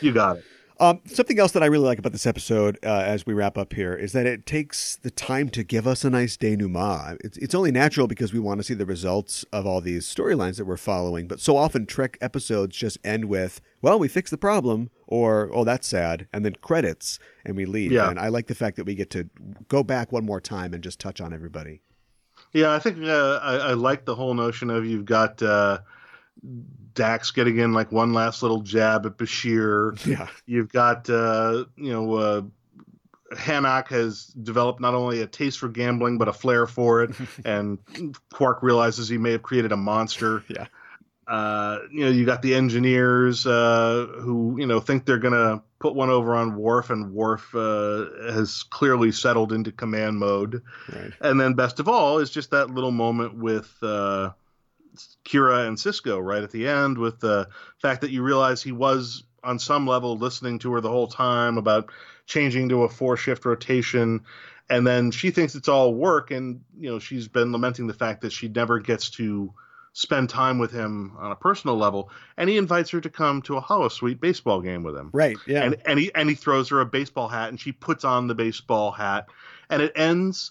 You 0.00 0.12
got 0.12 0.38
it. 0.38 0.44
Um, 0.78 1.00
something 1.06 1.38
else 1.38 1.52
that 1.52 1.62
I 1.62 1.66
really 1.66 1.86
like 1.86 1.98
about 1.98 2.12
this 2.12 2.26
episode, 2.26 2.78
uh, 2.82 2.88
as 2.88 3.24
we 3.24 3.32
wrap 3.32 3.56
up 3.56 3.72
here, 3.72 3.94
is 3.94 4.12
that 4.12 4.26
it 4.26 4.44
takes 4.44 4.96
the 4.96 5.10
time 5.10 5.48
to 5.50 5.64
give 5.64 5.86
us 5.86 6.04
a 6.04 6.10
nice 6.10 6.36
denouement. 6.36 7.18
It's, 7.24 7.38
it's 7.38 7.54
only 7.54 7.70
natural 7.70 8.06
because 8.06 8.34
we 8.34 8.40
want 8.40 8.58
to 8.58 8.64
see 8.64 8.74
the 8.74 8.84
results 8.84 9.44
of 9.52 9.66
all 9.66 9.80
these 9.80 10.04
storylines 10.04 10.58
that 10.58 10.66
we're 10.66 10.76
following. 10.76 11.28
But 11.28 11.40
so 11.40 11.56
often, 11.56 11.86
Trek 11.86 12.18
episodes 12.20 12.76
just 12.76 12.98
end 13.02 13.24
with, 13.24 13.62
"Well, 13.80 13.98
we 13.98 14.06
fixed 14.08 14.30
the 14.30 14.36
problem," 14.36 14.90
or 15.06 15.48
"Oh, 15.50 15.64
that's 15.64 15.88
sad," 15.88 16.28
and 16.30 16.44
then 16.44 16.56
credits, 16.60 17.18
and 17.44 17.56
we 17.56 17.64
leave. 17.64 17.92
Yeah. 17.92 18.10
And 18.10 18.20
I 18.20 18.28
like 18.28 18.46
the 18.46 18.54
fact 18.54 18.76
that 18.76 18.84
we 18.84 18.94
get 18.94 19.08
to 19.10 19.30
go 19.68 19.82
back 19.82 20.12
one 20.12 20.26
more 20.26 20.42
time 20.42 20.74
and 20.74 20.84
just 20.84 21.00
touch 21.00 21.22
on 21.22 21.32
everybody. 21.32 21.80
Yeah, 22.52 22.72
I 22.72 22.80
think 22.80 23.02
uh, 23.02 23.40
I, 23.42 23.54
I 23.56 23.72
like 23.72 24.04
the 24.04 24.14
whole 24.14 24.34
notion 24.34 24.68
of 24.68 24.84
you've 24.84 25.06
got 25.06 25.42
uh, 25.42 25.78
Dax 26.94 27.30
getting 27.30 27.58
in 27.58 27.72
like 27.72 27.92
one 27.92 28.12
last 28.12 28.42
little 28.42 28.60
jab 28.60 29.06
at 29.06 29.16
Bashir. 29.16 30.04
Yeah. 30.06 30.28
You've 30.46 30.72
got 30.72 31.08
uh, 31.10 31.64
you 31.76 31.92
know 31.92 32.14
uh, 32.14 32.42
Hanok 33.32 33.88
has 33.88 34.26
developed 34.26 34.80
not 34.80 34.94
only 34.94 35.22
a 35.22 35.26
taste 35.26 35.58
for 35.58 35.68
gambling 35.68 36.18
but 36.18 36.28
a 36.28 36.32
flair 36.32 36.66
for 36.66 37.02
it, 37.02 37.10
and 37.44 37.78
Quark 38.32 38.62
realizes 38.62 39.08
he 39.08 39.18
may 39.18 39.32
have 39.32 39.42
created 39.42 39.72
a 39.72 39.76
monster. 39.76 40.44
Yeah. 40.48 40.66
Uh, 41.26 41.80
you 41.90 42.04
know, 42.04 42.10
you 42.10 42.24
got 42.24 42.40
the 42.40 42.54
engineers 42.54 43.46
uh, 43.46 44.06
who 44.20 44.56
you 44.58 44.66
know 44.66 44.78
think 44.78 45.04
they're 45.04 45.18
gonna 45.18 45.60
put 45.80 45.94
one 45.94 46.08
over 46.08 46.34
on 46.36 46.56
Worf, 46.56 46.90
and 46.90 47.12
Worf 47.12 47.54
uh, 47.54 48.32
has 48.32 48.62
clearly 48.62 49.10
settled 49.10 49.52
into 49.52 49.72
command 49.72 50.18
mode. 50.18 50.62
Right. 50.92 51.12
And 51.20 51.40
then 51.40 51.54
best 51.54 51.80
of 51.80 51.88
all 51.88 52.18
is 52.18 52.30
just 52.30 52.50
that 52.52 52.70
little 52.70 52.92
moment 52.92 53.36
with 53.36 53.74
uh, 53.82 54.30
Kira 55.24 55.66
and 55.66 55.76
Sisko 55.76 56.22
right 56.22 56.42
at 56.42 56.50
the 56.50 56.68
end, 56.68 56.98
with 56.98 57.20
the 57.20 57.48
fact 57.80 58.00
that 58.02 58.10
you 58.10 58.22
realize 58.22 58.62
he 58.62 58.72
was 58.72 59.24
on 59.42 59.58
some 59.58 59.86
level 59.86 60.16
listening 60.18 60.58
to 60.60 60.72
her 60.72 60.80
the 60.80 60.90
whole 60.90 61.06
time 61.08 61.58
about 61.58 61.90
changing 62.26 62.68
to 62.70 62.82
a 62.82 62.88
four 62.88 63.16
shift 63.16 63.44
rotation. 63.44 64.22
And 64.68 64.84
then 64.86 65.12
she 65.12 65.30
thinks 65.30 65.54
it's 65.54 65.68
all 65.68 65.94
work, 65.94 66.30
and 66.32 66.62
you 66.78 66.90
know 66.90 66.98
she's 66.98 67.28
been 67.28 67.52
lamenting 67.52 67.86
the 67.86 67.94
fact 67.94 68.22
that 68.22 68.32
she 68.32 68.48
never 68.48 68.80
gets 68.80 69.10
to 69.10 69.52
spend 69.92 70.28
time 70.28 70.58
with 70.58 70.72
him 70.72 71.16
on 71.18 71.32
a 71.32 71.36
personal 71.36 71.76
level. 71.76 72.10
And 72.36 72.50
he 72.50 72.58
invites 72.58 72.90
her 72.90 73.00
to 73.00 73.08
come 73.08 73.40
to 73.42 73.56
a 73.56 73.62
Holosuite 73.62 74.20
baseball 74.20 74.60
game 74.60 74.82
with 74.82 74.94
him 74.94 75.10
Right. 75.12 75.38
Yeah. 75.46 75.62
and 75.62 75.76
and 75.86 75.98
he 75.98 76.14
and 76.14 76.28
he 76.28 76.34
throws 76.34 76.68
her 76.68 76.80
a 76.80 76.86
baseball 76.86 77.28
hat 77.28 77.48
and 77.48 77.58
she 77.58 77.72
puts 77.72 78.04
on 78.04 78.26
the 78.26 78.34
baseball 78.34 78.90
hat 78.90 79.26
and 79.70 79.80
it 79.80 79.92
ends 79.96 80.50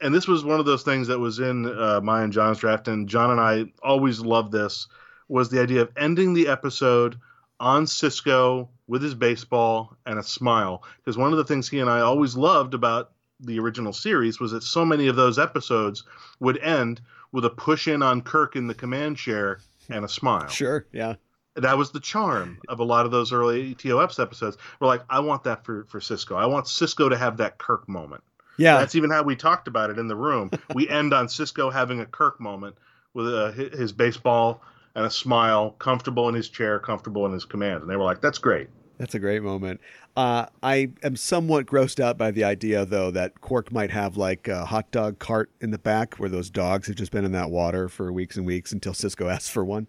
and 0.00 0.14
this 0.14 0.26
was 0.26 0.44
one 0.44 0.60
of 0.60 0.66
those 0.66 0.82
things 0.82 1.08
that 1.08 1.18
was 1.18 1.38
in 1.38 1.66
uh, 1.66 2.00
my 2.02 2.22
and 2.22 2.32
John's 2.32 2.58
draft 2.58 2.88
and 2.88 3.08
John 3.08 3.30
and 3.30 3.40
I 3.40 3.72
always 3.82 4.20
loved 4.20 4.52
this 4.52 4.88
was 5.28 5.48
the 5.48 5.60
idea 5.60 5.82
of 5.82 5.92
ending 5.96 6.34
the 6.34 6.48
episode 6.48 7.16
on 7.58 7.84
Sisko 7.84 8.68
with 8.86 9.02
his 9.02 9.14
baseball 9.14 9.96
and 10.06 10.18
a 10.18 10.22
smile 10.22 10.82
because 10.98 11.16
one 11.16 11.32
of 11.32 11.38
the 11.38 11.44
things 11.44 11.68
he 11.68 11.78
and 11.80 11.90
I 11.90 12.00
always 12.00 12.36
loved 12.36 12.74
about 12.74 13.12
the 13.40 13.58
original 13.58 13.92
series 13.92 14.40
was 14.40 14.52
that 14.52 14.62
so 14.62 14.84
many 14.84 15.06
of 15.06 15.16
those 15.16 15.38
episodes 15.38 16.04
would 16.40 16.58
end 16.58 17.00
with 17.32 17.44
a 17.44 17.50
push 17.50 17.86
in 17.86 18.02
on 18.02 18.22
Kirk 18.22 18.56
in 18.56 18.66
the 18.66 18.74
command 18.74 19.16
chair 19.16 19.60
and 19.88 20.04
a 20.04 20.08
smile 20.08 20.48
sure. 20.48 20.86
Yeah. 20.92 21.14
that 21.56 21.76
was 21.78 21.90
the 21.90 22.00
charm 22.00 22.58
of 22.68 22.80
a 22.80 22.84
lot 22.84 23.06
of 23.06 23.12
those 23.12 23.32
early 23.32 23.74
TOS 23.74 24.18
episodes. 24.18 24.56
We're 24.80 24.88
like, 24.88 25.02
I 25.08 25.20
want 25.20 25.44
that 25.44 25.64
for, 25.64 25.84
for 25.84 26.00
Sisko. 26.00 26.36
I 26.36 26.46
want 26.46 26.66
Sisko 26.66 27.10
to 27.10 27.16
have 27.16 27.36
that 27.38 27.58
Kirk 27.58 27.88
moment. 27.88 28.22
Yeah. 28.60 28.78
That's 28.78 28.94
even 28.94 29.10
how 29.10 29.22
we 29.22 29.36
talked 29.36 29.68
about 29.68 29.88
it 29.88 29.98
in 29.98 30.06
the 30.06 30.16
room. 30.16 30.50
we 30.74 30.86
end 30.90 31.14
on 31.14 31.28
Sisko 31.28 31.72
having 31.72 32.00
a 32.00 32.06
Kirk 32.06 32.38
moment 32.40 32.76
with 33.14 33.26
uh, 33.26 33.52
his 33.52 33.90
baseball 33.90 34.62
and 34.94 35.06
a 35.06 35.10
smile, 35.10 35.70
comfortable 35.78 36.28
in 36.28 36.34
his 36.34 36.48
chair, 36.48 36.78
comfortable 36.78 37.24
in 37.24 37.32
his 37.32 37.46
command. 37.46 37.80
And 37.80 37.90
they 37.90 37.96
were 37.96 38.04
like, 38.04 38.20
that's 38.20 38.38
great. 38.38 38.68
That's 38.98 39.14
a 39.14 39.18
great 39.18 39.42
moment. 39.42 39.80
Uh, 40.14 40.44
I 40.62 40.90
am 41.02 41.16
somewhat 41.16 41.64
grossed 41.64 42.00
out 42.00 42.18
by 42.18 42.32
the 42.32 42.44
idea, 42.44 42.84
though, 42.84 43.10
that 43.12 43.40
Quark 43.40 43.72
might 43.72 43.90
have 43.92 44.18
like 44.18 44.46
a 44.46 44.66
hot 44.66 44.90
dog 44.90 45.18
cart 45.18 45.50
in 45.62 45.70
the 45.70 45.78
back 45.78 46.16
where 46.16 46.28
those 46.28 46.50
dogs 46.50 46.86
have 46.88 46.96
just 46.96 47.12
been 47.12 47.24
in 47.24 47.32
that 47.32 47.50
water 47.50 47.88
for 47.88 48.12
weeks 48.12 48.36
and 48.36 48.44
weeks 48.44 48.72
until 48.72 48.92
Sisko 48.92 49.32
asks 49.32 49.48
for 49.48 49.64
one. 49.64 49.88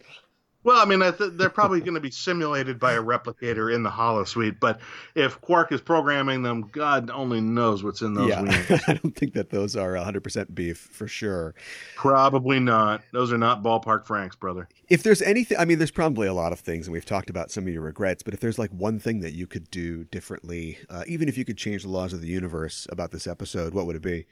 Well, 0.64 0.78
I 0.78 0.86
mean, 0.86 1.02
I 1.02 1.10
th- 1.10 1.32
they're 1.34 1.50
probably 1.50 1.80
going 1.80 1.96
to 1.96 2.00
be 2.00 2.12
simulated 2.12 2.80
by 2.80 2.94
a 2.94 3.02
replicator 3.02 3.74
in 3.74 3.82
the 3.82 3.90
Holosuite, 3.90 4.60
but 4.60 4.80
if 5.16 5.42
Quark 5.42 5.72
is 5.72 5.82
programming 5.82 6.44
them, 6.44 6.70
God 6.72 7.10
only 7.10 7.42
knows 7.42 7.84
what's 7.84 8.02
in 8.02 8.14
those 8.14 8.30
yeah. 8.30 8.42
I 8.88 8.94
don't 8.94 9.16
think 9.16 9.34
that 9.34 9.50
those 9.50 9.76
are 9.76 9.94
100% 9.94 10.54
beef 10.54 10.78
for 10.78 11.08
sure. 11.08 11.56
Probably 11.96 12.60
not. 12.60 13.02
Those 13.12 13.34
are 13.34 13.40
not 13.40 13.64
ballpark 13.64 14.06
Franks, 14.06 14.36
brother. 14.36 14.70
If 14.88 15.02
there's 15.02 15.24
anything, 15.24 15.58
I 15.58 15.66
mean, 15.66 15.80
there's 15.80 15.90
probably 15.90 16.28
a 16.28 16.34
lot 16.34 16.54
of 16.54 16.60
things, 16.60 16.86
and 16.86 16.94
we've 16.94 17.06
talked 17.06 17.32
about 17.32 17.50
some 17.50 17.66
of 17.66 17.74
your 17.74 17.82
regrets, 17.82 18.22
but 18.22 18.36
if 18.36 18.40
there's 18.40 18.60
like 18.60 18.70
one 18.72 19.00
thing 19.00 19.22
that 19.22 19.34
you 19.34 19.48
could 19.48 19.72
do 19.72 20.04
differently, 20.06 20.78
uh, 20.90 21.04
even 21.08 21.28
if 21.28 21.38
you 21.40 21.46
could 21.46 21.58
change 21.58 21.82
the 21.82 21.90
laws 21.90 22.14
of 22.14 22.22
the 22.22 22.28
universe 22.28 22.86
about 22.92 23.10
this 23.12 23.26
episode, 23.26 23.74
what 23.74 23.88
would 23.88 23.96
it 23.96 24.02
be? 24.04 24.26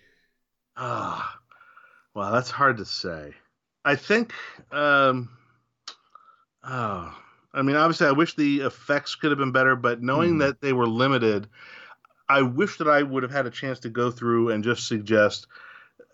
Ah, 0.77 1.39
Well, 2.13 2.31
that's 2.31 2.51
hard 2.51 2.77
to 2.77 2.85
say. 2.85 3.33
I 3.85 3.95
think, 3.95 4.33
um, 4.71 5.29
oh, 6.63 7.17
I 7.53 7.61
mean, 7.61 7.75
obviously, 7.75 8.07
I 8.07 8.11
wish 8.11 8.35
the 8.35 8.61
effects 8.61 9.15
could 9.15 9.31
have 9.31 9.39
been 9.39 9.51
better, 9.51 9.75
but 9.75 10.01
knowing 10.01 10.37
Hmm. 10.37 10.39
that 10.39 10.61
they 10.61 10.73
were 10.73 10.87
limited, 10.87 11.47
I 12.27 12.41
wish 12.43 12.77
that 12.77 12.87
I 12.87 13.03
would 13.03 13.23
have 13.23 13.31
had 13.31 13.45
a 13.47 13.51
chance 13.51 13.79
to 13.81 13.89
go 13.89 14.11
through 14.11 14.49
and 14.49 14.63
just 14.63 14.87
suggest 14.87 15.47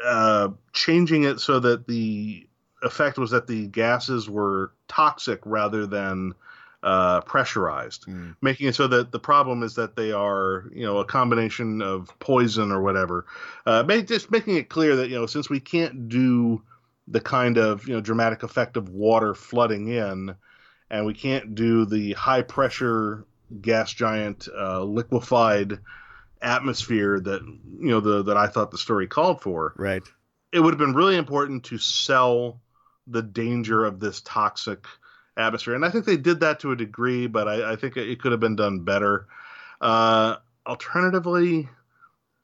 uh, 0.04 0.50
changing 0.74 1.24
it 1.24 1.40
so 1.40 1.60
that 1.60 1.88
the 1.88 2.48
effect 2.84 3.18
was 3.18 3.32
that 3.32 3.48
the 3.48 3.68
gases 3.68 4.30
were 4.30 4.74
toxic 4.88 5.40
rather 5.46 5.86
than 5.86 6.34
uh, 6.84 7.22
pressurized, 7.22 8.08
Mm. 8.08 8.36
making 8.42 8.68
it 8.68 8.76
so 8.76 8.88
that 8.88 9.12
the 9.12 9.20
problem 9.20 9.64
is 9.64 9.76
that 9.76 9.96
they 9.96 10.12
are, 10.12 10.66
you 10.74 10.86
know, 10.86 10.98
a 11.00 11.06
combination 11.06 11.82
of 11.82 12.10
poison 12.20 12.72
or 12.72 12.82
whatever. 12.82 13.26
Uh, 13.66 13.84
just 14.02 14.32
making 14.32 14.56
it 14.56 14.70
clear 14.70 14.96
that 14.96 15.10
you 15.10 15.16
know, 15.16 15.26
since 15.26 15.50
we 15.50 15.60
can't 15.60 16.08
do 16.10 16.62
the 17.08 17.22
kind 17.22 17.58
of 17.58 17.88
you 17.88 17.94
know 17.94 18.02
dramatic 18.02 18.44
effect 18.44 18.78
of 18.78 18.90
water 18.90 19.34
flooding 19.34 19.88
in, 19.88 20.36
and 20.90 21.06
we 21.06 21.14
can't 21.14 21.56
do 21.56 21.86
the 21.86 22.14
high 22.14 22.42
pressure 22.42 23.26
gas 23.62 23.94
giant 23.94 24.48
uh, 24.58 24.84
liquefied 24.84 25.80
atmosphere 26.42 27.20
that 27.20 27.42
you 27.42 27.90
know 27.90 28.00
the 28.00 28.24
that 28.24 28.38
I 28.38 28.48
thought 28.48 28.72
the 28.72 28.78
story 28.78 29.08
called 29.08 29.42
for 29.42 29.74
Right. 29.78 30.04
it 30.52 30.60
would 30.60 30.74
have 30.74 30.80
been 30.80 30.94
really 30.94 31.16
important 31.16 31.66
to 31.66 31.78
sell 31.78 32.62
the 33.08 33.22
danger 33.22 33.86
of 33.86 34.00
this 34.00 34.22
toxic 34.22 34.86
atmosphere. 35.38 35.76
And 35.76 35.86
I 35.86 35.90
think 35.90 36.06
they 36.06 36.18
did 36.18 36.40
that 36.42 36.60
to 36.62 36.72
a 36.72 36.76
degree, 36.76 37.28
but 37.28 37.48
I, 37.48 37.74
I 37.74 37.76
think 37.76 37.98
it 37.98 38.20
could 38.22 38.32
have 38.32 38.42
been 38.42 38.56
done 38.56 38.80
better. 38.84 39.28
Uh, 39.80 40.38
alternatively, 40.66 41.70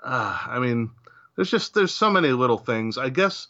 uh, 0.04 0.40
I 0.48 0.60
mean, 0.60 0.92
there's 1.36 1.50
just 1.50 1.74
there's 1.74 1.94
so 1.94 2.10
many 2.10 2.30
little 2.30 2.58
things. 2.58 2.98
I 2.98 3.10
guess. 3.10 3.48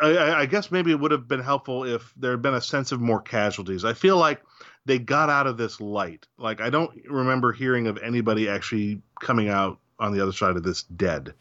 I- 0.00 0.16
I, 0.16 0.40
I 0.40 0.46
guess 0.46 0.70
maybe 0.70 0.90
it 0.90 1.00
would 1.00 1.10
have 1.10 1.28
been 1.28 1.42
helpful 1.42 1.84
if 1.84 2.12
there 2.16 2.30
had 2.32 2.42
been 2.42 2.54
a 2.54 2.60
sense 2.60 2.92
of 2.92 3.00
more 3.00 3.20
casualties. 3.20 3.84
I 3.84 3.92
feel 3.92 4.16
like 4.16 4.42
they 4.86 4.98
got 4.98 5.28
out 5.30 5.46
of 5.46 5.56
this 5.56 5.80
light. 5.80 6.26
Like 6.38 6.60
I 6.60 6.70
don't 6.70 6.90
remember 7.08 7.52
hearing 7.52 7.86
of 7.86 7.98
anybody 7.98 8.48
actually 8.48 9.02
coming 9.20 9.48
out 9.48 9.78
on 9.98 10.12
the 10.12 10.20
other 10.20 10.32
side 10.32 10.56
of 10.56 10.64
this 10.64 10.82
dead. 10.82 11.34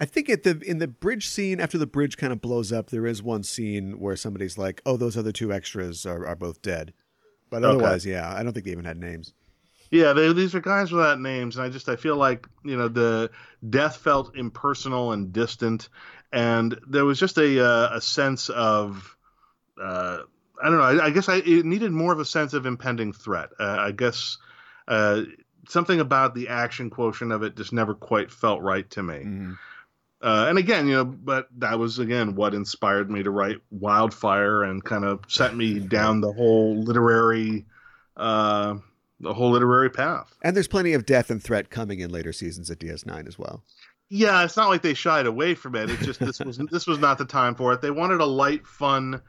I 0.00 0.04
think 0.04 0.28
at 0.28 0.42
the 0.42 0.60
in 0.66 0.78
the 0.78 0.88
bridge 0.88 1.28
scene 1.28 1.60
after 1.60 1.78
the 1.78 1.86
bridge 1.86 2.16
kind 2.16 2.32
of 2.32 2.40
blows 2.40 2.72
up, 2.72 2.90
there 2.90 3.06
is 3.06 3.22
one 3.22 3.42
scene 3.44 3.98
where 4.00 4.16
somebody's 4.16 4.58
like, 4.58 4.80
"Oh, 4.84 4.96
those 4.96 5.16
other 5.16 5.30
two 5.30 5.52
extras 5.52 6.04
are, 6.04 6.26
are 6.26 6.34
both 6.34 6.60
dead," 6.62 6.94
but 7.50 7.62
Okay. 7.62 7.74
otherwise, 7.76 8.04
yeah, 8.04 8.34
I 8.34 8.42
don't 8.42 8.52
think 8.54 8.64
they 8.66 8.72
even 8.72 8.84
had 8.86 8.98
names. 8.98 9.34
Yeah, 9.90 10.12
they, 10.12 10.30
these 10.34 10.54
are 10.54 10.60
guys 10.60 10.90
without 10.92 11.20
names, 11.20 11.56
and 11.56 11.64
I 11.64 11.68
just 11.70 11.88
I 11.88 11.94
feel 11.96 12.16
like 12.16 12.48
you 12.64 12.76
know 12.76 12.88
the 12.88 13.30
death 13.70 13.96
felt 13.98 14.36
impersonal 14.36 15.12
and 15.12 15.32
distant, 15.32 15.88
and 16.32 16.78
there 16.86 17.04
was 17.04 17.18
just 17.18 17.38
a 17.38 17.64
uh, 17.64 17.96
a 17.96 18.00
sense 18.00 18.48
of 18.48 19.16
uh, 19.80 20.18
I 20.62 20.64
don't 20.70 20.78
know. 20.78 20.82
I, 21.02 21.06
I 21.06 21.10
guess 21.10 21.28
I 21.28 21.36
it 21.36 21.64
needed 21.64 21.92
more 21.92 22.12
of 22.12 22.20
a 22.20 22.24
sense 22.24 22.52
of 22.54 22.66
impending 22.66 23.12
threat. 23.12 23.50
Uh, 23.58 23.76
I 23.78 23.92
guess 23.92 24.38
uh, 24.88 25.22
something 25.68 26.00
about 26.00 26.34
the 26.34 26.48
action 26.48 26.90
quotient 26.90 27.32
of 27.32 27.42
it 27.42 27.56
just 27.56 27.72
never 27.72 27.94
quite 27.94 28.30
felt 28.30 28.62
right 28.62 28.88
to 28.90 29.02
me. 29.02 29.14
Mhm. 29.16 29.58
Uh, 30.20 30.46
and 30.48 30.58
again, 30.58 30.88
you 30.88 30.94
know, 30.94 31.04
but 31.04 31.46
that 31.58 31.78
was 31.78 32.00
again 32.00 32.34
what 32.34 32.52
inspired 32.52 33.08
me 33.08 33.22
to 33.22 33.30
write 33.30 33.58
Wildfire 33.70 34.64
and 34.64 34.82
kind 34.84 35.04
of 35.04 35.20
set 35.28 35.54
me 35.54 35.78
down 35.96 36.20
the 36.20 36.32
whole 36.32 36.76
literary, 36.82 37.66
uh, 38.16 38.74
the 39.20 39.32
whole 39.32 39.52
literary 39.52 39.90
path. 39.90 40.34
And 40.42 40.56
there's 40.56 40.66
plenty 40.66 40.92
of 40.92 41.06
death 41.06 41.30
and 41.30 41.40
threat 41.40 41.70
coming 41.70 42.00
in 42.00 42.10
later 42.10 42.32
seasons 42.32 42.68
at 42.68 42.80
DS9 42.80 43.28
as 43.28 43.38
well. 43.38 43.62
Yeah, 44.08 44.44
it's 44.44 44.56
not 44.56 44.68
like 44.68 44.82
they 44.82 44.94
shied 44.94 45.26
away 45.26 45.54
from 45.54 45.74
it. 45.74 45.90
It's 45.90 46.04
just 46.04 46.20
this 46.20 46.40
was 46.40 46.58
this 46.70 46.86
was 46.86 46.98
not 46.98 47.18
the 47.18 47.24
time 47.24 47.54
for 47.54 47.72
it. 47.72 47.82
They 47.82 47.90
wanted 47.90 48.20
a 48.20 48.26
light, 48.26 48.66
fun 48.66 49.20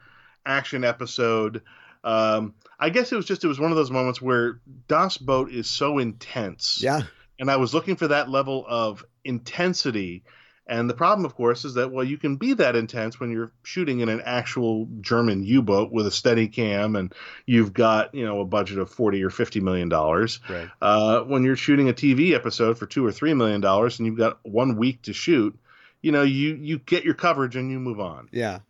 action 0.46 0.84
episode. 0.84 1.62
Um, 2.02 2.54
I 2.78 2.88
guess 2.88 3.12
it 3.12 3.16
was 3.16 3.26
just 3.26 3.44
it 3.44 3.48
was 3.48 3.60
one 3.60 3.70
of 3.70 3.76
those 3.76 3.90
moments 3.90 4.22
where 4.22 4.60
Das 4.88 5.18
Boot 5.18 5.52
is 5.52 5.68
so 5.68 5.98
intense. 5.98 6.80
Yeah, 6.82 7.02
and 7.38 7.50
I 7.50 7.56
was 7.56 7.74
looking 7.74 7.96
for 7.96 8.08
that 8.08 8.30
level 8.30 8.64
of 8.66 9.04
intensity. 9.24 10.24
And 10.70 10.88
the 10.88 10.94
problem, 10.94 11.24
of 11.24 11.34
course, 11.34 11.64
is 11.64 11.74
that 11.74 11.90
well, 11.90 12.04
you 12.04 12.16
can 12.16 12.36
be 12.36 12.54
that 12.54 12.76
intense 12.76 13.18
when 13.18 13.32
you're 13.32 13.50
shooting 13.64 13.98
in 13.98 14.08
an 14.08 14.22
actual 14.24 14.86
German 15.00 15.42
U-boat 15.42 15.90
with 15.90 16.06
a 16.06 16.12
steady 16.12 16.46
cam, 16.46 16.94
and 16.94 17.12
you've 17.44 17.72
got 17.72 18.14
you 18.14 18.24
know 18.24 18.40
a 18.40 18.44
budget 18.44 18.78
of 18.78 18.88
forty 18.88 19.20
or 19.24 19.30
fifty 19.30 19.58
million 19.58 19.88
dollars. 19.88 20.38
right. 20.48 20.70
Uh, 20.80 21.22
when 21.22 21.42
you're 21.42 21.56
shooting 21.56 21.88
a 21.88 21.92
TV 21.92 22.34
episode 22.34 22.78
for 22.78 22.86
two 22.86 23.04
or 23.04 23.10
three 23.10 23.34
million 23.34 23.60
dollars, 23.60 23.98
and 23.98 24.06
you've 24.06 24.16
got 24.16 24.38
one 24.44 24.76
week 24.76 25.02
to 25.02 25.12
shoot, 25.12 25.58
you 26.02 26.12
know 26.12 26.22
you 26.22 26.54
you 26.54 26.78
get 26.78 27.04
your 27.04 27.14
coverage 27.14 27.56
and 27.56 27.68
you 27.72 27.80
move 27.80 27.98
on. 27.98 28.28
Yeah, 28.30 28.60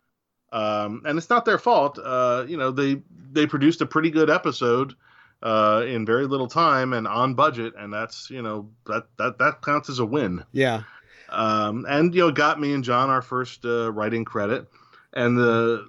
Um, 0.51 1.03
and 1.05 1.19
it's 1.19 1.29
not 1.29 1.45
their 1.45 1.59
fault. 1.59 1.99
Uh, 2.03 2.45
you 2.47 2.57
know 2.57 2.71
they 2.71 3.03
they 3.31 3.45
produced 3.45 3.81
a 3.81 3.85
pretty 3.85 4.09
good 4.09 4.31
episode 4.31 4.95
uh, 5.43 5.83
in 5.87 6.05
very 6.07 6.25
little 6.25 6.47
time 6.47 6.93
and 6.93 7.07
on 7.07 7.35
budget, 7.35 7.75
and 7.77 7.93
that's 7.93 8.31
you 8.31 8.41
know 8.41 8.71
that 8.87 9.05
that 9.19 9.37
that 9.37 9.61
counts 9.61 9.87
as 9.89 9.99
a 9.99 10.05
win. 10.05 10.43
yeah. 10.51 10.81
Um, 11.31 11.85
and 11.87 12.13
you 12.13 12.21
know, 12.21 12.31
got 12.31 12.59
me 12.59 12.73
and 12.73 12.83
John 12.83 13.09
our 13.09 13.21
first 13.21 13.65
uh, 13.65 13.91
writing 13.91 14.25
credit, 14.25 14.67
and 15.13 15.37
the 15.37 15.87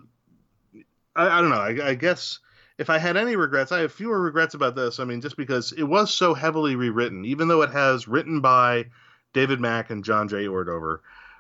I, 1.15 1.39
I 1.39 1.41
don't 1.41 1.51
know. 1.51 1.57
I, 1.57 1.91
I 1.91 1.95
guess 1.95 2.39
if 2.79 2.91
I 2.91 2.99
had 2.99 3.17
any 3.17 3.37
regrets, 3.37 3.73
I 3.73 3.81
have 3.81 3.93
fewer 3.93 4.21
regrets 4.21 4.55
about 4.55 4.75
this. 4.75 4.99
I 4.99 5.05
mean, 5.05 5.21
just 5.21 5.37
because 5.37 5.73
it 5.73 5.83
was 5.83 6.13
so 6.13 6.35
heavily 6.35 6.77
rewritten, 6.77 7.25
even 7.25 7.49
though 7.49 7.63
it 7.63 7.71
has 7.71 8.09
written 8.09 8.41
by 8.41 8.87
David 9.33 9.61
Mack 9.61 9.91
and 9.91 10.05
John 10.05 10.29
J. 10.29 10.47
Ordover, 10.47 10.99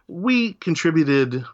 we 0.09 0.55
contributed 0.55 1.45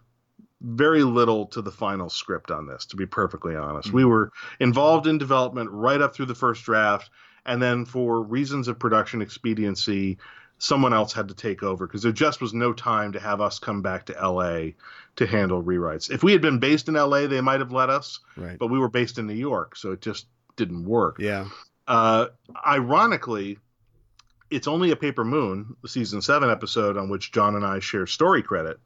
very 0.61 1.05
little 1.05 1.47
to 1.47 1.63
the 1.63 1.71
final 1.71 2.11
script 2.11 2.51
on 2.51 2.67
this. 2.67 2.87
To 2.87 2.97
be 2.97 3.07
perfectly 3.07 3.55
honest, 3.55 3.93
we 3.93 4.05
were 4.05 4.33
involved 4.59 5.07
in 5.07 5.19
development 5.19 5.71
right 5.71 6.01
up 6.01 6.15
through 6.15 6.27
the 6.27 6.35
first 6.35 6.65
draft, 6.65 7.11
and 7.47 7.63
then 7.63 7.85
for 7.85 8.21
reasons 8.21 8.69
of 8.69 8.79
production 8.79 9.23
expediency, 9.23 10.19
someone 10.59 10.93
else 10.93 11.13
had 11.13 11.29
to 11.29 11.35
take 11.35 11.63
over 11.63 11.87
because 11.87 12.03
there 12.03 12.13
just 12.13 12.41
was 12.41 12.53
no 12.53 12.73
time 12.73 13.13
to 13.13 13.21
have 13.21 13.41
us 13.41 13.59
come 13.59 13.81
back 13.83 14.07
to 14.07 14.13
LA 14.15 14.71
to 15.17 15.27
handle 15.27 15.63
rewrites. 15.63 16.11
If 16.11 16.23
we 16.23 16.33
had 16.33 16.41
been 16.43 16.59
based 16.59 16.89
in 16.89 16.95
LA, 16.95 17.27
they 17.27 17.41
might 17.41 17.61
have 17.61 17.73
let 17.73 17.91
us, 17.91 18.19
Right. 18.37 18.59
but 18.59 18.67
we 18.69 18.79
were 18.79 18.89
based 18.89 19.19
in 19.19 19.27
New 19.27 19.35
York, 19.35 19.77
so 19.77 19.93
it 19.93 20.01
just 20.01 20.27
didn't 20.57 20.85
work. 20.85 21.17
Yeah. 21.21 21.47
Uh, 21.87 22.27
ironically, 22.67 23.59
it's 24.51 24.67
only 24.69 24.91
a 24.91 24.97
Paper 24.97 25.25
Moon, 25.25 25.77
the 25.83 25.89
season 25.89 26.23
seven 26.23 26.51
episode 26.51 26.97
on 26.97 27.09
which 27.09 27.33
John 27.33 27.55
and 27.55 27.65
I 27.65 27.81
share 27.81 28.07
story 28.07 28.43
credit. 28.43 28.79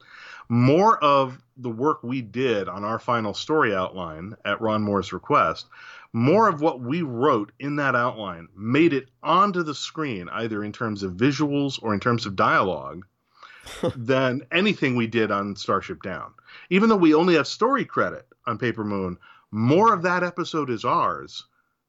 More 0.49 1.01
of 1.03 1.41
the 1.57 1.69
work 1.69 2.03
we 2.03 2.21
did 2.21 2.67
on 2.67 2.83
our 2.83 2.99
final 2.99 3.33
story 3.33 3.73
outline 3.73 4.35
at 4.45 4.59
Ron 4.61 4.81
Moore's 4.83 5.13
request, 5.13 5.67
more 6.13 6.47
of 6.47 6.61
what 6.61 6.79
we 6.79 7.01
wrote 7.01 7.51
in 7.59 7.75
that 7.77 7.95
outline 7.95 8.47
made 8.55 8.93
it 8.93 9.09
onto 9.23 9.63
the 9.63 9.75
screen, 9.75 10.29
either 10.29 10.63
in 10.63 10.71
terms 10.71 11.01
of 11.01 11.13
visuals 11.13 11.81
or 11.81 11.93
in 11.93 11.99
terms 11.99 12.25
of 12.25 12.35
dialogue, 12.35 13.05
than 13.95 14.41
anything 14.51 14.95
we 14.95 15.07
did 15.07 15.31
on 15.31 15.55
Starship 15.55 16.03
Down. 16.03 16.33
Even 16.69 16.89
though 16.89 16.95
we 16.95 17.15
only 17.15 17.35
have 17.35 17.47
story 17.47 17.85
credit 17.85 18.27
on 18.45 18.57
Paper 18.57 18.83
Moon, 18.83 19.17
more 19.51 19.93
of 19.93 20.03
that 20.03 20.23
episode 20.23 20.69
is 20.69 20.85
ours 20.85 21.45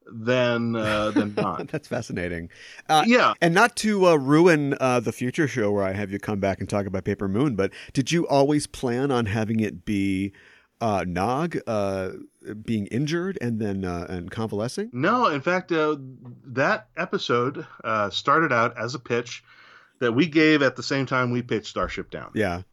than 0.07 0.75
uh, 0.75 1.11
than 1.11 1.33
not. 1.37 1.67
That's 1.67 1.87
fascinating. 1.87 2.49
Uh, 2.89 3.03
yeah, 3.05 3.33
And 3.41 3.53
not 3.53 3.75
to 3.77 4.07
uh, 4.07 4.15
ruin 4.15 4.75
uh, 4.79 4.99
the 4.99 5.11
future 5.11 5.47
show 5.47 5.71
where 5.71 5.83
I 5.83 5.93
have 5.93 6.11
you 6.11 6.19
come 6.19 6.39
back 6.39 6.59
and 6.59 6.69
talk 6.69 6.85
about 6.85 7.03
Paper 7.03 7.27
Moon, 7.27 7.55
but 7.55 7.71
did 7.93 8.11
you 8.11 8.27
always 8.27 8.67
plan 8.67 9.11
on 9.11 9.25
having 9.25 9.59
it 9.59 9.85
be 9.85 10.31
uh, 10.81 11.05
Nog 11.07 11.57
uh, 11.67 12.11
being 12.63 12.87
injured 12.87 13.37
and 13.41 13.59
then 13.59 13.85
uh, 13.85 14.05
and 14.09 14.29
convalescing? 14.29 14.89
No, 14.93 15.27
in 15.27 15.41
fact, 15.41 15.71
uh, 15.71 15.97
that 16.47 16.89
episode 16.97 17.65
uh, 17.83 18.09
started 18.09 18.51
out 18.51 18.77
as 18.77 18.95
a 18.95 18.99
pitch 18.99 19.43
that 19.99 20.11
we 20.11 20.27
gave 20.27 20.61
at 20.61 20.75
the 20.75 20.83
same 20.83 21.05
time 21.05 21.31
we 21.31 21.41
pitched 21.41 21.67
Starship 21.67 22.11
Down. 22.11 22.31
Yeah. 22.33 22.63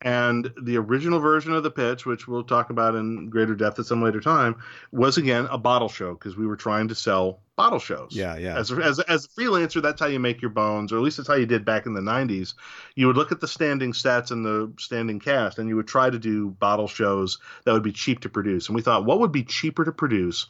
And 0.00 0.52
the 0.62 0.76
original 0.76 1.18
version 1.18 1.52
of 1.52 1.64
the 1.64 1.72
pitch, 1.72 2.06
which 2.06 2.28
we'll 2.28 2.44
talk 2.44 2.70
about 2.70 2.94
in 2.94 3.30
greater 3.30 3.56
depth 3.56 3.80
at 3.80 3.86
some 3.86 4.02
later 4.02 4.20
time, 4.20 4.62
was 4.92 5.18
again 5.18 5.48
a 5.50 5.58
bottle 5.58 5.88
show 5.88 6.14
because 6.14 6.36
we 6.36 6.46
were 6.46 6.56
trying 6.56 6.86
to 6.88 6.94
sell 6.94 7.40
bottle 7.56 7.80
shows. 7.80 8.10
Yeah, 8.12 8.36
yeah. 8.36 8.56
As 8.56 8.70
a, 8.70 8.76
as, 8.76 9.00
a, 9.00 9.10
as 9.10 9.24
a 9.24 9.28
freelancer, 9.28 9.82
that's 9.82 10.00
how 10.00 10.06
you 10.06 10.20
make 10.20 10.40
your 10.40 10.52
bones, 10.52 10.92
or 10.92 10.98
at 10.98 11.02
least 11.02 11.16
that's 11.16 11.28
how 11.28 11.34
you 11.34 11.46
did 11.46 11.64
back 11.64 11.86
in 11.86 11.94
the 11.94 12.00
90s. 12.00 12.54
You 12.94 13.08
would 13.08 13.16
look 13.16 13.32
at 13.32 13.40
the 13.40 13.48
standing 13.48 13.92
stats 13.92 14.30
and 14.30 14.44
the 14.44 14.72
standing 14.78 15.18
cast, 15.18 15.58
and 15.58 15.68
you 15.68 15.74
would 15.74 15.88
try 15.88 16.08
to 16.08 16.18
do 16.18 16.50
bottle 16.50 16.86
shows 16.86 17.38
that 17.64 17.72
would 17.72 17.82
be 17.82 17.92
cheap 17.92 18.20
to 18.20 18.28
produce. 18.28 18.68
And 18.68 18.76
we 18.76 18.82
thought, 18.82 19.04
what 19.04 19.18
would 19.18 19.32
be 19.32 19.42
cheaper 19.42 19.84
to 19.84 19.90
produce 19.90 20.46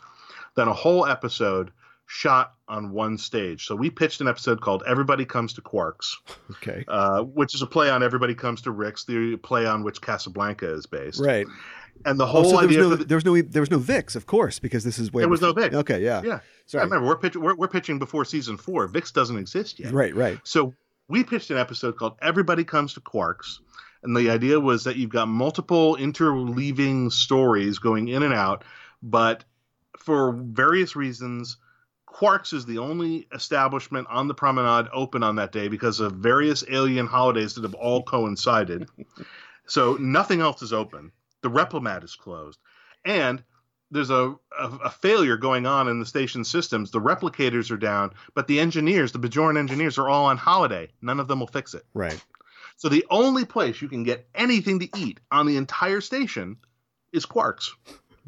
than 0.57 0.69
a 0.69 0.75
whole 0.75 1.07
episode 1.07 1.73
shot 2.10 2.55
on 2.68 2.90
one 2.90 3.18
stage? 3.18 3.66
So 3.66 3.76
we 3.76 3.90
pitched 3.90 4.22
an 4.22 4.28
episode 4.28 4.62
called 4.62 4.82
Everybody 4.86 5.26
Comes 5.26 5.52
to 5.52 5.60
Quarks 5.60 6.14
Okay. 6.52 6.82
uh, 6.89 7.22
which 7.22 7.55
is 7.55 7.60
a 7.60 7.66
play 7.66 7.90
on 7.90 8.02
Everybody 8.02 8.35
Comes 8.35 8.62
to 8.62 8.70
Rick's, 8.70 9.05
the 9.05 9.36
play 9.36 9.66
on 9.66 9.85
which 9.85 10.01
Casablanca 10.01 10.72
is 10.72 10.86
based. 10.86 11.20
Right. 11.20 11.47
And 12.06 12.18
the 12.18 12.24
Oh, 12.24 12.28
whole 12.28 12.44
so 12.44 12.56
there 12.56 12.66
was 12.66 12.76
idea 12.76 12.78
no 12.89 12.94
the, 12.97 13.05
there 13.05 13.16
was 13.16 13.24
no 13.26 13.43
there 13.43 13.60
was 13.62 13.70
no 13.70 13.78
Vic's, 13.78 14.16
of 14.16 14.24
course, 14.26 14.59
because 14.59 14.85
this 14.85 14.98
is 14.98 15.12
way. 15.12 15.20
There 15.20 15.28
was 15.28 15.43
no 15.43 15.52
Vic's. 15.52 15.74
Okay. 15.74 16.02
Yeah. 16.02 16.22
yeah, 16.24 16.40
Sorry. 16.64 16.80
I 16.80 16.85
remember 16.85 17.06
we're 17.09 17.18
pitching 17.18 17.43
we're, 17.43 17.55
we're 17.56 17.68
pitching 17.68 17.98
before 17.98 18.24
season 18.24 18.56
four. 18.56 18.86
Vic's 18.86 19.12
doesn't 19.12 19.36
exist 19.36 19.78
yet. 19.78 19.93
Right. 19.93 20.14
Right. 20.14 20.39
So 20.44 20.72
we 21.09 21.24
pitched 21.24 21.51
an 21.51 21.59
episode 21.59 21.97
called 21.98 22.16
Everybody 22.22 22.64
Comes 22.64 22.94
to 22.94 23.01
Quarks, 23.01 23.59
And 24.02 24.16
the 24.16 24.30
idea 24.30 24.59
was 24.60 24.85
that 24.85 24.97
you've 24.97 25.10
got 25.10 25.26
multiple 25.28 25.97
interleaving 25.97 27.10
stories 27.12 27.78
going 27.80 28.09
in 28.09 28.22
and 28.22 28.32
out, 28.35 28.64
but 29.02 29.44
for 29.98 30.32
various 30.32 30.94
reasons, 30.97 31.56
Quarks 32.12 32.52
is 32.52 32.64
the 32.66 32.78
only 32.78 33.28
establishment 33.32 34.06
on 34.10 34.28
the 34.28 34.35
promenade 34.35 34.89
open 34.93 35.22
on 35.22 35.36
that 35.36 35.52
day 35.52 35.68
because 35.68 36.01
of 36.01 36.12
various 36.12 36.64
alien 36.68 37.06
holidays 37.06 37.55
that 37.55 37.62
have 37.62 37.74
all 37.74 38.02
coincided. 38.02 38.89
so 39.66 39.97
nothing 40.01 40.40
else 40.40 40.62
is 40.62 40.72
open. 40.72 41.12
The 41.43 41.51
Replimat 41.51 42.02
is 42.05 42.16
closed. 42.16 42.59
And 43.05 43.43
there's 43.90 44.10
a, 44.10 44.35
a, 44.59 44.68
a 44.85 44.90
failure 44.90 45.36
going 45.36 45.66
on 45.66 45.89
in 45.89 46.01
the 46.01 46.06
station 46.06 46.44
systems. 46.44 46.90
The 46.90 47.01
replicators 47.01 47.70
are 47.70 47.78
down, 47.78 48.12
but 48.35 48.47
the 48.47 48.60
engineers, 48.60 49.12
the 49.12 49.18
Bajoran 49.18 49.59
engineers, 49.59 49.98
are 49.98 50.09
all 50.09 50.26
on 50.26 50.36
holiday. 50.36 50.89
None 51.01 51.20
of 51.20 51.28
them 51.28 51.40
will 51.40 51.47
fix 51.47 51.74
it. 51.74 51.85
Right. 51.94 52.22
So 52.76 52.89
the 52.89 53.06
only 53.10 53.44
place 53.44 53.80
you 53.80 53.89
can 53.89 54.02
get 54.02 54.28
anything 54.35 54.80
to 54.80 54.98
eat 54.98 55.20
on 55.30 55.47
the 55.47 55.56
entire 55.56 56.01
station 56.01 56.56
is 57.12 57.26
Quarks. 57.26 57.70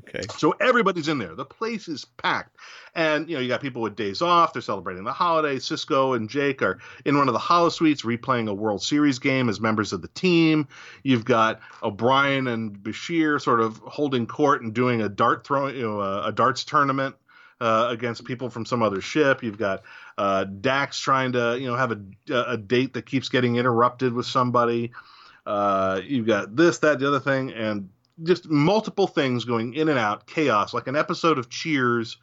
Okay. 0.08 0.22
So 0.36 0.54
everybody's 0.60 1.08
in 1.08 1.18
there. 1.18 1.34
The 1.34 1.44
place 1.44 1.88
is 1.88 2.04
packed. 2.04 2.56
And, 2.94 3.28
you 3.28 3.36
know, 3.36 3.40
you 3.42 3.48
got 3.48 3.60
people 3.60 3.82
with 3.82 3.96
days 3.96 4.22
off. 4.22 4.52
They're 4.52 4.62
celebrating 4.62 5.04
the 5.04 5.12
holiday. 5.12 5.56
Sisko 5.56 6.16
and 6.16 6.28
Jake 6.28 6.62
are 6.62 6.78
in 7.04 7.18
one 7.18 7.28
of 7.28 7.34
the 7.34 7.40
holosuites 7.40 8.04
replaying 8.04 8.48
a 8.48 8.54
World 8.54 8.82
Series 8.82 9.18
game 9.18 9.48
as 9.48 9.60
members 9.60 9.92
of 9.92 10.02
the 10.02 10.08
team. 10.08 10.68
You've 11.02 11.24
got 11.24 11.60
O'Brien 11.82 12.46
and 12.46 12.76
Bashir 12.76 13.40
sort 13.40 13.60
of 13.60 13.78
holding 13.78 14.26
court 14.26 14.62
and 14.62 14.72
doing 14.74 15.02
a 15.02 15.08
dart 15.08 15.46
throwing, 15.46 15.76
you 15.76 15.82
know, 15.82 16.00
a, 16.00 16.28
a 16.28 16.32
darts 16.32 16.64
tournament. 16.64 17.16
Uh, 17.62 17.88
against 17.90 18.24
people 18.24 18.48
from 18.48 18.64
some 18.64 18.82
other 18.82 19.02
ship, 19.02 19.42
you've 19.42 19.58
got 19.58 19.82
uh, 20.16 20.44
Dax 20.44 20.98
trying 20.98 21.32
to, 21.32 21.58
you 21.60 21.66
know, 21.66 21.76
have 21.76 21.92
a, 21.92 22.00
a 22.32 22.56
date 22.56 22.94
that 22.94 23.04
keeps 23.04 23.28
getting 23.28 23.56
interrupted 23.56 24.14
with 24.14 24.24
somebody. 24.24 24.92
Uh, 25.44 26.00
you've 26.02 26.26
got 26.26 26.56
this, 26.56 26.78
that, 26.78 27.00
the 27.00 27.06
other 27.06 27.20
thing, 27.20 27.52
and 27.52 27.90
just 28.22 28.48
multiple 28.48 29.06
things 29.06 29.44
going 29.44 29.74
in 29.74 29.88
and 29.88 29.98
out, 29.98 30.26
chaos, 30.26 30.74
like 30.74 30.86
an 30.86 30.96
episode 30.96 31.38
of 31.38 31.48
Cheers 31.48 32.18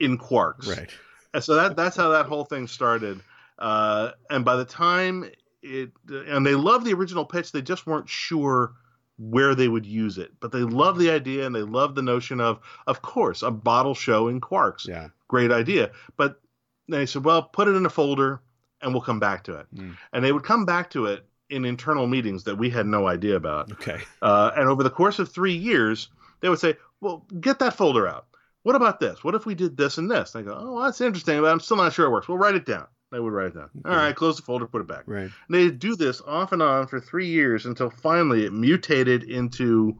in 0.00 0.18
Quarks. 0.18 0.68
Right. 0.68 0.90
And 1.34 1.42
so 1.42 1.54
that 1.54 1.76
that's 1.76 1.96
how 1.96 2.10
that 2.10 2.26
whole 2.26 2.44
thing 2.44 2.66
started. 2.66 3.20
Uh, 3.58 4.10
and 4.30 4.44
by 4.44 4.56
the 4.56 4.64
time 4.64 5.30
it, 5.62 5.92
and 6.08 6.44
they 6.44 6.54
love 6.54 6.84
the 6.84 6.92
original 6.92 7.24
pitch, 7.24 7.52
they 7.52 7.62
just 7.62 7.86
weren't 7.86 8.08
sure 8.08 8.72
where 9.18 9.54
they 9.54 9.68
would 9.68 9.86
use 9.86 10.18
it. 10.18 10.32
But 10.40 10.52
they 10.52 10.60
love 10.60 10.98
the 10.98 11.10
idea 11.10 11.46
and 11.46 11.54
they 11.54 11.62
love 11.62 11.94
the 11.94 12.02
notion 12.02 12.40
of, 12.40 12.60
of 12.86 13.02
course, 13.02 13.42
a 13.42 13.50
bottle 13.50 13.94
show 13.94 14.28
in 14.28 14.40
Quarks. 14.40 14.86
Yeah. 14.86 15.08
Great 15.28 15.52
idea. 15.52 15.92
But 16.16 16.40
they 16.88 17.06
said, 17.06 17.24
well, 17.24 17.42
put 17.42 17.68
it 17.68 17.76
in 17.76 17.86
a 17.86 17.90
folder 17.90 18.42
and 18.80 18.92
we'll 18.92 19.02
come 19.02 19.20
back 19.20 19.44
to 19.44 19.54
it. 19.54 19.66
Mm. 19.74 19.96
And 20.12 20.24
they 20.24 20.32
would 20.32 20.44
come 20.44 20.66
back 20.66 20.90
to 20.90 21.06
it 21.06 21.24
in 21.50 21.64
internal 21.64 22.06
meetings 22.06 22.44
that 22.44 22.56
we 22.56 22.70
had 22.70 22.86
no 22.86 23.06
idea 23.06 23.36
about. 23.36 23.72
Okay. 23.72 24.00
Uh, 24.20 24.50
and 24.56 24.68
over 24.68 24.82
the 24.82 24.90
course 24.90 25.18
of 25.18 25.30
three 25.30 25.54
years, 25.54 26.08
they 26.40 26.48
would 26.48 26.58
say, 26.58 26.76
"Well, 27.00 27.26
get 27.40 27.58
that 27.58 27.74
folder 27.74 28.08
out. 28.08 28.26
What 28.62 28.76
about 28.76 29.00
this? 29.00 29.22
What 29.22 29.34
if 29.34 29.44
we 29.44 29.54
did 29.54 29.76
this 29.76 29.98
and 29.98 30.10
this?" 30.10 30.34
And 30.34 30.48
I 30.48 30.50
go, 30.50 30.58
"Oh, 30.58 30.72
well, 30.74 30.84
that's 30.84 31.00
interesting, 31.00 31.40
but 31.40 31.52
I'm 31.52 31.60
still 31.60 31.76
not 31.76 31.92
sure 31.92 32.06
it 32.06 32.10
works." 32.10 32.28
Well, 32.28 32.38
write 32.38 32.54
it 32.54 32.66
down. 32.66 32.86
They 33.12 33.20
would 33.20 33.32
write 33.32 33.48
it 33.48 33.54
down. 33.54 33.68
All 33.84 33.94
right, 33.94 34.16
close 34.16 34.36
the 34.36 34.42
folder, 34.42 34.66
put 34.66 34.80
it 34.80 34.88
back. 34.88 35.02
Right. 35.06 35.24
And 35.24 35.32
they 35.50 35.70
do 35.70 35.96
this 35.96 36.22
off 36.22 36.52
and 36.52 36.62
on 36.62 36.86
for 36.86 36.98
three 36.98 37.26
years 37.26 37.66
until 37.66 37.90
finally 37.90 38.46
it 38.46 38.54
mutated 38.54 39.24
into, 39.24 39.98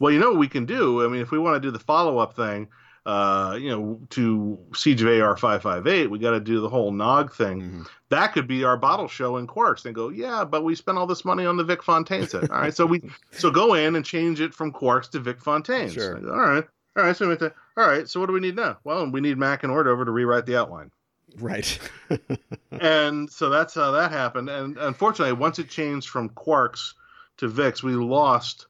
well, 0.00 0.12
you 0.12 0.18
know 0.18 0.30
what 0.30 0.40
we 0.40 0.48
can 0.48 0.66
do? 0.66 1.04
I 1.04 1.08
mean, 1.08 1.22
if 1.22 1.30
we 1.30 1.38
want 1.38 1.54
to 1.54 1.60
do 1.60 1.70
the 1.70 1.78
follow 1.78 2.18
up 2.18 2.34
thing, 2.34 2.66
uh, 3.10 3.56
you 3.56 3.68
know, 3.68 4.00
to 4.10 4.56
Siege 4.74 5.02
of 5.02 5.08
AR 5.08 5.36
558, 5.36 6.08
we 6.10 6.18
got 6.20 6.30
to 6.30 6.40
do 6.40 6.60
the 6.60 6.68
whole 6.68 6.92
Nog 6.92 7.34
thing. 7.34 7.62
Mhm. 7.62 7.86
That 8.10 8.32
could 8.32 8.46
be 8.46 8.62
our 8.62 8.76
bottle 8.76 9.08
show 9.08 9.36
in 9.36 9.48
Quarks. 9.48 9.82
They 9.82 9.92
go, 9.92 10.10
yeah, 10.10 10.44
but 10.44 10.62
we 10.62 10.76
spent 10.76 10.96
all 10.96 11.06
this 11.06 11.24
money 11.24 11.44
on 11.44 11.56
the 11.56 11.64
Vic 11.64 11.82
Fontaine 11.82 12.28
set. 12.28 12.48
All 12.50 12.60
right, 12.60 12.74
so 12.74 12.86
we 12.86 13.02
so 13.32 13.50
go 13.50 13.74
in 13.74 13.96
and 13.96 14.04
change 14.04 14.40
it 14.40 14.54
from 14.54 14.72
Quarks 14.72 15.10
to 15.10 15.18
Vic 15.18 15.40
Fontaine. 15.40 15.90
Sure. 15.90 16.18
all 16.18 16.40
right, 16.40 16.64
all 16.96 17.04
right. 17.04 17.16
So 17.16 17.24
we 17.24 17.28
went 17.30 17.40
to, 17.40 17.52
all 17.76 17.86
right. 17.88 18.08
So 18.08 18.20
what 18.20 18.26
do 18.26 18.32
we 18.32 18.40
need 18.40 18.54
now? 18.56 18.78
Well, 18.84 19.10
we 19.10 19.20
need 19.20 19.38
Mack 19.38 19.64
and 19.64 19.72
Ordover 19.72 20.04
to 20.04 20.12
rewrite 20.12 20.46
the 20.46 20.56
outline 20.56 20.92
Right. 21.38 21.78
and 22.80 23.30
so 23.30 23.50
that's 23.50 23.74
how 23.74 23.90
that 23.92 24.12
happened. 24.12 24.48
And 24.48 24.76
unfortunately, 24.78 25.32
once 25.32 25.58
it 25.58 25.68
changed 25.68 26.08
from 26.08 26.28
Quarks 26.30 26.94
to 27.38 27.48
Vic's, 27.48 27.82
we 27.82 27.92
lost 27.92 28.66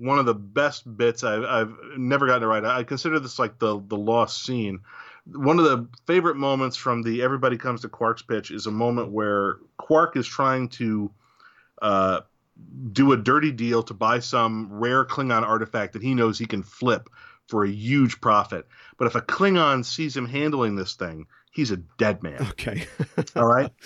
one 0.00 0.18
of 0.18 0.24
the 0.24 0.34
best 0.34 0.96
bits 0.96 1.22
I've, 1.22 1.44
I've 1.44 1.74
never 1.98 2.26
gotten 2.26 2.40
to 2.40 2.48
write. 2.48 2.64
I 2.64 2.84
consider 2.84 3.20
this 3.20 3.38
like 3.38 3.58
the 3.58 3.80
the 3.86 3.98
lost 3.98 4.44
scene. 4.44 4.80
One 5.26 5.58
of 5.58 5.66
the 5.66 5.88
favorite 6.06 6.36
moments 6.36 6.76
from 6.76 7.02
the 7.02 7.22
Everybody 7.22 7.58
Comes 7.58 7.82
to 7.82 7.88
Quark's 7.90 8.22
pitch 8.22 8.50
is 8.50 8.66
a 8.66 8.70
moment 8.70 9.12
where 9.12 9.58
Quark 9.76 10.16
is 10.16 10.26
trying 10.26 10.70
to 10.70 11.10
uh, 11.82 12.20
do 12.92 13.12
a 13.12 13.16
dirty 13.18 13.52
deal 13.52 13.82
to 13.84 13.94
buy 13.94 14.20
some 14.20 14.72
rare 14.72 15.04
Klingon 15.04 15.42
artifact 15.42 15.92
that 15.92 16.02
he 16.02 16.14
knows 16.14 16.38
he 16.38 16.46
can 16.46 16.62
flip 16.62 17.10
for 17.46 17.64
a 17.64 17.70
huge 17.70 18.22
profit. 18.22 18.66
But 18.96 19.06
if 19.06 19.14
a 19.14 19.20
Klingon 19.20 19.84
sees 19.84 20.16
him 20.16 20.26
handling 20.26 20.76
this 20.76 20.94
thing, 20.94 21.26
he's 21.52 21.70
a 21.70 21.76
dead 21.76 22.22
man. 22.22 22.40
okay. 22.50 22.86
All 23.36 23.46
right. 23.46 23.70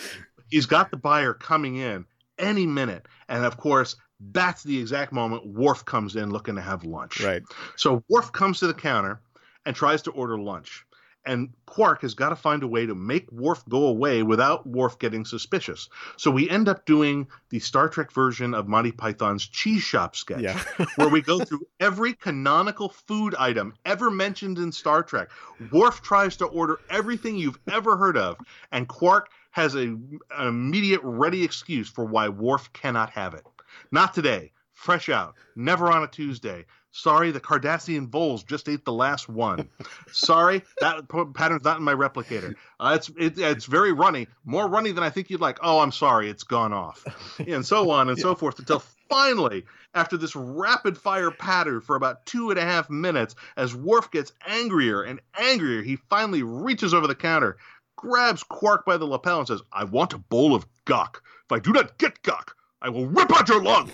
He's 0.50 0.66
got 0.66 0.92
the 0.92 0.96
buyer 0.96 1.34
coming 1.34 1.76
in 1.76 2.04
any 2.38 2.66
minute. 2.66 3.06
And 3.28 3.44
of 3.44 3.56
course, 3.56 3.96
that's 4.32 4.62
the 4.62 4.78
exact 4.78 5.12
moment 5.12 5.46
Worf 5.46 5.84
comes 5.84 6.16
in 6.16 6.30
looking 6.30 6.54
to 6.56 6.60
have 6.60 6.84
lunch. 6.84 7.20
right. 7.20 7.42
So 7.76 8.02
Worf 8.08 8.32
comes 8.32 8.60
to 8.60 8.66
the 8.66 8.74
counter 8.74 9.20
and 9.66 9.74
tries 9.74 10.02
to 10.02 10.10
order 10.10 10.38
lunch. 10.38 10.84
And 11.26 11.54
Quark 11.64 12.02
has 12.02 12.12
got 12.12 12.28
to 12.28 12.36
find 12.36 12.62
a 12.62 12.68
way 12.68 12.84
to 12.84 12.94
make 12.94 13.32
Worf 13.32 13.64
go 13.70 13.86
away 13.86 14.22
without 14.22 14.66
Worf 14.66 14.98
getting 14.98 15.24
suspicious. 15.24 15.88
So 16.18 16.30
we 16.30 16.50
end 16.50 16.68
up 16.68 16.84
doing 16.84 17.28
the 17.48 17.60
Star 17.60 17.88
Trek 17.88 18.12
version 18.12 18.52
of 18.52 18.68
Monty 18.68 18.92
Python's 18.92 19.46
Cheese 19.46 19.82
Shop 19.82 20.16
sketch 20.16 20.42
Yeah. 20.42 20.62
where 20.96 21.08
we 21.08 21.22
go 21.22 21.42
through 21.42 21.66
every 21.80 22.12
canonical 22.12 22.90
food 22.90 23.34
item 23.36 23.72
ever 23.86 24.10
mentioned 24.10 24.58
in 24.58 24.70
Star 24.70 25.02
Trek. 25.02 25.30
Worf 25.72 26.02
tries 26.02 26.36
to 26.36 26.44
order 26.44 26.78
everything 26.90 27.36
you've 27.38 27.58
ever 27.72 27.96
heard 27.96 28.18
of, 28.18 28.36
and 28.70 28.86
Quark 28.86 29.30
has 29.52 29.74
a, 29.76 29.80
an 29.80 30.18
immediate 30.38 31.00
ready 31.02 31.42
excuse 31.42 31.88
for 31.88 32.04
why 32.04 32.28
Worf 32.28 32.70
cannot 32.74 33.08
have 33.10 33.32
it. 33.32 33.46
Not 33.90 34.14
today. 34.14 34.52
Fresh 34.72 35.08
out. 35.08 35.34
Never 35.56 35.90
on 35.90 36.02
a 36.02 36.08
Tuesday. 36.08 36.66
Sorry, 36.90 37.32
the 37.32 37.40
Cardassian 37.40 38.08
voles 38.08 38.44
just 38.44 38.68
ate 38.68 38.84
the 38.84 38.92
last 38.92 39.28
one. 39.28 39.68
Sorry, 40.12 40.62
that 40.80 41.08
p- 41.08 41.24
pattern's 41.34 41.64
not 41.64 41.78
in 41.78 41.82
my 41.82 41.94
replicator. 41.94 42.54
Uh, 42.78 42.92
it's 42.96 43.08
it, 43.18 43.36
it's 43.36 43.64
very 43.64 43.92
runny, 43.92 44.28
more 44.44 44.68
runny 44.68 44.92
than 44.92 45.02
I 45.02 45.10
think 45.10 45.28
you'd 45.28 45.40
like. 45.40 45.58
Oh, 45.60 45.80
I'm 45.80 45.90
sorry, 45.90 46.30
it's 46.30 46.44
gone 46.44 46.72
off, 46.72 47.04
and 47.44 47.66
so 47.66 47.90
on 47.90 48.10
and 48.10 48.18
so 48.18 48.36
forth 48.36 48.60
until 48.60 48.80
finally, 49.08 49.64
after 49.94 50.16
this 50.16 50.36
rapid 50.36 50.96
fire 50.96 51.32
patter 51.32 51.80
for 51.80 51.96
about 51.96 52.26
two 52.26 52.50
and 52.50 52.58
a 52.60 52.64
half 52.64 52.88
minutes, 52.88 53.34
as 53.56 53.74
Worf 53.74 54.10
gets 54.12 54.32
angrier 54.46 55.02
and 55.02 55.20
angrier, 55.36 55.82
he 55.82 55.96
finally 55.96 56.44
reaches 56.44 56.94
over 56.94 57.08
the 57.08 57.14
counter, 57.16 57.56
grabs 57.96 58.44
Quark 58.44 58.84
by 58.84 58.96
the 58.96 59.04
lapel, 59.06 59.40
and 59.40 59.48
says, 59.48 59.62
"I 59.72 59.82
want 59.82 60.14
a 60.14 60.18
bowl 60.18 60.54
of 60.54 60.64
gagh. 60.84 61.16
If 61.46 61.52
I 61.52 61.58
do 61.58 61.72
not 61.72 61.98
get 61.98 62.22
gagh, 62.22 62.52
I 62.84 62.90
will 62.90 63.06
rip 63.06 63.34
out 63.34 63.48
your 63.48 63.62
lungs." 63.62 63.92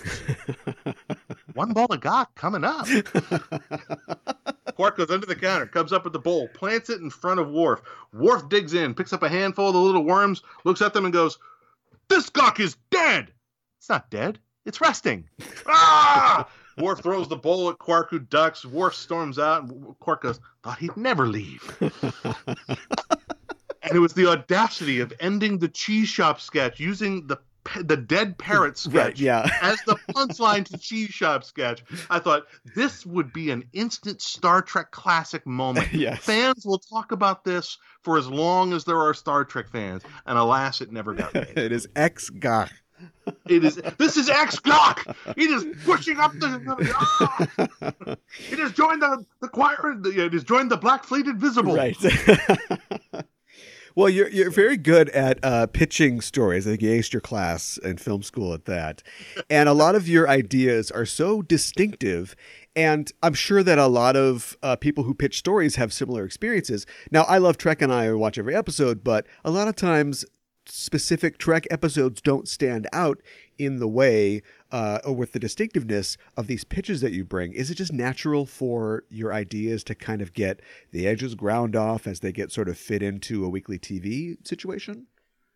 One 1.55 1.73
ball 1.73 1.87
of 1.91 2.01
gagh 2.01 2.27
coming 2.35 2.65
up. 2.65 2.87
Quark 4.75 4.97
goes 4.97 5.11
under 5.11 5.27
the 5.27 5.37
counter, 5.37 5.67
comes 5.67 5.93
up 5.93 6.05
with 6.05 6.12
the 6.12 6.19
bowl, 6.19 6.49
plants 6.49 6.91
it 6.91 7.01
in 7.01 7.11
front 7.11 7.39
of 7.39 7.49
Worf. 7.51 7.83
Worf 8.12 8.49
digs 8.49 8.75
in, 8.75 8.95
picks 8.95 9.12
up 9.12 9.23
a 9.23 9.29
handful 9.29 9.69
of 9.69 9.75
the 9.75 9.81
little 9.81 10.05
worms, 10.05 10.43
looks 10.65 10.83
at 10.83 10.93
them, 10.93 11.05
and 11.05 11.12
goes, 11.12 11.39
This 12.09 12.31
gagh 12.31 12.59
is 12.59 12.77
dead! 12.91 13.33
It's 13.79 13.89
not 13.89 14.11
dead, 14.11 14.39
it's 14.65 14.81
resting. 14.81 15.29
ah! 15.67 16.49
Worf 16.79 17.03
throws 17.03 17.29
the 17.29 17.37
bowl 17.37 17.69
at 17.69 17.79
Quark, 17.79 18.11
who 18.11 18.19
ducks. 18.19 18.65
Worf 18.65 18.95
storms 18.95 19.39
out, 19.39 19.65
and 19.65 19.99
Quark 19.99 20.23
goes, 20.23 20.41
Thought 20.62 20.79
he'd 20.79 20.97
never 20.97 21.27
leave. 21.29 21.77
and 21.81 21.93
it 23.93 23.99
was 23.99 24.15
the 24.15 24.29
audacity 24.29 25.01
of 25.01 25.12
ending 25.21 25.59
the 25.59 25.69
cheese 25.69 26.09
shop 26.09 26.41
sketch 26.41 26.81
using 26.81 27.27
the 27.27 27.39
the 27.83 27.97
dead 27.97 28.39
parrot 28.39 28.77
sketch 28.79 28.95
Right, 28.95 29.19
yeah. 29.19 29.49
as 29.63 29.79
the 29.87 29.95
punchline 30.11 30.65
to 30.67 30.79
cheese 30.79 31.11
shop 31.11 31.45
sketch. 31.45 31.83
I 32.09 32.19
thought 32.19 32.45
this 32.75 33.05
would 33.07 33.33
be 33.33 33.51
an 33.51 33.65
instant 33.73 34.21
Star 34.23 34.63
Trek 34.63 34.91
classic 34.91 35.47
moment. 35.47 35.89
Yes. 36.01 36.21
Fans 36.25 36.65
will 36.65 36.79
talk 36.79 37.13
about 37.13 37.45
this 37.45 37.77
for 38.03 38.17
as 38.17 38.27
long 38.27 38.73
as 38.73 38.85
there 38.85 38.99
are 38.99 39.13
Star 39.13 39.45
Trek 39.45 39.69
fans, 39.71 40.03
and 40.27 40.39
alas, 40.39 40.81
it 40.81 40.91
never 40.93 41.13
got 41.15 41.35
made. 41.35 41.57
it 41.59 41.73
is 41.73 41.87
ex 41.95 42.31
gach. 42.31 42.71
It 43.49 43.65
is 43.65 43.77
this 43.97 44.19
is 44.19 44.29
X 44.29 44.61
Glock. 44.61 45.15
It 45.35 45.51
is 45.51 45.65
pushing 45.87 46.19
up 46.21 46.33
the. 46.35 46.95
Ah! 46.95 48.17
It 48.51 48.59
has 48.59 48.73
joined 48.73 49.01
the 49.01 49.25
the 49.41 49.49
choir. 49.49 49.97
It 50.05 50.35
has 50.35 50.45
joined 50.45 50.71
the 50.71 50.77
Black 50.77 51.05
Fleet 51.05 51.27
Invisible. 51.27 51.75
Right. 51.77 51.97
Well, 54.01 54.09
you're 54.09 54.31
you're 54.31 54.51
very 54.51 54.79
good 54.79 55.11
at 55.11 55.39
uh, 55.45 55.67
pitching 55.67 56.23
stories. 56.23 56.67
I 56.67 56.71
think 56.71 56.83
you 56.83 56.91
aced 56.91 57.13
your 57.13 57.21
class 57.21 57.77
in 57.77 57.99
film 57.99 58.23
school 58.23 58.55
at 58.55 58.65
that, 58.65 59.03
and 59.51 59.69
a 59.69 59.75
lot 59.75 59.95
of 59.95 60.09
your 60.09 60.27
ideas 60.27 60.91
are 60.91 61.05
so 61.05 61.43
distinctive. 61.43 62.35
And 62.75 63.13
I'm 63.23 63.35
sure 63.35 63.63
that 63.63 63.79
a 63.79 63.89
lot 63.89 64.17
of 64.17 64.57
uh, 64.63 64.77
people 64.77 65.05
who 65.05 65.13
pitch 65.13 65.39
stories 65.39 65.77
have 65.77 65.93
similar 65.93 66.25
experiences. 66.25 66.87
Now, 67.11 67.25
I 67.25 67.37
love 67.37 67.59
Trek 67.59 67.83
and 67.83 67.93
I 67.93 68.11
watch 68.13 68.39
every 68.39 68.57
episode, 68.57 69.05
but 69.05 69.27
a 69.45 69.51
lot 69.51 69.69
of 69.69 69.77
times 69.77 70.25
specific 70.65 71.37
Trek 71.37 71.67
episodes 71.71 72.23
don't 72.23 72.49
stand 72.49 72.87
out 72.93 73.21
in 73.59 73.81
the 73.81 73.89
way 73.89 74.41
uh, 74.73 75.01
or 75.05 75.15
with 75.15 75.33
the 75.33 75.39
distinctiveness 75.39 76.17
of 76.37 76.47
these 76.47 76.65
pitches 76.65 77.01
that 77.01 77.13
you 77.13 77.25
bring, 77.25 77.53
is 77.53 77.71
it 77.71 77.77
just 77.77 77.93
natural 77.93 78.47
for 78.47 79.05
your 79.09 79.33
ideas 79.33 79.83
to 79.85 79.95
kind 79.95 80.23
of 80.23 80.33
get 80.33 80.61
the 80.93 81.07
edges 81.07 81.35
ground 81.35 81.77
off 81.77 82.07
as 82.07 82.21
they 82.21 82.33
get 82.33 82.53
sort 82.53 82.69
of 82.69 82.79
fit 82.79 83.03
into 83.03 83.45
a 83.45 83.49
weekly 83.49 83.79
TV 83.79 84.37
situation? 84.47 85.07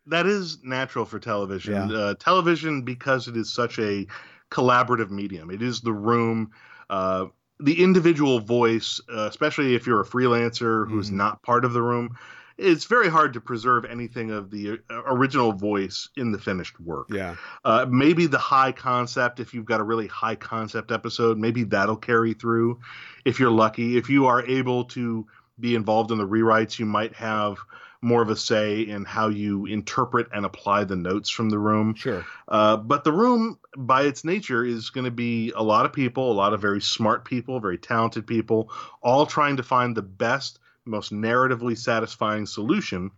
that 0.07 0.27
is 0.27 0.59
natural 0.63 1.03
for 1.03 1.17
television. 1.17 1.89
Yeah. 1.89 1.97
Uh, 1.97 2.13
television, 2.15 2.83
because 2.83 3.27
it 3.27 3.35
is 3.35 3.51
such 3.51 3.79
a 3.79 4.05
collaborative 4.51 5.09
medium, 5.09 5.49
it 5.49 5.63
is 5.63 5.81
the 5.81 5.93
room. 5.93 6.51
Uh, 6.91 7.25
the 7.59 7.81
individual 7.81 8.39
voice, 8.39 9.01
uh, 9.11 9.27
especially 9.27 9.73
if 9.73 9.87
you're 9.87 10.01
a 10.01 10.05
freelancer 10.05 10.87
who's 10.87 11.09
Mhm. 11.09 11.13
not 11.13 11.41
part 11.41 11.65
of 11.65 11.73
the 11.73 11.81
room, 11.81 12.15
it's 12.57 12.85
very 12.85 13.09
hard 13.09 13.33
to 13.33 13.41
preserve 13.41 13.85
anything 13.85 14.31
of 14.31 14.49
the 14.49 14.79
uh, 14.89 15.01
original 15.05 15.51
voice 15.51 16.09
in 16.15 16.31
the 16.31 16.39
finished 16.39 16.79
work. 16.79 17.07
Yeah. 17.09 17.35
Uh, 17.63 17.85
maybe 17.89 18.27
the 18.27 18.37
high 18.37 18.71
concept, 18.71 19.39
if 19.39 19.53
you've 19.53 19.65
got 19.65 19.81
a 19.81 19.83
really 19.83 20.07
high 20.07 20.35
concept 20.35 20.91
episode, 20.91 21.37
maybe 21.37 21.63
that'll 21.65 21.97
carry 21.97 22.33
through 22.33 22.79
if 23.25 23.39
you're 23.39 23.51
lucky. 23.51 23.97
If 23.97 24.09
you 24.09 24.27
are 24.27 24.45
able 24.45 24.85
to 24.85 25.27
be 25.59 25.75
involved 25.75 26.11
in 26.11 26.17
the 26.17 26.27
rewrites, 26.27 26.79
you 26.79 26.85
might 26.85 27.13
have 27.15 27.57
more 28.01 28.21
of 28.21 28.29
a 28.29 28.35
say 28.35 28.81
in 28.81 29.03
how 29.03 29.29
you 29.29 29.65
interpret 29.65 30.27
and 30.31 30.45
apply 30.45 30.83
the 30.83 30.95
notes 30.95 31.29
from 31.29 31.49
the 31.49 31.57
room. 31.57 31.95
Sure. 31.95 32.23
Uh, 32.47 32.77
but 32.77 33.03
the 33.03 33.11
room, 33.11 33.57
by 33.75 34.03
its 34.03 34.23
nature, 34.23 34.63
is 34.63 34.91
going 34.91 35.05
to 35.05 35.11
be 35.11 35.51
a 35.55 35.63
lot 35.63 35.85
of 35.85 35.93
people, 35.93 36.31
a 36.31 36.33
lot 36.33 36.53
of 36.53 36.61
very 36.61 36.81
smart 36.81 37.25
people, 37.25 37.59
very 37.59 37.79
talented 37.79 38.27
people, 38.27 38.69
all 39.01 39.25
trying 39.25 39.57
to 39.57 39.63
find 39.63 39.97
the 39.97 40.03
best, 40.03 40.59
most 40.85 41.11
narratively 41.11 41.77
satisfying 41.77 42.45
solution. 42.45 43.11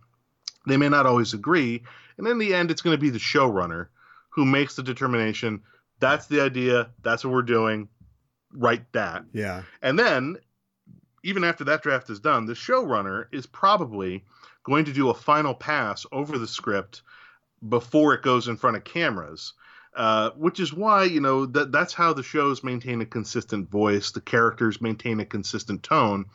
They 0.66 0.76
may 0.76 0.88
not 0.88 1.06
always 1.06 1.34
agree. 1.34 1.82
And 2.16 2.26
in 2.26 2.38
the 2.38 2.54
end, 2.54 2.70
it's 2.70 2.82
going 2.82 2.96
to 2.96 3.00
be 3.00 3.10
the 3.10 3.18
showrunner 3.18 3.88
who 4.30 4.44
makes 4.44 4.76
the 4.76 4.82
determination 4.82 5.62
that's 6.00 6.26
the 6.26 6.40
idea, 6.40 6.90
that's 7.02 7.24
what 7.24 7.34
we're 7.34 7.42
doing, 7.42 7.88
write 8.52 8.90
that. 8.92 9.24
Yeah. 9.32 9.62
And 9.82 9.98
then, 9.98 10.36
even 11.24 11.44
after 11.44 11.64
that 11.64 11.82
draft 11.82 12.10
is 12.10 12.20
done, 12.20 12.46
the 12.46 12.54
showrunner 12.54 13.26
is 13.32 13.46
probably 13.46 14.24
going 14.62 14.84
to 14.84 14.92
do 14.92 15.10
a 15.10 15.14
final 15.14 15.54
pass 15.54 16.06
over 16.12 16.38
the 16.38 16.46
script 16.46 17.02
before 17.68 18.14
it 18.14 18.22
goes 18.22 18.48
in 18.48 18.56
front 18.56 18.76
of 18.76 18.84
cameras. 18.84 19.54
Uh, 19.96 20.30
which 20.36 20.60
is 20.60 20.72
why 20.72 21.02
you 21.02 21.20
know 21.20 21.44
that 21.44 21.72
that's 21.72 21.94
how 21.94 22.12
the 22.12 22.22
shows 22.22 22.62
maintain 22.62 23.00
a 23.00 23.06
consistent 23.06 23.68
voice. 23.68 24.12
The 24.12 24.20
characters 24.20 24.80
maintain 24.80 25.18
a 25.18 25.24
consistent 25.24 25.82
tone. 25.82 26.26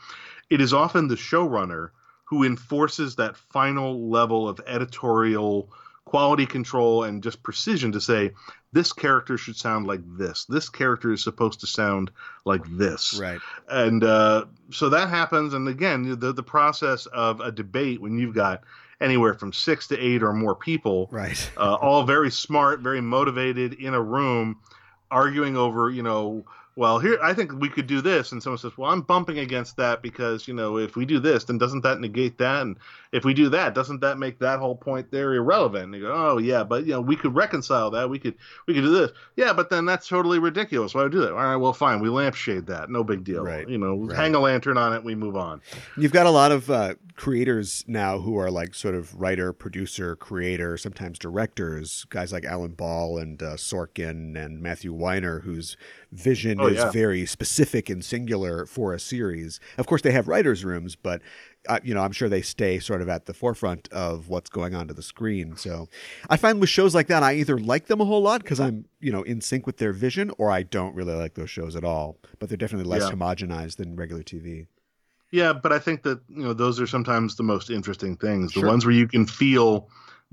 It 0.53 0.61
is 0.61 0.71
often 0.71 1.07
the 1.07 1.15
showrunner 1.15 1.89
who 2.25 2.43
enforces 2.43 3.15
that 3.15 3.35
final 3.35 4.11
level 4.11 4.47
of 4.47 4.61
editorial 4.67 5.71
quality 6.05 6.45
control 6.45 7.05
and 7.05 7.23
just 7.23 7.41
precision 7.41 7.91
to 7.93 7.99
say 7.99 8.33
this 8.71 8.93
character 8.93 9.35
should 9.35 9.55
sound 9.55 9.87
like 9.87 10.01
this. 10.15 10.45
This 10.45 10.69
character 10.69 11.11
is 11.11 11.23
supposed 11.23 11.61
to 11.61 11.67
sound 11.67 12.11
like 12.45 12.61
this 12.69 13.19
Right. 13.19 13.41
and 13.67 14.03
uh, 14.03 14.45
so 14.69 14.89
that 14.89 15.09
happens 15.09 15.55
and 15.55 15.67
again 15.67 16.19
the, 16.19 16.31
the 16.31 16.43
process 16.43 17.07
of 17.07 17.39
a 17.39 17.51
debate 17.51 17.99
when 17.99 18.19
you've 18.19 18.35
got 18.35 18.61
anywhere 19.01 19.33
from 19.33 19.51
six 19.53 19.87
to 19.87 19.97
eight 19.99 20.21
or 20.21 20.33
more 20.33 20.53
people 20.55 21.09
Right. 21.11 21.51
uh, 21.57 21.73
all 21.81 22.03
very 22.03 22.29
smart 22.29 22.81
very 22.81 23.01
motivated 23.01 23.73
in 23.73 23.95
a 23.95 24.01
room 24.01 24.59
arguing 25.09 25.57
over 25.57 25.89
you 25.89 26.03
know 26.03 26.45
well 26.75 26.99
here 26.99 27.17
i 27.21 27.33
think 27.33 27.51
we 27.59 27.69
could 27.69 27.87
do 27.87 28.01
this. 28.01 28.31
And 28.31 28.41
someone 28.41 28.57
says 28.57 28.77
well 28.77 28.91
i'm 28.91 29.01
bumping 29.01 29.39
against 29.39 29.77
that 29.77 30.01
because 30.01 30.47
you 30.47 30.53
know 30.53 30.77
if 30.77 30.95
we 30.95 31.05
do 31.05 31.19
this 31.19 31.43
then 31.45 31.57
doesn't 31.57 31.81
that 31.81 31.99
negate 31.99 32.37
that? 32.39 32.61
And 32.61 32.77
if 33.11 33.23
we 33.25 33.33
do 33.33 33.49
that 33.49 33.75
doesn't 33.75 34.01
that 34.01 34.17
make 34.17 34.39
that 34.39 34.59
whole 34.59 34.75
point 34.75 35.11
there 35.11 35.33
irrelevant? 35.33 35.85
And 35.85 35.95
you 35.95 36.01
go 36.01 36.13
oh 36.13 36.37
yeah 36.37 36.63
but 36.63 36.85
you 36.85 36.93
know 36.93 37.01
we 37.01 37.15
could 37.15 37.35
reconcile 37.35 37.91
that. 37.91 38.09
We 38.09 38.19
could 38.19 38.35
we 38.67 38.73
could 38.73 38.81
do 38.81 38.91
this. 38.91 39.11
Yeah 39.35 39.53
but 39.53 39.69
then 39.69 39.85
that's 39.85 40.07
totally 40.07 40.39
ridiculous. 40.39 40.93
Why 40.95 41.03
would 41.03 41.13
we 41.13 41.19
do 41.19 41.25
that? 41.25 41.33
All 41.33 41.37
right 41.37 41.55
well 41.55 41.73
fine. 41.73 42.01
We 42.01 42.09
lampshade 42.09 42.65
that. 42.67 42.89
No 42.89 43.03
big 43.03 43.23
deal. 43.23 43.43
Right. 43.43 43.67
you 43.69 43.77
know 43.77 43.95
Right. 43.95 44.17
hang 44.17 44.35
a 44.35 44.39
lantern 44.39 44.77
on 44.77 44.93
it 44.93 45.03
we 45.03 45.15
move 45.15 45.35
on. 45.35 45.61
You've 45.97 46.11
got 46.11 46.25
a 46.25 46.31
lot 46.31 46.51
of 46.51 46.69
uh, 46.71 46.95
creators 47.15 47.83
now 47.87 48.19
who 48.19 48.37
are 48.37 48.49
like 48.49 48.73
sort 48.73 48.95
of 48.95 49.13
writer, 49.19 49.53
producer, 49.53 50.15
creator, 50.15 50.77
sometimes 50.77 51.19
directors. 51.19 52.05
Guys 52.09 52.33
like 52.33 52.45
Alan 52.45 52.71
Ball 52.73 53.17
and 53.17 53.41
uh, 53.41 53.55
Sorkin 53.55 54.35
and 54.35 54.61
Matthew 54.61 54.93
Weiner, 54.93 55.39
whose 55.41 55.77
vision 56.13 56.59
Oh, 56.61 56.67
is 56.67 56.77
yeah. 56.77 56.91
very 56.91 57.25
specific 57.25 57.89
and 57.89 58.03
singular 58.03 58.65
for 58.65 58.93
a 58.93 58.99
series. 58.99 59.59
Of 59.77 59.87
course, 59.87 60.01
they 60.01 60.11
have 60.11 60.27
writers' 60.27 60.63
rooms, 60.63 60.95
but 60.95 61.21
uh, 61.69 61.79
you 61.83 61.93
know, 61.93 62.01
I'm 62.01 62.11
sure 62.11 62.27
they 62.29 62.41
stay 62.41 62.79
sort 62.79 63.01
of 63.01 63.07
at 63.09 63.25
the 63.25 63.33
forefront 63.33 63.87
of 63.91 64.27
what's 64.27 64.49
going 64.49 64.75
on 64.75 64.87
to 64.89 64.93
the 64.93 65.01
screen. 65.01 65.55
So, 65.55 65.87
I 66.29 66.35
find 66.37 66.59
with 66.59 66.69
shows 66.69 66.93
like 66.93 67.07
that, 67.07 67.23
I 67.23 67.35
either 67.35 67.57
like 67.57 67.87
them 67.87 68.01
a 68.01 68.05
whole 68.05 68.21
lot 68.21 68.43
because 68.43 68.59
I'm 68.59 68.85
you 68.99 69.11
know 69.11 69.23
in 69.23 69.41
sync 69.41 69.65
with 69.65 69.77
their 69.77 69.93
vision, 69.93 70.31
or 70.37 70.51
I 70.51 70.63
don't 70.63 70.93
really 70.95 71.13
like 71.15 71.35
those 71.35 71.49
shows 71.49 71.75
at 71.75 71.83
all. 71.83 72.17
But 72.39 72.49
they're 72.49 72.57
definitely 72.57 72.89
less 72.89 73.03
Yeah. 73.09 73.15
homogenized 73.15 73.77
than 73.77 73.95
regular 73.95 74.23
TV. 74.23 74.67
Yeah, 75.31 75.51
but 75.53 75.71
I 75.73 75.79
think 75.79 76.03
that 76.03 76.21
you 76.29 76.43
know 76.43 76.53
those 76.53 76.79
are 76.79 76.85
sometimes 76.87 77.35
the 77.37 77.43
most 77.43 77.69
interesting 77.71 78.17
things. 78.17 78.53
The 78.53 78.59
Sure. 78.59 78.69
ones 78.69 78.85
where 78.85 78.93
you 78.93 79.07
can 79.07 79.25
feel 79.25 79.87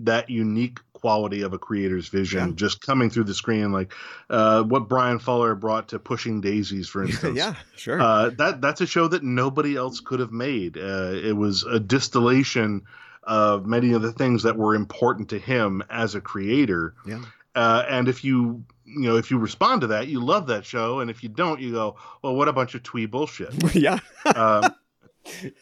that 0.05 0.31
unique 0.31 0.79
quality 0.93 1.41
of 1.43 1.53
a 1.55 1.59
creator's 1.59 2.09
vision 2.09 2.49
Yeah. 2.51 2.55
just 2.55 2.81
coming 2.85 3.09
through 3.09 3.25
the 3.25 3.35
screen, 3.35 3.73
like 3.73 3.93
uh, 4.29 4.63
what 4.65 4.89
Bryan 4.89 5.19
Fuller 5.19 5.55
brought 5.55 5.89
to 5.89 5.99
Pushing 5.99 6.41
Daisies, 6.43 6.89
for 6.89 7.03
instance. 7.07 7.37
yeah, 7.39 7.55
sure. 7.77 8.01
Uh, 8.01 8.31
that 8.37 8.61
that's 8.61 8.81
a 8.83 8.87
show 8.87 9.09
that 9.09 9.23
nobody 9.23 9.77
else 9.77 10.01
could 10.01 10.21
have 10.21 10.33
made. 10.33 10.77
Uh, 10.77 11.13
it 11.15 11.37
was 11.37 11.63
a 11.65 11.81
distillation 11.81 12.83
of 13.23 13.67
many 13.67 13.93
of 13.93 14.03
the 14.03 14.13
things 14.13 14.43
that 14.43 14.57
were 14.57 14.75
important 14.75 15.29
to 15.31 15.39
him 15.39 15.83
as 15.91 16.15
a 16.15 16.21
creator. 16.21 16.95
yeah. 17.07 17.23
Uh, 17.55 17.85
and 17.89 18.09
if 18.09 18.23
you 18.23 18.65
you 18.85 19.09
know 19.09 19.17
if 19.17 19.31
you 19.31 19.39
respond 19.39 19.81
to 19.81 19.87
that, 19.89 20.07
you 20.07 20.21
love 20.21 20.47
that 20.49 20.65
show, 20.65 21.01
and 21.01 21.11
if 21.11 21.23
you 21.23 21.29
don't, 21.29 21.61
you 21.61 21.73
go, 21.73 21.97
well, 22.23 22.35
what 22.37 22.47
a 22.49 22.53
bunch 22.53 22.75
of 22.75 22.83
twee 22.83 23.07
bullshit. 23.07 23.53
yeah. 23.75 23.99
Um, 24.37 24.75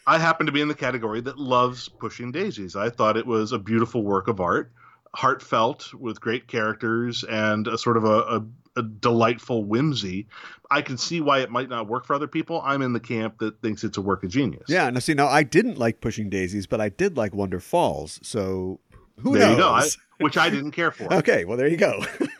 I 0.07 0.19
happen 0.19 0.47
to 0.47 0.53
be 0.53 0.61
in 0.61 0.69
the 0.69 0.75
category 0.75 1.21
that 1.23 1.39
loves 1.39 1.89
Pushing 1.89 2.33
Daisies. 2.33 2.77
I 2.77 2.91
thought 2.91 3.17
it 3.17 3.27
was 3.27 3.53
a 3.53 3.59
beautiful 3.59 4.03
work 4.03 4.29
of 4.29 4.41
art, 4.41 4.73
heartfelt 5.15 5.93
with 5.95 6.21
great 6.21 6.47
characters 6.47 7.25
and 7.25 7.67
a 7.67 7.77
sort 7.77 7.97
of 7.97 8.05
a, 8.05 8.09
a, 8.09 8.47
a 8.77 8.83
delightful 8.83 9.65
whimsy. 9.65 10.29
I 10.71 10.83
can 10.83 10.99
see 10.99 11.21
why 11.21 11.41
it 11.41 11.51
might 11.51 11.69
not 11.69 11.89
work 11.89 12.07
for 12.07 12.15
other 12.15 12.29
people. 12.29 12.61
I'm 12.65 12.83
in 12.83 12.93
the 12.93 13.01
camp 13.01 13.39
that 13.39 13.61
thinks 13.61 13.85
it's 13.85 13.99
a 13.99 14.03
work 14.03 14.23
of 14.23 14.31
genius. 14.31 14.65
Yeah. 14.69 14.89
Now, 14.91 15.01
see, 15.01 15.15
now 15.15 15.29
I 15.29 15.43
didn't 15.43 15.79
like 15.79 16.01
Pushing 16.01 16.31
Daisies, 16.31 16.67
but 16.67 16.81
I 16.81 16.89
did 16.89 17.17
like 17.17 17.33
Wonderfalls. 17.33 18.25
So 18.25 18.81
who 19.19 19.33
there 19.33 19.49
knows? 19.49 19.57
you 19.57 19.63
go. 19.63 19.69
I, 19.71 19.89
which 20.21 20.37
I 20.37 20.51
didn't 20.51 20.73
care 20.73 20.91
for. 20.91 21.13
okay. 21.15 21.45
Well, 21.45 21.57
there 21.57 21.69
you 21.69 21.77
go. 21.77 22.05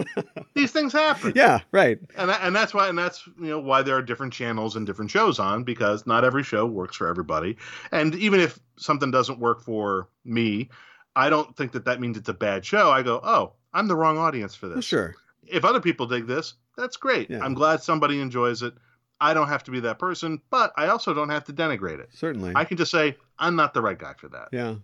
These 0.59 0.73
things 0.73 0.93
happen. 0.93 1.33
yeah. 1.35 1.61
Right. 1.73 1.99
and 2.17 2.29
that, 2.31 2.41
and 2.43 2.55
that's 2.55 2.75
why 2.75 2.89
and 2.89 2.99
that's 2.99 3.27
you 3.39 3.47
know 3.49 3.61
why 3.61 3.83
there 3.83 3.97
are 3.97 4.03
different 4.03 4.33
channels 4.33 4.77
and 4.77 4.87
different 4.87 5.11
shows 5.11 5.39
on 5.39 5.65
because 5.65 6.07
not 6.07 6.25
every 6.25 6.43
show 6.43 6.67
works 6.67 6.97
for 6.97 7.07
everybody 7.09 7.57
and 7.93 8.15
even 8.17 8.41
if 8.41 8.59
something 8.77 9.11
doesn't 9.11 9.39
work 9.39 9.61
for 9.63 10.09
me 10.25 10.69
i 11.17 11.29
don't 11.31 11.57
think 11.57 11.73
that 11.73 11.85
that 11.85 12.01
means 12.01 12.17
it's 12.17 12.29
a 12.29 12.35
bad 12.35 12.65
show 12.65 12.91
i 12.91 13.03
go 13.03 13.21
oh 13.23 13.53
i'm 13.73 13.89
the 13.89 13.97
wrong 13.97 14.19
audience 14.19 14.55
for 14.55 14.67
Well, 14.67 14.77
this 14.77 14.85
sure. 14.85 15.15
if 15.47 15.65
other 15.65 15.81
people 15.81 16.07
dig 16.07 16.27
this 16.27 16.55
that's 16.77 16.97
great 16.97 17.31
Yeah. 17.31 17.41
i'm 17.45 17.55
glad 17.55 17.83
somebody 17.83 18.21
enjoys 18.21 18.63
it 18.63 18.75
i 19.21 19.35
don't 19.35 19.49
have 19.49 19.65
to 19.65 19.71
be 19.71 19.81
that 19.81 19.99
person 19.99 20.41
but 20.51 20.73
i 20.77 20.89
also 20.89 21.13
don't 21.15 21.31
have 21.31 21.45
to 21.45 21.53
denigrate 21.53 21.99
it 22.01 22.11
Certainly. 22.13 22.53
i 22.55 22.65
can 22.65 22.77
just 22.77 22.91
say 22.91 23.17
i'm 23.39 23.57
not 23.57 23.75
the 23.75 23.83
right 23.83 23.99
guy 23.99 24.15
for 24.17 24.29
that 24.29 24.49
yeah. 24.53 24.75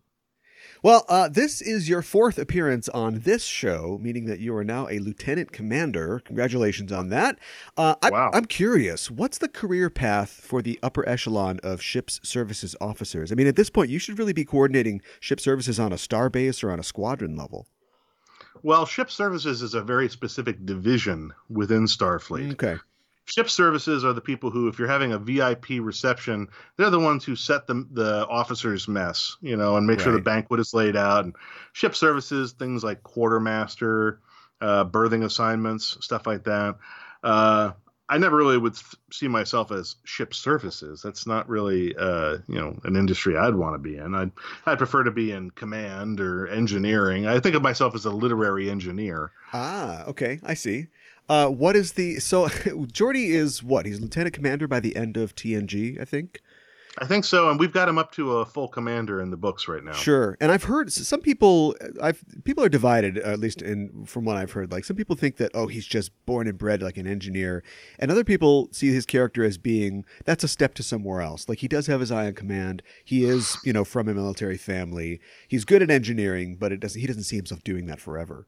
Well, 0.82 1.04
uh, 1.08 1.28
this 1.28 1.62
is 1.62 1.88
your 1.88 2.02
fourth 2.02 2.38
appearance 2.38 2.88
on 2.90 3.20
this 3.20 3.44
show, 3.44 3.98
meaning 4.02 4.26
that 4.26 4.38
you 4.40 4.54
are 4.54 4.64
now 4.64 4.86
a 4.88 4.98
lieutenant 4.98 5.50
commander. 5.52 6.20
Congratulations 6.24 6.92
on 6.92 7.08
that. 7.08 7.38
Uh, 7.76 7.94
I'm, 8.02 8.12
Wow. 8.12 8.30
I'm 8.34 8.44
curious, 8.44 9.10
what's 9.10 9.38
the 9.38 9.48
career 9.48 9.88
path 9.90 10.30
for 10.30 10.60
the 10.62 10.78
upper 10.82 11.08
echelon 11.08 11.58
of 11.62 11.80
ships 11.80 12.20
services 12.22 12.76
officers? 12.80 13.32
I 13.32 13.34
mean, 13.34 13.46
at 13.46 13.56
this 13.56 13.70
point, 13.70 13.90
you 13.90 13.98
should 13.98 14.18
really 14.18 14.32
be 14.34 14.44
coordinating 14.44 15.00
ship 15.20 15.40
services 15.40 15.80
on 15.80 15.92
a 15.92 15.98
star 15.98 16.28
base 16.28 16.62
or 16.62 16.70
on 16.70 16.78
a 16.78 16.84
squadron 16.84 17.36
level. 17.36 17.66
well 18.62 18.86
ship 18.86 19.10
services 19.10 19.62
is 19.62 19.74
a 19.74 19.82
very 19.82 20.08
specific 20.08 20.64
division 20.64 21.32
within 21.50 21.84
starfleet 21.86 22.52
Okay. 22.52 22.76
Ship 23.24 23.48
services 23.48 24.04
are 24.04 24.12
the 24.12 24.20
people 24.20 24.50
who 24.50 24.68
if 24.68 24.78
you're 24.78 24.88
having 24.88 25.12
a 25.12 25.18
vip 25.18 25.68
reception 25.80 26.46
they're 26.76 26.90
the 26.90 26.98
ones 26.98 27.24
who 27.24 27.34
set 27.34 27.66
the, 27.66 27.86
the 27.92 28.26
officers 28.28 28.86
mess 28.86 29.36
you 29.40 29.56
know 29.56 29.76
and 29.76 29.86
make 29.86 30.00
sure 30.00 30.12
the 30.12 30.20
banquet 30.20 30.60
is 30.60 30.74
laid 30.74 30.96
out. 30.96 31.24
And 31.24 31.34
ship 31.72 31.96
services 31.96 32.52
things 32.52 32.84
like 32.84 33.02
quartermaster 33.02 34.20
uh, 34.60 34.84
berthing 34.84 35.22
assignments 35.22 35.96
stuff 36.00 36.26
like 36.26 36.44
that. 36.44 36.76
Uh, 37.22 37.72
i 38.06 38.18
never 38.18 38.36
really 38.36 38.58
would 38.58 38.76
see 39.10 39.28
myself 39.28 39.72
as 39.72 39.96
ship 40.04 40.34
services. 40.34 41.00
That's 41.02 41.26
not 41.26 41.48
really 41.48 41.96
uh, 41.96 42.38
you 42.46 42.60
know 42.60 42.78
an 42.84 42.96
industry 42.96 43.36
i'd 43.36 43.54
want 43.54 43.74
to 43.74 43.78
be 43.78 43.96
in. 43.96 44.14
I'd, 44.14 44.32
I'd 44.66 44.78
prefer 44.78 45.04
to 45.04 45.10
be 45.10 45.32
in 45.32 45.50
command 45.50 46.20
or 46.20 46.46
engineering. 46.48 47.26
I 47.26 47.40
think 47.40 47.54
of 47.54 47.62
myself 47.62 47.94
as 47.94 48.04
a 48.04 48.10
literary 48.10 48.70
engineer. 48.70 49.32
Ah, 49.54 50.04
okay, 50.04 50.40
I 50.42 50.54
see. 50.54 50.88
Uh, 51.28 51.48
what 51.48 51.76
is 51.76 51.92
the 51.92 52.20
so 52.20 52.46
Geordi 52.48 53.30
is 53.30 53.62
what? 53.62 53.86
He's 53.86 54.00
lieutenant 54.00 54.34
commander 54.34 54.68
by 54.68 54.80
the 54.80 54.96
end 54.96 55.16
of 55.16 55.34
TNG, 55.34 56.00
I 56.00 56.04
think. 56.04 56.40
I 56.98 57.06
think 57.06 57.24
so, 57.24 57.50
and 57.50 57.58
we've 57.58 57.72
got 57.72 57.88
him 57.88 57.98
up 57.98 58.12
to 58.12 58.38
a 58.38 58.44
full 58.44 58.68
commander 58.68 59.20
in 59.20 59.30
the 59.30 59.36
books 59.36 59.66
right 59.66 59.82
now. 59.82 59.94
Sure, 59.94 60.36
and 60.40 60.52
I've 60.52 60.64
heard 60.64 60.92
some 60.92 61.20
people. 61.20 61.74
I've 62.00 62.22
people 62.44 62.62
are 62.62 62.68
divided, 62.68 63.18
at 63.18 63.40
least 63.40 63.62
in 63.62 64.04
from 64.06 64.24
what 64.24 64.36
I've 64.36 64.52
heard. 64.52 64.70
Like 64.70 64.84
some 64.84 64.94
people 64.94 65.16
think 65.16 65.36
that 65.38 65.50
oh, 65.54 65.66
he's 65.66 65.86
just 65.86 66.12
born 66.24 66.46
and 66.46 66.56
bred 66.56 66.82
like 66.82 66.96
an 66.96 67.08
engineer, 67.08 67.64
and 67.98 68.12
other 68.12 68.22
people 68.22 68.68
see 68.70 68.92
his 68.92 69.06
character 69.06 69.42
as 69.42 69.58
being 69.58 70.04
that's 70.24 70.44
a 70.44 70.48
step 70.48 70.74
to 70.74 70.84
somewhere 70.84 71.20
else. 71.20 71.48
Like 71.48 71.58
he 71.58 71.68
does 71.68 71.88
have 71.88 71.98
his 71.98 72.12
eye 72.12 72.26
on 72.26 72.34
command. 72.34 72.80
He 73.04 73.24
is, 73.24 73.56
you 73.64 73.72
know, 73.72 73.84
from 73.84 74.08
a 74.08 74.14
military 74.14 74.58
family. 74.58 75.20
He's 75.48 75.64
good 75.64 75.82
at 75.82 75.90
engineering, 75.90 76.54
but 76.54 76.70
it 76.70 76.78
doesn't. 76.78 77.00
He 77.00 77.08
doesn't 77.08 77.24
see 77.24 77.36
himself 77.36 77.64
doing 77.64 77.86
that 77.86 78.00
forever. 78.00 78.46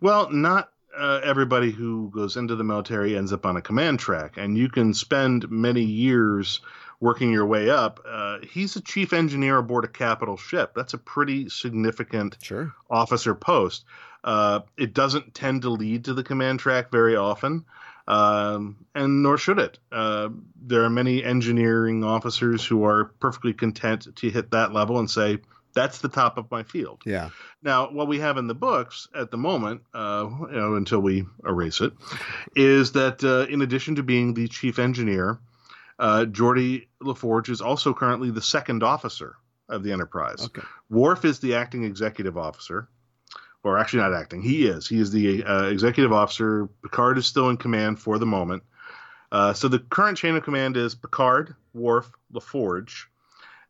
Well, 0.00 0.28
not 0.30 0.72
uh, 0.96 1.20
everybody 1.22 1.70
who 1.70 2.10
goes 2.10 2.36
into 2.36 2.56
the 2.56 2.64
military 2.64 3.16
ends 3.16 3.32
up 3.32 3.46
on 3.46 3.56
a 3.56 3.62
command 3.62 3.98
track, 3.98 4.36
and 4.36 4.56
you 4.56 4.68
can 4.68 4.94
spend 4.94 5.50
many 5.50 5.82
years 5.82 6.60
working 7.00 7.30
your 7.30 7.46
way 7.46 7.68
up. 7.68 8.00
Uh, 8.08 8.38
he's 8.50 8.76
a 8.76 8.80
chief 8.80 9.12
engineer 9.12 9.58
aboard 9.58 9.84
a 9.84 9.88
capital 9.88 10.36
ship. 10.36 10.72
That's 10.74 10.94
a 10.94 10.98
pretty 10.98 11.48
significant 11.50 12.38
Sure. 12.42 12.74
officer 12.88 13.34
post. 13.34 13.84
Uh, 14.24 14.60
it 14.76 14.94
doesn't 14.94 15.34
tend 15.34 15.62
to 15.62 15.70
lead 15.70 16.06
to 16.06 16.14
the 16.14 16.24
command 16.24 16.58
track 16.58 16.90
very 16.90 17.14
often, 17.14 17.64
um, 18.08 18.76
and 18.94 19.22
nor 19.22 19.36
should 19.36 19.58
it. 19.58 19.78
Uh, 19.92 20.30
there 20.60 20.84
are 20.84 20.90
many 20.90 21.22
engineering 21.22 22.02
officers 22.02 22.64
who 22.64 22.84
are 22.84 23.04
perfectly 23.20 23.52
content 23.52 24.08
to 24.16 24.30
hit 24.30 24.50
that 24.52 24.72
level 24.72 24.98
and 24.98 25.10
say, 25.10 25.38
that's 25.76 25.98
the 25.98 26.08
top 26.08 26.38
of 26.38 26.50
my 26.50 26.64
field. 26.64 27.02
Yeah. 27.04 27.30
Now, 27.62 27.90
what 27.92 28.08
we 28.08 28.18
have 28.18 28.38
in 28.38 28.48
the 28.48 28.54
books 28.54 29.06
at 29.14 29.30
the 29.30 29.36
moment, 29.36 29.82
uh, 29.94 30.28
you 30.50 30.56
know, 30.56 30.74
until 30.74 31.00
we 31.00 31.26
erase 31.46 31.80
it, 31.80 31.92
is 32.56 32.92
that 32.92 33.22
uh, 33.22 33.52
in 33.52 33.62
addition 33.62 33.96
to 33.96 34.02
being 34.02 34.34
the 34.34 34.48
chief 34.48 34.78
engineer, 34.78 35.38
uh, 35.98 36.24
Geordi 36.24 36.86
LaForge 37.02 37.50
is 37.50 37.60
also 37.60 37.92
currently 37.92 38.30
the 38.30 38.42
second 38.42 38.82
officer 38.82 39.36
of 39.68 39.82
the 39.82 39.92
Enterprise. 39.92 40.46
Okay. 40.46 40.62
Worf 40.88 41.24
is 41.24 41.40
the 41.40 41.54
acting 41.56 41.84
executive 41.84 42.38
officer, 42.38 42.88
or 43.62 43.78
actually 43.78 44.00
not 44.00 44.14
acting. 44.14 44.40
He 44.40 44.66
is. 44.66 44.88
He 44.88 44.98
is 44.98 45.10
the 45.10 45.44
uh, 45.44 45.64
executive 45.64 46.12
officer. 46.12 46.68
Picard 46.82 47.18
is 47.18 47.26
still 47.26 47.50
in 47.50 47.58
command 47.58 48.00
for 48.00 48.18
the 48.18 48.26
moment. 48.26 48.62
Uh, 49.30 49.52
so 49.52 49.68
the 49.68 49.80
current 49.80 50.16
chain 50.16 50.36
of 50.36 50.44
command 50.44 50.76
is 50.76 50.94
Picard, 50.94 51.54
Worf, 51.74 52.10
LaForge, 52.32 53.06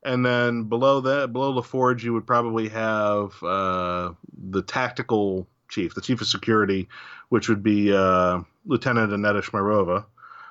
and 0.07 0.25
then 0.25 0.63
below 0.63 1.01
that, 1.01 1.33
below 1.33 1.53
LaForge, 1.53 2.03
you 2.03 2.13
would 2.13 2.27
probably 2.27 2.69
have 2.69 3.43
uh, 3.43 4.13
the 4.51 4.63
tactical 4.63 5.47
chief, 5.69 5.95
the 5.95 6.01
chief 6.01 6.21
of 6.21 6.29
security, 6.29 6.89
which 7.29 7.49
would 7.49 7.63
be 7.63 7.93
uh, 7.93 8.41
Lieutenant 8.65 9.13
Aneta 9.13 9.41
Šmrhová. 9.41 10.07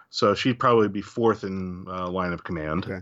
So 0.10 0.36
she'd 0.36 0.60
probably 0.60 0.90
be 0.90 1.02
fourth 1.02 1.44
in 1.44 1.86
uh, 1.88 2.10
line 2.10 2.34
of 2.34 2.44
command. 2.44 2.86
Okay. 2.86 3.02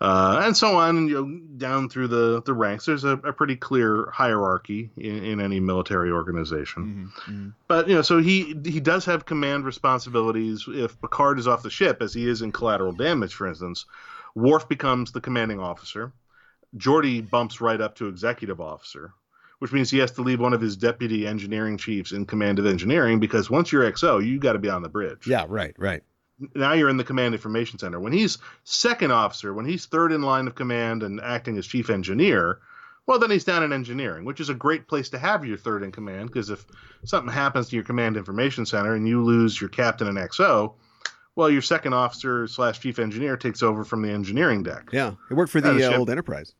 Uh, 0.00 0.42
and 0.44 0.56
so 0.56 0.76
on, 0.76 1.08
you 1.08 1.14
know, 1.14 1.40
down 1.56 1.88
through 1.88 2.06
the, 2.06 2.42
the 2.42 2.54
ranks. 2.54 2.86
There's 2.86 3.04
a, 3.04 3.12
a 3.18 3.32
pretty 3.32 3.56
clear 3.56 4.10
hierarchy 4.12 4.90
in, 4.96 5.24
in 5.24 5.40
any 5.40 5.58
military 5.58 6.10
organization. 6.10 7.10
Mm-hmm. 7.26 7.48
But 7.66 7.88
you 7.88 7.96
know, 7.96 8.02
so 8.02 8.18
he 8.18 8.56
he 8.64 8.78
does 8.78 9.04
have 9.06 9.26
command 9.26 9.64
responsibilities. 9.64 10.64
If 10.68 11.00
Picard 11.00 11.38
is 11.40 11.48
off 11.48 11.64
the 11.64 11.70
ship, 11.70 12.00
as 12.00 12.14
he 12.14 12.28
is 12.28 12.42
in 12.42 12.52
Collateral 12.52 12.92
Damage, 12.92 13.34
for 13.34 13.48
instance, 13.48 13.86
Worf 14.34 14.68
becomes 14.68 15.12
the 15.12 15.20
commanding 15.20 15.60
officer. 15.60 16.12
Geordi 16.76 17.28
bumps 17.28 17.60
right 17.60 17.80
up 17.80 17.96
to 17.96 18.08
executive 18.08 18.60
officer, 18.60 19.12
which 19.58 19.72
means 19.72 19.90
he 19.90 19.98
has 19.98 20.12
to 20.12 20.22
leave 20.22 20.38
one 20.40 20.52
of 20.52 20.60
his 20.60 20.76
deputy 20.76 21.26
engineering 21.26 21.78
chiefs 21.78 22.12
in 22.12 22.26
command 22.26 22.58
of 22.58 22.66
engineering 22.66 23.20
because 23.20 23.50
once 23.50 23.72
you're 23.72 23.90
XO, 23.90 24.24
you 24.24 24.38
got 24.38 24.52
to 24.52 24.58
be 24.58 24.68
on 24.68 24.82
the 24.82 24.88
bridge 24.88 25.26
Yeah. 25.26 25.46
Right. 25.48 25.74
Right. 25.78 26.02
now 26.54 26.74
you're 26.74 26.90
in 26.90 26.98
the 26.98 27.04
command 27.04 27.34
information 27.34 27.78
center. 27.78 27.98
When 27.98 28.12
he's 28.12 28.38
second 28.64 29.10
officer, 29.12 29.54
when 29.54 29.64
he's 29.66 29.86
third 29.86 30.12
in 30.12 30.22
line 30.22 30.46
of 30.46 30.54
command 30.54 31.02
and 31.02 31.20
acting 31.20 31.56
as 31.58 31.66
chief 31.66 31.88
engineer, 31.90 32.58
well, 33.06 33.18
then 33.18 33.30
he's 33.30 33.44
down 33.44 33.62
in 33.62 33.72
engineering, 33.72 34.26
which 34.26 34.38
is 34.38 34.50
a 34.50 34.54
great 34.54 34.86
place 34.86 35.08
to 35.08 35.18
have 35.18 35.42
your 35.46 35.56
third 35.56 35.82
in 35.82 35.90
command 35.90 36.28
because 36.28 36.50
if 36.50 36.66
something 37.04 37.32
happens 37.32 37.70
to 37.70 37.76
your 37.76 37.84
command 37.84 38.18
information 38.18 38.66
center 38.66 38.94
and 38.94 39.08
you 39.08 39.24
lose 39.24 39.58
your 39.58 39.70
captain 39.70 40.06
and 40.06 40.18
XO, 40.18 40.74
well, 41.38 41.48
your 41.48 41.62
second 41.62 41.92
officer 41.92 42.48
slash 42.48 42.80
chief 42.80 42.98
engineer 42.98 43.36
takes 43.36 43.62
over 43.62 43.84
from 43.84 44.02
the 44.02 44.10
engineering 44.10 44.64
deck. 44.64 44.88
Yeah. 44.92 45.12
It 45.30 45.34
worked 45.34 45.52
for 45.52 45.60
the 45.60 45.88
uh, 45.88 45.96
old 45.96 46.10
Enterprise. 46.10 46.52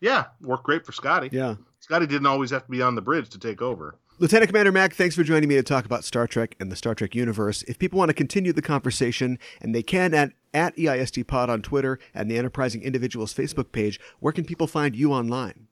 Yeah, 0.00 0.24
worked 0.40 0.64
great 0.64 0.86
for 0.86 0.92
Scotty. 0.92 1.28
Yeah. 1.30 1.56
Scotty 1.80 2.06
didn't 2.06 2.24
always 2.24 2.50
have 2.50 2.64
to 2.64 2.70
be 2.70 2.80
on 2.80 2.94
the 2.94 3.02
bridge 3.02 3.28
to 3.30 3.38
take 3.38 3.60
over. 3.60 3.98
Lieutenant 4.18 4.48
Commander 4.48 4.72
Mack, 4.72 4.94
thanks 4.94 5.14
for 5.14 5.24
joining 5.24 5.50
me 5.50 5.56
to 5.56 5.62
talk 5.62 5.84
about 5.84 6.04
Star 6.04 6.26
Trek 6.26 6.56
and 6.58 6.72
the 6.72 6.76
Star 6.76 6.94
Trek 6.94 7.14
universe. 7.14 7.64
If 7.64 7.78
people 7.78 7.98
want 7.98 8.08
to 8.08 8.14
continue 8.14 8.54
the 8.54 8.62
conversation, 8.62 9.38
and 9.60 9.74
they 9.74 9.82
can 9.82 10.14
at, 10.14 10.32
at 10.54 10.78
E 10.78 10.84
EIST 10.84 11.26
Pod 11.26 11.50
on 11.50 11.60
Twitter 11.60 11.98
and 12.14 12.30
the 12.30 12.38
Enterprising 12.38 12.82
Individuals 12.82 13.34
Facebook 13.34 13.72
page, 13.72 14.00
where 14.20 14.32
can 14.32 14.46
people 14.46 14.66
find 14.66 14.96
you 14.96 15.12
online? 15.12 15.68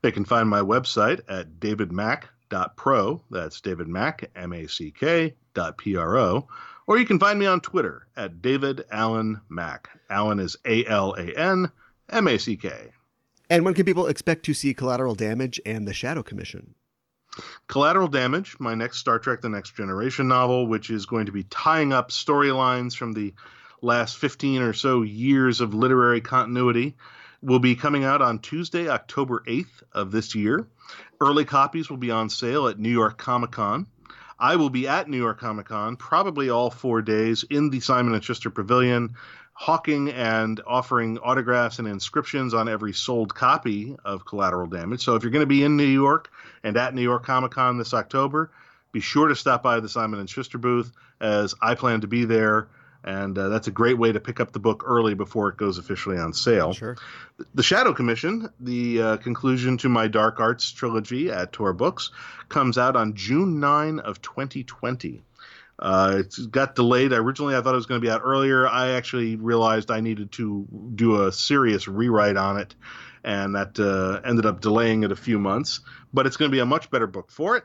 They 0.00 0.10
can 0.10 0.24
find 0.24 0.48
my 0.48 0.60
website 0.60 1.20
at 1.28 1.60
davidmack.pro. 1.60 3.24
That's 3.30 3.60
David 3.60 3.88
Mack, 3.88 4.30
M 4.34 4.54
A 4.54 4.66
C 4.68 4.90
K, 4.90 5.34
dot 5.52 5.76
P 5.76 5.96
R 5.96 6.16
O. 6.16 6.48
Or 6.86 6.98
you 6.98 7.06
can 7.06 7.18
find 7.18 7.38
me 7.38 7.46
on 7.46 7.60
Twitter 7.60 8.06
at 8.16 8.42
David 8.42 8.84
Alan 8.90 9.40
Mack. 9.48 9.88
Allen 10.10 10.38
is 10.38 10.56
A 10.66 10.84
L 10.86 11.14
A 11.14 11.32
N 11.38 11.70
M 12.10 12.28
A 12.28 12.38
C 12.38 12.56
K. 12.56 12.90
And 13.48 13.64
when 13.64 13.74
can 13.74 13.84
people 13.84 14.06
expect 14.06 14.44
to 14.46 14.54
see 14.54 14.74
Collateral 14.74 15.14
Damage 15.14 15.60
and 15.64 15.86
the 15.86 15.94
Shadow 15.94 16.22
Commission? 16.22 16.74
Collateral 17.66 18.08
Damage, 18.08 18.56
my 18.58 18.74
next 18.74 18.98
Star 18.98 19.18
Trek 19.18 19.40
The 19.40 19.48
Next 19.48 19.74
Generation 19.76 20.28
novel, 20.28 20.66
which 20.66 20.90
is 20.90 21.06
going 21.06 21.26
to 21.26 21.32
be 21.32 21.44
tying 21.44 21.92
up 21.92 22.10
storylines 22.10 22.96
from 22.96 23.12
the 23.12 23.34
last 23.82 24.18
15 24.18 24.62
or 24.62 24.72
so 24.72 25.02
years 25.02 25.60
of 25.60 25.74
literary 25.74 26.20
continuity, 26.20 26.96
will 27.42 27.58
be 27.58 27.76
coming 27.76 28.04
out 28.04 28.22
on 28.22 28.38
Tuesday, 28.38 28.88
October 28.88 29.42
8th 29.46 29.82
of 29.92 30.10
this 30.10 30.34
year. 30.34 30.68
Early 31.20 31.44
copies 31.44 31.90
will 31.90 31.96
be 31.96 32.10
on 32.10 32.30
sale 32.30 32.68
at 32.68 32.78
New 32.78 32.90
York 32.90 33.18
Comic 33.18 33.50
Con. 33.50 33.86
I 34.44 34.56
will 34.56 34.68
be 34.68 34.86
at 34.86 35.08
New 35.08 35.16
York 35.16 35.40
Comic 35.40 35.68
Con 35.68 35.96
probably 35.96 36.50
all 36.50 36.68
four 36.68 37.00
days 37.00 37.46
in 37.48 37.70
the 37.70 37.80
Simon 37.80 38.12
and 38.12 38.22
Schuster 38.22 38.50
Pavilion, 38.50 39.14
hawking 39.54 40.10
and 40.10 40.60
offering 40.66 41.16
autographs 41.16 41.78
and 41.78 41.88
inscriptions 41.88 42.52
on 42.52 42.68
every 42.68 42.92
sold 42.92 43.34
copy 43.34 43.96
of 44.04 44.26
Collateral 44.26 44.66
Damage. 44.66 45.02
So 45.02 45.14
if 45.14 45.22
you're 45.22 45.32
going 45.32 45.40
to 45.40 45.46
be 45.46 45.64
in 45.64 45.78
New 45.78 45.84
York 45.84 46.30
and 46.62 46.76
at 46.76 46.94
New 46.94 47.00
York 47.00 47.24
Comic 47.24 47.52
Con 47.52 47.78
this 47.78 47.94
October, 47.94 48.50
be 48.92 49.00
sure 49.00 49.28
to 49.28 49.34
stop 49.34 49.62
by 49.62 49.80
the 49.80 49.88
Simon 49.88 50.20
and 50.20 50.28
Schuster 50.28 50.58
booth 50.58 50.92
as 51.22 51.54
I 51.62 51.74
plan 51.74 52.02
to 52.02 52.06
be 52.06 52.26
there. 52.26 52.68
And 53.04 53.36
uh, 53.36 53.50
that's 53.50 53.68
a 53.68 53.70
great 53.70 53.98
way 53.98 54.12
to 54.12 54.18
pick 54.18 54.40
up 54.40 54.52
the 54.52 54.58
book 54.58 54.82
early 54.86 55.12
before 55.12 55.50
it 55.50 55.58
goes 55.58 55.76
officially 55.76 56.16
on 56.16 56.32
sale. 56.32 56.72
Sure. 56.72 56.96
The 57.54 57.62
Shadow 57.62 57.92
Commission, 57.92 58.48
the 58.58 59.02
uh, 59.02 59.16
conclusion 59.18 59.76
to 59.78 59.90
my 59.90 60.08
Dark 60.08 60.40
Arts 60.40 60.72
trilogy 60.72 61.30
at 61.30 61.52
Tor 61.52 61.74
Books, 61.74 62.10
comes 62.48 62.78
out 62.78 62.96
on 62.96 63.14
June 63.14 63.60
9 63.60 63.98
of 63.98 64.22
2020. 64.22 65.22
Uh, 65.78 66.22
it 66.24 66.34
got 66.50 66.76
delayed. 66.76 67.12
Originally, 67.12 67.54
I 67.54 67.60
thought 67.60 67.74
it 67.74 67.76
was 67.76 67.86
going 67.86 68.00
to 68.00 68.04
be 68.04 68.10
out 68.10 68.22
earlier. 68.24 68.66
I 68.66 68.92
actually 68.92 69.36
realized 69.36 69.90
I 69.90 70.00
needed 70.00 70.32
to 70.32 70.66
do 70.94 71.24
a 71.24 71.32
serious 71.32 71.86
rewrite 71.86 72.36
on 72.36 72.58
it, 72.58 72.74
and 73.22 73.54
that 73.54 73.78
uh, 73.78 74.26
ended 74.26 74.46
up 74.46 74.60
delaying 74.60 75.02
it 75.02 75.12
a 75.12 75.16
few 75.16 75.38
months. 75.38 75.80
But 76.12 76.26
it's 76.26 76.36
going 76.36 76.50
to 76.50 76.54
be 76.54 76.60
a 76.60 76.66
much 76.66 76.90
better 76.90 77.08
book 77.08 77.30
for 77.30 77.56
it. 77.56 77.64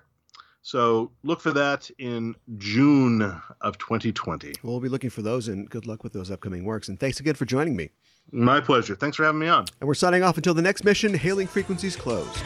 So 0.61 1.11
look 1.23 1.41
for 1.41 1.51
that 1.51 1.89
in 1.97 2.35
June 2.57 3.41
of 3.61 3.77
2020. 3.77 4.53
We'll 4.61 4.79
be 4.79 4.89
looking 4.89 5.09
for 5.09 5.21
those, 5.21 5.47
and 5.47 5.69
good 5.69 5.87
luck 5.87 6.03
with 6.03 6.13
those 6.13 6.29
upcoming 6.29 6.65
works. 6.65 6.89
And 6.89 6.99
thanks 6.99 7.19
again 7.19 7.35
for 7.35 7.45
joining 7.45 7.75
me. 7.75 7.89
My 8.31 8.59
pleasure. 8.59 8.95
Thanks 8.95 9.17
for 9.17 9.23
having 9.23 9.39
me 9.39 9.47
on. 9.47 9.65
And 9.79 9.87
we're 9.87 9.93
signing 9.95 10.21
off 10.21 10.37
until 10.37 10.53
the 10.53 10.61
next 10.61 10.83
mission. 10.83 11.13
Hailing 11.13 11.47
frequencies 11.47 11.95
closed. 11.95 12.37